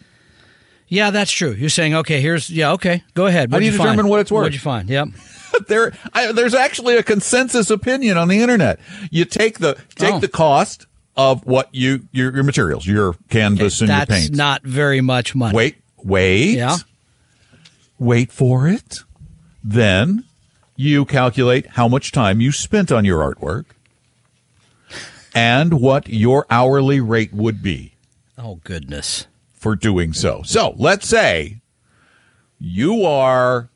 Yeah, 0.89 1.09
that's 1.11 1.31
true. 1.31 1.51
You're 1.51 1.69
saying, 1.69 1.95
okay, 1.95 2.22
here's 2.22 2.49
yeah, 2.49 2.72
okay, 2.73 3.03
go 3.14 3.26
ahead. 3.26 3.51
How 3.51 3.57
do 3.59 3.65
What'd 3.65 3.65
you 3.65 3.77
find? 3.77 3.89
determine 3.89 4.07
what 4.09 4.19
it's 4.22 4.31
worth? 4.31 4.43
What'd 4.43 4.53
you 4.53 4.59
find? 4.59 4.89
Yep. 4.89 5.07
there 5.68 5.91
I, 6.14 6.31
there's 6.31 6.53
actually 6.53 6.95
a 6.97 7.03
consensus 7.03 7.69
opinion 7.69 8.18
on 8.18 8.27
the 8.30 8.39
internet. 8.39 8.80
You 9.11 9.26
take 9.26 9.59
the 9.59 9.77
take 9.95 10.14
Oh. 10.15 10.19
the 10.19 10.27
cost 10.30 10.85
of 11.18 11.45
what 11.45 11.68
you 11.73 12.07
your, 12.11 12.34
your 12.34 12.43
materials, 12.43 12.85
your 12.88 13.15
canvas 13.30 13.81
and 13.81 13.89
your 13.89 13.97
That's 13.97 14.11
paints. 14.11 14.38
not 14.38 14.64
very 14.64 15.01
much 15.01 15.35
money. 15.35 15.55
wait, 15.55 15.76
wait. 16.03 16.55
Yeah. 16.55 16.77
Wait 17.99 18.31
for 18.31 18.68
it. 18.68 18.99
Then 19.64 20.23
you 20.76 21.03
calculate 21.05 21.65
how 21.72 21.88
much 21.88 22.11
time 22.11 22.39
you 22.39 22.51
spent 22.51 22.91
on 22.91 23.03
your 23.03 23.19
artwork 23.34 23.65
and 25.34 25.81
what 25.81 26.07
your 26.07 26.45
hourly 26.49 26.99
rate 27.01 27.34
would 27.34 27.61
be 27.61 27.93
Oh 28.38 28.59
goodness. 28.64 29.26
For 29.57 29.75
doing 29.75 30.13
so. 30.13 30.41
So 30.45 30.73
let's 30.77 31.07
say 31.07 31.61
you 32.59 33.03
are. 33.05 33.69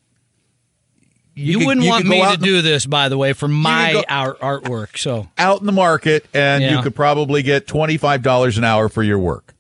You, 1.34 1.58
could- 1.60 1.68
wouldn't 1.68 1.86
you 1.86 1.92
want 1.92 2.06
me 2.06 2.22
to 2.30 2.38
do 2.38 2.62
this, 2.62 2.86
by 2.86 3.08
the 3.10 3.18
way, 3.18 3.34
for 3.34 3.48
my 3.48 4.04
art 4.10 4.40
artwork. 4.42 4.98
So 4.98 5.30
out 5.38 5.62
in 5.62 5.66
the 5.66 5.72
market 5.72 6.26
and 6.34 6.62
you 6.64 6.82
could 6.82 6.94
probably 6.94 7.42
get 7.42 7.66
$25 7.68 8.58
an 8.58 8.64
hour 8.66 8.90
for 8.90 9.02
your 9.02 9.18
work. 9.18 9.54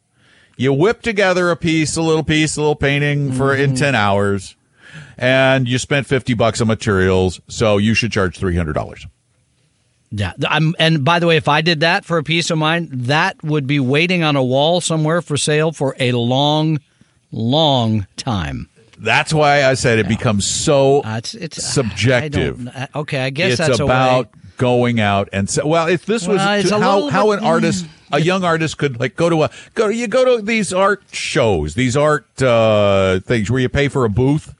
You 0.58 0.74
whip 0.74 1.02
together 1.02 1.50
a 1.50 1.56
piece, 1.56 1.96
a 1.96 2.02
little 2.02 2.26
piece, 2.26 2.58
a 2.58 2.60
little 2.60 2.76
painting 2.76 3.32
for 3.32 3.54
Mm-hmm. 3.56 3.64
in 3.72 3.76
10 3.76 3.96
hours 3.96 4.56
and 5.18 5.68
you 5.68 5.78
spent 5.78 6.08
50 6.08 6.34
bucks 6.34 6.60
on 6.62 6.68
materials. 6.68 7.40
So 7.48 7.78
you 7.78 7.94
should 7.94 8.12
charge 8.12 8.38
$300. 8.38 9.06
Yeah, 10.12 10.34
I'm. 10.48 10.76
And 10.78 11.04
by 11.06 11.20
the 11.20 11.28
way, 11.28 11.38
if 11.38 11.48
I 11.48 11.62
did 11.62 11.80
that 11.80 12.06
for 12.06 12.18
a 12.18 12.24
piece 12.24 12.50
of 12.52 12.58
mine, 12.58 12.90
that 12.92 13.42
would 13.44 13.66
be 13.66 13.80
waiting 13.80 14.24
on 14.24 14.36
a 14.36 14.44
wall 14.44 14.82
somewhere 14.82 15.22
for 15.22 15.38
sale 15.38 15.72
for 15.72 15.96
a 16.00 16.12
long, 16.12 16.80
long 17.32 18.08
time. 18.18 18.68
That's 18.98 19.34
why 19.34 19.64
I 19.64 19.74
said 19.74 19.98
it 20.00 20.08
becomes 20.08 20.46
so 20.46 21.02
Uh, 21.02 21.16
it's 21.18 21.34
it's 21.34 21.64
subjective. 21.66 22.68
I 22.68 22.72
don't, 22.72 22.96
okay, 22.98 23.20
I 23.20 23.30
guess 23.32 23.54
it's 23.54 23.58
that's 23.60 23.80
about 23.80 24.30
going 24.58 25.00
out 25.00 25.28
and 25.34 25.50
so, 25.50 25.66
well, 25.66 25.88
if 25.88 26.06
this 26.06 26.28
was 26.28 26.38
Well, 26.38 26.62
to 26.62 26.80
how, 26.80 27.10
how 27.10 27.30
bit- 27.32 27.40
an 27.40 27.46
artist, 27.46 27.88
a 28.12 28.22
young 28.22 28.44
artist 28.44 28.78
could 28.78 29.00
like 29.00 29.16
go 29.16 29.28
to 29.28 29.44
a, 29.44 29.50
go, 29.74 29.88
you 29.88 30.08
go 30.08 30.38
to 30.38 30.44
these 30.44 30.72
art 30.72 31.02
shows, 31.12 31.74
these 31.74 31.98
art, 31.98 32.28
uh, 32.44 33.22
things 33.22 33.50
where 33.50 33.60
you 33.60 33.70
pay 33.70 33.88
for 33.88 34.06
a 34.06 34.10
booth. 34.10 34.54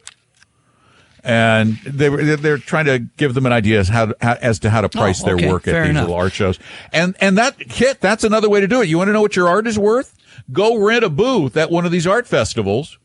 And 1.24 1.78
they 1.86 2.10
were, 2.10 2.24
they're 2.36 2.58
trying 2.58 2.86
to 2.86 3.00
give 3.00 3.34
them 3.34 3.46
an 3.46 3.54
idea 3.54 3.80
as 3.80 3.90
how, 3.90 4.08
to, 4.08 4.16
how 4.22 4.34
as 4.42 4.60
to 4.60 4.70
how 4.70 4.82
to 4.82 4.88
oh, 4.88 4.90
price 4.90 5.24
okay, 5.24 5.36
their 5.36 5.52
work 5.52 5.68
at 5.68 5.84
these 5.84 5.92
enough. 5.92 6.08
little 6.08 6.16
art 6.16 6.34
shows. 6.34 6.58
And, 6.92 7.16
and 7.22 7.38
that 7.38 7.60
kit, 7.60 8.02
that's 8.02 8.24
another 8.24 8.50
way 8.50 8.60
to 8.60 8.68
do 8.68 8.82
it. 8.82 8.90
You 8.90 8.98
want 8.98 9.10
to 9.10 9.14
know 9.14 9.22
what 9.22 9.36
your 9.36 9.48
art 9.48 9.68
is 9.68 9.78
worth? 9.78 10.16
Go 10.52 10.78
rent 10.78 11.04
a 11.04 11.10
booth 11.10 11.56
at 11.58 11.70
one 11.70 11.86
of 11.86 11.92
these 11.92 12.08
art 12.08 12.28
festivals 12.28 12.98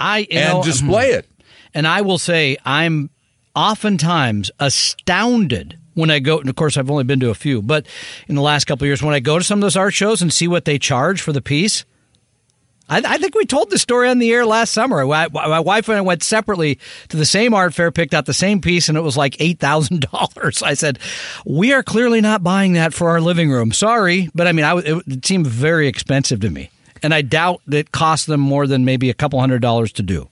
I 0.00 0.26
and 0.30 0.54
know, 0.54 0.58
uh-huh. 0.60 0.62
display 0.62 1.10
it. 1.10 1.28
And 1.74 1.86
I 1.86 2.00
will 2.02 2.18
say, 2.18 2.56
I'm 2.64 3.10
oftentimes 3.54 4.50
astounded 4.58 5.78
when 5.94 6.10
I 6.10 6.18
go. 6.18 6.40
And 6.40 6.48
of 6.48 6.56
course, 6.56 6.76
I've 6.76 6.90
only 6.90 7.04
been 7.04 7.20
to 7.20 7.30
a 7.30 7.34
few, 7.34 7.62
but 7.62 7.86
in 8.28 8.34
the 8.34 8.42
last 8.42 8.64
couple 8.64 8.84
of 8.84 8.88
years, 8.88 9.02
when 9.02 9.14
I 9.14 9.20
go 9.20 9.38
to 9.38 9.44
some 9.44 9.58
of 9.58 9.62
those 9.62 9.76
art 9.76 9.94
shows 9.94 10.20
and 10.20 10.32
see 10.32 10.48
what 10.48 10.64
they 10.64 10.78
charge 10.78 11.20
for 11.20 11.32
the 11.32 11.42
piece. 11.42 11.84
I, 12.92 13.14
I 13.14 13.18
think 13.18 13.34
we 13.34 13.46
told 13.46 13.70
the 13.70 13.78
story 13.78 14.08
on 14.08 14.18
the 14.18 14.30
air 14.32 14.44
last 14.44 14.72
summer. 14.72 15.06
My, 15.06 15.28
my 15.32 15.60
wife 15.60 15.88
and 15.88 15.96
I 15.96 16.02
went 16.02 16.22
separately 16.22 16.78
to 17.08 17.16
the 17.16 17.24
same 17.24 17.54
art 17.54 17.72
fair, 17.72 17.90
picked 17.90 18.12
out 18.12 18.26
the 18.26 18.34
same 18.34 18.60
piece, 18.60 18.88
and 18.88 18.98
it 18.98 19.02
was 19.02 19.16
like 19.16 19.40
eight 19.40 19.58
thousand 19.58 20.06
dollars. 20.12 20.62
I 20.62 20.74
said, 20.74 20.98
"We 21.46 21.72
are 21.72 21.82
clearly 21.82 22.20
not 22.20 22.42
buying 22.42 22.74
that 22.74 22.92
for 22.92 23.08
our 23.08 23.20
living 23.20 23.50
room. 23.50 23.72
Sorry, 23.72 24.28
but 24.34 24.46
I 24.46 24.52
mean, 24.52 24.64
I, 24.64 24.76
it, 24.78 25.02
it 25.06 25.26
seemed 25.26 25.46
very 25.46 25.88
expensive 25.88 26.40
to 26.40 26.50
me, 26.50 26.70
and 27.02 27.14
I 27.14 27.22
doubt 27.22 27.62
it 27.70 27.92
cost 27.92 28.26
them 28.26 28.40
more 28.40 28.66
than 28.66 28.84
maybe 28.84 29.08
a 29.08 29.14
couple 29.14 29.40
hundred 29.40 29.62
dollars 29.62 29.92
to 29.92 30.02
do." 30.02 30.28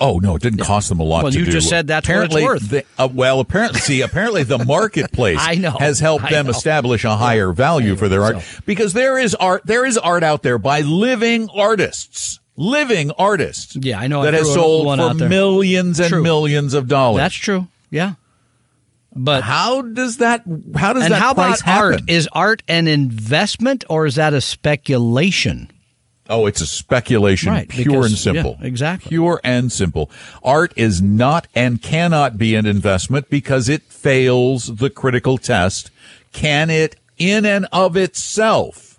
Oh 0.00 0.18
no, 0.18 0.34
it 0.34 0.42
didn't 0.42 0.58
cost 0.60 0.88
them 0.88 0.98
a 0.98 1.04
lot 1.04 1.22
Well, 1.22 1.32
you 1.32 1.44
do. 1.44 1.52
just 1.52 1.68
said 1.68 1.86
that's 1.86 2.08
what 2.08 2.24
it's 2.24 2.34
apparently, 2.34 2.44
worth. 2.44 2.68
the- 2.70 2.84
uh, 2.98 3.08
well, 3.12 3.38
apparently, 3.38 3.78
see, 3.80 4.00
apparently 4.02 4.42
the 4.42 4.58
marketplace 4.64 5.38
I 5.40 5.54
know, 5.54 5.70
has 5.70 6.00
helped 6.00 6.24
I 6.24 6.30
them 6.30 6.46
know. 6.46 6.50
establish 6.50 7.04
a 7.04 7.16
higher 7.16 7.52
value 7.52 7.94
for 7.94 8.08
their 8.08 8.22
art 8.24 8.36
because 8.66 8.92
there 8.92 9.18
is 9.18 9.34
art. 9.36 9.62
There 9.64 9.86
is 9.86 9.96
art 9.96 10.24
out 10.24 10.42
there 10.42 10.58
by 10.58 10.80
living 10.80 11.48
artists, 11.54 12.40
living 12.56 13.12
artists. 13.12 13.76
Yeah, 13.76 14.00
I 14.00 14.08
know. 14.08 14.22
I 14.22 14.24
that 14.26 14.34
has 14.34 14.52
sold 14.52 14.98
for 14.98 15.14
millions 15.28 16.00
and 16.00 16.08
True. 16.08 16.22
millions 16.24 16.74
of 16.74 16.88
dollars. 16.88 17.18
That's 17.18 17.34
true. 17.36 17.68
Yeah. 17.90 18.14
But 19.16 19.44
how 19.44 19.80
does 19.82 20.16
that? 20.16 20.42
How 20.74 20.92
does 20.92 21.04
and 21.04 21.12
that 21.14 21.20
how 21.22 21.30
about 21.30 21.50
art? 21.68 22.00
happen? 22.00 22.06
Is 22.08 22.28
art 22.32 22.64
an 22.66 22.88
investment 22.88 23.84
or 23.88 24.06
is 24.06 24.16
that 24.16 24.34
a 24.34 24.40
speculation? 24.40 25.70
Oh, 26.28 26.46
it's 26.46 26.60
a 26.62 26.66
speculation, 26.66 27.50
Right, 27.52 27.68
pure 27.68 27.84
because- 27.84 28.06
and 28.12 28.18
simple. 28.18 28.56
yeah, 28.60 28.66
exactly. 28.66 29.08
Pure 29.10 29.40
and 29.44 29.70
simple. 29.70 30.10
Art 30.42 30.72
is 30.74 31.02
not 31.02 31.46
and 31.54 31.82
cannot 31.82 32.38
be 32.38 32.54
an 32.54 32.64
investment 32.64 33.28
because 33.28 33.68
it 33.68 33.82
fails 33.90 34.76
the 34.76 34.88
critical 34.88 35.36
test. 35.36 35.90
Can 36.32 36.70
it, 36.70 36.96
in 37.18 37.44
and 37.44 37.66
of 37.72 37.94
itself, 37.96 38.98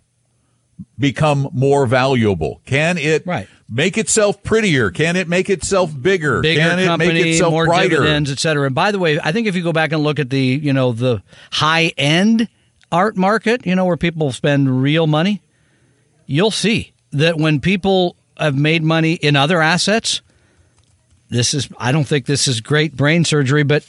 become 1.00 1.50
more 1.52 1.86
valuable? 1.88 2.62
Can 2.66 2.98
it 2.98 3.26
Right. 3.26 3.48
make 3.70 3.98
itself 3.98 4.44
prettier? 4.44 4.92
Can 4.92 5.16
it 5.16 5.28
make 5.28 5.50
itself 5.50 5.92
bigger? 6.00 6.42
Bigger 6.42 6.60
Can 6.62 6.80
it 6.80 6.86
company, 6.86 7.14
make 7.14 7.26
itself 7.26 7.52
more 7.52 7.66
brighter? 7.66 7.90
dividends, 7.98 8.32
et 8.32 8.40
cetera. 8.40 8.68
And 8.68 8.76
by 8.76 8.92
the 8.92 9.00
way, 9.00 9.20
I 9.22 9.32
think 9.32 9.48
if 9.48 9.56
you 9.56 9.64
go 9.64 9.74
back 9.74 9.92
and 9.92 10.04
look 10.04 10.20
at 10.20 10.30
the 10.30 10.60
you 10.62 10.74
know 10.74 10.92
the 10.92 11.22
high 11.54 11.92
end 11.98 12.48
art 12.92 13.18
market, 13.18 13.66
you 13.66 13.76
know 13.76 13.86
where 13.86 13.98
people 13.98 14.32
spend 14.32 14.82
real 14.84 15.08
money, 15.08 15.42
you'll 16.28 16.52
see 16.52 16.92
that 17.20 17.38
when 17.38 17.60
people 17.60 18.16
have 18.38 18.56
made 18.56 18.84
money 18.84 19.14
in 19.14 19.36
other 19.36 19.62
assets, 19.62 20.22
this 21.30 21.54
is 21.54 21.70
I 21.78 21.92
don't 21.92 22.04
think 22.04 22.26
this 22.26 22.48
is 22.48 22.62
great 22.62 22.96
brain 22.96 23.26
surgery, 23.26 23.64
but 23.64 23.88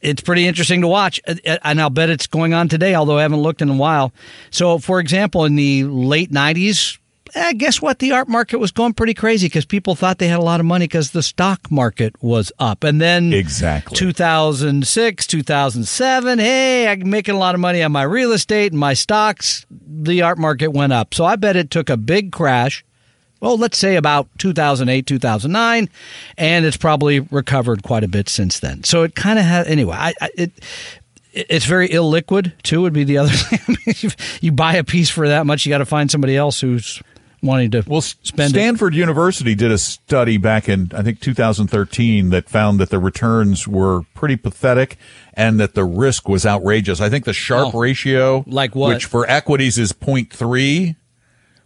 it's 0.00 0.22
pretty 0.22 0.46
interesting 0.46 0.80
to 0.80 0.88
watch. 0.88 1.20
And 1.26 1.80
I'll 1.80 1.90
bet 1.90 2.08
it's 2.08 2.26
going 2.26 2.54
on 2.54 2.68
today, 2.68 2.94
although 2.94 3.18
I 3.18 3.22
haven't 3.22 3.42
looked 3.42 3.60
in 3.60 3.68
a 3.68 3.76
while. 3.76 4.12
So, 4.50 4.78
for 4.78 4.98
example, 4.98 5.44
in 5.44 5.56
the 5.56 5.84
late 5.84 6.30
'90s, 6.30 6.98
eh, 7.34 7.52
guess 7.54 7.80
what? 7.80 7.98
The 7.98 8.12
art 8.12 8.28
market 8.28 8.58
was 8.58 8.70
going 8.70 8.94
pretty 8.94 9.14
crazy 9.14 9.46
because 9.46 9.64
people 9.64 9.94
thought 9.94 10.18
they 10.18 10.28
had 10.28 10.38
a 10.38 10.42
lot 10.42 10.60
of 10.60 10.66
money 10.66 10.84
because 10.84 11.10
the 11.10 11.22
stock 11.22 11.70
market 11.70 12.20
was 12.22 12.52
up. 12.58 12.84
And 12.84 13.00
then 13.00 13.32
Exactly. 13.32 13.96
2006, 13.96 15.26
2007, 15.26 16.38
hey, 16.38 16.88
I'm 16.88 17.08
making 17.08 17.34
a 17.34 17.38
lot 17.38 17.54
of 17.54 17.60
money 17.60 17.82
on 17.82 17.92
my 17.92 18.02
real 18.02 18.32
estate 18.32 18.72
and 18.72 18.80
my 18.80 18.94
stocks. 18.94 19.66
The 19.70 20.22
art 20.22 20.38
market 20.38 20.68
went 20.68 20.92
up. 20.92 21.14
So 21.14 21.24
I 21.24 21.36
bet 21.36 21.56
it 21.56 21.70
took 21.70 21.90
a 21.90 21.96
big 21.96 22.32
crash. 22.32 22.84
Well, 23.40 23.58
let's 23.58 23.76
say 23.76 23.96
about 23.96 24.28
2008, 24.38 25.04
2009, 25.04 25.88
and 26.38 26.64
it's 26.64 26.76
probably 26.76 27.18
recovered 27.18 27.82
quite 27.82 28.04
a 28.04 28.08
bit 28.08 28.28
since 28.28 28.60
then. 28.60 28.84
So 28.84 29.02
it 29.02 29.16
kind 29.16 29.36
of 29.36 29.44
has, 29.44 29.66
anyway, 29.66 29.96
I, 29.98 30.14
I, 30.20 30.30
it, 30.36 30.52
it's 31.32 31.64
very 31.64 31.88
illiquid 31.88 32.52
too, 32.62 32.82
would 32.82 32.92
be 32.92 33.02
the 33.02 33.18
other 33.18 33.30
thing. 33.32 33.58
I 33.66 33.76
mean, 33.86 34.12
you 34.40 34.52
buy 34.52 34.74
a 34.74 34.84
piece 34.84 35.10
for 35.10 35.26
that 35.26 35.44
much, 35.44 35.66
you 35.66 35.70
got 35.70 35.78
to 35.78 35.86
find 35.86 36.08
somebody 36.08 36.36
else 36.36 36.60
who's 36.60 37.02
wanting 37.42 37.70
to 37.72 37.82
Well, 37.86 38.00
spend 38.00 38.50
it. 38.54 38.58
Stanford 38.58 38.94
University 38.94 39.54
did 39.54 39.70
a 39.72 39.78
study 39.78 40.36
back 40.36 40.68
in, 40.68 40.90
I 40.94 41.02
think, 41.02 41.20
2013 41.20 42.30
that 42.30 42.48
found 42.48 42.78
that 42.80 42.90
the 42.90 42.98
returns 42.98 43.66
were 43.66 44.02
pretty 44.14 44.36
pathetic 44.36 44.96
and 45.34 45.58
that 45.58 45.74
the 45.74 45.84
risk 45.84 46.28
was 46.28 46.46
outrageous. 46.46 47.00
I 47.00 47.08
think 47.08 47.24
the 47.24 47.32
Sharpe 47.32 47.74
Oh. 47.74 47.80
ratio, 47.80 48.44
Like 48.46 48.74
what? 48.76 48.90
which 48.94 49.04
for 49.06 49.28
equities 49.28 49.76
is 49.76 49.92
0.3, 49.92 50.94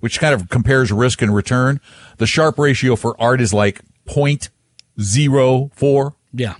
which 0.00 0.18
kind 0.18 0.32
of 0.34 0.48
compares 0.48 0.90
risk 0.90 1.20
and 1.22 1.34
return. 1.34 1.80
The 2.18 2.26
Sharpe 2.26 2.58
ratio 2.58 2.96
for 2.96 3.14
art 3.20 3.40
is 3.40 3.52
like 3.52 3.82
0.04. 4.98 6.12
Yeah. 6.32 6.54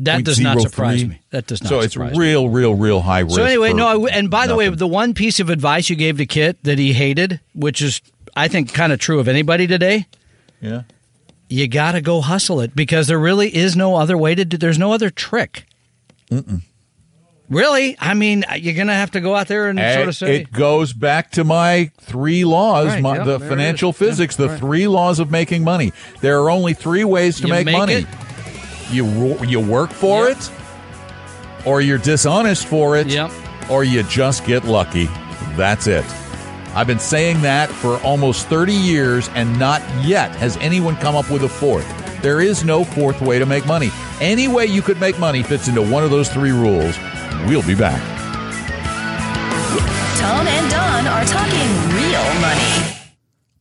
That 0.00 0.22
does 0.22 0.38
not 0.38 0.60
surprise 0.60 1.04
me. 1.04 1.18
That 1.30 1.48
does 1.48 1.60
not 1.60 1.70
So 1.70 1.80
it's 1.80 1.96
me. 1.96 2.10
real, 2.14 2.48
real, 2.48 2.74
real 2.76 3.00
high 3.00 3.18
risk. 3.20 3.34
So 3.34 3.42
anyway, 3.42 3.72
no. 3.72 4.06
I- 4.06 4.10
And 4.10 4.30
by 4.30 4.46
the 4.46 4.54
way, 4.54 4.68
the 4.68 4.86
one 4.86 5.12
piece 5.12 5.40
of 5.40 5.50
advice 5.50 5.90
you 5.90 5.96
gave 5.96 6.18
to 6.18 6.26
Kit 6.26 6.56
that 6.62 6.78
he 6.78 6.92
hated, 6.92 7.40
which 7.52 7.82
is 7.82 8.00
I 8.38 8.48
think 8.48 8.72
kind 8.72 8.92
of 8.92 8.98
true 8.98 9.18
of 9.20 9.28
anybody 9.28 9.66
today, 9.66 10.06
yeah. 10.60 10.82
you 11.48 11.66
got 11.68 11.92
to 11.92 12.00
go 12.00 12.20
hustle 12.20 12.60
it 12.60 12.74
because 12.76 13.06
there 13.08 13.18
really 13.18 13.54
is 13.54 13.76
no 13.76 13.96
other 13.96 14.16
way 14.16 14.34
to 14.34 14.44
do. 14.44 14.56
There's 14.56 14.78
no 14.78 14.92
other 14.92 15.10
trick. 15.10 15.66
Mm-mm. 16.30 16.62
Really, 17.50 17.96
I 17.98 18.12
mean, 18.12 18.44
uh, 18.50 18.54
you're 18.56 18.74
gonna 18.74 18.92
have 18.92 19.12
to 19.12 19.20
go 19.22 19.34
out 19.34 19.48
there 19.48 19.70
and 19.70 19.78
eh, 19.80 19.94
sort 19.94 20.08
of 20.08 20.16
say, 20.16 20.36
it 20.42 20.52
goes 20.52 20.92
back 20.92 21.30
to 21.32 21.44
my 21.44 21.90
three 21.98 22.44
laws, 22.44 22.88
Right, 22.88 23.02
my, 23.02 23.16
yep, 23.16 23.24
the 23.24 23.40
financial 23.40 23.94
physics, 23.94 24.36
the 24.36 24.48
right. 24.50 24.58
three 24.58 24.86
laws 24.86 25.18
of 25.18 25.30
making 25.30 25.64
money. 25.64 25.92
There 26.20 26.40
are 26.42 26.50
only 26.50 26.74
three 26.74 27.04
ways 27.04 27.36
to 27.40 27.46
You 27.46 27.54
make, 27.54 27.64
make 27.64 27.76
money. 27.78 27.94
it. 27.94 28.06
You 28.90 29.42
you 29.46 29.60
work 29.60 29.90
for 29.92 30.28
it, 30.28 30.50
or 31.64 31.80
you're 31.80 31.96
dishonest 31.96 32.66
for 32.66 32.96
it, 32.98 33.06
Yep. 33.06 33.30
or 33.70 33.82
you 33.82 34.02
just 34.02 34.44
get 34.44 34.64
lucky. 34.64 35.08
That's 35.56 35.86
it. 35.86 36.04
I've 36.78 36.86
been 36.86 37.00
saying 37.00 37.40
that 37.40 37.70
for 37.70 38.00
almost 38.02 38.46
30 38.46 38.72
years, 38.72 39.28
and 39.34 39.58
not 39.58 39.82
yet 40.04 40.32
has 40.36 40.56
anyone 40.58 40.94
come 40.94 41.16
up 41.16 41.28
with 41.28 41.42
a 41.42 41.48
fourth. 41.48 41.84
There 42.22 42.40
is 42.40 42.62
no 42.62 42.84
fourth 42.84 43.20
way 43.20 43.40
to 43.40 43.46
make 43.46 43.66
money. 43.66 43.90
Any 44.20 44.46
way 44.46 44.66
you 44.66 44.80
could 44.80 45.00
make 45.00 45.18
money 45.18 45.42
fits 45.42 45.66
into 45.66 45.82
one 45.82 46.04
of 46.04 46.12
those 46.12 46.28
three 46.28 46.52
rules. 46.52 46.96
We'll 47.48 47.64
be 47.64 47.74
back. 47.74 48.00
Tom 50.20 50.46
and 50.46 50.70
Don 50.70 51.06
are 51.08 51.24
talking 51.24 51.68
real 51.96 52.40
money. 52.40 52.94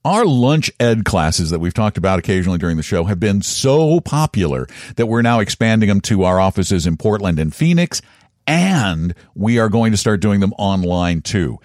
Our 0.06 0.24
lunch 0.24 0.70
ed 0.80 1.04
classes 1.04 1.50
that 1.50 1.58
we've 1.58 1.74
talked 1.74 1.98
about 1.98 2.20
occasionally 2.20 2.60
during 2.60 2.78
the 2.78 2.84
show 2.84 3.06
have 3.06 3.20
been 3.20 3.42
so 3.42 4.00
popular 4.00 4.68
that 4.96 5.08
we're 5.08 5.24
now 5.24 5.40
expanding 5.40 5.90
them 5.90 6.02
to 6.02 6.24
our 6.24 6.40
offices 6.40 6.86
in 6.86 6.98
Portland 6.98 7.40
and 7.40 7.52
Phoenix, 7.52 8.00
and 8.46 9.16
we 9.34 9.58
are 9.58 9.70
going 9.70 9.90
to 9.90 9.98
start 9.98 10.20
doing 10.20 10.40
them 10.40 10.54
online 10.60 11.24
too. 11.24 11.58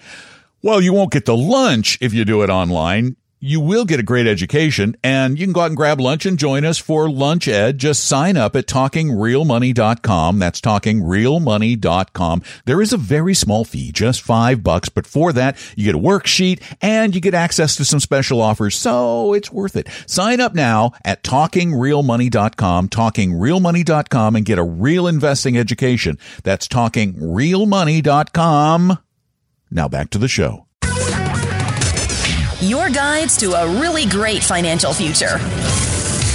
Well, 0.63 0.79
you 0.79 0.93
won't 0.93 1.11
get 1.11 1.25
the 1.25 1.35
lunch 1.35 1.97
if 1.99 2.13
you 2.13 2.23
do 2.23 2.41
it 2.41 2.49
online. 2.49 3.17
You 3.41 3.59
will 3.59 3.83
get 3.83 3.99
a 3.99 4.03
great 4.03 4.27
education 4.27 4.95
and 5.03 5.37
you 5.37 5.45
can 5.45 5.51
go 5.51 5.59
out 5.59 5.65
and 5.65 5.75
grab 5.75 5.99
lunch 5.99 6.25
and 6.25 6.39
join 6.39 6.63
us 6.63 6.77
for 6.77 7.09
lunch 7.09 7.49
ed. 7.49 7.79
Just 7.79 8.05
sign 8.05 8.37
up 8.37 8.55
at 8.55 8.67
talkingrealmoney.com. 8.67 10.39
That's 10.39 10.61
talkingrealmoney.com. 10.61 12.43
There 12.63 12.81
is 12.81 12.93
a 12.93 12.97
very 12.97 13.33
small 13.33 13.65
fee, 13.65 13.91
just 13.91 14.21
five 14.21 14.63
bucks, 14.63 14.87
but 14.87 15.05
for 15.05 15.33
that, 15.33 15.57
you 15.75 15.83
get 15.83 15.95
a 15.95 15.99
worksheet 15.99 16.61
and 16.81 17.13
you 17.13 17.19
get 17.19 17.33
access 17.33 17.75
to 17.75 17.83
some 17.83 17.99
special 17.99 18.39
offers. 18.39 18.75
So 18.75 19.33
it's 19.33 19.51
worth 19.51 19.75
it. 19.75 19.89
Sign 20.07 20.39
up 20.39 20.55
now 20.55 20.93
at 21.03 21.23
talkingrealmoney.com, 21.23 22.87
talkingrealmoney.com 22.87 24.35
and 24.37 24.45
get 24.45 24.59
a 24.59 24.63
real 24.63 25.07
investing 25.07 25.57
education. 25.57 26.17
That's 26.43 26.69
talkingrealmoney.com. 26.69 28.99
Now 29.73 29.87
back 29.87 30.11
to 30.11 30.19
the 30.19 30.27
show. 30.27 30.67
Your 32.61 32.89
guides 32.89 33.35
to 33.37 33.53
a 33.53 33.67
really 33.81 34.05
great 34.05 34.43
financial 34.43 34.93
future. 34.93 35.39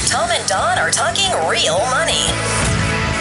Tom 0.09 0.31
and 0.31 0.47
Don 0.49 0.79
are 0.79 0.91
talking 0.91 1.31
real 1.49 1.79
money. 1.91 2.27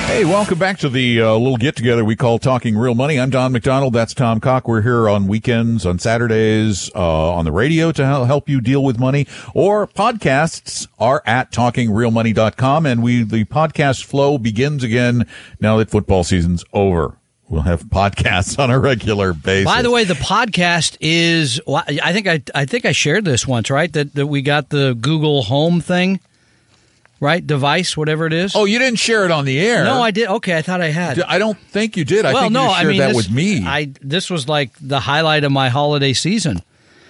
Hey, 0.08 0.26
welcome 0.26 0.58
back 0.58 0.80
to 0.80 0.90
the 0.90 1.22
uh, 1.22 1.36
little 1.36 1.58
get 1.58 1.76
together 1.76 2.04
we 2.04 2.16
call 2.16 2.40
Talking 2.40 2.78
Real 2.78 2.96
Money. 2.96 3.20
I'm 3.20 3.30
Don 3.30 3.52
McDonald. 3.52 3.94
That's 3.94 4.14
Tom 4.14 4.40
Cock. 4.40 4.68
We're 4.68 4.82
here 4.82 5.08
on 5.08 5.28
weekends, 5.28 5.86
on 5.86 6.00
Saturdays, 6.00 6.90
uh, 6.96 7.34
on 7.34 7.46
the 7.46 7.52
radio 7.52 7.92
to 7.92 8.06
help 8.06 8.50
you 8.50 8.60
deal 8.62 8.84
with 8.84 8.98
money. 9.00 9.28
Or 9.54 9.86
podcasts 9.86 10.88
are 10.98 11.22
at 11.26 11.52
talkingrealmoney.com. 11.52 12.86
And 12.86 13.04
we, 13.04 13.24
the 13.24 13.46
podcast 13.46 14.06
flow 14.06 14.38
begins 14.38 14.84
again 14.84 15.28
now 15.60 15.78
that 15.78 15.92
football 15.92 16.24
season's 16.24 16.64
over. 16.74 17.18
We'll 17.50 17.62
have 17.62 17.84
podcasts 17.86 18.60
on 18.60 18.72
a 18.72 18.78
regular 18.80 19.34
basis. 19.34 19.66
By 19.66 19.82
the 19.82 19.90
way, 19.90 20.04
the 20.04 20.16
podcast 20.16 20.98
is. 21.00 21.62
I 21.68 22.12
think 22.12 22.28
I 22.28 22.42
I 22.54 22.66
think 22.66 22.86
I 22.86 22.92
shared 22.92 23.24
this 23.24 23.48
once, 23.48 23.70
right? 23.70 23.92
That 23.94 24.14
that 24.16 24.28
we 24.28 24.42
got 24.42 24.70
the 24.70 24.98
Google 25.00 25.44
Home 25.44 25.80
thing, 25.80 26.20
right? 27.22 27.46
Device, 27.46 27.96
whatever 27.96 28.26
it 28.26 28.34
is. 28.34 28.54
oh, 28.54 28.66
you 28.66 28.80
didn't 28.80 29.00
share 29.00 29.24
it 29.24 29.32
on 29.32 29.46
the 29.46 29.60
air. 29.60 29.86
no, 29.86 30.02
I 30.02 30.12
did. 30.12 30.28
Okay, 30.28 30.58
I 30.58 30.62
thought 30.62 30.82
I 30.82 30.90
had. 30.90 31.22
I 31.22 31.40
don't 31.40 31.58
think 31.58 31.96
you 31.96 32.04
did. 32.04 32.26
I 32.26 32.34
well, 32.34 32.44
think 32.44 32.54
no, 32.54 32.64
you 32.64 32.74
shared 32.74 32.86
I 32.86 32.90
mean 32.90 33.00
that 33.00 33.08
this, 33.08 33.16
with 33.16 33.32
me. 33.32 33.66
I 33.66 33.94
this 34.02 34.30
was 34.30 34.50
like 34.50 34.72
the 34.82 35.00
highlight 35.00 35.46
of 35.46 35.52
my 35.54 35.70
holiday 35.70 36.12
season. 36.14 36.62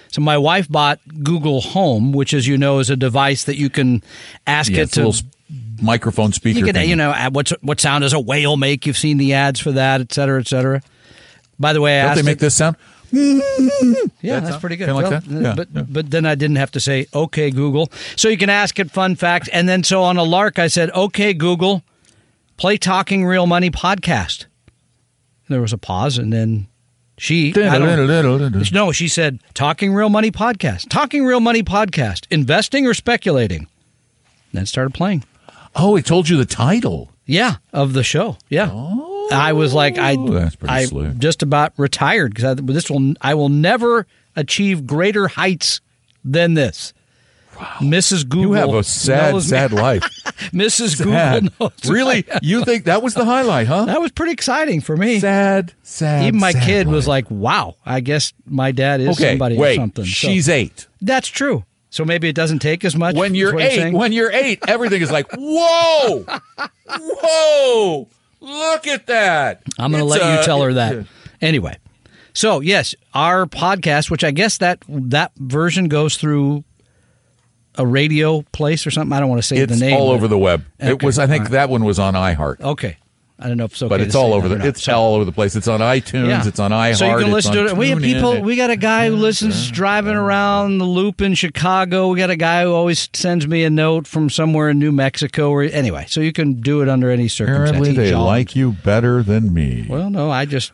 So 0.09 0.21
my 0.21 0.37
wife 0.37 0.69
bought 0.69 0.99
Google 1.23 1.61
Home, 1.61 2.11
which, 2.11 2.33
as 2.33 2.47
you 2.47 2.57
know, 2.57 2.79
is 2.79 2.89
a 2.89 2.95
device 2.95 3.43
that 3.43 3.57
you 3.57 3.69
can 3.69 4.03
ask 4.45 4.71
yeah, 4.71 4.83
it 4.83 4.91
to. 4.93 5.13
Microphone 5.81 6.33
speaker 6.33 6.59
You 6.59 6.65
can, 6.65 6.75
thing. 6.75 6.89
you 6.89 6.95
know, 6.95 7.11
add 7.11 7.33
what's 7.35 7.51
what 7.61 7.79
sound 7.79 8.01
does 8.03 8.13
a 8.13 8.19
whale 8.19 8.57
make? 8.57 8.85
You've 8.85 8.97
seen 8.97 9.17
the 9.17 9.33
ads 9.33 9.59
for 9.59 9.71
that, 9.73 10.01
et 10.01 10.11
cetera, 10.13 10.39
et 10.39 10.47
cetera. 10.47 10.81
By 11.59 11.73
the 11.73 11.81
way, 11.81 12.01
I 12.01 12.07
Don't 12.07 12.15
they 12.17 12.21
make 12.23 12.37
it- 12.37 12.39
this 12.39 12.55
sound? 12.55 12.75
Yeah, 14.21 14.39
that's 14.41 14.57
pretty 14.57 14.75
good. 14.75 14.89
Like 14.89 15.03
Well, 15.09 15.11
that? 15.21 15.25
Yeah, 15.27 15.53
but 15.55 15.67
yeah. 15.73 15.81
but 15.87 16.11
then 16.11 16.25
I 16.25 16.35
didn't 16.35 16.57
have 16.57 16.71
to 16.71 16.79
say 16.81 17.07
okay 17.13 17.51
Google. 17.51 17.89
So 18.17 18.27
you 18.27 18.37
can 18.37 18.49
ask 18.49 18.77
it 18.79 18.91
fun 18.91 19.15
facts, 19.15 19.47
and 19.53 19.69
then 19.69 19.83
so 19.83 20.03
on 20.03 20.17
a 20.17 20.23
lark 20.23 20.59
I 20.59 20.67
said 20.67 20.91
okay 20.91 21.33
Google, 21.33 21.83
play 22.57 22.77
Talking 22.77 23.25
Real 23.25 23.45
Money 23.47 23.69
podcast. 23.69 24.45
There 25.47 25.61
was 25.61 25.71
a 25.71 25.77
pause, 25.77 26.17
and 26.17 26.33
then 26.33 26.67
she 27.17 27.53
no 28.71 28.91
she 28.91 29.07
said 29.07 29.39
Talking 29.53 29.93
Real 29.93 30.09
Money 30.09 30.31
podcast, 30.31 30.89
Talking 30.89 31.23
Real 31.25 31.39
Money 31.39 31.63
podcast, 31.63 32.25
investing 32.29 32.85
or 32.85 32.93
speculating. 32.93 33.59
And 33.61 34.59
Then 34.59 34.65
started 34.65 34.93
playing. 34.93 35.23
Oh, 35.77 35.95
it 35.95 36.05
told 36.05 36.27
you 36.27 36.37
the 36.37 36.45
title. 36.45 37.11
Yeah, 37.25 37.55
of 37.73 37.93
the 37.93 38.03
show. 38.03 38.37
Yeah. 38.49 38.69
Oh, 38.71 39.29
I 39.31 39.53
was 39.53 39.73
like, 39.73 39.97
I, 39.97 40.15
Oh, 40.17 40.49
I 40.67 40.85
slick. 40.85 41.17
just 41.17 41.43
about 41.43 41.73
retired 41.77 42.33
because 42.33 42.55
this 42.57 42.89
will, 42.89 43.13
I 43.21 43.33
will 43.35 43.49
never 43.49 44.07
achieve 44.35 44.87
greater 44.87 45.27
heights 45.27 45.81
than 46.23 46.53
this. 46.53 46.93
Mrs. 47.79 48.23
Google. 48.29 48.41
You 48.49 48.53
have 48.53 48.73
a 48.73 48.83
sad, 48.83 49.41
sad 49.41 49.71
life. 49.73 50.03
Mrs. 50.53 50.97
Sad. 50.97 51.43
Google 51.43 51.71
knows. 51.83 51.89
Really? 51.91 52.23
You 52.41 52.63
think 52.63 52.85
that 52.85 53.01
was 53.01 53.13
the 53.15 53.25
highlight, 53.25 53.67
huh? 53.67 53.85
that 53.85 53.99
was 53.99 54.11
pretty 54.11 54.31
exciting 54.31 54.79
for 54.79 54.95
me. 54.95 55.19
Sad, 55.19 55.73
sad. 55.83 56.25
Even 56.27 56.39
my 56.39 56.51
sad 56.51 56.63
kid 56.63 56.87
was 56.87 57.07
like, 57.07 57.29
"Wow, 57.31 57.75
I 57.85 57.99
guess 58.01 58.31
my 58.45 58.71
dad 58.71 59.01
is 59.01 59.09
okay, 59.19 59.31
somebody 59.31 59.57
wait, 59.57 59.73
or 59.73 59.81
something." 59.81 60.05
So- 60.05 60.27
She's 60.27 60.47
eight. 60.49 60.87
that's 61.01 61.27
true. 61.27 61.65
So 61.89 62.03
maybe 62.03 62.27
it 62.27 62.35
doesn't 62.35 62.59
take 62.59 62.83
as 62.83 62.95
much. 62.95 63.15
When 63.15 63.33
you're 63.33 63.57
eight, 63.59 63.93
when 63.93 64.11
you're 64.11 64.31
eight, 64.31 64.59
everything 64.67 65.01
is 65.01 65.11
like, 65.11 65.27
whoa, 65.33 66.25
whoa, 66.89 68.07
look 68.41 68.87
at 68.87 69.07
that. 69.07 69.63
I'm 69.79 69.91
going 69.91 70.01
to 70.03 70.05
let 70.09 70.19
you 70.21 70.27
uh, 70.27 70.43
tell 70.43 70.61
her 70.61 70.73
that. 70.73 71.05
Anyway, 71.41 71.77
so 72.33 72.59
yes, 72.59 72.93
our 73.13 73.45
podcast, 73.45 74.11
which 74.11 74.23
I 74.23 74.31
guess 74.31 74.57
that 74.57 74.83
that 74.89 75.31
version 75.37 75.87
goes 75.87 76.17
through 76.17 76.63
a 77.75 77.85
radio 77.85 78.41
place 78.51 78.85
or 78.87 78.91
something. 78.91 79.13
I 79.13 79.19
don't 79.19 79.29
want 79.29 79.41
to 79.41 79.47
say 79.47 79.57
It's 79.57 79.71
the 79.71 79.79
name. 79.79 79.95
all 79.95 80.09
over 80.09 80.27
the 80.27 80.37
web. 80.37 80.65
It 80.79 81.03
was, 81.03 81.19
I 81.19 81.27
think, 81.27 81.43
right. 81.43 81.51
that 81.51 81.69
one 81.69 81.85
was 81.85 81.99
on 81.99 82.15
iHeart, 82.15 82.59
Okay, 82.59 82.97
I 83.39 83.47
don't 83.47 83.57
know 83.57 83.65
if 83.65 83.73
it's 83.73 83.83
okay, 83.83 83.89
but 83.89 84.01
it's 84.01 84.15
all 84.15 84.33
over 84.33 84.47
the. 84.49 84.65
It's 84.67 84.83
So- 84.83 84.93
all 84.95 85.13
over 85.15 85.23
the 85.23 85.31
place. 85.31 85.55
It's 85.55 85.67
on 85.67 85.79
iTunes. 85.79 86.27
yeah. 86.27 86.47
It's 86.47 86.59
on 86.59 86.71
iHeart. 86.71 86.95
So 86.97 87.05
you 87.17 87.23
can 87.23 87.31
listen 87.31 87.53
to 87.53 87.67
it. 87.67 87.77
We 87.77 87.89
have 87.89 87.99
people. 87.99 88.31
it- 88.33 88.43
We 88.43 88.55
got 88.55 88.71
a 88.71 88.75
guy 88.75 89.09
who 89.09 89.15
listens 89.15 89.69
driving 89.69 90.15
around 90.15 90.79
the 90.79 90.85
loop 90.85 91.21
in 91.21 91.35
Chicago. 91.35 92.07
We 92.07 92.17
got 92.17 92.31
a 92.31 92.35
guy 92.35 92.63
who 92.63 92.73
always 92.73 93.07
sends 93.13 93.47
me 93.47 93.63
a 93.63 93.69
note 93.69 94.07
from 94.07 94.31
somewhere 94.31 94.69
in 94.69 94.79
New 94.79 94.91
Mexico. 94.91 95.51
Or 95.51 95.61
anyway, 95.63 96.05
so 96.09 96.19
you 96.19 96.33
can 96.33 96.61
do 96.61 96.81
it 96.81 96.89
under 96.89 97.11
any 97.11 97.27
circumstance. 97.27 97.69
Apparently, 97.69 97.93
they 97.93 98.15
like 98.15 98.55
you 98.55 98.71
better 98.71 99.21
than 99.21 99.53
me. 99.53 99.85
Well, 99.87 100.09
no, 100.09 100.31
I 100.31 100.45
just 100.45 100.71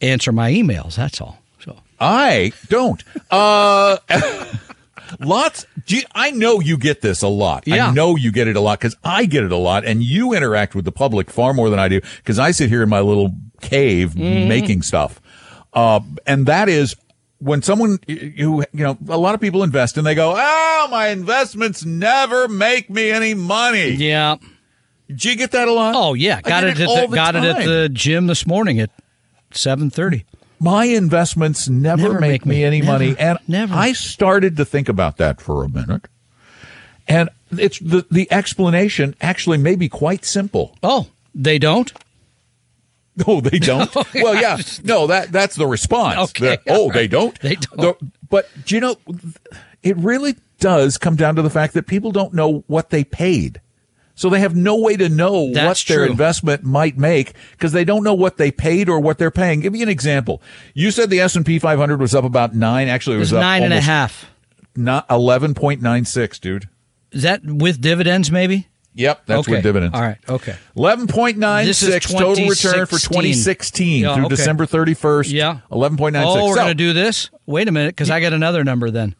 answer 0.00 0.32
my 0.32 0.50
emails. 0.50 0.96
That's 0.96 1.20
all. 1.20 1.38
So 1.64 1.76
I 2.00 2.50
don't. 2.68 3.04
Uh, 3.30 3.98
lots. 5.18 5.66
You- 5.86 6.02
I 6.14 6.30
know 6.30 6.60
you 6.60 6.76
get 6.78 7.00
this 7.00 7.22
a 7.22 7.28
lot. 7.28 7.64
Yeah. 7.66 7.88
I 7.88 7.92
know 7.92 8.16
you 8.16 8.30
get 8.32 8.46
it 8.48 8.56
a 8.56 8.60
lot 8.60 8.78
because 8.78 8.96
I 9.04 9.24
get 9.26 9.44
it 9.44 9.52
a 9.52 9.56
lot, 9.56 9.84
and 9.84 10.02
you 10.02 10.32
interact 10.32 10.74
with 10.74 10.84
the 10.84 10.92
public 10.92 11.30
far 11.30 11.52
more 11.54 11.68
than 11.70 11.78
I 11.78 11.88
do 11.88 12.00
because 12.18 12.38
I 12.38 12.50
sit 12.52 12.68
here 12.68 12.82
in 12.82 12.88
my 12.88 13.00
little 13.00 13.34
cave 13.60 14.10
Mm-hmm. 14.14 14.48
making 14.48 14.82
stuff. 14.82 15.20
Uh, 15.72 16.00
and 16.26 16.46
that 16.46 16.68
is 16.68 16.94
when 17.38 17.62
someone 17.62 17.98
who 18.06 18.14
you 18.72 18.84
know 18.84 18.98
a 19.08 19.16
lot 19.18 19.34
of 19.34 19.40
people 19.40 19.62
invest 19.62 19.96
and 19.96 20.06
they 20.06 20.14
go, 20.14 20.34
"Oh, 20.36 20.88
my 20.90 21.08
investments 21.08 21.84
never 21.84 22.48
make 22.48 22.90
me 22.90 23.10
any 23.10 23.34
money." 23.34 23.90
yeah. 23.90 24.36
Did 25.08 25.24
you 25.24 25.36
get 25.36 25.50
that 25.52 25.66
a 25.66 25.72
lot? 25.72 25.94
Oh 25.96 26.14
yeah, 26.14 26.40
got 26.40 26.62
get 26.62 26.64
it. 26.64 26.70
at 26.70 26.76
the, 26.88 27.06
the 27.08 27.14
got 27.16 27.34
it 27.36 27.42
at 27.44 27.64
the 27.64 27.88
gym 27.92 28.26
this 28.28 28.46
morning 28.46 28.78
at 28.78 28.90
seven 29.52 29.90
thirty. 29.90 30.24
My 30.60 30.84
investments 30.84 31.68
never, 31.68 32.02
Never 32.02 32.20
make, 32.20 32.30
make 32.44 32.46
me 32.46 32.64
any 32.64 32.80
never, 32.80 32.92
money 32.92 33.16
and 33.18 33.38
never. 33.48 33.74
i 33.74 33.92
started 33.92 34.56
to 34.58 34.64
think 34.64 34.88
about 34.88 35.16
that 35.16 35.40
for 35.40 35.64
a 35.64 35.68
minute 35.68 36.06
and 37.08 37.30
it's 37.52 37.78
the 37.80 38.06
the 38.10 38.30
explanation 38.30 39.14
actually 39.20 39.58
may 39.58 39.74
be 39.74 39.88
quite 39.88 40.24
simple 40.24 40.76
Oh, 40.82 41.08
they 41.34 41.58
don't. 41.58 41.92
Oh, 43.26 43.40
they 43.40 43.58
don't. 43.58 43.90
Oh, 43.96 44.04
well, 44.14 44.34
yeah, 44.34 44.56
no, 44.84 45.06
that 45.08 45.30
that's 45.32 45.56
the 45.56 45.66
response. 45.66 46.16
Okay, 46.30 46.58
The- 46.64 46.72
oh, 46.72 46.82
all 46.84 46.90
they 46.90 47.06
don't. 47.08 47.38
They 47.40 47.56
don't. 47.56 47.98
The- 47.98 48.10
but 48.30 48.48
do 48.64 48.74
you 48.76 48.80
know, 48.80 48.96
it 49.82 49.96
really 49.98 50.36
does 50.60 50.96
come 50.96 51.16
down 51.16 51.34
to 51.36 51.42
the 51.42 51.50
fact 51.50 51.74
that 51.74 51.86
people 51.86 52.12
don't 52.12 52.32
know 52.32 52.62
what 52.68 52.90
they 52.90 53.02
paid. 53.04 53.60
So 54.20 54.28
they 54.28 54.40
have 54.40 54.54
no 54.54 54.76
way 54.76 54.98
to 54.98 55.08
know 55.08 55.50
That's 55.50 55.80
what 55.80 55.88
their 55.88 56.04
true. 56.04 56.10
investment 56.10 56.62
might 56.62 56.98
make 56.98 57.32
because 57.52 57.72
they 57.72 57.86
don't 57.86 58.04
know 58.04 58.12
what 58.12 58.36
they 58.36 58.50
paid 58.50 58.90
or 58.90 59.00
what 59.00 59.16
they're 59.16 59.30
paying. 59.30 59.60
Give 59.60 59.72
me 59.72 59.80
an 59.80 59.88
example. 59.88 60.42
You 60.74 60.90
said 60.90 61.08
the 61.08 61.20
S 61.20 61.36
and 61.36 61.46
P 61.46 61.58
500 61.58 61.98
was 61.98 62.14
up 62.14 62.24
about 62.24 62.54
nine. 62.54 62.86
Actually, 62.86 63.14
it 63.14 63.16
It 63.16 63.20
was, 63.20 63.32
was 63.32 63.38
up 63.38 63.40
nine 63.40 63.62
and 63.62 63.72
a 63.72 63.80
half. 63.80 64.26
Not 64.76 65.06
eleven 65.08 65.54
point 65.54 65.80
nine 65.80 66.04
six, 66.04 66.38
dude. 66.38 66.68
Is 67.12 67.22
that 67.22 67.40
with 67.46 67.80
dividends, 67.80 68.30
maybe? 68.30 68.68
Yep, 68.92 69.22
that's 69.24 69.40
okay. 69.40 69.52
with 69.52 69.62
dividends. 69.62 69.94
All 69.94 70.02
right. 70.02 70.18
Okay. 70.28 70.54
Eleven 70.76 71.06
point 71.06 71.38
nine 71.38 71.64
This 71.64 71.82
is 71.82 71.90
six 71.90 72.12
total 72.12 72.46
return 72.46 72.84
for 72.84 72.98
2016. 72.98 74.02
2016 74.02 74.02
Yeah, 74.02 74.14
through 74.16 74.26
okay. 74.26 74.36
December 74.36 74.66
31st. 74.66 75.32
Yeah. 75.32 75.60
eleven 75.72 75.96
point 75.96 76.12
nine 76.12 76.26
six. 76.26 76.42
Oh, 76.42 76.46
we're 76.48 76.56
going 76.56 76.68
to 76.68 76.74
do 76.74 76.92
this? 76.92 77.30
Wait 77.46 77.68
a 77.68 77.72
minute, 77.72 77.94
because 77.96 78.10
I 78.10 78.20
got 78.20 78.34
another 78.34 78.64
number 78.64 78.90
then. 78.90 79.14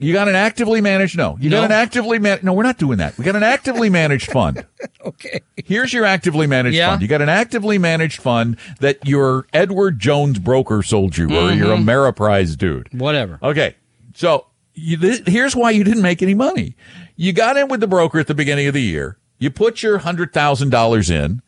You 0.00 0.12
got 0.14 0.28
an 0.28 0.34
actively 0.34 0.80
managed? 0.80 1.16
No, 1.18 1.36
you 1.40 1.50
No. 1.50 1.58
got 1.58 1.66
an 1.66 1.72
actively 1.72 2.18
managed. 2.18 2.42
No, 2.42 2.52
we're 2.54 2.62
not 2.62 2.78
doing 2.78 2.98
that. 2.98 3.16
We 3.18 3.24
got 3.24 3.36
an 3.36 3.42
actively 3.42 3.90
managed 3.90 4.30
fund. 4.32 4.64
Okay. 5.02 5.40
Here's 5.56 5.92
your 5.94 6.04
actively 6.04 6.46
managed 6.46 6.76
Yeah. 6.76 6.90
fund. 6.90 7.00
You 7.02 7.08
got 7.08 7.22
an 7.22 7.28
actively 7.30 7.78
managed 7.78 8.20
fund 8.20 8.56
that 8.80 9.06
your 9.06 9.46
Edward 9.54 9.98
Jones 9.98 10.38
broker 10.38 10.82
sold 10.82 11.16
you, 11.16 11.24
or 11.26 11.52
your 11.52 11.68
Mm-hmm. 11.68 11.88
Ameriprise 11.88 12.56
dude. 12.56 12.88
Whatever. 12.92 13.38
Okay, 13.42 13.76
so 14.14 14.46
you, 14.74 14.98
here's 15.26 15.56
why 15.56 15.70
you 15.70 15.84
didn't 15.84 16.02
make 16.02 16.22
any 16.22 16.34
money. 16.34 16.76
You 17.16 17.32
got 17.32 17.56
in 17.56 17.68
with 17.68 17.80
the 17.80 17.86
broker 17.86 18.18
at 18.18 18.26
the 18.26 18.34
beginning 18.34 18.66
of 18.66 18.74
the 18.74 18.82
year. 18.82 19.16
You 19.38 19.50
put 19.50 19.82
your 19.82 19.98
hundred 19.98 20.32
thousand 20.34 20.68
dollars 20.70 21.08
in, 21.10 21.40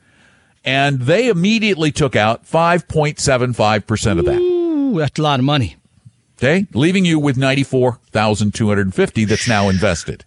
and 0.64 1.00
they 1.00 1.28
immediately 1.28 1.92
took 1.92 2.16
out 2.16 2.46
five 2.46 2.88
point 2.88 3.18
seven 3.20 3.52
five 3.52 3.86
percent 3.86 4.18
of 4.18 4.24
that. 4.24 4.38
Ooh, 4.38 4.98
that's 4.98 5.18
a 5.18 5.22
lot 5.22 5.40
of 5.40 5.44
money. 5.44 5.76
Okay, 6.42 6.66
leaving 6.74 7.04
you 7.04 7.18
with 7.20 7.36
ninety 7.36 7.62
four 7.62 8.00
thousand 8.10 8.52
two 8.54 8.68
hundred 8.68 8.86
and 8.86 8.94
fifty 8.94 9.24
that's 9.24 9.46
now 9.46 9.68
invested. 9.68 10.24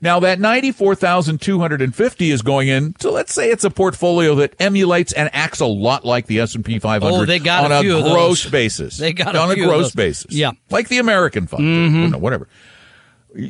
Now 0.00 0.20
that 0.20 0.38
ninety 0.38 0.70
four 0.70 0.94
thousand 0.94 1.40
two 1.40 1.58
hundred 1.58 1.82
and 1.82 1.94
fifty 1.94 2.30
is 2.30 2.40
going 2.42 2.68
in. 2.68 2.94
So 3.00 3.10
let's 3.10 3.34
say 3.34 3.50
it's 3.50 3.64
a 3.64 3.70
portfolio 3.70 4.36
that 4.36 4.54
emulates 4.60 5.12
and 5.12 5.30
acts 5.32 5.58
a 5.60 5.66
lot 5.66 6.04
like 6.04 6.26
the 6.26 6.38
S 6.40 6.54
and 6.54 6.64
P 6.64 6.78
five 6.78 7.02
hundred. 7.02 7.16
Oh, 7.22 7.24
they 7.24 7.40
got 7.40 7.64
on 7.64 7.72
a 7.72 7.80
a, 7.80 8.02
gross 8.02 8.48
basis. 8.48 8.96
They 8.98 9.12
got 9.12 9.34
a 9.34 9.40
on 9.40 9.54
few 9.54 9.64
a 9.64 9.66
of 9.66 9.72
gross 9.72 9.92
basis. 9.94 10.32
Yeah. 10.32 10.52
like 10.70 10.88
the 10.88 10.98
American 10.98 11.46
fund. 11.48 11.62
Mm-hmm. 11.64 12.20
Whatever. 12.20 12.48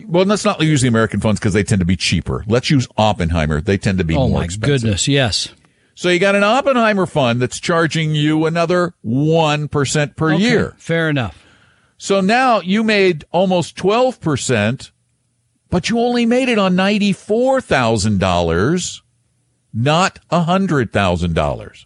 Well, 0.07 0.25
let's 0.25 0.47
not 0.47 0.63
use 0.63 0.81
the 0.81 0.89
American 0.89 1.21
funds 1.21 1.39
because 1.39 1.53
they 1.53 1.65
tend 1.65 1.81
to 1.81 1.85
be 1.85 1.97
cheaper. 1.97 2.45
Let's 2.49 2.71
use 2.71 2.89
Oppenheimer. 2.97 3.61
They 3.61 3.77
tend 3.77 3.99
to 3.99 4.05
be 4.05 4.17
Oh, 4.17 4.29
more 4.29 4.39
my 4.39 4.45
expensive. 4.47 4.81
goodness. 4.83 5.07
Yes. 5.07 5.49
So 5.95 6.09
you 6.09 6.19
got 6.19 6.35
an 6.35 6.43
Oppenheimer 6.45 7.05
fund 7.05 7.43
that's 7.43 7.61
charging 7.61 8.15
you 8.15 8.47
another 8.47 8.95
1% 9.05 10.17
per 10.17 10.33
Okay, 10.33 10.43
year. 10.43 10.75
Fair 10.79 11.11
enough. 11.11 11.44
So 12.05 12.21
now 12.21 12.61
you 12.61 12.85
made 12.85 13.25
almost 13.33 13.79
12%, 13.79 14.91
but 15.71 15.89
you 15.89 15.99
only 15.99 16.27
made 16.27 16.51
it 16.51 16.59
on 16.59 16.75
$94,000, 16.75 19.01
not 19.73 20.21
$100,000. 20.31 21.85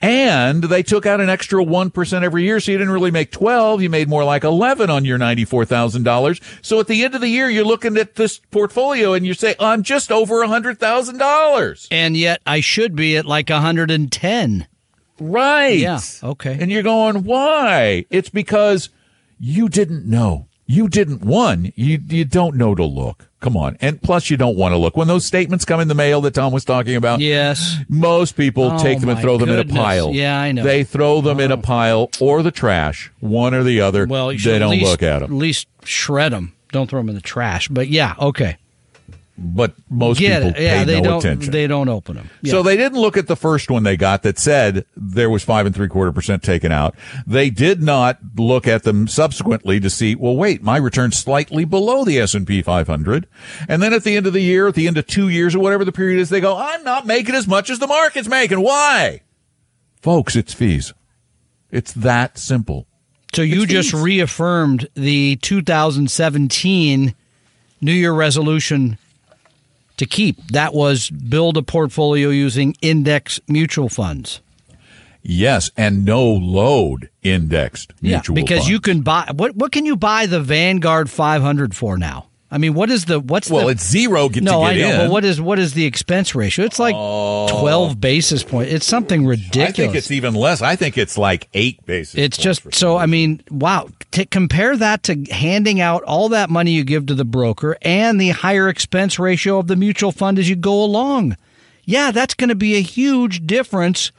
And 0.00 0.62
they 0.62 0.84
took 0.84 1.06
out 1.06 1.20
an 1.20 1.28
extra 1.28 1.64
1% 1.64 2.22
every 2.22 2.44
year. 2.44 2.60
So 2.60 2.70
you 2.70 2.78
didn't 2.78 2.92
really 2.92 3.10
make 3.10 3.32
12. 3.32 3.82
You 3.82 3.90
made 3.90 4.08
more 4.08 4.22
like 4.22 4.44
11 4.44 4.90
on 4.90 5.04
your 5.04 5.18
$94,000. 5.18 6.40
So 6.62 6.78
at 6.78 6.86
the 6.86 7.02
end 7.02 7.16
of 7.16 7.20
the 7.20 7.26
year, 7.26 7.50
you're 7.50 7.64
looking 7.64 7.96
at 7.96 8.14
this 8.14 8.38
portfolio 8.52 9.14
and 9.14 9.26
you 9.26 9.34
say, 9.34 9.56
I'm 9.58 9.82
just 9.82 10.12
over 10.12 10.36
$100,000. 10.36 11.88
And 11.90 12.16
yet 12.16 12.40
I 12.46 12.60
should 12.60 12.94
be 12.94 13.16
at 13.16 13.26
like 13.26 13.50
110. 13.50 14.68
Right. 15.18 15.80
Yeah, 15.80 15.98
okay. 16.22 16.58
And 16.60 16.70
you're 16.70 16.84
going, 16.84 17.24
why? 17.24 18.06
It's 18.08 18.30
because 18.30 18.88
you 19.40 19.68
didn't 19.68 20.06
know. 20.06 20.46
You 20.66 20.86
didn't, 20.88 21.22
one, 21.22 21.72
you, 21.74 21.98
you 22.06 22.24
don't 22.24 22.54
know 22.54 22.76
to 22.76 22.84
look. 22.84 23.28
Come 23.40 23.56
on. 23.56 23.76
And 23.80 24.00
plus, 24.00 24.30
you 24.30 24.36
don't 24.36 24.56
want 24.56 24.72
to 24.72 24.76
look. 24.76 24.96
When 24.96 25.08
those 25.08 25.24
statements 25.24 25.64
come 25.64 25.80
in 25.80 25.88
the 25.88 25.96
mail 25.96 26.20
that 26.20 26.34
Tom 26.34 26.52
was 26.52 26.64
talking 26.64 26.94
about, 26.94 27.18
Yes. 27.18 27.76
most 27.88 28.36
people 28.36 28.70
Oh, 28.70 28.78
take 28.80 29.00
them 29.00 29.08
and 29.08 29.18
throw 29.18 29.36
them 29.36 29.48
in 29.48 29.58
a 29.58 29.64
pile. 29.64 30.12
Yeah, 30.12 30.38
I 30.38 30.52
know. 30.52 30.62
Oh. 30.62 30.64
They 30.64 30.84
throw 30.84 31.22
them 31.22 31.40
in 31.40 31.50
a 31.50 31.56
pile 31.56 32.08
or 32.20 32.44
the 32.44 32.52
trash, 32.52 33.10
one 33.18 33.52
or 33.52 33.64
the 33.64 33.80
other. 33.80 34.06
Well, 34.06 34.30
you 34.32 34.38
they 34.38 34.60
don't 34.60 34.70
least, 34.70 34.84
look 34.84 35.02
at 35.02 35.20
them. 35.20 35.32
At 35.32 35.36
least 35.36 35.66
shred 35.84 36.30
them. 36.32 36.54
Don't 36.70 36.88
throw 36.88 37.00
them 37.00 37.08
in 37.08 37.14
the 37.16 37.20
trash. 37.20 37.66
But 37.66 37.88
yeah, 37.88 38.14
okay. 38.20 38.58
But 39.42 39.72
most 39.88 40.18
Get 40.20 40.42
people 40.42 40.60
it. 40.60 40.62
Yeah, 40.62 40.78
pay 40.80 40.84
they 40.84 41.00
no 41.00 41.08
don't. 41.10 41.18
attention. 41.20 41.50
They 41.50 41.66
don't 41.66 41.88
open 41.88 42.16
them. 42.16 42.28
Yeah. 42.42 42.50
So 42.50 42.62
they 42.62 42.76
didn't 42.76 43.00
look 43.00 43.16
at 43.16 43.26
the 43.26 43.36
first 43.36 43.70
one 43.70 43.84
they 43.84 43.96
got 43.96 44.22
that 44.22 44.38
said 44.38 44.84
there 44.94 45.30
was 45.30 45.42
five 45.42 45.64
and 45.64 45.74
three 45.74 45.88
quarter 45.88 46.12
percent 46.12 46.42
taken 46.42 46.70
out. 46.70 46.94
They 47.26 47.48
did 47.48 47.82
not 47.82 48.18
look 48.36 48.68
at 48.68 48.82
them 48.82 49.08
subsequently 49.08 49.80
to 49.80 49.88
see, 49.88 50.14
well, 50.14 50.36
wait, 50.36 50.62
my 50.62 50.76
return's 50.76 51.16
slightly 51.16 51.64
below 51.64 52.04
the 52.04 52.18
S&P 52.18 52.60
500. 52.60 53.26
And 53.66 53.82
then 53.82 53.94
at 53.94 54.04
the 54.04 54.14
end 54.14 54.26
of 54.26 54.34
the 54.34 54.42
year, 54.42 54.68
at 54.68 54.74
the 54.74 54.86
end 54.86 54.98
of 54.98 55.06
two 55.06 55.30
years 55.30 55.54
or 55.54 55.60
whatever 55.60 55.86
the 55.86 55.92
period 55.92 56.20
is, 56.20 56.28
they 56.28 56.40
go, 56.42 56.58
I'm 56.58 56.84
not 56.84 57.06
making 57.06 57.34
as 57.34 57.48
much 57.48 57.70
as 57.70 57.78
the 57.78 57.86
market's 57.86 58.28
making. 58.28 58.60
Why? 58.60 59.22
Folks, 60.02 60.36
it's 60.36 60.52
fees. 60.52 60.92
It's 61.70 61.92
that 61.94 62.36
simple. 62.36 62.86
So 63.34 63.40
you 63.40 63.62
It's 63.62 63.72
just 63.72 63.90
fees. 63.92 64.00
reaffirmed 64.02 64.88
the 64.94 65.36
2017 65.36 67.14
New 67.80 67.92
Year 67.92 68.12
resolution 68.12 68.98
to 70.00 70.06
keep. 70.06 70.44
That 70.48 70.74
was 70.74 71.10
build 71.10 71.56
a 71.56 71.62
portfolio 71.62 72.30
using 72.30 72.74
index 72.80 73.38
mutual 73.46 73.88
funds. 73.88 74.40
Yes. 75.22 75.70
And 75.76 76.06
no 76.06 76.24
load 76.24 77.10
indexed 77.22 77.92
mutual 78.00 78.36
yeah, 78.36 78.42
because 78.42 78.60
funds. 78.60 78.70
you 78.70 78.80
can 78.80 79.02
buy 79.02 79.30
what 79.34 79.54
what 79.54 79.72
can 79.72 79.84
you 79.84 79.96
buy 79.96 80.24
the 80.24 80.40
Vanguard 80.40 81.10
500 81.10 81.76
for 81.76 81.98
now? 81.98 82.29
I 82.52 82.58
mean, 82.58 82.74
what 82.74 82.90
is 82.90 83.04
the 83.04 83.20
what's 83.20 83.48
well, 83.48 83.66
the 83.66 83.72
it's 83.72 83.86
zero 83.88 84.28
get 84.28 84.42
no, 84.42 84.58
to 84.58 84.66
I 84.66 84.74
get 84.74 84.88
know, 84.88 84.94
in. 84.94 85.06
but 85.06 85.12
what 85.12 85.24
is 85.24 85.40
what 85.40 85.60
is 85.60 85.74
the 85.74 85.84
expense 85.84 86.34
ratio? 86.34 86.64
It's 86.64 86.80
like 86.80 86.96
oh. 86.98 87.46
twelve 87.60 88.00
basis 88.00 88.42
points. 88.42 88.72
It's 88.72 88.86
something 88.86 89.24
ridiculous. 89.24 89.68
I 89.68 89.72
think 89.72 89.94
it's 89.94 90.10
even 90.10 90.34
less. 90.34 90.60
I 90.60 90.74
think 90.74 90.98
it's 90.98 91.16
like 91.16 91.48
eight 91.54 91.84
basis. 91.86 92.16
It's 92.16 92.36
just 92.36 92.74
so. 92.74 92.96
I 92.96 93.06
mean, 93.06 93.42
wow. 93.50 93.88
To 94.12 94.26
compare 94.26 94.76
that 94.76 95.04
to 95.04 95.22
handing 95.30 95.80
out 95.80 96.02
all 96.02 96.28
that 96.30 96.50
money 96.50 96.72
you 96.72 96.82
give 96.82 97.06
to 97.06 97.14
the 97.14 97.24
broker 97.24 97.76
and 97.82 98.20
the 98.20 98.30
higher 98.30 98.68
expense 98.68 99.20
ratio 99.20 99.58
of 99.58 99.68
the 99.68 99.76
mutual 99.76 100.10
fund 100.10 100.36
as 100.36 100.48
you 100.48 100.56
go 100.56 100.82
along. 100.82 101.36
Yeah, 101.84 102.10
that's 102.10 102.34
going 102.34 102.48
to 102.48 102.56
be 102.56 102.74
a 102.74 102.82
huge 102.82 103.46
difference 103.46 104.10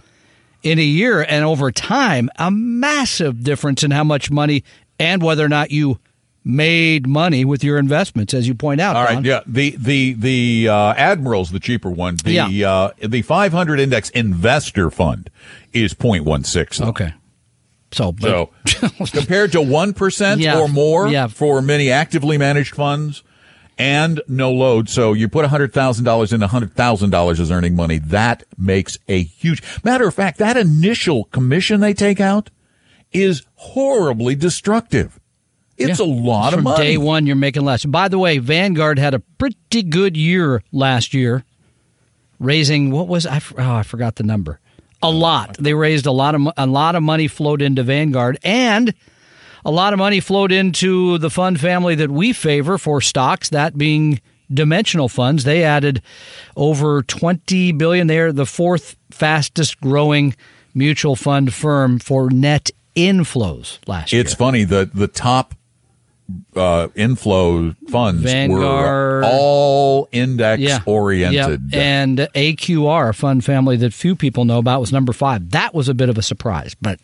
in 0.64 0.80
a 0.80 0.84
year 0.84 1.22
and 1.22 1.44
over 1.44 1.72
time. 1.72 2.30
A 2.38 2.50
massive 2.50 3.44
difference 3.44 3.84
in 3.84 3.92
how 3.92 4.06
much 4.06 4.32
money 4.32 4.64
and 4.98 5.22
whether 5.22 5.44
or 5.44 5.50
not 5.50 5.72
you 5.72 6.00
made 6.44 7.08
money 7.08 7.46
with 7.46 7.64
your 7.64 7.78
investments, 7.78 8.34
as 8.34 8.48
you 8.48 8.56
point 8.56 8.82
out. 8.82 8.96
All 8.96 9.04
right, 9.04 9.14
Don. 9.16 9.24
yeah. 9.26 9.42
The 9.46 9.76
the 9.78 10.14
the 10.14 10.70
uh, 10.70 10.94
Admiral's 10.96 11.52
the 11.52 11.60
cheaper 11.60 11.90
one. 11.90 12.18
The 12.24 12.32
Yeah. 12.34 12.72
uh, 12.72 12.92
the 13.00 13.22
500 13.22 13.80
index 13.80 14.10
investor 14.12 14.90
fund 14.90 15.30
is 15.74 15.94
0.16. 15.94 16.88
Okay. 16.88 17.14
So, 17.92 18.16
So 18.22 18.50
compared 19.12 19.52
to 19.52 19.62
one 19.62 19.94
percent 19.94 20.40
Yeah. 20.42 20.60
or 20.60 20.68
more 20.68 21.08
Yeah. 21.10 21.28
for 21.28 21.62
many 21.62 21.90
actively 21.92 22.38
managed 22.38 22.74
funds 22.74 23.22
and 23.78 24.22
no 24.28 24.52
load, 24.52 24.90
so 24.90 25.14
you 25.14 25.28
put 25.28 25.46
hundred 25.46 25.74
thousand 25.74 26.06
dollars 26.06 26.32
in, 26.34 26.42
hundred 26.42 26.74
thousand 26.74 27.10
dollars 27.10 27.40
is 27.40 27.52
earning 27.52 27.76
money. 27.76 27.98
That 27.98 28.44
makes 28.58 28.98
a 29.08 29.22
huge 29.24 29.62
matter 29.84 30.08
of 30.08 30.14
fact. 30.16 30.38
That 30.40 30.56
initial 30.58 31.26
commission 31.26 31.82
they 31.82 31.94
take 31.94 32.20
out 32.20 32.50
is 33.12 33.44
horribly 33.56 34.36
destructive. 34.36 35.20
It's 35.84 36.00
Yeah. 36.00 36.06
a 36.06 36.08
lot 36.08 36.54
of 36.54 36.58
From 36.58 36.64
money. 36.66 36.84
day 36.86 36.98
one, 36.98 37.26
you're 37.28 37.36
making 37.36 37.64
less. 37.66 37.86
By 37.86 38.08
the 38.08 38.20
way, 38.20 38.38
Vanguard 38.38 39.00
had 39.00 39.14
a 39.14 39.20
pretty 39.20 39.84
good 39.84 40.16
year 40.18 40.62
last 40.72 41.14
year, 41.14 41.44
raising 42.40 42.92
what 42.92 43.08
was 43.08 43.26
I? 43.26 43.42
Oh, 43.58 43.76
I 43.76 43.84
forgot 43.84 44.16
the 44.16 44.24
number. 44.24 44.60
A 45.04 45.10
lot. 45.10 45.58
They 45.60 45.74
raised 45.74 46.06
a 46.06 46.12
lot 46.12 46.36
of 46.36 46.42
a 46.58 46.66
lot 46.68 46.96
of 46.96 47.04
money 47.04 47.28
flowed 47.28 47.62
into 47.62 47.84
Vanguard, 47.84 48.38
and 48.44 48.94
a 49.66 49.72
lot 49.72 49.94
of 49.94 50.00
money 50.00 50.20
flowed 50.20 50.52
into 50.52 51.18
the 51.18 51.30
fund 51.30 51.60
family 51.60 51.96
that 51.96 52.12
we 52.12 52.34
favor 52.34 52.78
for 52.78 53.02
stocks. 53.02 53.50
That 53.50 53.78
being 53.78 54.22
dimensional 54.54 55.08
funds. 55.10 55.44
They 55.44 55.64
added 55.64 56.02
over 56.58 57.02
20 57.04 57.72
billion. 57.72 58.08
They're 58.08 58.34
the 58.34 58.46
fourth 58.46 58.96
fastest 59.10 59.80
growing 59.82 60.36
mutual 60.76 61.16
fund 61.16 61.54
firm 61.54 62.00
for 62.00 62.30
net 62.30 62.70
inflows 62.96 63.80
last 63.88 64.12
year. 64.12 64.22
It's 64.22 64.34
funny 64.34 64.64
the 64.66 64.90
the 64.94 65.08
top 65.08 65.56
uh, 66.56 66.88
inflow 66.96 67.74
funds 67.90 68.22
Vanguard. 68.24 68.64
were 68.64 69.24
all 69.26 70.10
index 70.12 70.62
yeah. 70.62 70.80
oriented. 70.86 71.72
Yep. 71.72 71.82
And 71.82 72.18
AQR, 72.36 73.10
a 73.10 73.14
fund 73.14 73.44
family 73.46 73.78
that 73.78 73.94
few 73.94 74.16
people 74.16 74.46
know 74.46 74.60
about, 74.60 74.80
was 74.80 74.92
number 74.92 75.14
five. 75.14 75.52
That 75.52 75.74
was 75.74 75.90
a 75.90 75.94
bit 75.94 76.10
of 76.10 76.18
a 76.18 76.22
surprise, 76.22 76.76
but 76.82 77.00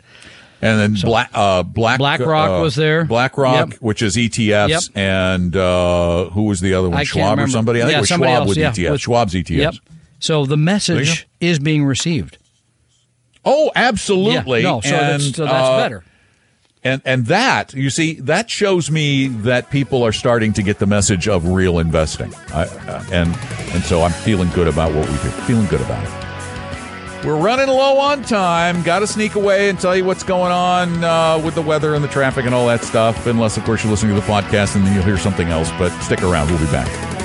And 0.61 0.79
then 0.79 1.01
Black 1.01 1.29
uh, 1.33 1.63
Black 1.63 1.99
BlackRock 1.99 2.59
uh, 2.59 2.61
was 2.61 2.75
there. 2.75 3.05
BlackRock, 3.05 3.71
Yep. 3.71 3.79
which 3.79 4.01
is 4.01 4.15
ETFs, 4.15 4.69
Yep. 4.69 4.81
and 4.95 5.55
uh, 5.55 6.29
who 6.31 6.43
was 6.43 6.61
the 6.61 6.73
other 6.73 6.89
one? 6.89 6.99
I 6.99 7.03
Schwab 7.03 7.39
or 7.39 7.47
somebody? 7.47 7.79
I 7.81 7.83
think 7.83 7.91
Yeah, 7.91 7.97
it 7.97 8.01
was 8.01 8.09
Schwab 8.09 8.29
else, 8.29 8.49
with 8.49 8.57
yeah, 8.57 8.71
ETFs. 8.71 8.91
with- 8.91 9.01
Schwab's 9.01 9.33
ETFs. 9.33 9.57
Yep. 9.57 9.73
So 10.19 10.45
the 10.45 10.57
message 10.57 11.27
is 11.39 11.59
being 11.59 11.85
received. 11.85 12.39
Oh, 13.45 13.71
absolutely. 13.75 14.61
Yeah, 14.63 14.69
no, 14.71 14.81
so 14.81 14.89
and, 14.89 15.21
that's, 15.21 15.35
so 15.35 15.45
that's 15.45 15.69
uh, 15.69 15.77
better. 15.77 16.03
And 16.83 17.01
and 17.05 17.25
that 17.25 17.73
you 17.73 17.89
see 17.89 18.13
that 18.21 18.49
shows 18.49 18.89
me 18.89 19.27
that 19.27 19.69
people 19.69 20.03
are 20.03 20.11
starting 20.11 20.53
to 20.53 20.63
get 20.63 20.79
the 20.79 20.85
message 20.85 21.27
of 21.27 21.49
real 21.49 21.79
investing. 21.79 22.33
I, 22.53 22.63
uh, 22.63 23.03
and 23.11 23.35
and 23.73 23.83
so 23.83 24.03
I'm 24.03 24.11
feeling 24.11 24.49
good 24.49 24.67
about 24.67 24.93
what 24.93 25.07
we 25.07 25.13
do. 25.15 25.29
Feeling 25.45 25.65
good 25.67 25.81
about 25.81 26.03
it. 26.05 26.27
We're 27.25 27.35
running 27.35 27.67
low 27.67 27.97
on 27.97 28.21
time. 28.21 28.83
Got 28.83 28.99
to 28.99 29.07
sneak 29.07 29.35
away 29.35 29.69
and 29.69 29.79
tell 29.79 29.95
you 29.95 30.05
what's 30.05 30.23
going 30.23 30.51
on 30.51 31.03
uh, 31.03 31.41
with 31.43 31.55
the 31.55 31.63
weather 31.63 31.95
and 31.95 32.03
the 32.03 32.07
traffic 32.07 32.45
and 32.45 32.53
all 32.53 32.67
that 32.67 32.83
stuff. 32.83 33.25
Unless, 33.25 33.57
of 33.57 33.63
course, 33.63 33.83
you're 33.83 33.91
listening 33.91 34.15
to 34.15 34.21
the 34.21 34.27
podcast 34.27 34.75
and 34.75 34.85
then 34.85 34.93
you'll 34.93 35.03
hear 35.03 35.17
something 35.17 35.47
else. 35.47 35.71
But 35.79 35.89
stick 36.01 36.21
around. 36.21 36.49
We'll 36.49 36.59
be 36.59 36.65
back. 36.71 37.16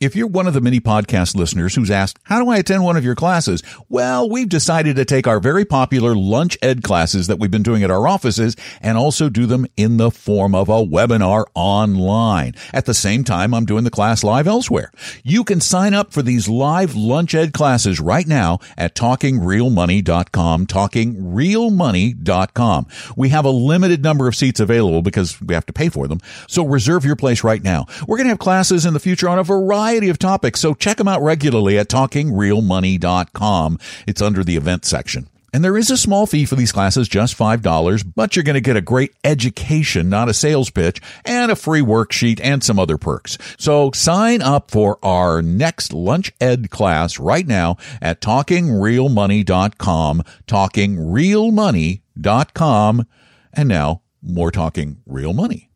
If 0.00 0.14
you're 0.14 0.28
one 0.28 0.46
of 0.46 0.54
the 0.54 0.60
many 0.60 0.78
podcast 0.78 1.34
listeners 1.34 1.74
who's 1.74 1.90
asked, 1.90 2.20
how 2.22 2.40
do 2.40 2.48
I 2.50 2.58
attend 2.58 2.84
one 2.84 2.96
of 2.96 3.04
your 3.04 3.16
classes? 3.16 3.64
Well, 3.88 4.30
we've 4.30 4.48
decided 4.48 4.94
to 4.94 5.04
take 5.04 5.26
our 5.26 5.40
very 5.40 5.64
popular 5.64 6.14
lunch 6.14 6.56
ed 6.62 6.84
classes 6.84 7.26
that 7.26 7.40
we've 7.40 7.50
been 7.50 7.64
doing 7.64 7.82
at 7.82 7.90
our 7.90 8.06
offices 8.06 8.54
and 8.80 8.96
also 8.96 9.28
do 9.28 9.44
them 9.44 9.66
in 9.76 9.96
the 9.96 10.12
form 10.12 10.54
of 10.54 10.68
a 10.68 10.84
webinar 10.84 11.46
online. 11.54 12.54
At 12.72 12.84
the 12.84 12.94
same 12.94 13.24
time, 13.24 13.52
I'm 13.52 13.64
doing 13.64 13.82
the 13.82 13.90
class 13.90 14.22
live 14.22 14.46
elsewhere. 14.46 14.92
You 15.24 15.42
can 15.42 15.60
sign 15.60 15.94
up 15.94 16.12
for 16.12 16.22
these 16.22 16.48
live 16.48 16.94
lunch 16.94 17.34
ed 17.34 17.52
classes 17.52 17.98
right 17.98 18.28
now 18.28 18.60
at 18.76 18.94
talkingrealmoney.com, 18.94 20.66
talkingrealmoney.com. 20.66 22.86
We 23.16 23.30
have 23.30 23.44
a 23.44 23.50
limited 23.50 24.04
number 24.04 24.28
of 24.28 24.36
seats 24.36 24.60
available 24.60 25.02
because 25.02 25.40
we 25.40 25.54
have 25.54 25.66
to 25.66 25.72
pay 25.72 25.88
for 25.88 26.06
them. 26.06 26.20
So 26.46 26.64
reserve 26.64 27.04
your 27.04 27.16
place 27.16 27.42
right 27.42 27.64
now. 27.64 27.86
We're 28.06 28.18
going 28.18 28.26
to 28.26 28.30
have 28.30 28.38
classes 28.38 28.86
in 28.86 28.94
the 28.94 29.00
future 29.00 29.28
on 29.28 29.40
a 29.40 29.42
variety 29.42 29.87
of 29.88 30.18
topics, 30.18 30.60
so 30.60 30.74
check 30.74 30.98
them 30.98 31.08
out 31.08 31.22
regularly 31.22 31.78
at 31.78 31.88
talkingrealmoney.com. 31.88 33.78
It's 34.06 34.22
under 34.22 34.44
the 34.44 34.56
event 34.56 34.84
section. 34.84 35.28
And 35.52 35.64
there 35.64 35.76
is 35.78 35.90
a 35.90 35.96
small 35.96 36.26
fee 36.26 36.44
for 36.44 36.56
these 36.56 36.72
classes, 36.72 37.08
just 37.08 37.38
$5, 37.38 38.12
but 38.14 38.36
you're 38.36 38.42
going 38.42 38.52
to 38.54 38.60
get 38.60 38.76
a 38.76 38.82
great 38.82 39.14
education, 39.24 40.10
not 40.10 40.28
a 40.28 40.34
sales 40.34 40.68
pitch, 40.68 41.00
and 41.24 41.50
a 41.50 41.56
free 41.56 41.80
worksheet 41.80 42.38
and 42.42 42.62
some 42.62 42.78
other 42.78 42.98
perks. 42.98 43.38
So 43.56 43.90
sign 43.92 44.42
up 44.42 44.70
for 44.70 44.98
our 45.02 45.40
next 45.40 45.94
Lunch 45.94 46.34
Ed 46.38 46.68
class 46.68 47.18
right 47.18 47.46
now 47.46 47.78
at 48.02 48.20
talkingrealmoney.com, 48.20 50.22
talkingrealmoney.com. 50.46 53.06
And 53.54 53.68
now, 53.68 54.02
more 54.20 54.50
talking 54.50 54.98
real 55.06 55.32
money. 55.32 55.70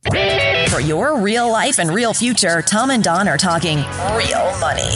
For 0.73 0.81
your 0.81 1.20
real 1.20 1.53
life 1.53 1.78
and 1.78 1.90
real 1.90 2.15
future, 2.15 2.62
Tom 2.62 2.89
and 2.89 3.05
Don 3.05 3.28
are 3.28 3.36
talking 3.36 3.77
real 4.16 4.59
money. 4.59 4.89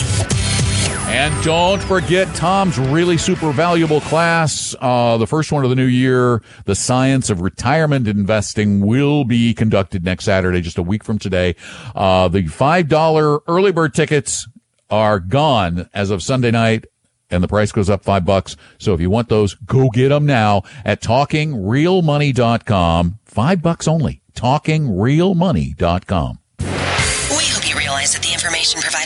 And 1.12 1.44
don't 1.44 1.82
forget 1.82 2.35
Tom's 2.35 2.78
really 2.78 3.19
super 3.19 3.53
valuable 3.53 4.01
class, 4.01 4.74
uh, 4.81 5.19
the 5.19 5.27
first 5.27 5.53
one 5.53 5.65
of 5.65 5.69
the 5.69 5.77
new 5.77 5.85
year, 5.85 6.40
The 6.65 6.74
Science 6.74 7.28
of 7.28 7.43
Retirement 7.43 8.09
Investing, 8.09 8.86
will 8.86 9.24
be 9.24 9.53
conducted 9.53 10.03
next 10.03 10.24
Saturday, 10.24 10.62
just 10.62 10.78
a 10.78 10.82
week 10.82 11.05
from 11.05 11.19
today. 11.19 11.57
Uh, 11.94 12.28
the 12.28 12.44
$5 12.44 13.40
early 13.47 13.70
bird 13.70 13.93
tickets 13.93 14.48
are 14.89 15.20
gone 15.20 15.90
as 15.93 16.11
of 16.11 16.23
Sunday 16.23 16.53
night. 16.53 16.86
And 17.31 17.44
the 17.44 17.48
price 17.48 17.70
goes 17.70 17.90
up 17.90 18.03
five 18.03 18.24
bucks. 18.24 18.57
So 18.78 18.94
if 18.94 19.01
you 19.03 19.11
want 19.11 19.28
those, 19.28 19.53
go 19.53 19.90
get 19.90 20.09
them 20.09 20.24
now 20.24 20.62
at 20.86 21.03
talkingrealmoney.com. 21.03 23.19
Five 23.27 23.61
bucks 23.61 23.86
only. 23.86 24.23
Talkingrealmoney.com. 24.37 26.39
We 26.61 27.45
hope 27.53 27.69
you 27.69 27.77
realize 27.77 28.15
that 28.15 28.23
the 28.23 28.33
information 28.33 28.81
provided 28.81 29.06